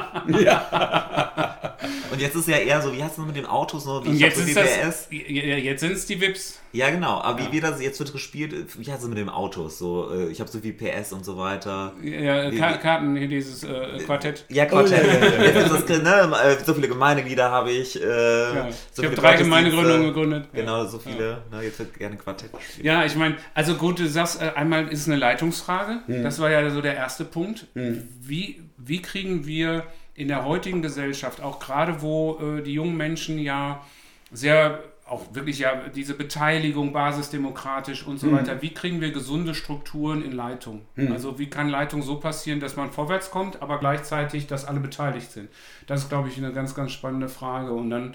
Und 2.12 2.20
jetzt 2.20 2.34
ist 2.34 2.48
ja 2.48 2.56
eher 2.56 2.80
so, 2.82 2.92
wie 2.92 3.02
heißt 3.02 3.12
es 3.12 3.18
noch 3.18 3.26
mit 3.26 3.36
den 3.36 3.46
Autos? 3.46 3.84
So, 3.84 4.04
wie 4.04 4.10
jetzt 4.16 4.38
ist 4.38 4.56
das, 4.56 5.08
ja, 5.10 5.56
jetzt 5.56 5.80
sind 5.80 5.92
es 5.92 6.06
die 6.06 6.20
Vips. 6.20 6.58
Ja, 6.72 6.90
genau. 6.90 7.20
Aber 7.20 7.38
wie 7.40 7.52
wir 7.52 7.60
das 7.60 7.80
jetzt 7.82 7.98
wird 7.98 8.12
gespielt, 8.12 8.54
wie 8.78 8.90
heißt 8.90 9.02
es 9.02 9.08
mit 9.08 9.18
den 9.18 9.28
Autos? 9.28 9.78
So, 9.78 10.08
äh, 10.12 10.28
ich 10.30 10.40
habe 10.40 10.48
so 10.50 10.60
viel 10.60 10.72
PS 10.72 11.12
und 11.12 11.24
so 11.24 11.36
weiter. 11.36 11.92
Ja, 12.02 12.50
Wie- 12.50 12.58
Ka 12.58 12.74
wie- 12.74 12.78
Karten, 12.78 13.16
hier 13.16 13.26
dieses 13.28 13.64
äh, 13.64 13.98
Quartett. 14.06 14.44
Ja, 14.48 14.66
Quatsch. 14.66 14.90
Oh, 14.92 14.94
ja, 14.94 15.02
ja, 15.02 15.44
ja. 15.44 15.98
Ne, 16.28 16.36
äh, 16.44 16.64
so 16.64 16.74
viele 16.74 16.86
Gemeindeglieder 16.88 17.50
habe 17.50 17.70
ich. 17.72 18.00
Äh, 18.00 18.06
Ja. 18.06 18.68
so 18.92 19.02
ich 19.02 19.08
habe 19.08 19.16
drei. 19.16 19.36
Gemeindegründungen 19.36 20.02
gegründet. 20.08 20.48
Genau, 20.52 20.84
so 20.86 20.98
viele. 20.98 21.38
Ne, 21.50 21.59
jetzt 21.62 21.78
wird 21.78 21.98
gerne 21.98 22.16
Quartett 22.16 22.52
gespielt. 22.52 22.84
Ja, 22.84 23.04
ich 23.04 23.16
meine, 23.16 23.36
also 23.54 23.74
gut, 23.74 23.98
du 23.98 24.08
sagst, 24.08 24.40
äh, 24.40 24.52
einmal 24.54 24.88
ist 24.88 25.00
es 25.00 25.06
eine 25.08 25.16
Leitungsfrage. 25.16 26.00
Das 26.08 26.38
war 26.38 26.50
ja 26.50 26.68
so 26.70 26.80
der 26.80 26.94
erste 26.96 27.24
Punkt. 27.24 27.66
Wie, 27.74 28.62
wie 28.76 29.02
kriegen 29.02 29.46
wir 29.46 29.84
in 30.14 30.28
der 30.28 30.44
heutigen 30.44 30.82
Gesellschaft, 30.82 31.40
auch 31.40 31.60
gerade 31.60 32.02
wo 32.02 32.38
äh, 32.38 32.62
die 32.62 32.74
jungen 32.74 32.96
Menschen 32.96 33.38
ja 33.38 33.84
sehr, 34.30 34.80
auch 35.06 35.34
wirklich 35.34 35.58
ja 35.58 35.88
diese 35.94 36.14
Beteiligung 36.14 36.92
basisdemokratisch 36.92 38.06
und 38.06 38.20
so 38.20 38.30
weiter, 38.30 38.60
wie 38.60 38.70
kriegen 38.70 39.00
wir 39.00 39.12
gesunde 39.12 39.54
Strukturen 39.54 40.22
in 40.22 40.32
Leitung? 40.32 40.82
Also 41.10 41.38
wie 41.38 41.48
kann 41.48 41.68
Leitung 41.68 42.02
so 42.02 42.20
passieren, 42.20 42.60
dass 42.60 42.76
man 42.76 42.92
vorwärts 42.92 43.30
kommt, 43.30 43.62
aber 43.62 43.78
gleichzeitig, 43.78 44.46
dass 44.46 44.66
alle 44.66 44.80
beteiligt 44.80 45.32
sind? 45.32 45.48
Das 45.86 46.02
ist, 46.02 46.10
glaube 46.10 46.28
ich, 46.28 46.36
eine 46.36 46.52
ganz, 46.52 46.74
ganz 46.74 46.92
spannende 46.92 47.28
Frage. 47.28 47.72
Und 47.72 47.90
dann 47.90 48.14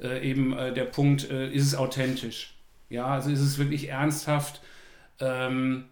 äh, 0.00 0.28
eben 0.28 0.52
äh, 0.52 0.72
der 0.72 0.84
Punkt, 0.84 1.30
äh, 1.30 1.50
ist 1.50 1.66
es 1.66 1.74
authentisch? 1.74 2.55
Ja, 2.88 3.06
also 3.06 3.30
ist 3.30 3.40
es 3.40 3.58
wirklich 3.58 3.88
ernsthaft, 3.88 4.60
ähm, 5.20 5.86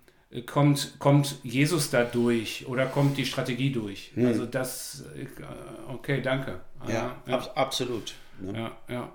kommt, 0.46 0.98
kommt 0.98 1.36
Jesus 1.42 1.90
da 1.90 2.04
durch 2.04 2.66
oder 2.66 2.86
kommt 2.86 3.16
die 3.16 3.26
Strategie 3.26 3.70
durch? 3.70 4.12
Also 4.16 4.46
das, 4.46 5.04
äh, 5.16 5.26
okay, 5.92 6.20
danke. 6.20 6.60
ja, 6.88 7.16
ja, 7.26 7.34
ab, 7.34 7.52
absolut. 7.54 8.14
Ne? 8.40 8.58
ja, 8.58 8.72
ja. 8.88 9.12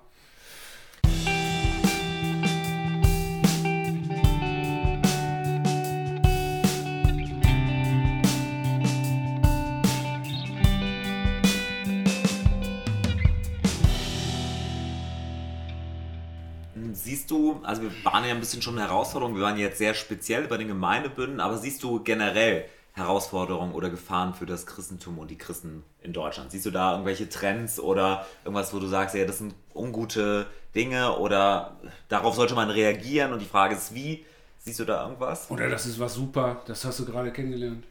Du, 17.30 17.61
also 17.63 17.84
wir 17.84 17.91
waren 18.03 18.25
ja 18.25 18.32
ein 18.32 18.39
bisschen 18.39 18.61
schon 18.61 18.77
eine 18.77 18.88
Herausforderung, 18.88 19.36
wir 19.36 19.43
waren 19.43 19.57
jetzt 19.57 19.77
sehr 19.77 19.93
speziell 19.93 20.47
bei 20.47 20.57
den 20.57 20.67
Gemeindebünden, 20.67 21.39
aber 21.39 21.57
siehst 21.57 21.84
du 21.84 22.03
generell 22.03 22.65
Herausforderungen 22.93 23.73
oder 23.73 23.89
Gefahren 23.89 24.34
für 24.34 24.47
das 24.47 24.65
Christentum 24.65 25.19
und 25.19 25.30
die 25.30 25.38
Christen 25.38 25.84
in 26.01 26.11
Deutschland? 26.11 26.51
Siehst 26.51 26.65
du 26.65 26.71
da 26.71 26.91
irgendwelche 26.91 27.30
Trends 27.30 27.80
oder 27.80 28.25
irgendwas, 28.43 28.73
wo 28.73 28.80
du 28.80 28.88
sagst, 28.88 29.13
ja, 29.15 29.25
das 29.25 29.38
sind 29.38 29.53
ungute 29.75 30.47
Dinge 30.73 31.17
oder 31.17 31.77
darauf 32.07 32.36
sollte 32.36 32.55
man 32.55 32.69
reagieren 32.69 33.32
und 33.32 33.39
die 33.39 33.45
Frage 33.45 33.75
ist, 33.75 33.93
wie? 33.93 34.25
Siehst 34.57 34.80
du 34.80 34.86
da 34.86 35.03
irgendwas? 35.03 35.49
Oder 35.49 35.69
das 35.69 35.86
ist 35.86 35.99
was 35.99 36.15
super, 36.15 36.61
das 36.65 36.84
hast 36.84 36.99
du 36.99 37.05
gerade 37.05 37.32
kennengelernt. 37.32 37.86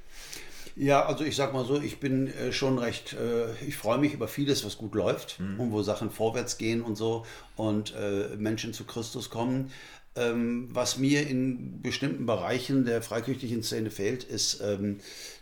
Ja, 0.78 1.06
also 1.06 1.24
ich 1.24 1.34
sag 1.34 1.52
mal 1.52 1.64
so, 1.64 1.80
ich 1.80 1.98
bin 1.98 2.28
äh, 2.28 2.52
schon 2.52 2.78
recht, 2.78 3.14
äh, 3.14 3.52
ich 3.66 3.76
freue 3.76 3.98
mich 3.98 4.14
über 4.14 4.28
vieles, 4.28 4.64
was 4.64 4.78
gut 4.78 4.94
läuft 4.94 5.40
und 5.58 5.72
wo 5.72 5.82
Sachen 5.82 6.12
vorwärts 6.12 6.56
gehen 6.56 6.82
und 6.82 6.94
so 6.94 7.26
und 7.56 7.94
äh, 7.96 8.36
Menschen 8.36 8.72
zu 8.72 8.84
Christus 8.84 9.28
kommen. 9.28 9.72
Ähm, 10.14 10.68
was 10.70 10.96
mir 10.96 11.26
in 11.26 11.82
bestimmten 11.82 12.26
Bereichen 12.26 12.84
der 12.84 13.02
freikirchlichen 13.02 13.64
Szene 13.64 13.90
fehlt, 13.90 14.22
ist, 14.22 14.60
ähm, 14.60 14.98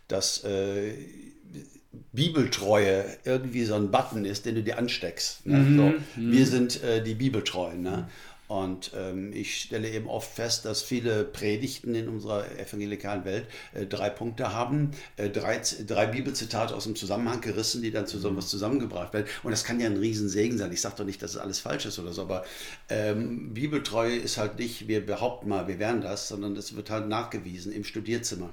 dass 0.08 0.44
Bibeltreue 2.12 3.04
irgendwie 3.24 3.64
so 3.64 3.74
ein 3.74 3.90
Button 3.90 4.24
ist, 4.24 4.46
den 4.46 4.54
du 4.54 4.62
dir 4.62 4.78
ansteckst. 4.78 5.44
Ne? 5.44 5.66
so, 5.76 5.94
Wir 6.30 6.46
sind 6.46 6.80
die 7.04 7.14
Bibeltreuen. 7.14 7.82
Ne? 7.82 8.08
Und 8.48 8.92
ähm, 8.96 9.32
ich 9.32 9.62
stelle 9.62 9.90
eben 9.90 10.08
oft 10.08 10.32
fest, 10.32 10.64
dass 10.64 10.82
viele 10.82 11.24
Predigten 11.24 11.94
in 11.94 12.08
unserer 12.08 12.46
evangelikalen 12.58 13.24
Welt 13.24 13.46
äh, 13.74 13.86
drei 13.86 14.08
Punkte 14.08 14.52
haben, 14.52 14.92
äh, 15.16 15.28
drei, 15.28 15.60
drei 15.86 16.06
Bibelzitate 16.06 16.74
aus 16.74 16.84
dem 16.84 16.94
Zusammenhang 16.94 17.40
gerissen, 17.40 17.82
die 17.82 17.90
dann 17.90 18.06
zu 18.06 18.18
so 18.18 18.36
was 18.36 18.48
zusammengebracht 18.48 19.12
werden. 19.12 19.26
Und 19.42 19.50
das 19.50 19.64
kann 19.64 19.80
ja 19.80 19.86
ein 19.86 19.96
Riesensegen 19.96 20.58
sein. 20.58 20.72
Ich 20.72 20.80
sage 20.80 20.94
doch 20.98 21.04
nicht, 21.04 21.22
dass 21.22 21.32
es 21.32 21.36
alles 21.38 21.58
falsch 21.58 21.86
ist 21.86 21.98
oder 21.98 22.12
so, 22.12 22.22
aber 22.22 22.44
ähm, 22.88 23.52
Bibeltreue 23.52 24.16
ist 24.16 24.38
halt 24.38 24.58
nicht, 24.58 24.86
wir 24.86 25.04
behaupten 25.04 25.48
mal, 25.48 25.66
wir 25.66 25.78
wären 25.78 26.00
das, 26.00 26.28
sondern 26.28 26.56
es 26.56 26.76
wird 26.76 26.90
halt 26.90 27.08
nachgewiesen 27.08 27.72
im 27.72 27.84
Studierzimmer 27.84 28.50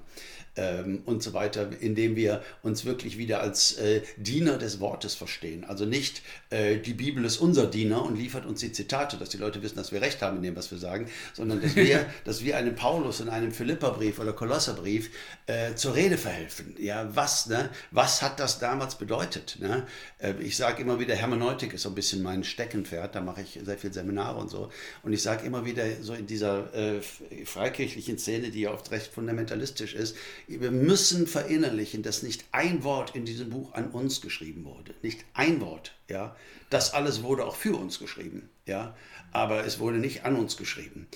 ähm, 0.56 1.02
und 1.06 1.24
so 1.24 1.34
weiter, 1.34 1.70
indem 1.80 2.16
wir 2.16 2.44
uns 2.62 2.86
wirklich 2.86 3.18
wieder 3.18 3.42
als 3.42 3.74
äh, 3.78 4.02
Diener 4.18 4.58
des 4.58 4.80
Wortes 4.80 5.16
verstehen. 5.16 5.64
Also 5.64 5.86
nicht 5.86 6.22
äh, 6.50 6.78
die 6.78 6.94
Bibel 6.94 7.26
ist 7.26 7.38
unser 7.38 7.66
Diener 7.68 8.04
und 8.04 8.16
liefert 8.18 8.46
uns 8.46 8.60
die 8.60 8.72
Zitate, 8.72 9.18
dass 9.18 9.30
die 9.30 9.38
Leute 9.38 9.62
wissen, 9.64 9.78
dass 9.78 9.92
wir 9.92 10.02
recht 10.02 10.22
haben 10.22 10.38
in 10.38 10.44
dem, 10.44 10.56
was 10.56 10.70
wir 10.72 10.78
sagen, 10.78 11.08
sondern 11.34 11.62
dass 11.62 11.76
wir, 11.76 12.06
dass 12.26 12.44
wir 12.44 12.58
einem 12.58 12.76
Paulus 12.76 13.20
in 13.20 13.30
einem 13.30 13.52
Philipperbrief 13.52 14.20
oder 14.20 14.34
Kolosserbrief 14.34 15.10
äh, 15.48 15.74
zur 15.76 15.96
Rede 15.96 16.18
verhelfen. 16.18 16.76
Ja, 16.78 17.16
was, 17.16 17.48
ne? 17.48 17.70
was 17.92 18.22
hat 18.22 18.40
das 18.40 18.60
damals 18.60 18.96
bedeutet? 18.96 19.58
Ne? 19.60 19.88
Äh, 20.20 20.34
ich 20.40 20.56
sage 20.56 20.82
immer 20.82 21.00
wieder, 21.00 21.16
Hermeneutik 21.16 21.74
ist 21.74 21.84
so 21.84 21.90
ein 21.90 21.96
bisschen 21.96 22.22
mein 22.22 22.44
Steckenpferd, 22.44 23.16
da 23.16 23.22
mache 23.22 23.42
ich 23.42 23.60
sehr 23.64 23.78
viel 23.78 23.92
Seminare 23.92 24.40
und 24.40 24.50
so. 24.50 24.70
Und 25.02 25.14
ich 25.14 25.22
sage 25.22 25.46
immer 25.46 25.66
wieder, 25.66 25.84
so 26.02 26.14
in 26.14 26.28
dieser 26.28 26.74
äh, 26.74 27.02
freikirchlichen 27.46 28.18
Szene, 28.20 28.52
die 28.52 28.62
ja 28.62 28.72
oft 28.72 28.92
recht 28.92 29.08
fundamentalistisch 29.08 29.96
ist, 29.96 30.16
wir 30.48 30.72
müssen 30.72 31.28
verinnerlichen, 31.28 32.04
dass 32.04 32.24
nicht 32.24 32.46
ein 32.52 32.84
Wort 32.84 33.16
in 33.16 33.26
diesem 33.26 33.50
Buch 33.50 33.74
an 33.74 33.90
uns 33.92 34.22
geschrieben 34.22 34.66
wurde. 34.66 34.94
Nicht 35.02 35.26
ein 35.34 35.62
Wort, 35.62 35.96
ja. 36.10 36.36
Das 36.70 36.94
alles 36.94 37.24
wurde 37.24 37.46
auch 37.46 37.56
für 37.56 37.78
uns 37.78 38.00
geschrieben, 38.00 38.50
ja. 38.66 38.96
Aber 39.32 39.66
es 39.66 39.80
wurde 39.80 39.98
nicht 39.98 40.26
an 40.26 40.36
uns 40.36 40.58
geschrieben. 40.58 41.08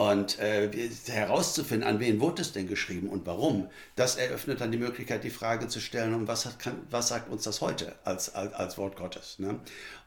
Und 0.00 0.38
äh, 0.38 0.70
herauszufinden, 1.08 1.86
an 1.86 2.00
wen 2.00 2.20
wurde 2.20 2.40
es 2.40 2.52
denn 2.52 2.66
geschrieben 2.66 3.10
und 3.10 3.26
warum, 3.26 3.68
das 3.96 4.16
eröffnet 4.16 4.62
dann 4.62 4.72
die 4.72 4.78
Möglichkeit, 4.78 5.24
die 5.24 5.30
Frage 5.30 5.68
zu 5.68 5.78
stellen, 5.78 6.14
und 6.14 6.26
was, 6.26 6.46
hat, 6.46 6.58
kann, 6.58 6.76
was 6.88 7.08
sagt 7.08 7.30
uns 7.30 7.42
das 7.42 7.60
heute 7.60 7.92
als, 8.04 8.34
als, 8.34 8.54
als 8.54 8.78
Wort 8.78 8.96
Gottes? 8.96 9.38
Ne? 9.38 9.60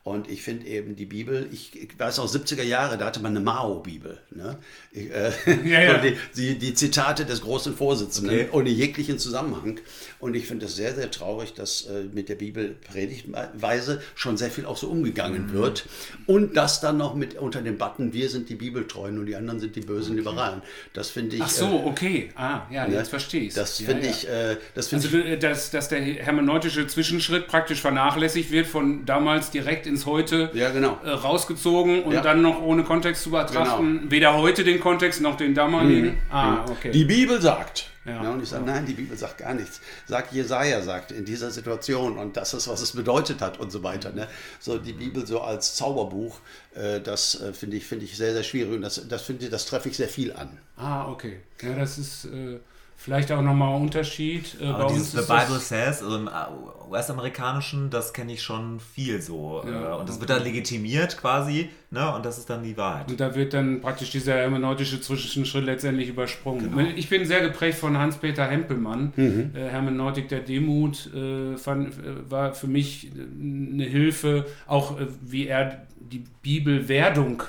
Und 0.03 0.29
ich 0.29 0.41
finde 0.41 0.65
eben 0.67 0.97
die 0.97 1.05
Bibel, 1.05 1.47
ich, 1.51 1.81
ich 1.81 1.97
weiß 1.97 2.19
auch 2.19 2.27
70er 2.27 2.63
Jahre, 2.63 2.97
da 2.97 3.05
hatte 3.05 3.21
man 3.21 3.31
eine 3.37 3.45
Mao-Bibel. 3.45 4.17
Ne? 4.31 4.57
Ich, 4.91 5.09
äh, 5.11 5.31
Ja, 5.63 5.81
ja. 5.81 5.97
Die, 6.03 6.17
die, 6.35 6.57
die 6.57 6.73
Zitate 6.73 7.23
des 7.25 7.41
großen 7.41 7.75
Vorsitzenden 7.77 8.35
Okay. 8.35 8.49
ohne 8.51 8.69
jeglichen 8.69 9.17
Zusammenhang. 9.19 9.79
Und 10.19 10.35
ich 10.35 10.45
finde 10.47 10.65
es 10.65 10.75
sehr, 10.75 10.93
sehr 10.95 11.09
traurig, 11.11 11.53
dass 11.53 11.83
äh, 11.85 12.03
mit 12.11 12.27
der 12.29 12.35
Bibelpredigtweise 12.35 14.01
schon 14.15 14.35
sehr 14.37 14.49
viel 14.51 14.65
auch 14.65 14.75
so 14.77 14.87
umgegangen 14.89 15.47
Mhm. 15.47 15.53
wird. 15.53 15.85
Und 16.25 16.57
das 16.57 16.81
dann 16.81 16.97
noch 16.97 17.15
mit 17.15 17.35
unter 17.35 17.61
dem 17.61 17.77
Button, 17.77 18.11
wir 18.11 18.29
sind 18.29 18.49
die 18.49 18.55
Bibeltreuen 18.55 19.17
und 19.19 19.25
die 19.27 19.35
anderen 19.37 19.59
sind 19.61 19.75
die 19.77 19.82
bösen 19.85 20.15
Liberalen. 20.15 20.61
Das 20.93 21.09
finde 21.09 21.35
ich. 21.35 21.41
Ach 21.41 21.49
so, 21.49 21.83
okay. 21.85 22.29
Ah, 22.35 22.61
ja, 22.71 22.85
äh, 22.85 22.93
jetzt 22.93 23.09
verstehe 23.09 23.41
ich 23.41 23.53
Das 23.53 23.79
ja, 23.79 23.87
finde 23.87 24.05
ja. 24.05 24.11
ich. 24.11 24.27
Äh, 24.27 24.57
das 24.75 24.87
finde 24.87 25.05
Also, 25.05 25.17
ich 25.17 25.23
du- 25.25 25.37
dass, 25.39 25.71
dass 25.71 25.89
der 25.89 26.01
hermeneutische 26.01 26.87
Zwischenschritt 26.87 27.47
praktisch 27.47 27.81
vernachlässigt 27.81 28.51
wird, 28.51 28.67
von 28.67 29.05
damals 29.05 29.51
direkt 29.51 29.85
ins 29.87 30.05
Heute 30.05 30.49
Ja, 30.53 30.69
genau. 30.71 30.99
äh, 31.03 31.09
rausgezogen 31.09 32.03
und 32.03 32.13
Ja. 32.13 32.21
dann 32.21 32.41
noch 32.41 32.61
ohne 32.61 32.83
Kontext 32.83 33.23
zu 33.23 33.31
betrachten. 33.31 34.07
Weder 34.09 34.37
heute 34.37 34.63
den 34.63 34.79
Kontext 34.79 35.21
noch 35.21 35.35
den 35.37 35.53
damaligen. 35.53 36.17
Ah, 36.31 36.65
okay. 36.69 36.91
Die 36.91 37.05
Bibel 37.05 37.41
sagt. 37.41 37.89
Ja. 38.05 38.21
Ne? 38.21 38.31
Und 38.31 38.43
ich 38.43 38.49
sage, 38.49 38.65
nein, 38.65 38.85
die 38.85 38.93
Bibel 38.93 39.17
sagt 39.17 39.37
gar 39.37 39.53
nichts. 39.53 39.79
Sagt 40.07 40.33
Jesaja, 40.33 40.81
sagt 40.81 41.11
in 41.11 41.25
dieser 41.25 41.51
Situation 41.51 42.17
und 42.17 42.35
das 42.35 42.53
ist, 42.53 42.67
was 42.67 42.81
es 42.81 42.91
bedeutet 42.91 43.41
hat 43.41 43.59
und 43.59 43.71
so 43.71 43.83
weiter. 43.83 44.11
Ne? 44.11 44.27
So 44.59 44.77
die 44.77 44.93
Bibel 44.93 45.25
so 45.25 45.41
als 45.41 45.75
Zauberbuch, 45.75 46.39
äh, 46.75 46.99
das 46.99 47.39
äh, 47.41 47.53
finde 47.53 47.77
ich, 47.77 47.85
finde 47.85 48.05
ich 48.05 48.17
sehr, 48.17 48.33
sehr 48.33 48.43
schwierig 48.43 48.73
und 48.73 48.81
das, 48.81 49.07
das 49.07 49.21
finde 49.21 49.45
ich, 49.45 49.51
das 49.51 49.65
treffe 49.65 49.89
ich 49.89 49.97
sehr 49.97 50.09
viel 50.09 50.33
an. 50.33 50.57
Ah, 50.75 51.07
okay. 51.09 51.39
Ja, 51.61 51.75
das 51.75 51.97
ist 51.97 52.25
äh, 52.25 52.59
vielleicht 53.03 53.31
auch 53.33 53.41
nochmal 53.41 53.75
ein 53.75 53.81
Unterschied. 53.81 54.55
Äh, 54.61 54.71
bei 54.71 54.85
uns 54.85 55.11
The 55.11 55.17
Bible 55.17 55.59
Says, 55.59 56.01
also 56.01 56.15
im 56.15 56.27
äh, 56.27 56.89
US-amerikanischen, 56.89 57.89
das 57.89 58.13
kenne 58.13 58.31
ich 58.31 58.41
schon 58.41 58.79
viel 58.79 59.21
so. 59.21 59.61
Ja, 59.65 59.95
äh, 59.95 59.99
und 59.99 60.07
das 60.07 60.21
wird 60.21 60.29
dann 60.29 60.43
legitimiert 60.43 61.17
quasi, 61.17 61.69
ne? 61.91 62.15
Und 62.15 62.25
das 62.25 62.37
ist 62.37 62.49
dann 62.49 62.63
die 62.63 62.77
Wahrheit. 62.77 63.11
Und 63.11 63.19
da 63.19 63.35
wird 63.35 63.53
dann 63.53 63.81
praktisch 63.81 64.11
dieser 64.11 64.35
hermeneutische 64.35 65.01
Zwischenschritt 65.01 65.65
letztendlich 65.65 66.07
übersprungen. 66.07 66.71
Genau. 66.73 66.89
Ich 66.95 67.09
bin 67.09 67.25
sehr 67.25 67.41
geprägt 67.41 67.77
von 67.77 67.97
Hans-Peter 67.97 68.45
Hempelmann. 68.47 69.11
Mhm. 69.17 69.51
Äh, 69.53 69.67
Hermeneutik 69.67 70.29
der 70.29 70.39
Demut 70.39 71.13
äh, 71.13 71.57
fand, 71.57 71.89
äh, 71.95 72.31
war 72.31 72.53
für 72.53 72.67
mich 72.67 73.11
eine 73.13 73.83
Hilfe, 73.83 74.45
auch 74.65 74.97
äh, 74.97 75.07
wie 75.21 75.47
er 75.47 75.87
die 75.99 76.23
Bibelwerdung 76.41 77.43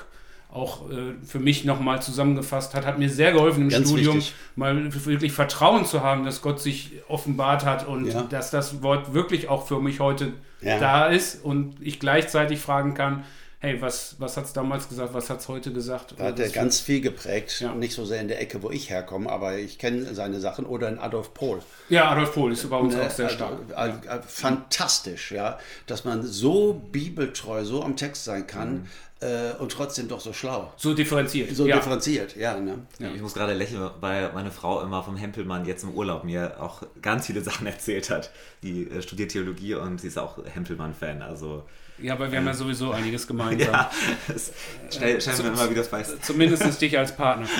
auch 0.55 0.89
äh, 0.89 1.13
für 1.25 1.39
mich 1.39 1.65
nochmal 1.65 2.01
zusammengefasst 2.01 2.73
hat, 2.73 2.85
hat 2.85 2.97
mir 2.97 3.09
sehr 3.09 3.33
geholfen 3.33 3.63
im 3.63 3.69
Ganz 3.69 3.89
Studium, 3.89 4.15
wichtig. 4.17 4.33
mal 4.55 4.93
wirklich 5.05 5.33
Vertrauen 5.33 5.85
zu 5.85 6.01
haben, 6.01 6.23
dass 6.25 6.41
Gott 6.41 6.61
sich 6.61 6.91
offenbart 7.09 7.65
hat 7.65 7.85
und 7.87 8.07
Ja. 8.07 8.21
dass 8.23 8.51
das 8.51 8.81
Wort 8.81 9.13
wirklich 9.13 9.49
auch 9.49 9.67
für 9.67 9.79
mich 9.81 9.99
heute 9.99 10.31
Ja. 10.61 10.79
da 10.79 11.07
ist 11.07 11.43
und 11.43 11.75
ich 11.81 11.99
gleichzeitig 11.99 12.59
fragen 12.59 12.93
kann, 12.93 13.25
hey, 13.59 13.81
was, 13.81 14.17
was 14.19 14.37
hat 14.37 14.45
es 14.45 14.53
damals 14.53 14.89
gesagt, 14.89 15.13
was 15.15 15.29
hat 15.31 15.39
es 15.39 15.47
heute 15.47 15.73
gesagt? 15.73 16.13
Da 16.19 16.25
hat 16.25 16.39
er 16.39 16.49
ganz 16.49 16.79
viel 16.81 17.01
geprägt, 17.01 17.61
Ja. 17.61 17.73
nicht 17.73 17.93
so 17.95 18.05
sehr 18.05 18.21
in 18.21 18.27
der 18.27 18.39
Ecke, 18.39 18.61
wo 18.61 18.69
ich 18.69 18.91
herkomme, 18.91 19.27
aber 19.29 19.57
ich 19.57 19.79
kenne 19.79 20.13
seine 20.13 20.39
Sachen 20.39 20.65
oder 20.67 20.87
in 20.87 20.99
Adolf 20.99 21.33
Pohl. 21.33 21.59
ja, 21.89 22.11
Adolf 22.11 22.33
Pohl 22.33 22.51
ist 22.51 22.69
bei 22.69 22.77
uns 22.77 22.93
Ne, 22.95 23.01
auch 23.03 23.09
sehr 23.09 23.25
also, 23.25 23.37
stark. 23.37 23.53
Also, 23.75 23.97
äh, 24.07 24.19
fantastisch, 24.27 25.31
ja, 25.31 25.57
dass 25.87 26.05
man 26.05 26.21
so 26.23 26.79
bibeltreu, 26.91 27.63
so 27.65 27.83
am 27.83 27.95
Text 27.95 28.23
sein 28.25 28.45
kann 28.45 28.87
äh, 29.25 29.53
und 29.59 29.71
trotzdem 29.71 30.07
doch 30.07 30.19
so 30.19 30.33
schlau. 30.33 30.71
So 30.77 30.93
differenziert. 30.93 31.55
So 31.55 31.65
ja. 31.65 31.77
differenziert, 31.77 32.35
ja. 32.35 32.59
Ne? 32.59 32.85
Ich 32.99 33.21
muss 33.21 33.33
gerade 33.33 33.53
lächeln, 33.53 33.89
weil 33.99 34.31
meine 34.33 34.51
Frau 34.51 34.81
immer 34.81 35.03
vom 35.03 35.17
Hempelmann 35.17 35.65
jetzt 35.65 35.83
im 35.83 35.91
Urlaub 35.91 36.23
mir 36.23 36.61
auch 36.61 36.83
ganz 37.01 37.25
viele 37.25 37.41
Sachen 37.49 37.65
erzählt 37.65 38.09
hat. 38.09 38.31
Die 38.63 38.89
äh, 38.89 39.01
studiert 39.01 39.31
Theologie 39.31 39.75
und 39.75 40.01
sie 40.01 40.07
ist 40.07 40.17
auch 40.17 40.37
Hempelmann-Fan. 40.45 41.21
Also 41.21 41.63
ja, 42.01 42.13
aber 42.13 42.31
wir 42.31 42.39
haben 42.39 42.45
ja 42.45 42.53
sowieso 42.53 42.91
einiges 42.91 43.25
gemeinsam. 43.25 43.73
ja, 43.73 43.91
es 44.27 44.51
stell, 44.89 45.21
stellen 45.21 45.37
wir 45.37 45.53
immer 45.53 45.69
wieder 45.69 45.83
fest. 45.83 46.25
Zumindest 46.25 46.81
dich 46.81 46.97
als 46.97 47.15
Partner. 47.15 47.47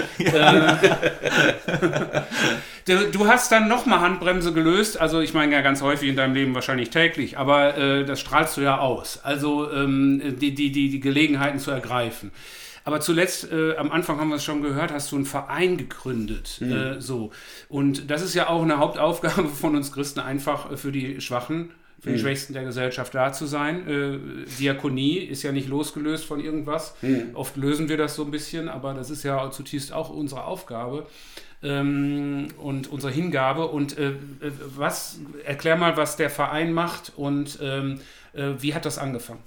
Äh, 2.88 3.12
du, 3.12 3.28
hast 3.28 3.52
dann 3.52 3.68
nochmal 3.68 4.02
Handbremse 4.02 4.54
gelöst. 4.54 5.00
Also 5.00 5.22
ich 5.22 5.34
meine 5.34 5.54
ja 5.54 5.62
ganz 5.62 5.82
häufig 5.82 6.10
in 6.10 6.16
deinem 6.16 6.34
Leben 6.34 6.54
wahrscheinlich 6.54 6.90
täglich, 6.90 7.38
aber 7.38 7.78
äh, 7.78 8.06
das 8.06 8.20
strahlst 8.20 8.58
du 8.58 8.62
ja 8.62 8.78
aus. 8.80 9.20
Also 9.24 9.72
ähm, 9.72 10.38
die, 10.40 10.54
die, 10.54 10.72
die, 10.72 10.90
die 10.90 11.00
Gelegenheiten 11.00 11.60
zu 11.60 11.72
ergreifen. 11.72 12.32
Aber 12.86 13.02
zuletzt, 13.02 13.52
äh, 13.52 13.76
am 13.78 13.92
Anfang 13.92 14.20
haben 14.20 14.30
wir 14.30 14.36
es 14.36 14.44
schon 14.44 14.62
gehört, 14.62 14.92
hast 14.92 15.12
du 15.12 15.16
einen 15.16 15.26
Verein 15.26 15.76
gegründet. 15.78 16.62
Äh, 16.62 17.02
so. 17.02 17.32
Und 17.68 18.12
das 18.12 18.22
ist 18.22 18.36
ja 18.36 18.48
auch 18.48 18.62
eine 18.62 18.78
Hauptaufgabe 18.78 19.50
von 19.50 19.76
uns 19.76 19.92
Christen, 19.92 20.20
einfach 20.20 20.72
äh, 20.72 20.78
für 20.78 20.92
die 20.92 21.20
Schwachen, 21.20 21.72
für 22.06 22.12
die 22.14 22.20
Schwächsten 22.20 22.54
der 22.54 22.64
Gesellschaft 22.64 23.16
da 23.16 23.34
zu 23.34 23.48
sein. 23.48 23.88
Äh, 23.90 24.20
Diakonie 24.60 25.18
ist 25.18 25.42
ja 25.42 25.52
nicht 25.52 25.68
losgelöst 25.68 26.24
von 26.24 26.40
irgendwas. 26.40 26.96
Oft 27.34 27.58
lösen 27.58 27.90
wir 27.90 27.98
das 27.98 28.16
so 28.16 28.24
ein 28.24 28.32
bisschen, 28.32 28.70
aber 28.70 28.94
das 28.94 29.10
ist 29.10 29.24
ja 29.24 29.50
zutiefst 29.50 29.92
auch 29.92 30.12
unsere 30.12 30.44
Aufgabe 30.44 31.08
ähm, 31.64 32.48
und 32.60 32.92
unsere 32.92 33.12
Hingabe. 33.12 33.68
Und 33.68 33.98
äh, 33.98 34.10
äh, 34.10 34.16
was, 34.76 35.20
erklär 35.46 35.78
mal, 35.78 35.98
was 35.98 36.16
der 36.16 36.30
Verein 36.30 36.74
macht 36.74 37.12
und 37.16 37.58
ähm, 37.60 38.00
äh, 38.34 38.52
wie 38.60 38.76
hat 38.76 38.86
das 38.86 39.00
angefangen? 39.00 39.42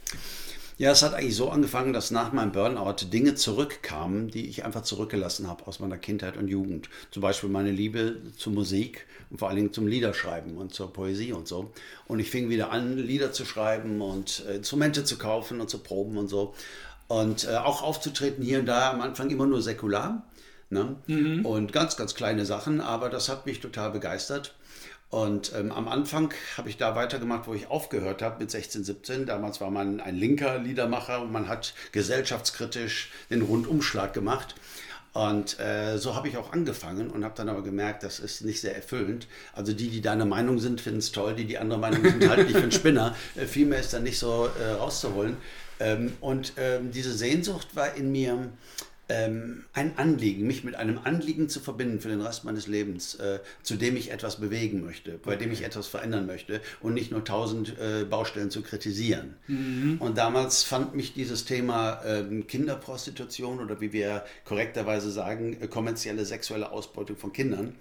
Ja, 0.79 0.93
es 0.93 1.03
hat 1.03 1.13
eigentlich 1.13 1.35
so 1.35 1.51
angefangen, 1.51 1.93
dass 1.93 2.13
nach 2.13 2.33
meinem 2.33 2.53
Burnout 2.53 3.07
Dinge 3.13 3.35
zurückkamen, 3.35 4.29
die 4.29 4.49
ich 4.49 4.65
einfach 4.65 4.83
zurückgelassen 4.83 5.49
habe 5.49 5.67
aus 5.67 5.81
meiner 5.81 5.99
Kindheit 5.99 6.37
und 6.37 6.47
Jugend. 6.47 6.89
Zum 7.11 7.21
Beispiel 7.21 7.51
meine 7.51 7.73
Liebe 7.73 8.23
zur 8.37 8.53
Musik 8.53 9.05
und 9.29 9.39
vor 9.39 9.49
allen 9.49 9.57
Dingen 9.57 9.73
zum 9.73 9.89
Liederschreiben 9.89 10.57
und 10.57 10.73
zur 10.73 10.93
Poesie 10.93 11.33
und 11.33 11.49
so. 11.49 11.73
Und 12.07 12.21
ich 12.21 12.31
fing 12.31 12.49
wieder 12.49 12.71
an, 12.71 12.97
Lieder 12.97 13.33
zu 13.33 13.45
schreiben 13.45 14.01
und 14.01 14.45
äh, 14.47 14.55
Instrumente 14.55 15.03
zu 15.03 15.19
kaufen 15.19 15.61
und 15.61 15.69
zu 15.69 15.79
proben 15.79 16.17
und 16.17 16.29
so. 16.29 16.55
Und 17.09 17.49
äh, 17.49 17.57
auch 17.57 17.83
aufzutreten 17.83 18.45
hier 18.45 18.61
und 18.61 18.67
da, 18.67 18.93
am 18.93 19.01
Anfang 19.01 19.31
immer 19.31 19.47
nur 19.47 19.61
säkular. 19.61 20.29
Ne? 20.71 20.95
Und 21.45 21.73
ganz, 21.73 21.97
ganz 21.97 22.15
kleine 22.15 22.47
Sachen, 22.47 22.81
aber 22.81 23.09
das 23.09 23.29
hat 23.29 23.47
mich 23.47 23.59
total 23.59 23.91
begeistert. 23.91 24.55
Und 25.11 25.53
ähm, 25.55 25.73
am 25.73 25.89
Anfang 25.89 26.35
habe 26.57 26.69
ich 26.69 26.77
da 26.77 26.95
weitergemacht, 26.95 27.47
wo 27.47 27.55
ich 27.55 27.69
aufgehört 27.69 28.21
habe 28.21 28.41
mit 28.41 28.51
16, 28.51 28.85
17. 28.85 29.27
Damals 29.27 29.61
war 29.61 29.71
man 29.71 30.01
ein 30.01 30.17
linker 30.17 30.59
Liedermacher 30.59 31.23
und 31.23 31.33
man 31.33 31.49
hat 31.49 31.73
gesellschaftskritisch 31.93 33.11
den 33.31 33.41
Rundumschlag 33.41 34.13
gemacht. 34.13 34.55
Und 35.15 35.59
äh, 35.59 35.97
so 35.97 36.15
habe 36.15 36.29
ich 36.29 36.37
auch 36.37 36.53
angefangen 36.53 37.11
und 37.11 37.25
habe 37.25 37.35
dann 37.35 37.49
aber 37.49 37.63
gemerkt, 37.63 38.03
das 38.03 38.21
ist 38.21 38.43
nicht 38.43 38.61
sehr 38.61 38.77
erfüllend. 38.77 39.27
Also 39.55 39.73
die, 39.73 39.89
die 39.89 40.03
deiner 40.03 40.27
Meinung 40.27 40.59
sind, 40.59 40.81
finden 40.81 40.99
es 40.99 41.11
toll, 41.11 41.35
die, 41.35 41.47
die 41.47 41.59
andere 41.59 41.81
Meinung 41.81 42.05
sind, 42.05 42.29
halten 42.29 42.47
dich 42.47 42.57
für 42.57 42.63
einen 42.63 42.73
Spinner. 42.73 43.17
Äh, 43.35 43.47
viel 43.47 43.73
ist 43.73 43.95
dann 43.95 44.03
nicht 44.03 44.19
so 44.19 44.49
äh, 44.61 44.73
rauszuholen. 44.73 45.39
Ähm, 45.81 46.13
und 46.21 46.53
ähm, 46.57 46.91
diese 46.91 47.13
Sehnsucht 47.13 47.75
war 47.75 47.95
in 47.95 48.13
mir, 48.13 48.51
ähm, 49.09 49.65
ein 49.73 49.97
Anliegen, 49.97 50.47
mich 50.47 50.65
mit 50.65 50.75
einem 50.75 50.99
Anliegen 51.03 51.49
zu 51.49 51.61
verbinden 51.61 52.01
für 52.01 52.09
den 52.09 52.21
Rest 52.21 52.45
meines 52.45 52.67
Lebens, 52.67 53.15
äh, 53.17 53.41
zu 53.63 53.77
dem 53.77 53.97
ich 53.97 54.11
etwas 54.11 54.37
bewegen 54.41 54.85
möchte, 54.85 55.19
bei 55.19 55.37
dem 55.37 55.51
ich 55.53 55.63
etwas 55.65 55.87
verändern 55.87 56.27
möchte 56.27 56.61
und 56.81 56.95
nicht 56.95 57.11
nur 57.11 57.25
tausend 57.25 57.77
äh, 57.79 58.05
Baustellen 58.05 58.51
zu 58.51 58.63
kritisieren. 58.63 59.37
Und 59.99 60.19
damals 60.19 60.63
fand 60.63 60.95
mich 60.95 61.15
dieses 61.15 61.45
Thema 61.45 62.03
ähm, 62.05 62.47
Kinderprostitution 62.47 63.61
oder 63.61 63.81
wie 63.81 63.93
wir 63.93 64.25
korrekterweise 64.45 65.11
sagen, 65.11 65.57
äh, 65.61 65.69
kommerzielle 65.69 66.25
sexuelle 66.25 66.71
Ausbeutung 66.71 67.17
von 67.17 67.33
Kindern. 67.33 67.75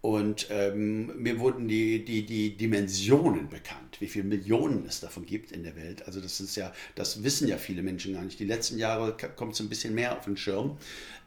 Und 0.00 0.48
ähm, 0.50 1.22
mir 1.22 1.38
wurden 1.38 1.66
die, 1.66 2.04
die, 2.04 2.26
die 2.26 2.56
Dimensionen 2.58 3.48
bekannt, 3.48 4.00
wie 4.00 4.06
viele 4.06 4.24
Millionen 4.26 4.84
es 4.86 5.00
davon 5.00 5.24
gibt 5.24 5.50
in 5.50 5.62
der 5.62 5.76
Welt. 5.76 6.06
Also 6.06 6.20
das 6.20 6.40
ist 6.40 6.56
ja, 6.56 6.72
das 6.94 7.22
wissen 7.24 7.48
ja 7.48 7.56
viele 7.56 7.82
Menschen 7.82 8.12
gar 8.12 8.22
nicht. 8.22 8.38
Die 8.38 8.44
letzten 8.44 8.76
Jahre 8.76 9.16
kommt 9.36 9.54
es 9.54 9.60
ein 9.60 9.70
bisschen 9.70 9.94
mehr 9.94 10.18
auf 10.18 10.24
den 10.26 10.36
Schirm. 10.36 10.63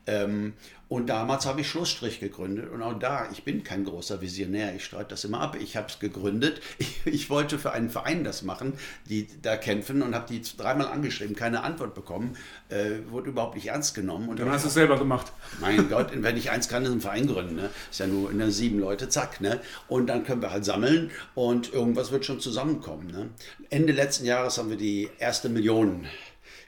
Ähm, 0.08 0.54
und 0.90 1.08
damals 1.08 1.46
habe 1.46 1.62
ich 1.62 1.70
Schlussstrich 1.70 2.22
gegründet. 2.22 2.72
Und 2.72 2.82
auch 2.82 2.98
da, 2.98 3.28
ich 3.32 3.44
bin 3.44 3.64
kein 3.64 3.84
großer 3.84 4.22
Visionär, 4.22 4.74
ich 4.74 4.86
streite 4.86 5.10
das 5.10 5.26
immer 5.26 5.42
ab. 5.42 5.58
Ich 5.60 5.76
habe 5.76 5.88
es 5.88 6.00
gegründet. 6.00 6.62
Ich, 6.80 7.06
ich 7.06 7.30
wollte 7.30 7.58
für 7.58 7.72
einen 7.72 7.90
Verein 7.90 8.24
das 8.24 8.44
machen, 8.44 8.74
die 9.10 9.28
da 9.42 9.58
kämpfen 9.58 10.02
und 10.04 10.14
habe 10.14 10.28
die 10.28 10.42
dreimal 10.58 10.88
angeschrieben, 10.88 11.36
keine 11.36 11.64
Antwort 11.64 11.96
bekommen, 11.96 12.38
äh, 12.70 13.00
wurde 13.10 13.32
überhaupt 13.32 13.56
nicht 13.56 13.68
ernst 13.68 13.96
genommen. 13.96 14.30
Und 14.30 14.40
Dann 14.40 14.50
hast 14.50 14.64
du 14.64 14.68
es 14.68 14.76
selber 14.76 14.98
gemacht. 14.98 15.34
mein 15.60 15.90
Gott, 15.90 16.12
wenn 16.14 16.38
ich 16.38 16.52
eins 16.52 16.70
kann, 16.70 16.86
ist 16.86 16.92
ein 16.92 17.02
Verein 17.02 17.28
gründen. 17.28 17.56
Ne? 17.56 17.70
Ist 17.90 18.00
ja 18.00 18.08
nur 18.08 18.32
ne, 18.32 18.52
sieben 18.52 18.80
Leute, 18.80 19.10
zack. 19.10 19.42
Ne? 19.42 19.60
Und 19.88 20.08
dann 20.08 20.24
können 20.24 20.42
wir 20.42 20.52
halt 20.52 20.66
sammeln 20.66 21.12
und 21.36 21.74
irgendwas 21.74 22.12
wird 22.12 22.26
schon 22.26 22.40
zusammenkommen. 22.40 23.08
Ne? 23.08 23.30
Ende 23.70 23.92
letzten 23.92 24.26
Jahres 24.26 24.58
haben 24.58 24.70
wir 24.70 24.78
die 24.78 25.10
erste 25.20 25.50
Million 25.50 26.06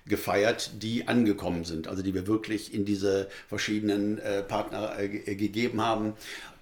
gefeiert, 0.06 0.72
die 0.82 1.08
angekommen 1.08 1.66
sind, 1.66 1.88
also 1.88 2.02
die 2.02 2.14
wir 2.14 2.28
wirklich 2.28 2.74
in 2.74 2.86
diese 2.86 3.28
verschiedenen 3.48 4.18
äh, 4.20 4.44
Partner 4.44 4.98
äh, 4.98 5.10
ge- 5.10 5.36
gegeben 5.36 5.82
haben. 5.82 6.14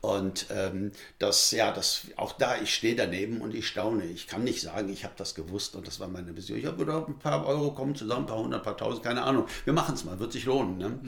Und 0.02 0.46
ähm, 0.52 0.92
das, 1.18 1.52
ja, 1.52 1.72
das, 1.72 2.04
auch 2.18 2.34
da, 2.34 2.62
ich 2.62 2.74
stehe 2.74 2.96
daneben 2.96 3.42
und 3.42 3.56
ich 3.56 3.68
staune. 3.68 4.06
Ich 4.06 4.28
kann 4.28 4.44
nicht 4.44 4.62
sagen, 4.62 4.90
ich 4.90 5.04
habe 5.04 5.16
das 5.18 5.34
gewusst 5.34 5.76
und 5.76 5.88
das 5.88 6.00
war 6.00 6.08
meine 6.08 6.36
Vision. 6.38 6.60
Ich 6.60 6.66
habe 6.66 6.78
gedacht, 6.78 7.08
ein 7.08 7.18
paar 7.20 7.46
Euro 7.46 7.72
kommen 7.72 7.96
zusammen, 7.96 8.24
ein 8.24 8.28
paar 8.28 8.38
hundert, 8.38 8.62
ein 8.62 8.64
paar 8.64 8.78
tausend, 8.78 9.04
keine 9.04 9.24
Ahnung. 9.24 9.48
Wir 9.66 9.74
machen 9.74 9.96
es 9.96 10.06
mal, 10.06 10.20
wird 10.20 10.32
sich 10.32 10.46
lohnen. 10.46 10.78
Ne? 10.78 11.00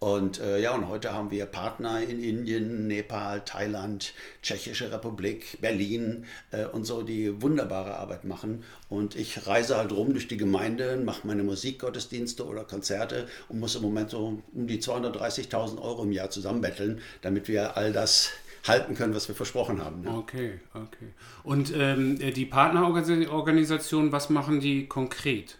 Und 0.00 0.38
äh, 0.40 0.60
ja, 0.60 0.74
und 0.74 0.88
heute 0.88 1.12
haben 1.12 1.32
wir 1.32 1.44
Partner 1.46 2.00
in 2.00 2.22
Indien, 2.22 2.86
Nepal, 2.86 3.42
Thailand, 3.44 4.14
Tschechische 4.42 4.92
Republik, 4.92 5.60
Berlin 5.60 6.24
äh, 6.52 6.66
und 6.66 6.84
so, 6.84 7.02
die 7.02 7.42
wunderbare 7.42 7.96
Arbeit 7.96 8.24
machen. 8.24 8.62
Und 8.88 9.16
ich 9.16 9.48
reise 9.48 9.76
halt 9.76 9.90
rum 9.90 10.12
durch 10.12 10.28
die 10.28 10.36
Gemeinde, 10.36 10.96
mache 10.98 11.26
meine 11.26 11.42
Musikgottesdienste 11.42 12.46
oder 12.46 12.62
Konzerte 12.62 13.26
und 13.48 13.58
muss 13.58 13.74
im 13.74 13.82
Moment 13.82 14.10
so 14.10 14.40
um 14.54 14.66
die 14.68 14.80
230.000 14.80 15.82
Euro 15.82 16.04
im 16.04 16.12
Jahr 16.12 16.30
zusammenbetteln, 16.30 17.00
damit 17.22 17.48
wir 17.48 17.76
all 17.76 17.92
das 17.92 18.30
halten 18.66 18.94
können, 18.94 19.14
was 19.14 19.28
wir 19.28 19.34
versprochen 19.34 19.84
haben. 19.84 20.02
Ne? 20.02 20.10
Okay, 20.10 20.60
okay. 20.74 21.08
Und 21.42 21.72
ähm, 21.74 22.18
die 22.18 22.44
Partnerorganisationen, 22.44 24.12
was 24.12 24.30
machen 24.30 24.60
die 24.60 24.86
konkret? 24.86 25.58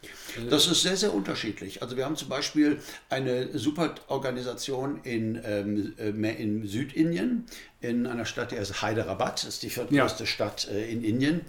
Das 0.50 0.66
ist 0.66 0.82
sehr, 0.82 0.96
sehr 0.96 1.14
unterschiedlich. 1.14 1.82
Also 1.82 1.96
wir 1.96 2.04
haben 2.04 2.16
zum 2.16 2.28
Beispiel 2.28 2.80
eine 3.08 3.56
super 3.56 3.94
Organisation 4.08 5.00
in, 5.04 5.40
ähm, 5.44 5.94
äh, 5.98 6.42
in 6.42 6.66
Südindien, 6.66 7.46
in 7.80 8.06
einer 8.06 8.24
Stadt, 8.24 8.50
die 8.50 8.58
heißt 8.58 8.82
Hyderabad, 8.82 9.42
das 9.42 9.48
ist 9.48 9.62
die 9.62 9.70
viertgrößte 9.70 10.26
Stadt 10.26 10.68
äh, 10.68 10.90
in 10.90 11.04
Indien. 11.04 11.42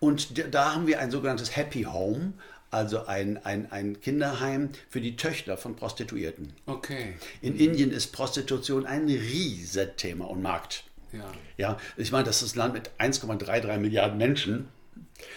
Und 0.00 0.54
da 0.54 0.74
haben 0.74 0.86
wir 0.86 1.00
ein 1.00 1.10
sogenanntes 1.10 1.56
Happy 1.56 1.84
Home, 1.84 2.34
also 2.70 3.06
ein, 3.06 3.38
ein, 3.44 3.70
ein 3.70 4.00
Kinderheim 4.00 4.70
für 4.90 5.00
die 5.00 5.16
Töchter 5.16 5.56
von 5.56 5.76
Prostituierten. 5.76 6.52
Okay. 6.66 7.14
In 7.40 7.56
Indien 7.56 7.90
ist 7.90 8.08
Prostitution 8.08 8.84
ein 8.84 9.06
Riesenthema 9.06 10.24
und 10.24 10.42
Markt. 10.42 10.84
Ja. 11.14 11.32
Ja, 11.56 11.78
ich 11.96 12.12
meine, 12.12 12.24
das 12.24 12.42
ist 12.42 12.56
ein 12.56 12.58
Land 12.58 12.74
mit 12.74 12.90
1,33 12.98 13.78
Milliarden 13.78 14.18
Menschen 14.18 14.68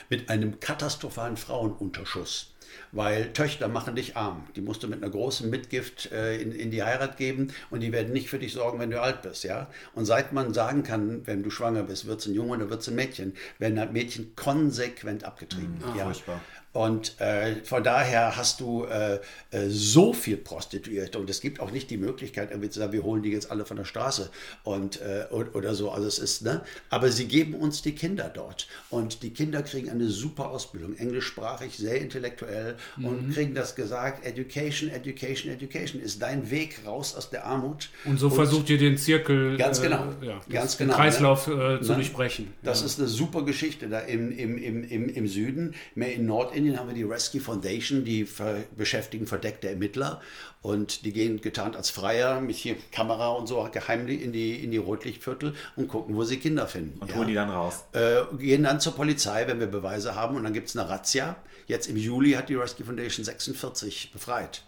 mit 0.10 0.30
einem 0.30 0.60
katastrophalen 0.60 1.38
Frauenunterschuss. 1.38 2.54
Weil 2.92 3.34
Töchter 3.34 3.68
machen 3.68 3.96
dich 3.96 4.16
arm. 4.16 4.48
Die 4.56 4.62
musst 4.62 4.84
du 4.84 4.88
mit 4.88 5.02
einer 5.02 5.12
großen 5.12 5.50
Mitgift 5.50 6.12
äh, 6.12 6.38
in, 6.40 6.52
in 6.52 6.72
die 6.72 6.84
Heirat 6.84 7.18
geben 7.18 7.54
und 7.70 7.82
die 7.82 7.92
werden 7.92 8.14
nicht 8.14 8.30
für 8.30 8.40
dich 8.40 8.54
sorgen, 8.54 8.80
wenn 8.80 8.92
du 8.92 9.02
alt 9.02 9.22
bist. 9.24 9.44
Ja? 9.44 9.68
Und 9.94 10.06
seit 10.06 10.32
man 10.32 10.54
sagen 10.54 10.84
kann, 10.84 11.26
wenn 11.26 11.44
du 11.44 11.50
schwanger 11.50 11.84
bist, 11.84 12.06
wird 12.06 12.20
es 12.20 12.28
ein 12.28 12.34
Junge 12.34 12.54
oder 12.54 12.70
wird 12.70 12.82
es 12.82 12.88
ein 12.88 12.96
Mädchen, 12.96 13.34
werden 13.58 13.80
halt 13.80 13.94
Mädchen 13.94 14.36
konsequent 14.36 15.24
abgetrieben. 15.24 15.82
ja. 15.98 16.06
furchtbar. 16.06 16.42
Und 16.78 17.20
äh, 17.20 17.56
von 17.64 17.84
daher 17.84 18.38
hast 18.38 18.60
du 18.60 18.86
äh, 18.86 19.16
äh, 19.50 19.68
so 19.68 20.14
viel 20.14 20.38
Prostituierte 20.38 21.18
und 21.18 21.28
es 21.28 21.42
gibt 21.42 21.60
auch 21.60 21.72
nicht 21.72 21.90
die 21.90 21.98
Möglichkeit, 21.98 22.52
irgendwie 22.52 22.70
zu 22.70 22.78
sagen, 22.80 22.92
wir 22.94 23.02
holen 23.02 23.24
die 23.24 23.32
jetzt 23.32 23.50
alle 23.50 23.66
von 23.66 23.78
der 23.78 23.86
Straße 23.86 24.30
und, 24.64 25.02
äh, 25.02 25.26
o- 25.32 25.46
oder 25.58 25.74
so. 25.74 25.90
Also 25.90 26.08
es 26.08 26.20
ist, 26.20 26.44
ne? 26.44 26.62
Aber 26.92 27.12
sie 27.12 27.26
geben 27.28 27.56
uns 27.56 27.82
die 27.82 27.94
Kinder 27.94 28.30
dort 28.32 28.68
und 28.92 29.24
die 29.24 29.32
Kinder 29.32 29.64
kriegen 29.64 29.90
eine 29.90 30.08
super 30.10 30.52
Ausbildung, 30.52 30.96
englischsprachig, 30.96 31.76
sehr 31.76 32.00
intellektuell 32.00 32.76
und 33.02 33.34
kriegen 33.34 33.56
das 33.56 33.74
gesagt, 33.74 34.24
Education, 34.24 34.92
Education, 34.92 35.52
Education 35.52 36.00
ist 36.00 36.22
dein 36.22 36.52
Weg 36.52 36.82
raus 36.86 37.16
aus 37.16 37.32
der 37.32 37.48
Armut. 37.48 37.90
Und 38.06 38.20
so 38.20 38.30
versucht 38.30 38.70
ihr 38.70 38.78
den 38.78 39.00
Zirkel, 39.00 39.58
Ganz 39.58 39.82
genau. 39.82 40.14
äh, 40.22 40.28
ja, 40.28 40.42
Ganz 40.48 40.78
den 40.78 40.88
genau, 40.90 40.98
Kreislauf 41.00 41.48
äh, 41.48 41.82
zu 41.82 41.94
Ne? 41.94 41.96
durchbrechen. 41.96 42.54
Das 42.62 42.82
ja. 42.82 42.86
ist 42.86 43.00
eine 43.00 43.08
super 43.08 43.44
Geschichte 43.46 43.90
da 43.90 44.00
im, 44.02 44.32
im, 44.32 44.60
im, 44.60 44.84
im, 44.84 45.10
im 45.10 45.28
Süden. 45.28 45.74
Mehr 45.96 46.14
in 46.14 46.28
Nordindien 46.28 46.67
haben 46.76 46.88
wir 46.88 46.96
die 46.96 47.04
Rescue 47.04 47.40
Foundation, 47.40 48.04
die 48.04 48.26
ver 48.26 48.64
beschäftigen 48.76 49.28
verdeckte 49.28 49.70
Ermittler 49.70 50.22
und 50.62 51.06
die 51.06 51.14
gehen 51.14 51.40
getarnt 51.40 51.76
als 51.76 51.90
Freier 51.90 52.42
mit 52.42 52.56
hier 52.56 52.76
Kamera 52.92 53.30
und 53.30 53.48
so 53.48 53.70
geheimlich 53.72 54.22
in 54.22 54.34
die, 54.34 54.64
in 54.64 54.72
die 54.72 54.78
Rotlichtviertel 54.78 55.54
und 55.76 55.88
gucken, 55.88 56.16
wo 56.16 56.24
sie 56.24 56.38
Kinder 56.38 56.68
finden. 56.68 57.00
Und 57.00 57.12
ja. 57.12 57.16
holen 57.16 57.28
die 57.28 57.36
dann 57.36 57.50
raus. 57.50 57.86
Äh, 57.94 58.24
gehen 58.38 58.64
dann 58.64 58.80
zur 58.80 58.96
Polizei, 58.96 59.48
wenn 59.48 59.60
wir 59.60 59.68
Beweise 59.68 60.16
haben 60.16 60.36
und 60.36 60.44
dann 60.44 60.54
gibt 60.54 60.70
es 60.70 60.76
eine 60.76 60.90
Razzia. 60.90 61.36
Jetzt 61.68 61.88
im 61.88 61.98
Juli 61.98 62.32
hat 62.32 62.50
die 62.50 62.56
Rescue 62.56 62.86
Foundation 62.86 63.24
46 63.24 64.12
befreit. 64.12 64.64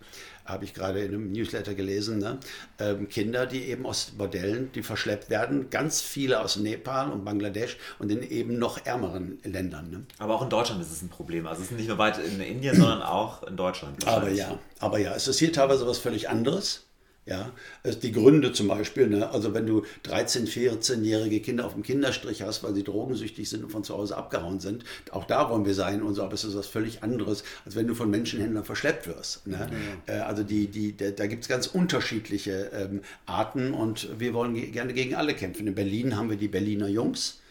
Habe 0.49 0.65
ich 0.65 0.73
gerade 0.73 0.99
in 0.99 1.13
einem 1.13 1.31
Newsletter 1.31 1.73
gelesen. 1.73 2.19
Ne? 2.19 2.39
Ähm, 2.79 3.07
Kinder, 3.07 3.45
die 3.45 3.65
eben 3.65 3.85
aus 3.85 4.11
Bordellen, 4.17 4.71
die 4.73 4.83
verschleppt 4.83 5.29
werden, 5.29 5.69
ganz 5.69 6.01
viele 6.01 6.41
aus 6.41 6.57
Nepal 6.57 7.11
und 7.11 7.23
Bangladesch 7.23 7.77
und 7.99 8.11
in 8.11 8.23
eben 8.23 8.57
noch 8.57 8.85
ärmeren 8.85 9.39
Ländern. 9.43 9.89
Ne? 9.89 10.05
Aber 10.17 10.35
auch 10.35 10.41
in 10.41 10.49
Deutschland 10.49 10.81
ist 10.81 10.91
es 10.91 11.01
ein 11.01 11.09
Problem. 11.09 11.47
Also 11.47 11.61
es 11.61 11.71
ist 11.71 11.77
nicht 11.77 11.87
nur 11.87 11.97
weit 11.97 12.17
in 12.17 12.41
Indien, 12.41 12.75
sondern 12.75 13.01
auch 13.01 13.43
in 13.43 13.55
Deutschland. 13.55 14.05
Aber 14.07 14.29
ja, 14.29 14.59
aber 14.79 14.99
ja, 14.99 15.13
es 15.13 15.27
ist 15.27 15.39
hier 15.39 15.53
teilweise 15.53 15.87
was 15.87 15.99
völlig 15.99 16.29
anderes. 16.29 16.88
Ja, 17.29 17.51
es- 17.83 17.99
die 17.99 18.11
Gründe 18.11 18.53
zum 18.53 18.67
Beispiel, 18.67 19.07
ne? 19.07 19.29
also 19.29 19.53
wenn 19.53 19.67
du 19.67 19.83
13-, 20.03 20.47
14-jährige 20.47 21.41
Kinder 21.41 21.65
auf 21.65 21.73
dem 21.73 21.83
Kinderstrich 21.83 22.41
hast, 22.41 22.63
weil 22.63 22.73
sie 22.73 22.83
drogensüchtig 22.83 23.47
sind 23.47 23.63
und 23.63 23.69
von 23.69 23.83
zu 23.83 23.93
Hause 23.95 24.17
abgehauen 24.17 24.59
sind, 24.59 24.83
auch 25.11 25.25
da 25.25 25.49
wollen 25.49 25.63
wir 25.65 25.75
sein 25.75 26.01
und 26.01 26.15
so, 26.15 26.23
aber 26.23 26.33
es 26.33 26.43
ist 26.43 26.55
was 26.55 26.65
völlig 26.65 27.03
anderes, 27.03 27.43
als 27.65 27.75
wenn 27.75 27.85
du 27.85 27.93
von 27.93 28.09
Menschenhändlern 28.09 28.63
verschleppt 28.65 29.07
wirst. 29.07 29.45
Ne? 29.45 29.69
Äh, 30.07 30.13
also 30.21 30.41
die, 30.43 30.67
die, 30.67 30.97
da, 30.97 31.11
da 31.11 31.27
gibt 31.27 31.43
es 31.43 31.49
ganz 31.49 31.67
unterschiedliche 31.67 32.71
ähm, 32.73 33.01
Arten 33.27 33.73
und 33.75 34.09
wir 34.19 34.33
wollen 34.33 34.55
ge- 34.55 34.71
gerne 34.71 34.93
gegen 34.93 35.13
alle 35.13 35.35
kämpfen. 35.35 35.67
In 35.67 35.75
Berlin 35.75 36.15
haben 36.17 36.31
wir 36.31 36.37
die 36.37 36.47
Berliner 36.47 36.87
Jungs, 36.87 37.41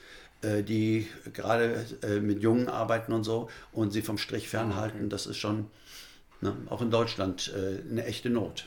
äh, 0.42 0.64
die 0.64 1.06
gerade 1.34 1.84
äh, 2.02 2.18
mit 2.18 2.42
Jungen 2.42 2.68
arbeiten 2.68 3.12
und 3.12 3.22
so 3.22 3.48
und 3.72 3.92
sie 3.92 4.02
vom 4.02 4.18
Strich 4.18 4.48
fernhalten. 4.48 5.08
Das 5.08 5.26
ist 5.26 5.36
schon 5.36 5.66
ne, 6.40 6.56
auch 6.68 6.82
in 6.82 6.90
Deutschland 6.90 7.52
äh, 7.54 7.88
eine 7.88 8.04
echte 8.06 8.28
Not. 8.30 8.66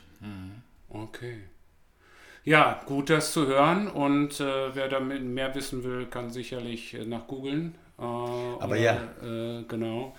Okay. 0.93 1.39
Ja, 2.43 2.81
gut, 2.85 3.09
das 3.09 3.33
zu 3.33 3.47
hören. 3.47 3.87
Und 3.87 4.39
äh, 4.39 4.75
wer 4.75 4.87
damit 4.87 5.23
mehr 5.23 5.53
wissen 5.55 5.83
will, 5.83 6.07
kann 6.07 6.31
sicherlich 6.31 6.93
äh, 6.93 7.05
nach 7.05 7.27
googeln. 7.27 7.75
Äh, 7.99 8.03
Aber 8.03 8.77
ja. 8.77 8.97
Äh, 9.21 9.63
genau. 9.67 10.15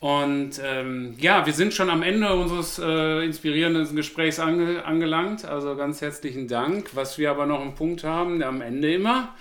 Und 0.00 0.60
ähm, 0.62 1.14
ja, 1.18 1.46
wir 1.46 1.54
sind 1.54 1.72
schon 1.72 1.88
am 1.88 2.02
Ende 2.02 2.34
unseres 2.34 2.78
äh, 2.78 3.24
inspirierenden 3.24 3.96
Gesprächs 3.96 4.38
ange 4.38 4.84
angelangt. 4.84 5.46
Also 5.46 5.76
ganz 5.76 6.02
herzlichen 6.02 6.46
Dank. 6.46 6.90
Was 6.94 7.16
wir 7.16 7.30
aber 7.30 7.46
noch 7.46 7.62
einen 7.62 7.74
Punkt 7.74 8.04
haben, 8.04 8.42
am 8.42 8.60
Ende 8.60 8.92
immer. 8.92 9.34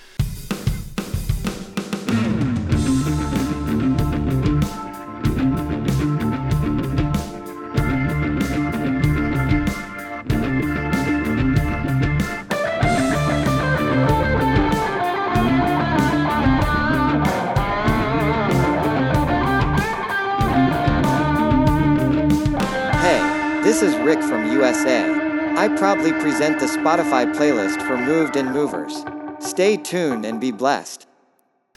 Proudly 26.04 26.22
present 26.22 26.60
the 26.60 26.66
Spotify 26.66 27.26
playlist 27.34 27.82
for 27.84 27.96
Moved 27.98 28.36
and 28.36 28.52
Movers. 28.52 29.06
Stay 29.40 29.78
tuned 29.78 30.26
and 30.26 30.40
be 30.42 30.52
blessed. 30.52 31.08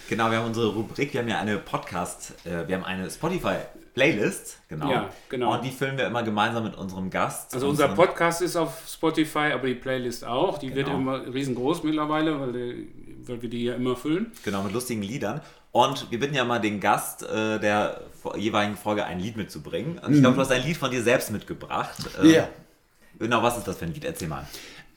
Genau, 0.09 0.31
wir 0.31 0.39
haben 0.39 0.47
unsere 0.47 0.75
Rubrik, 0.75 1.13
wir 1.13 1.21
haben 1.21 1.29
ja 1.29 1.39
eine 1.39 1.59
Podcast, 1.59 2.33
äh, 2.45 2.67
wir 2.67 2.75
haben 2.77 2.85
eine 2.85 3.09
Spotify-Playlist, 3.09 4.59
genau. 4.69 4.91
Ja, 4.91 5.11
genau. 5.29 5.55
Und 5.55 5.65
die 5.65 5.71
füllen 5.71 5.97
wir 5.97 6.07
immer 6.09 6.25
gemeinsam 6.25 6.65
mit 6.65 6.75
unserem 6.77 7.09
Gast. 7.09 7.55
Also 7.55 7.69
unser 7.69 7.89
Podcast 7.89 8.43
ist 8.43 8.57
auf 8.57 8.83
Spotify, 8.89 9.53
aber 9.55 9.69
die 9.69 9.75
Playlist 9.77 10.25
auch. 10.25 10.59
Die 10.59 10.75
wird 10.75 10.87
Genau. 10.87 10.99
immer 10.99 11.33
riesengroß 11.33 11.85
mittlerweile, 11.85 12.41
weil, 12.41 12.53
die, 12.53 12.89
weil 13.29 13.41
wir 13.43 13.49
die 13.49 13.65
ja 13.65 13.75
immer 13.75 13.95
füllen. 13.97 14.33
Genau, 14.45 14.63
mit 14.65 14.73
lustigen 14.73 15.03
Liedern. 15.03 15.41
Und 15.71 16.11
wir 16.11 16.19
bitten 16.19 16.35
ja 16.35 16.45
mal 16.45 16.59
den 16.59 16.81
Gast 16.81 17.23
äh, 17.23 17.61
der 17.61 18.01
jeweiligen 18.37 18.77
Folge 18.77 19.05
ein 19.05 19.21
Lied 19.21 19.37
mitzubringen. 19.37 19.99
Und 19.99 20.15
ich 20.15 20.21
glaube, 20.21 20.35
du 20.35 20.41
hast 20.43 20.51
ein 20.51 20.65
Lied 20.65 20.77
von 20.77 20.91
dir 20.91 21.03
selbst 21.03 21.31
mitgebracht. 21.31 21.97
Ähm, 22.21 22.31
Ja. 22.31 22.49
Genau, 23.19 23.43
was 23.43 23.59
ist 23.59 23.67
das 23.69 23.77
für 23.77 23.85
ein 23.87 23.95
Lied? 23.95 24.05
Erzähl 24.05 24.29
mal. 24.29 24.47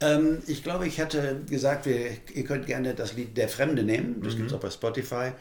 Ähm, 0.02 0.42
ich 0.48 0.64
glaube, 0.64 0.88
ich 0.88 1.00
hatte 1.00 1.42
gesagt, 1.50 1.86
wir, 1.86 2.12
ihr 2.34 2.44
könnt 2.46 2.66
gerne 2.66 2.94
das 2.94 3.14
Lied 3.14 3.36
Der 3.38 3.50
Fremde 3.50 3.84
nehmen. 3.84 4.22
Das 4.24 4.34
Mhm. 4.34 4.38
gibt 4.38 4.52
es 4.52 4.56
auch 4.56 4.62
bei 4.62 4.70
Spotify. 4.70 5.32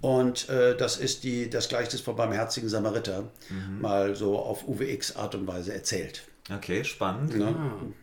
Und 0.00 0.48
äh, 0.48 0.76
das 0.76 0.96
ist 0.96 1.24
die, 1.24 1.50
das 1.50 1.68
Gleichnis 1.68 2.00
vom 2.00 2.16
barmherzigen 2.16 2.68
Samariter, 2.70 3.30
Mhm. 3.50 3.80
mal 3.82 4.16
so 4.16 4.38
auf 4.38 4.66
UWX 4.66 5.16
Art 5.16 5.34
und 5.34 5.46
Weise 5.46 5.74
erzählt. 5.74 6.22
Okay, 6.54 6.84
spannend. 6.84 7.36
Ne? 7.36 7.54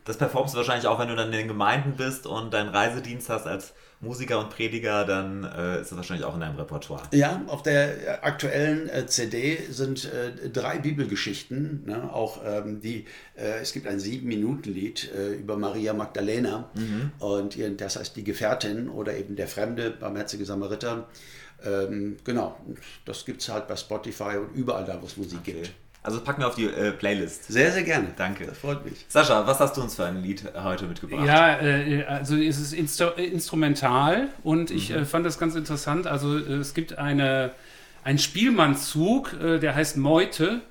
Das 0.05 0.17
performst 0.17 0.53
du 0.53 0.57
wahrscheinlich 0.57 0.87
auch, 0.87 0.99
wenn 0.99 1.07
du 1.09 1.15
dann 1.15 1.27
in 1.27 1.37
den 1.37 1.47
Gemeinden 1.47 1.93
bist 1.97 2.25
und 2.27 2.53
deinen 2.53 2.69
Reisedienst 2.69 3.29
hast 3.29 3.45
als 3.45 3.73
Musiker 3.99 4.39
und 4.39 4.51
Prediger, 4.51 5.05
dann 5.05 5.43
äh, 5.43 5.81
ist 5.81 5.89
das 5.91 5.97
wahrscheinlich 5.97 6.23
auch 6.25 6.35
in 6.35 6.41
deinem 6.41 6.55
Repertoire. 6.55 7.01
Ja, 7.13 7.41
auf 7.47 7.63
der 7.63 8.23
aktuellen 8.23 8.87
äh, 8.89 9.07
CD 9.07 9.57
sind 9.69 10.05
äh, 10.05 10.49
drei 10.49 10.77
Bibelgeschichten. 10.77 11.83
Ne? 11.85 12.13
Auch 12.13 12.41
ähm, 12.45 12.79
die, 12.79 13.05
äh, 13.35 13.59
es 13.61 13.73
gibt 13.73 13.87
ein 13.87 13.99
Sieben-Minuten-Lied 13.99 15.11
äh, 15.13 15.33
über 15.33 15.57
Maria 15.57 15.93
Magdalena 15.93 16.69
und 17.19 17.55
ihr, 17.57 17.69
das 17.75 17.95
heißt 17.95 18.15
die 18.15 18.23
Gefährtin 18.23 18.87
oder 18.89 19.17
eben 19.17 19.35
der 19.35 19.47
Fremde, 19.47 19.89
barmherzige 19.91 20.45
Samariter. 20.45 21.07
Ähm, 21.65 22.17
genau, 22.23 22.55
das 23.05 23.25
gibt 23.25 23.41
es 23.41 23.49
halt 23.49 23.67
bei 23.67 23.75
Spotify 23.75 24.37
und 24.37 24.53
überall 24.55 24.85
da, 24.85 25.01
wo 25.01 25.07
es 25.07 25.17
Musik 25.17 25.39
Okay. 25.41 25.53
gibt. 25.53 25.71
Also 26.07 26.21
packen 26.21 26.41
wir 26.41 26.47
auf 26.47 26.55
die 26.55 26.67
äh, 26.67 26.93
Playlist. 26.93 27.51
Sehr, 27.51 27.69
sehr 27.73 27.83
gerne. 27.83 28.07
Danke. 28.15 28.45
Das 28.45 28.57
freut 28.59 28.85
mich. 28.85 29.05
Sascha, 29.09 29.45
was 29.45 29.59
hast 29.59 29.75
du 29.75 29.81
uns 29.81 29.95
für 29.95 30.05
ein 30.05 30.23
Lied 30.23 30.41
heute 30.55 30.85
mitgebracht? 30.85 31.27
Ja, 31.27 31.59
äh, 31.59 32.05
also 32.05 32.37
es 32.37 32.61
ist 32.61 32.71
instru 32.71 33.09
instrumental 33.17 34.29
und 34.41 34.71
ich 34.71 34.91
äh, 34.91 35.03
fand 35.03 35.25
das 35.25 35.37
ganz 35.37 35.55
interessant. 35.55 36.07
Also 36.07 36.37
äh, 36.37 36.53
es 36.53 36.73
gibt 36.73 36.97
eine, 36.97 37.51
einen 38.05 38.19
Spielmannszug, 38.19 39.33
äh, 39.33 39.59
der 39.59 39.75
heißt 39.75 39.97
Meute. 39.97 40.61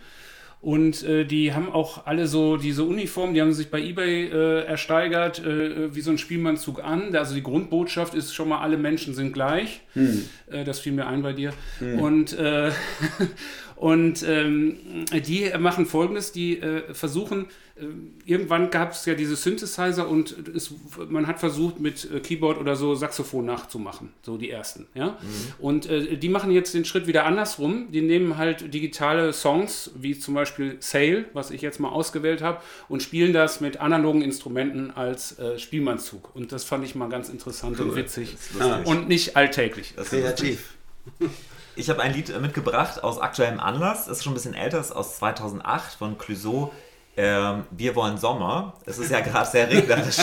Und 0.62 1.04
äh, 1.04 1.24
die 1.26 1.52
haben 1.52 1.70
auch 1.70 2.06
alle 2.06 2.26
so 2.26 2.56
diese 2.56 2.82
Uniformen, 2.84 3.34
die 3.34 3.42
haben 3.42 3.52
sich 3.52 3.70
bei 3.70 3.80
eBay 3.80 4.28
äh, 4.28 4.64
ersteigert, 4.64 5.38
äh, 5.44 5.94
wie 5.94 6.00
so 6.00 6.10
ein 6.10 6.18
Spielmannzug 6.18 6.82
an. 6.82 7.14
Also 7.14 7.34
die 7.34 7.42
Grundbotschaft 7.42 8.14
ist 8.14 8.34
schon 8.34 8.48
mal, 8.48 8.62
alle 8.62 8.78
Menschen 8.78 9.14
sind 9.14 9.34
gleich. 9.34 9.82
Äh, 9.94 10.64
das 10.64 10.80
fiel 10.80 10.92
mir 10.92 11.06
ein 11.06 11.22
bei 11.22 11.34
dir. 11.34 11.52
Und, 12.00 12.32
äh, 12.32 12.72
und 13.76 14.24
ähm, 14.26 15.04
die 15.12 15.50
machen 15.58 15.84
folgendes, 15.84 16.32
die 16.32 16.58
äh, 16.60 16.94
versuchen, 16.94 17.46
äh, 17.76 17.84
irgendwann 18.24 18.70
gab 18.70 18.92
es 18.92 19.04
ja 19.04 19.14
diese 19.14 19.36
Synthesizer 19.36 20.08
und 20.08 20.34
es, 20.54 20.72
man 21.10 21.26
hat 21.26 21.38
versucht 21.38 21.78
mit 21.78 22.10
äh, 22.10 22.20
Keyboard 22.20 22.58
oder 22.58 22.74
so 22.74 22.94
Saxophon 22.94 23.44
nachzumachen, 23.44 24.14
so 24.22 24.38
die 24.38 24.50
ersten. 24.50 24.86
Ja? 24.94 25.18
Und 25.58 25.86
äh, 25.90 26.16
die 26.16 26.30
machen 26.30 26.50
jetzt 26.50 26.72
den 26.72 26.86
Schritt 26.86 27.06
wieder 27.06 27.26
andersrum. 27.26 27.92
Die 27.92 28.00
nehmen 28.00 28.38
halt 28.38 28.72
digitale 28.72 29.34
Songs, 29.34 29.90
wie 29.94 30.18
zum 30.18 30.32
Beispiel 30.32 30.78
Sail, 30.80 31.26
was 31.34 31.50
ich 31.50 31.60
jetzt 31.60 31.78
mal 31.78 31.90
ausgewählt 31.90 32.40
habe, 32.40 32.62
und 32.88 33.02
spielen 33.02 33.34
das 33.34 33.60
mit 33.60 33.78
analogen 33.78 34.22
Instrumenten 34.22 34.90
als 34.90 35.38
äh, 35.38 35.58
Spielmannszug. 35.58 36.34
Und 36.34 36.50
das 36.50 36.64
fand 36.64 36.82
ich 36.84 36.94
mal 36.94 37.10
ganz 37.10 37.28
interessant 37.28 37.78
und 37.78 37.94
witzig. 37.94 38.36
Und 38.84 39.08
nicht 39.08 39.36
alltäglich. 39.36 39.92
Das 39.96 40.12
ist. 40.12 40.22
Kreativ. 40.22 40.74
Ich 41.78 41.90
habe 41.90 42.00
ein 42.00 42.14
Lied 42.14 42.40
mitgebracht 42.40 43.04
aus 43.04 43.20
aktuellem 43.20 43.60
Anlass. 43.60 44.08
Ist 44.08 44.24
schon 44.24 44.32
ein 44.32 44.34
bisschen 44.34 44.54
älter, 44.54 44.80
ist 44.80 44.92
aus 44.92 45.18
2008 45.18 45.92
von 45.92 46.16
Clouseau. 46.16 46.72
Ähm, 47.18 47.64
wir 47.70 47.94
wollen 47.96 48.18
Sommer. 48.18 48.74
Es 48.84 48.98
ist 48.98 49.10
ja 49.10 49.20
gerade 49.20 49.48
sehr 49.48 49.70
regnerisch 49.70 50.18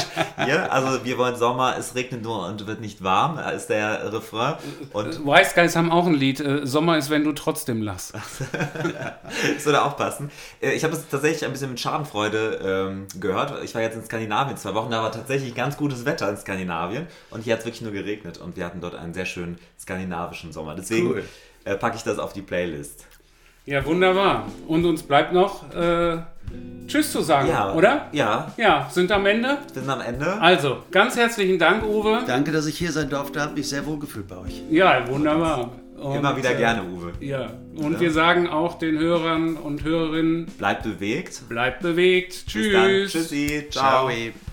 hier. 0.45 0.71
Also 0.71 1.03
wir 1.03 1.17
wollen 1.17 1.35
Sommer, 1.35 1.75
es 1.77 1.95
regnet 1.95 2.21
nur 2.21 2.45
und 2.45 2.67
wird 2.67 2.81
nicht 2.81 3.03
warm, 3.03 3.39
ist 3.39 3.67
der 3.67 4.13
Refrain. 4.13 4.55
Und 4.91 5.25
Wise 5.25 5.53
Guys 5.55 5.75
haben 5.75 5.91
auch 5.91 6.05
ein 6.05 6.13
Lied. 6.13 6.39
äh, 6.39 6.67
Sommer 6.67 6.97
ist, 6.99 7.09
wenn 7.09 7.23
du 7.23 7.31
trotzdem 7.33 7.81
lachst. 7.81 8.13
das 9.55 9.65
würde 9.65 9.83
auch 9.83 9.97
passen. 9.97 10.29
Äh, 10.61 10.73
Ich 10.73 10.83
habe 10.83 10.93
es 10.93 11.07
tatsächlich 11.09 11.43
ein 11.45 11.51
bisschen 11.51 11.69
mit 11.71 11.79
Schadenfreude 11.79 12.59
ähm, 12.91 13.07
gehört. 13.19 13.63
Ich 13.63 13.73
war 13.73 13.81
jetzt 13.81 13.95
in 13.95 14.05
Skandinavien 14.05 14.57
zwei 14.57 14.73
Wochen, 14.75 14.91
da 14.91 15.01
war 15.01 15.11
tatsächlich 15.11 15.55
ganz 15.55 15.77
gutes 15.77 16.05
Wetter 16.05 16.29
in 16.29 16.37
Skandinavien 16.37 17.07
und 17.31 17.43
hier 17.43 17.53
hat 17.53 17.61
es 17.61 17.65
wirklich 17.65 17.81
nur 17.81 17.91
geregnet 17.91 18.37
und 18.37 18.55
wir 18.55 18.65
hatten 18.65 18.81
dort 18.81 18.95
einen 18.95 19.13
sehr 19.13 19.25
schönen 19.25 19.57
skandinavischen 19.79 20.53
Sommer. 20.53 20.75
Deswegen 20.75 21.07
Cool. 21.11 21.23
äh, 21.65 21.75
packe 21.75 21.95
ich 21.97 22.03
das 22.03 22.19
auf 22.19 22.33
die 22.33 22.41
Playlist. 22.41 23.05
Ja, 23.65 23.85
wunderbar. 23.85 24.47
Und 24.67 24.85
uns 24.85 25.03
bleibt 25.03 25.31
noch 25.33 25.73
äh, 25.73 26.17
Tschüss 26.87 27.11
zu 27.11 27.21
sagen, 27.21 27.47
Ja, 27.49 27.73
oder? 27.73 28.07
Ja, 28.11 28.51
Ja, 28.57 28.87
sind 28.91 29.11
am 29.11 29.25
Ende. 29.25 29.57
sind 29.73 29.87
am 29.89 30.01
Ende. 30.01 30.39
Also, 30.41 30.77
ganz 30.91 31.15
herzlichen 31.15 31.57
Dank, 31.57 31.83
Uwe. 31.83 32.19
Danke, 32.27 32.51
dass 32.51 32.65
ich 32.65 32.77
hier 32.77 32.91
sein 32.91 33.09
durfte. 33.09 33.41
Habe 33.41 33.53
mich 33.53 33.69
sehr 33.69 33.85
wohl 33.85 33.99
gefühlt 33.99 34.27
bei 34.27 34.37
euch. 34.37 34.61
Ja, 34.69 35.07
wunderbar. 35.07 35.71
Und, 35.97 36.17
Immer 36.17 36.35
wieder 36.35 36.51
äh, 36.51 36.57
gerne, 36.57 36.81
Uwe. 36.83 37.13
Ja, 37.21 37.51
und 37.75 38.01
wir 38.01 38.11
sagen 38.11 38.49
auch 38.49 38.77
den 38.77 38.99
Hörern 38.99 39.55
und 39.55 39.83
Hörerinnen, 39.85 40.47
Bleibt 40.57 40.83
bewegt. 40.83 41.47
bleibt 41.47 41.81
bewegt. 41.81 42.45
Tschüss. 42.47 43.11
Tschüssi. 43.13 43.67
Ciao. 43.69 44.09
Ciao. 44.09 44.52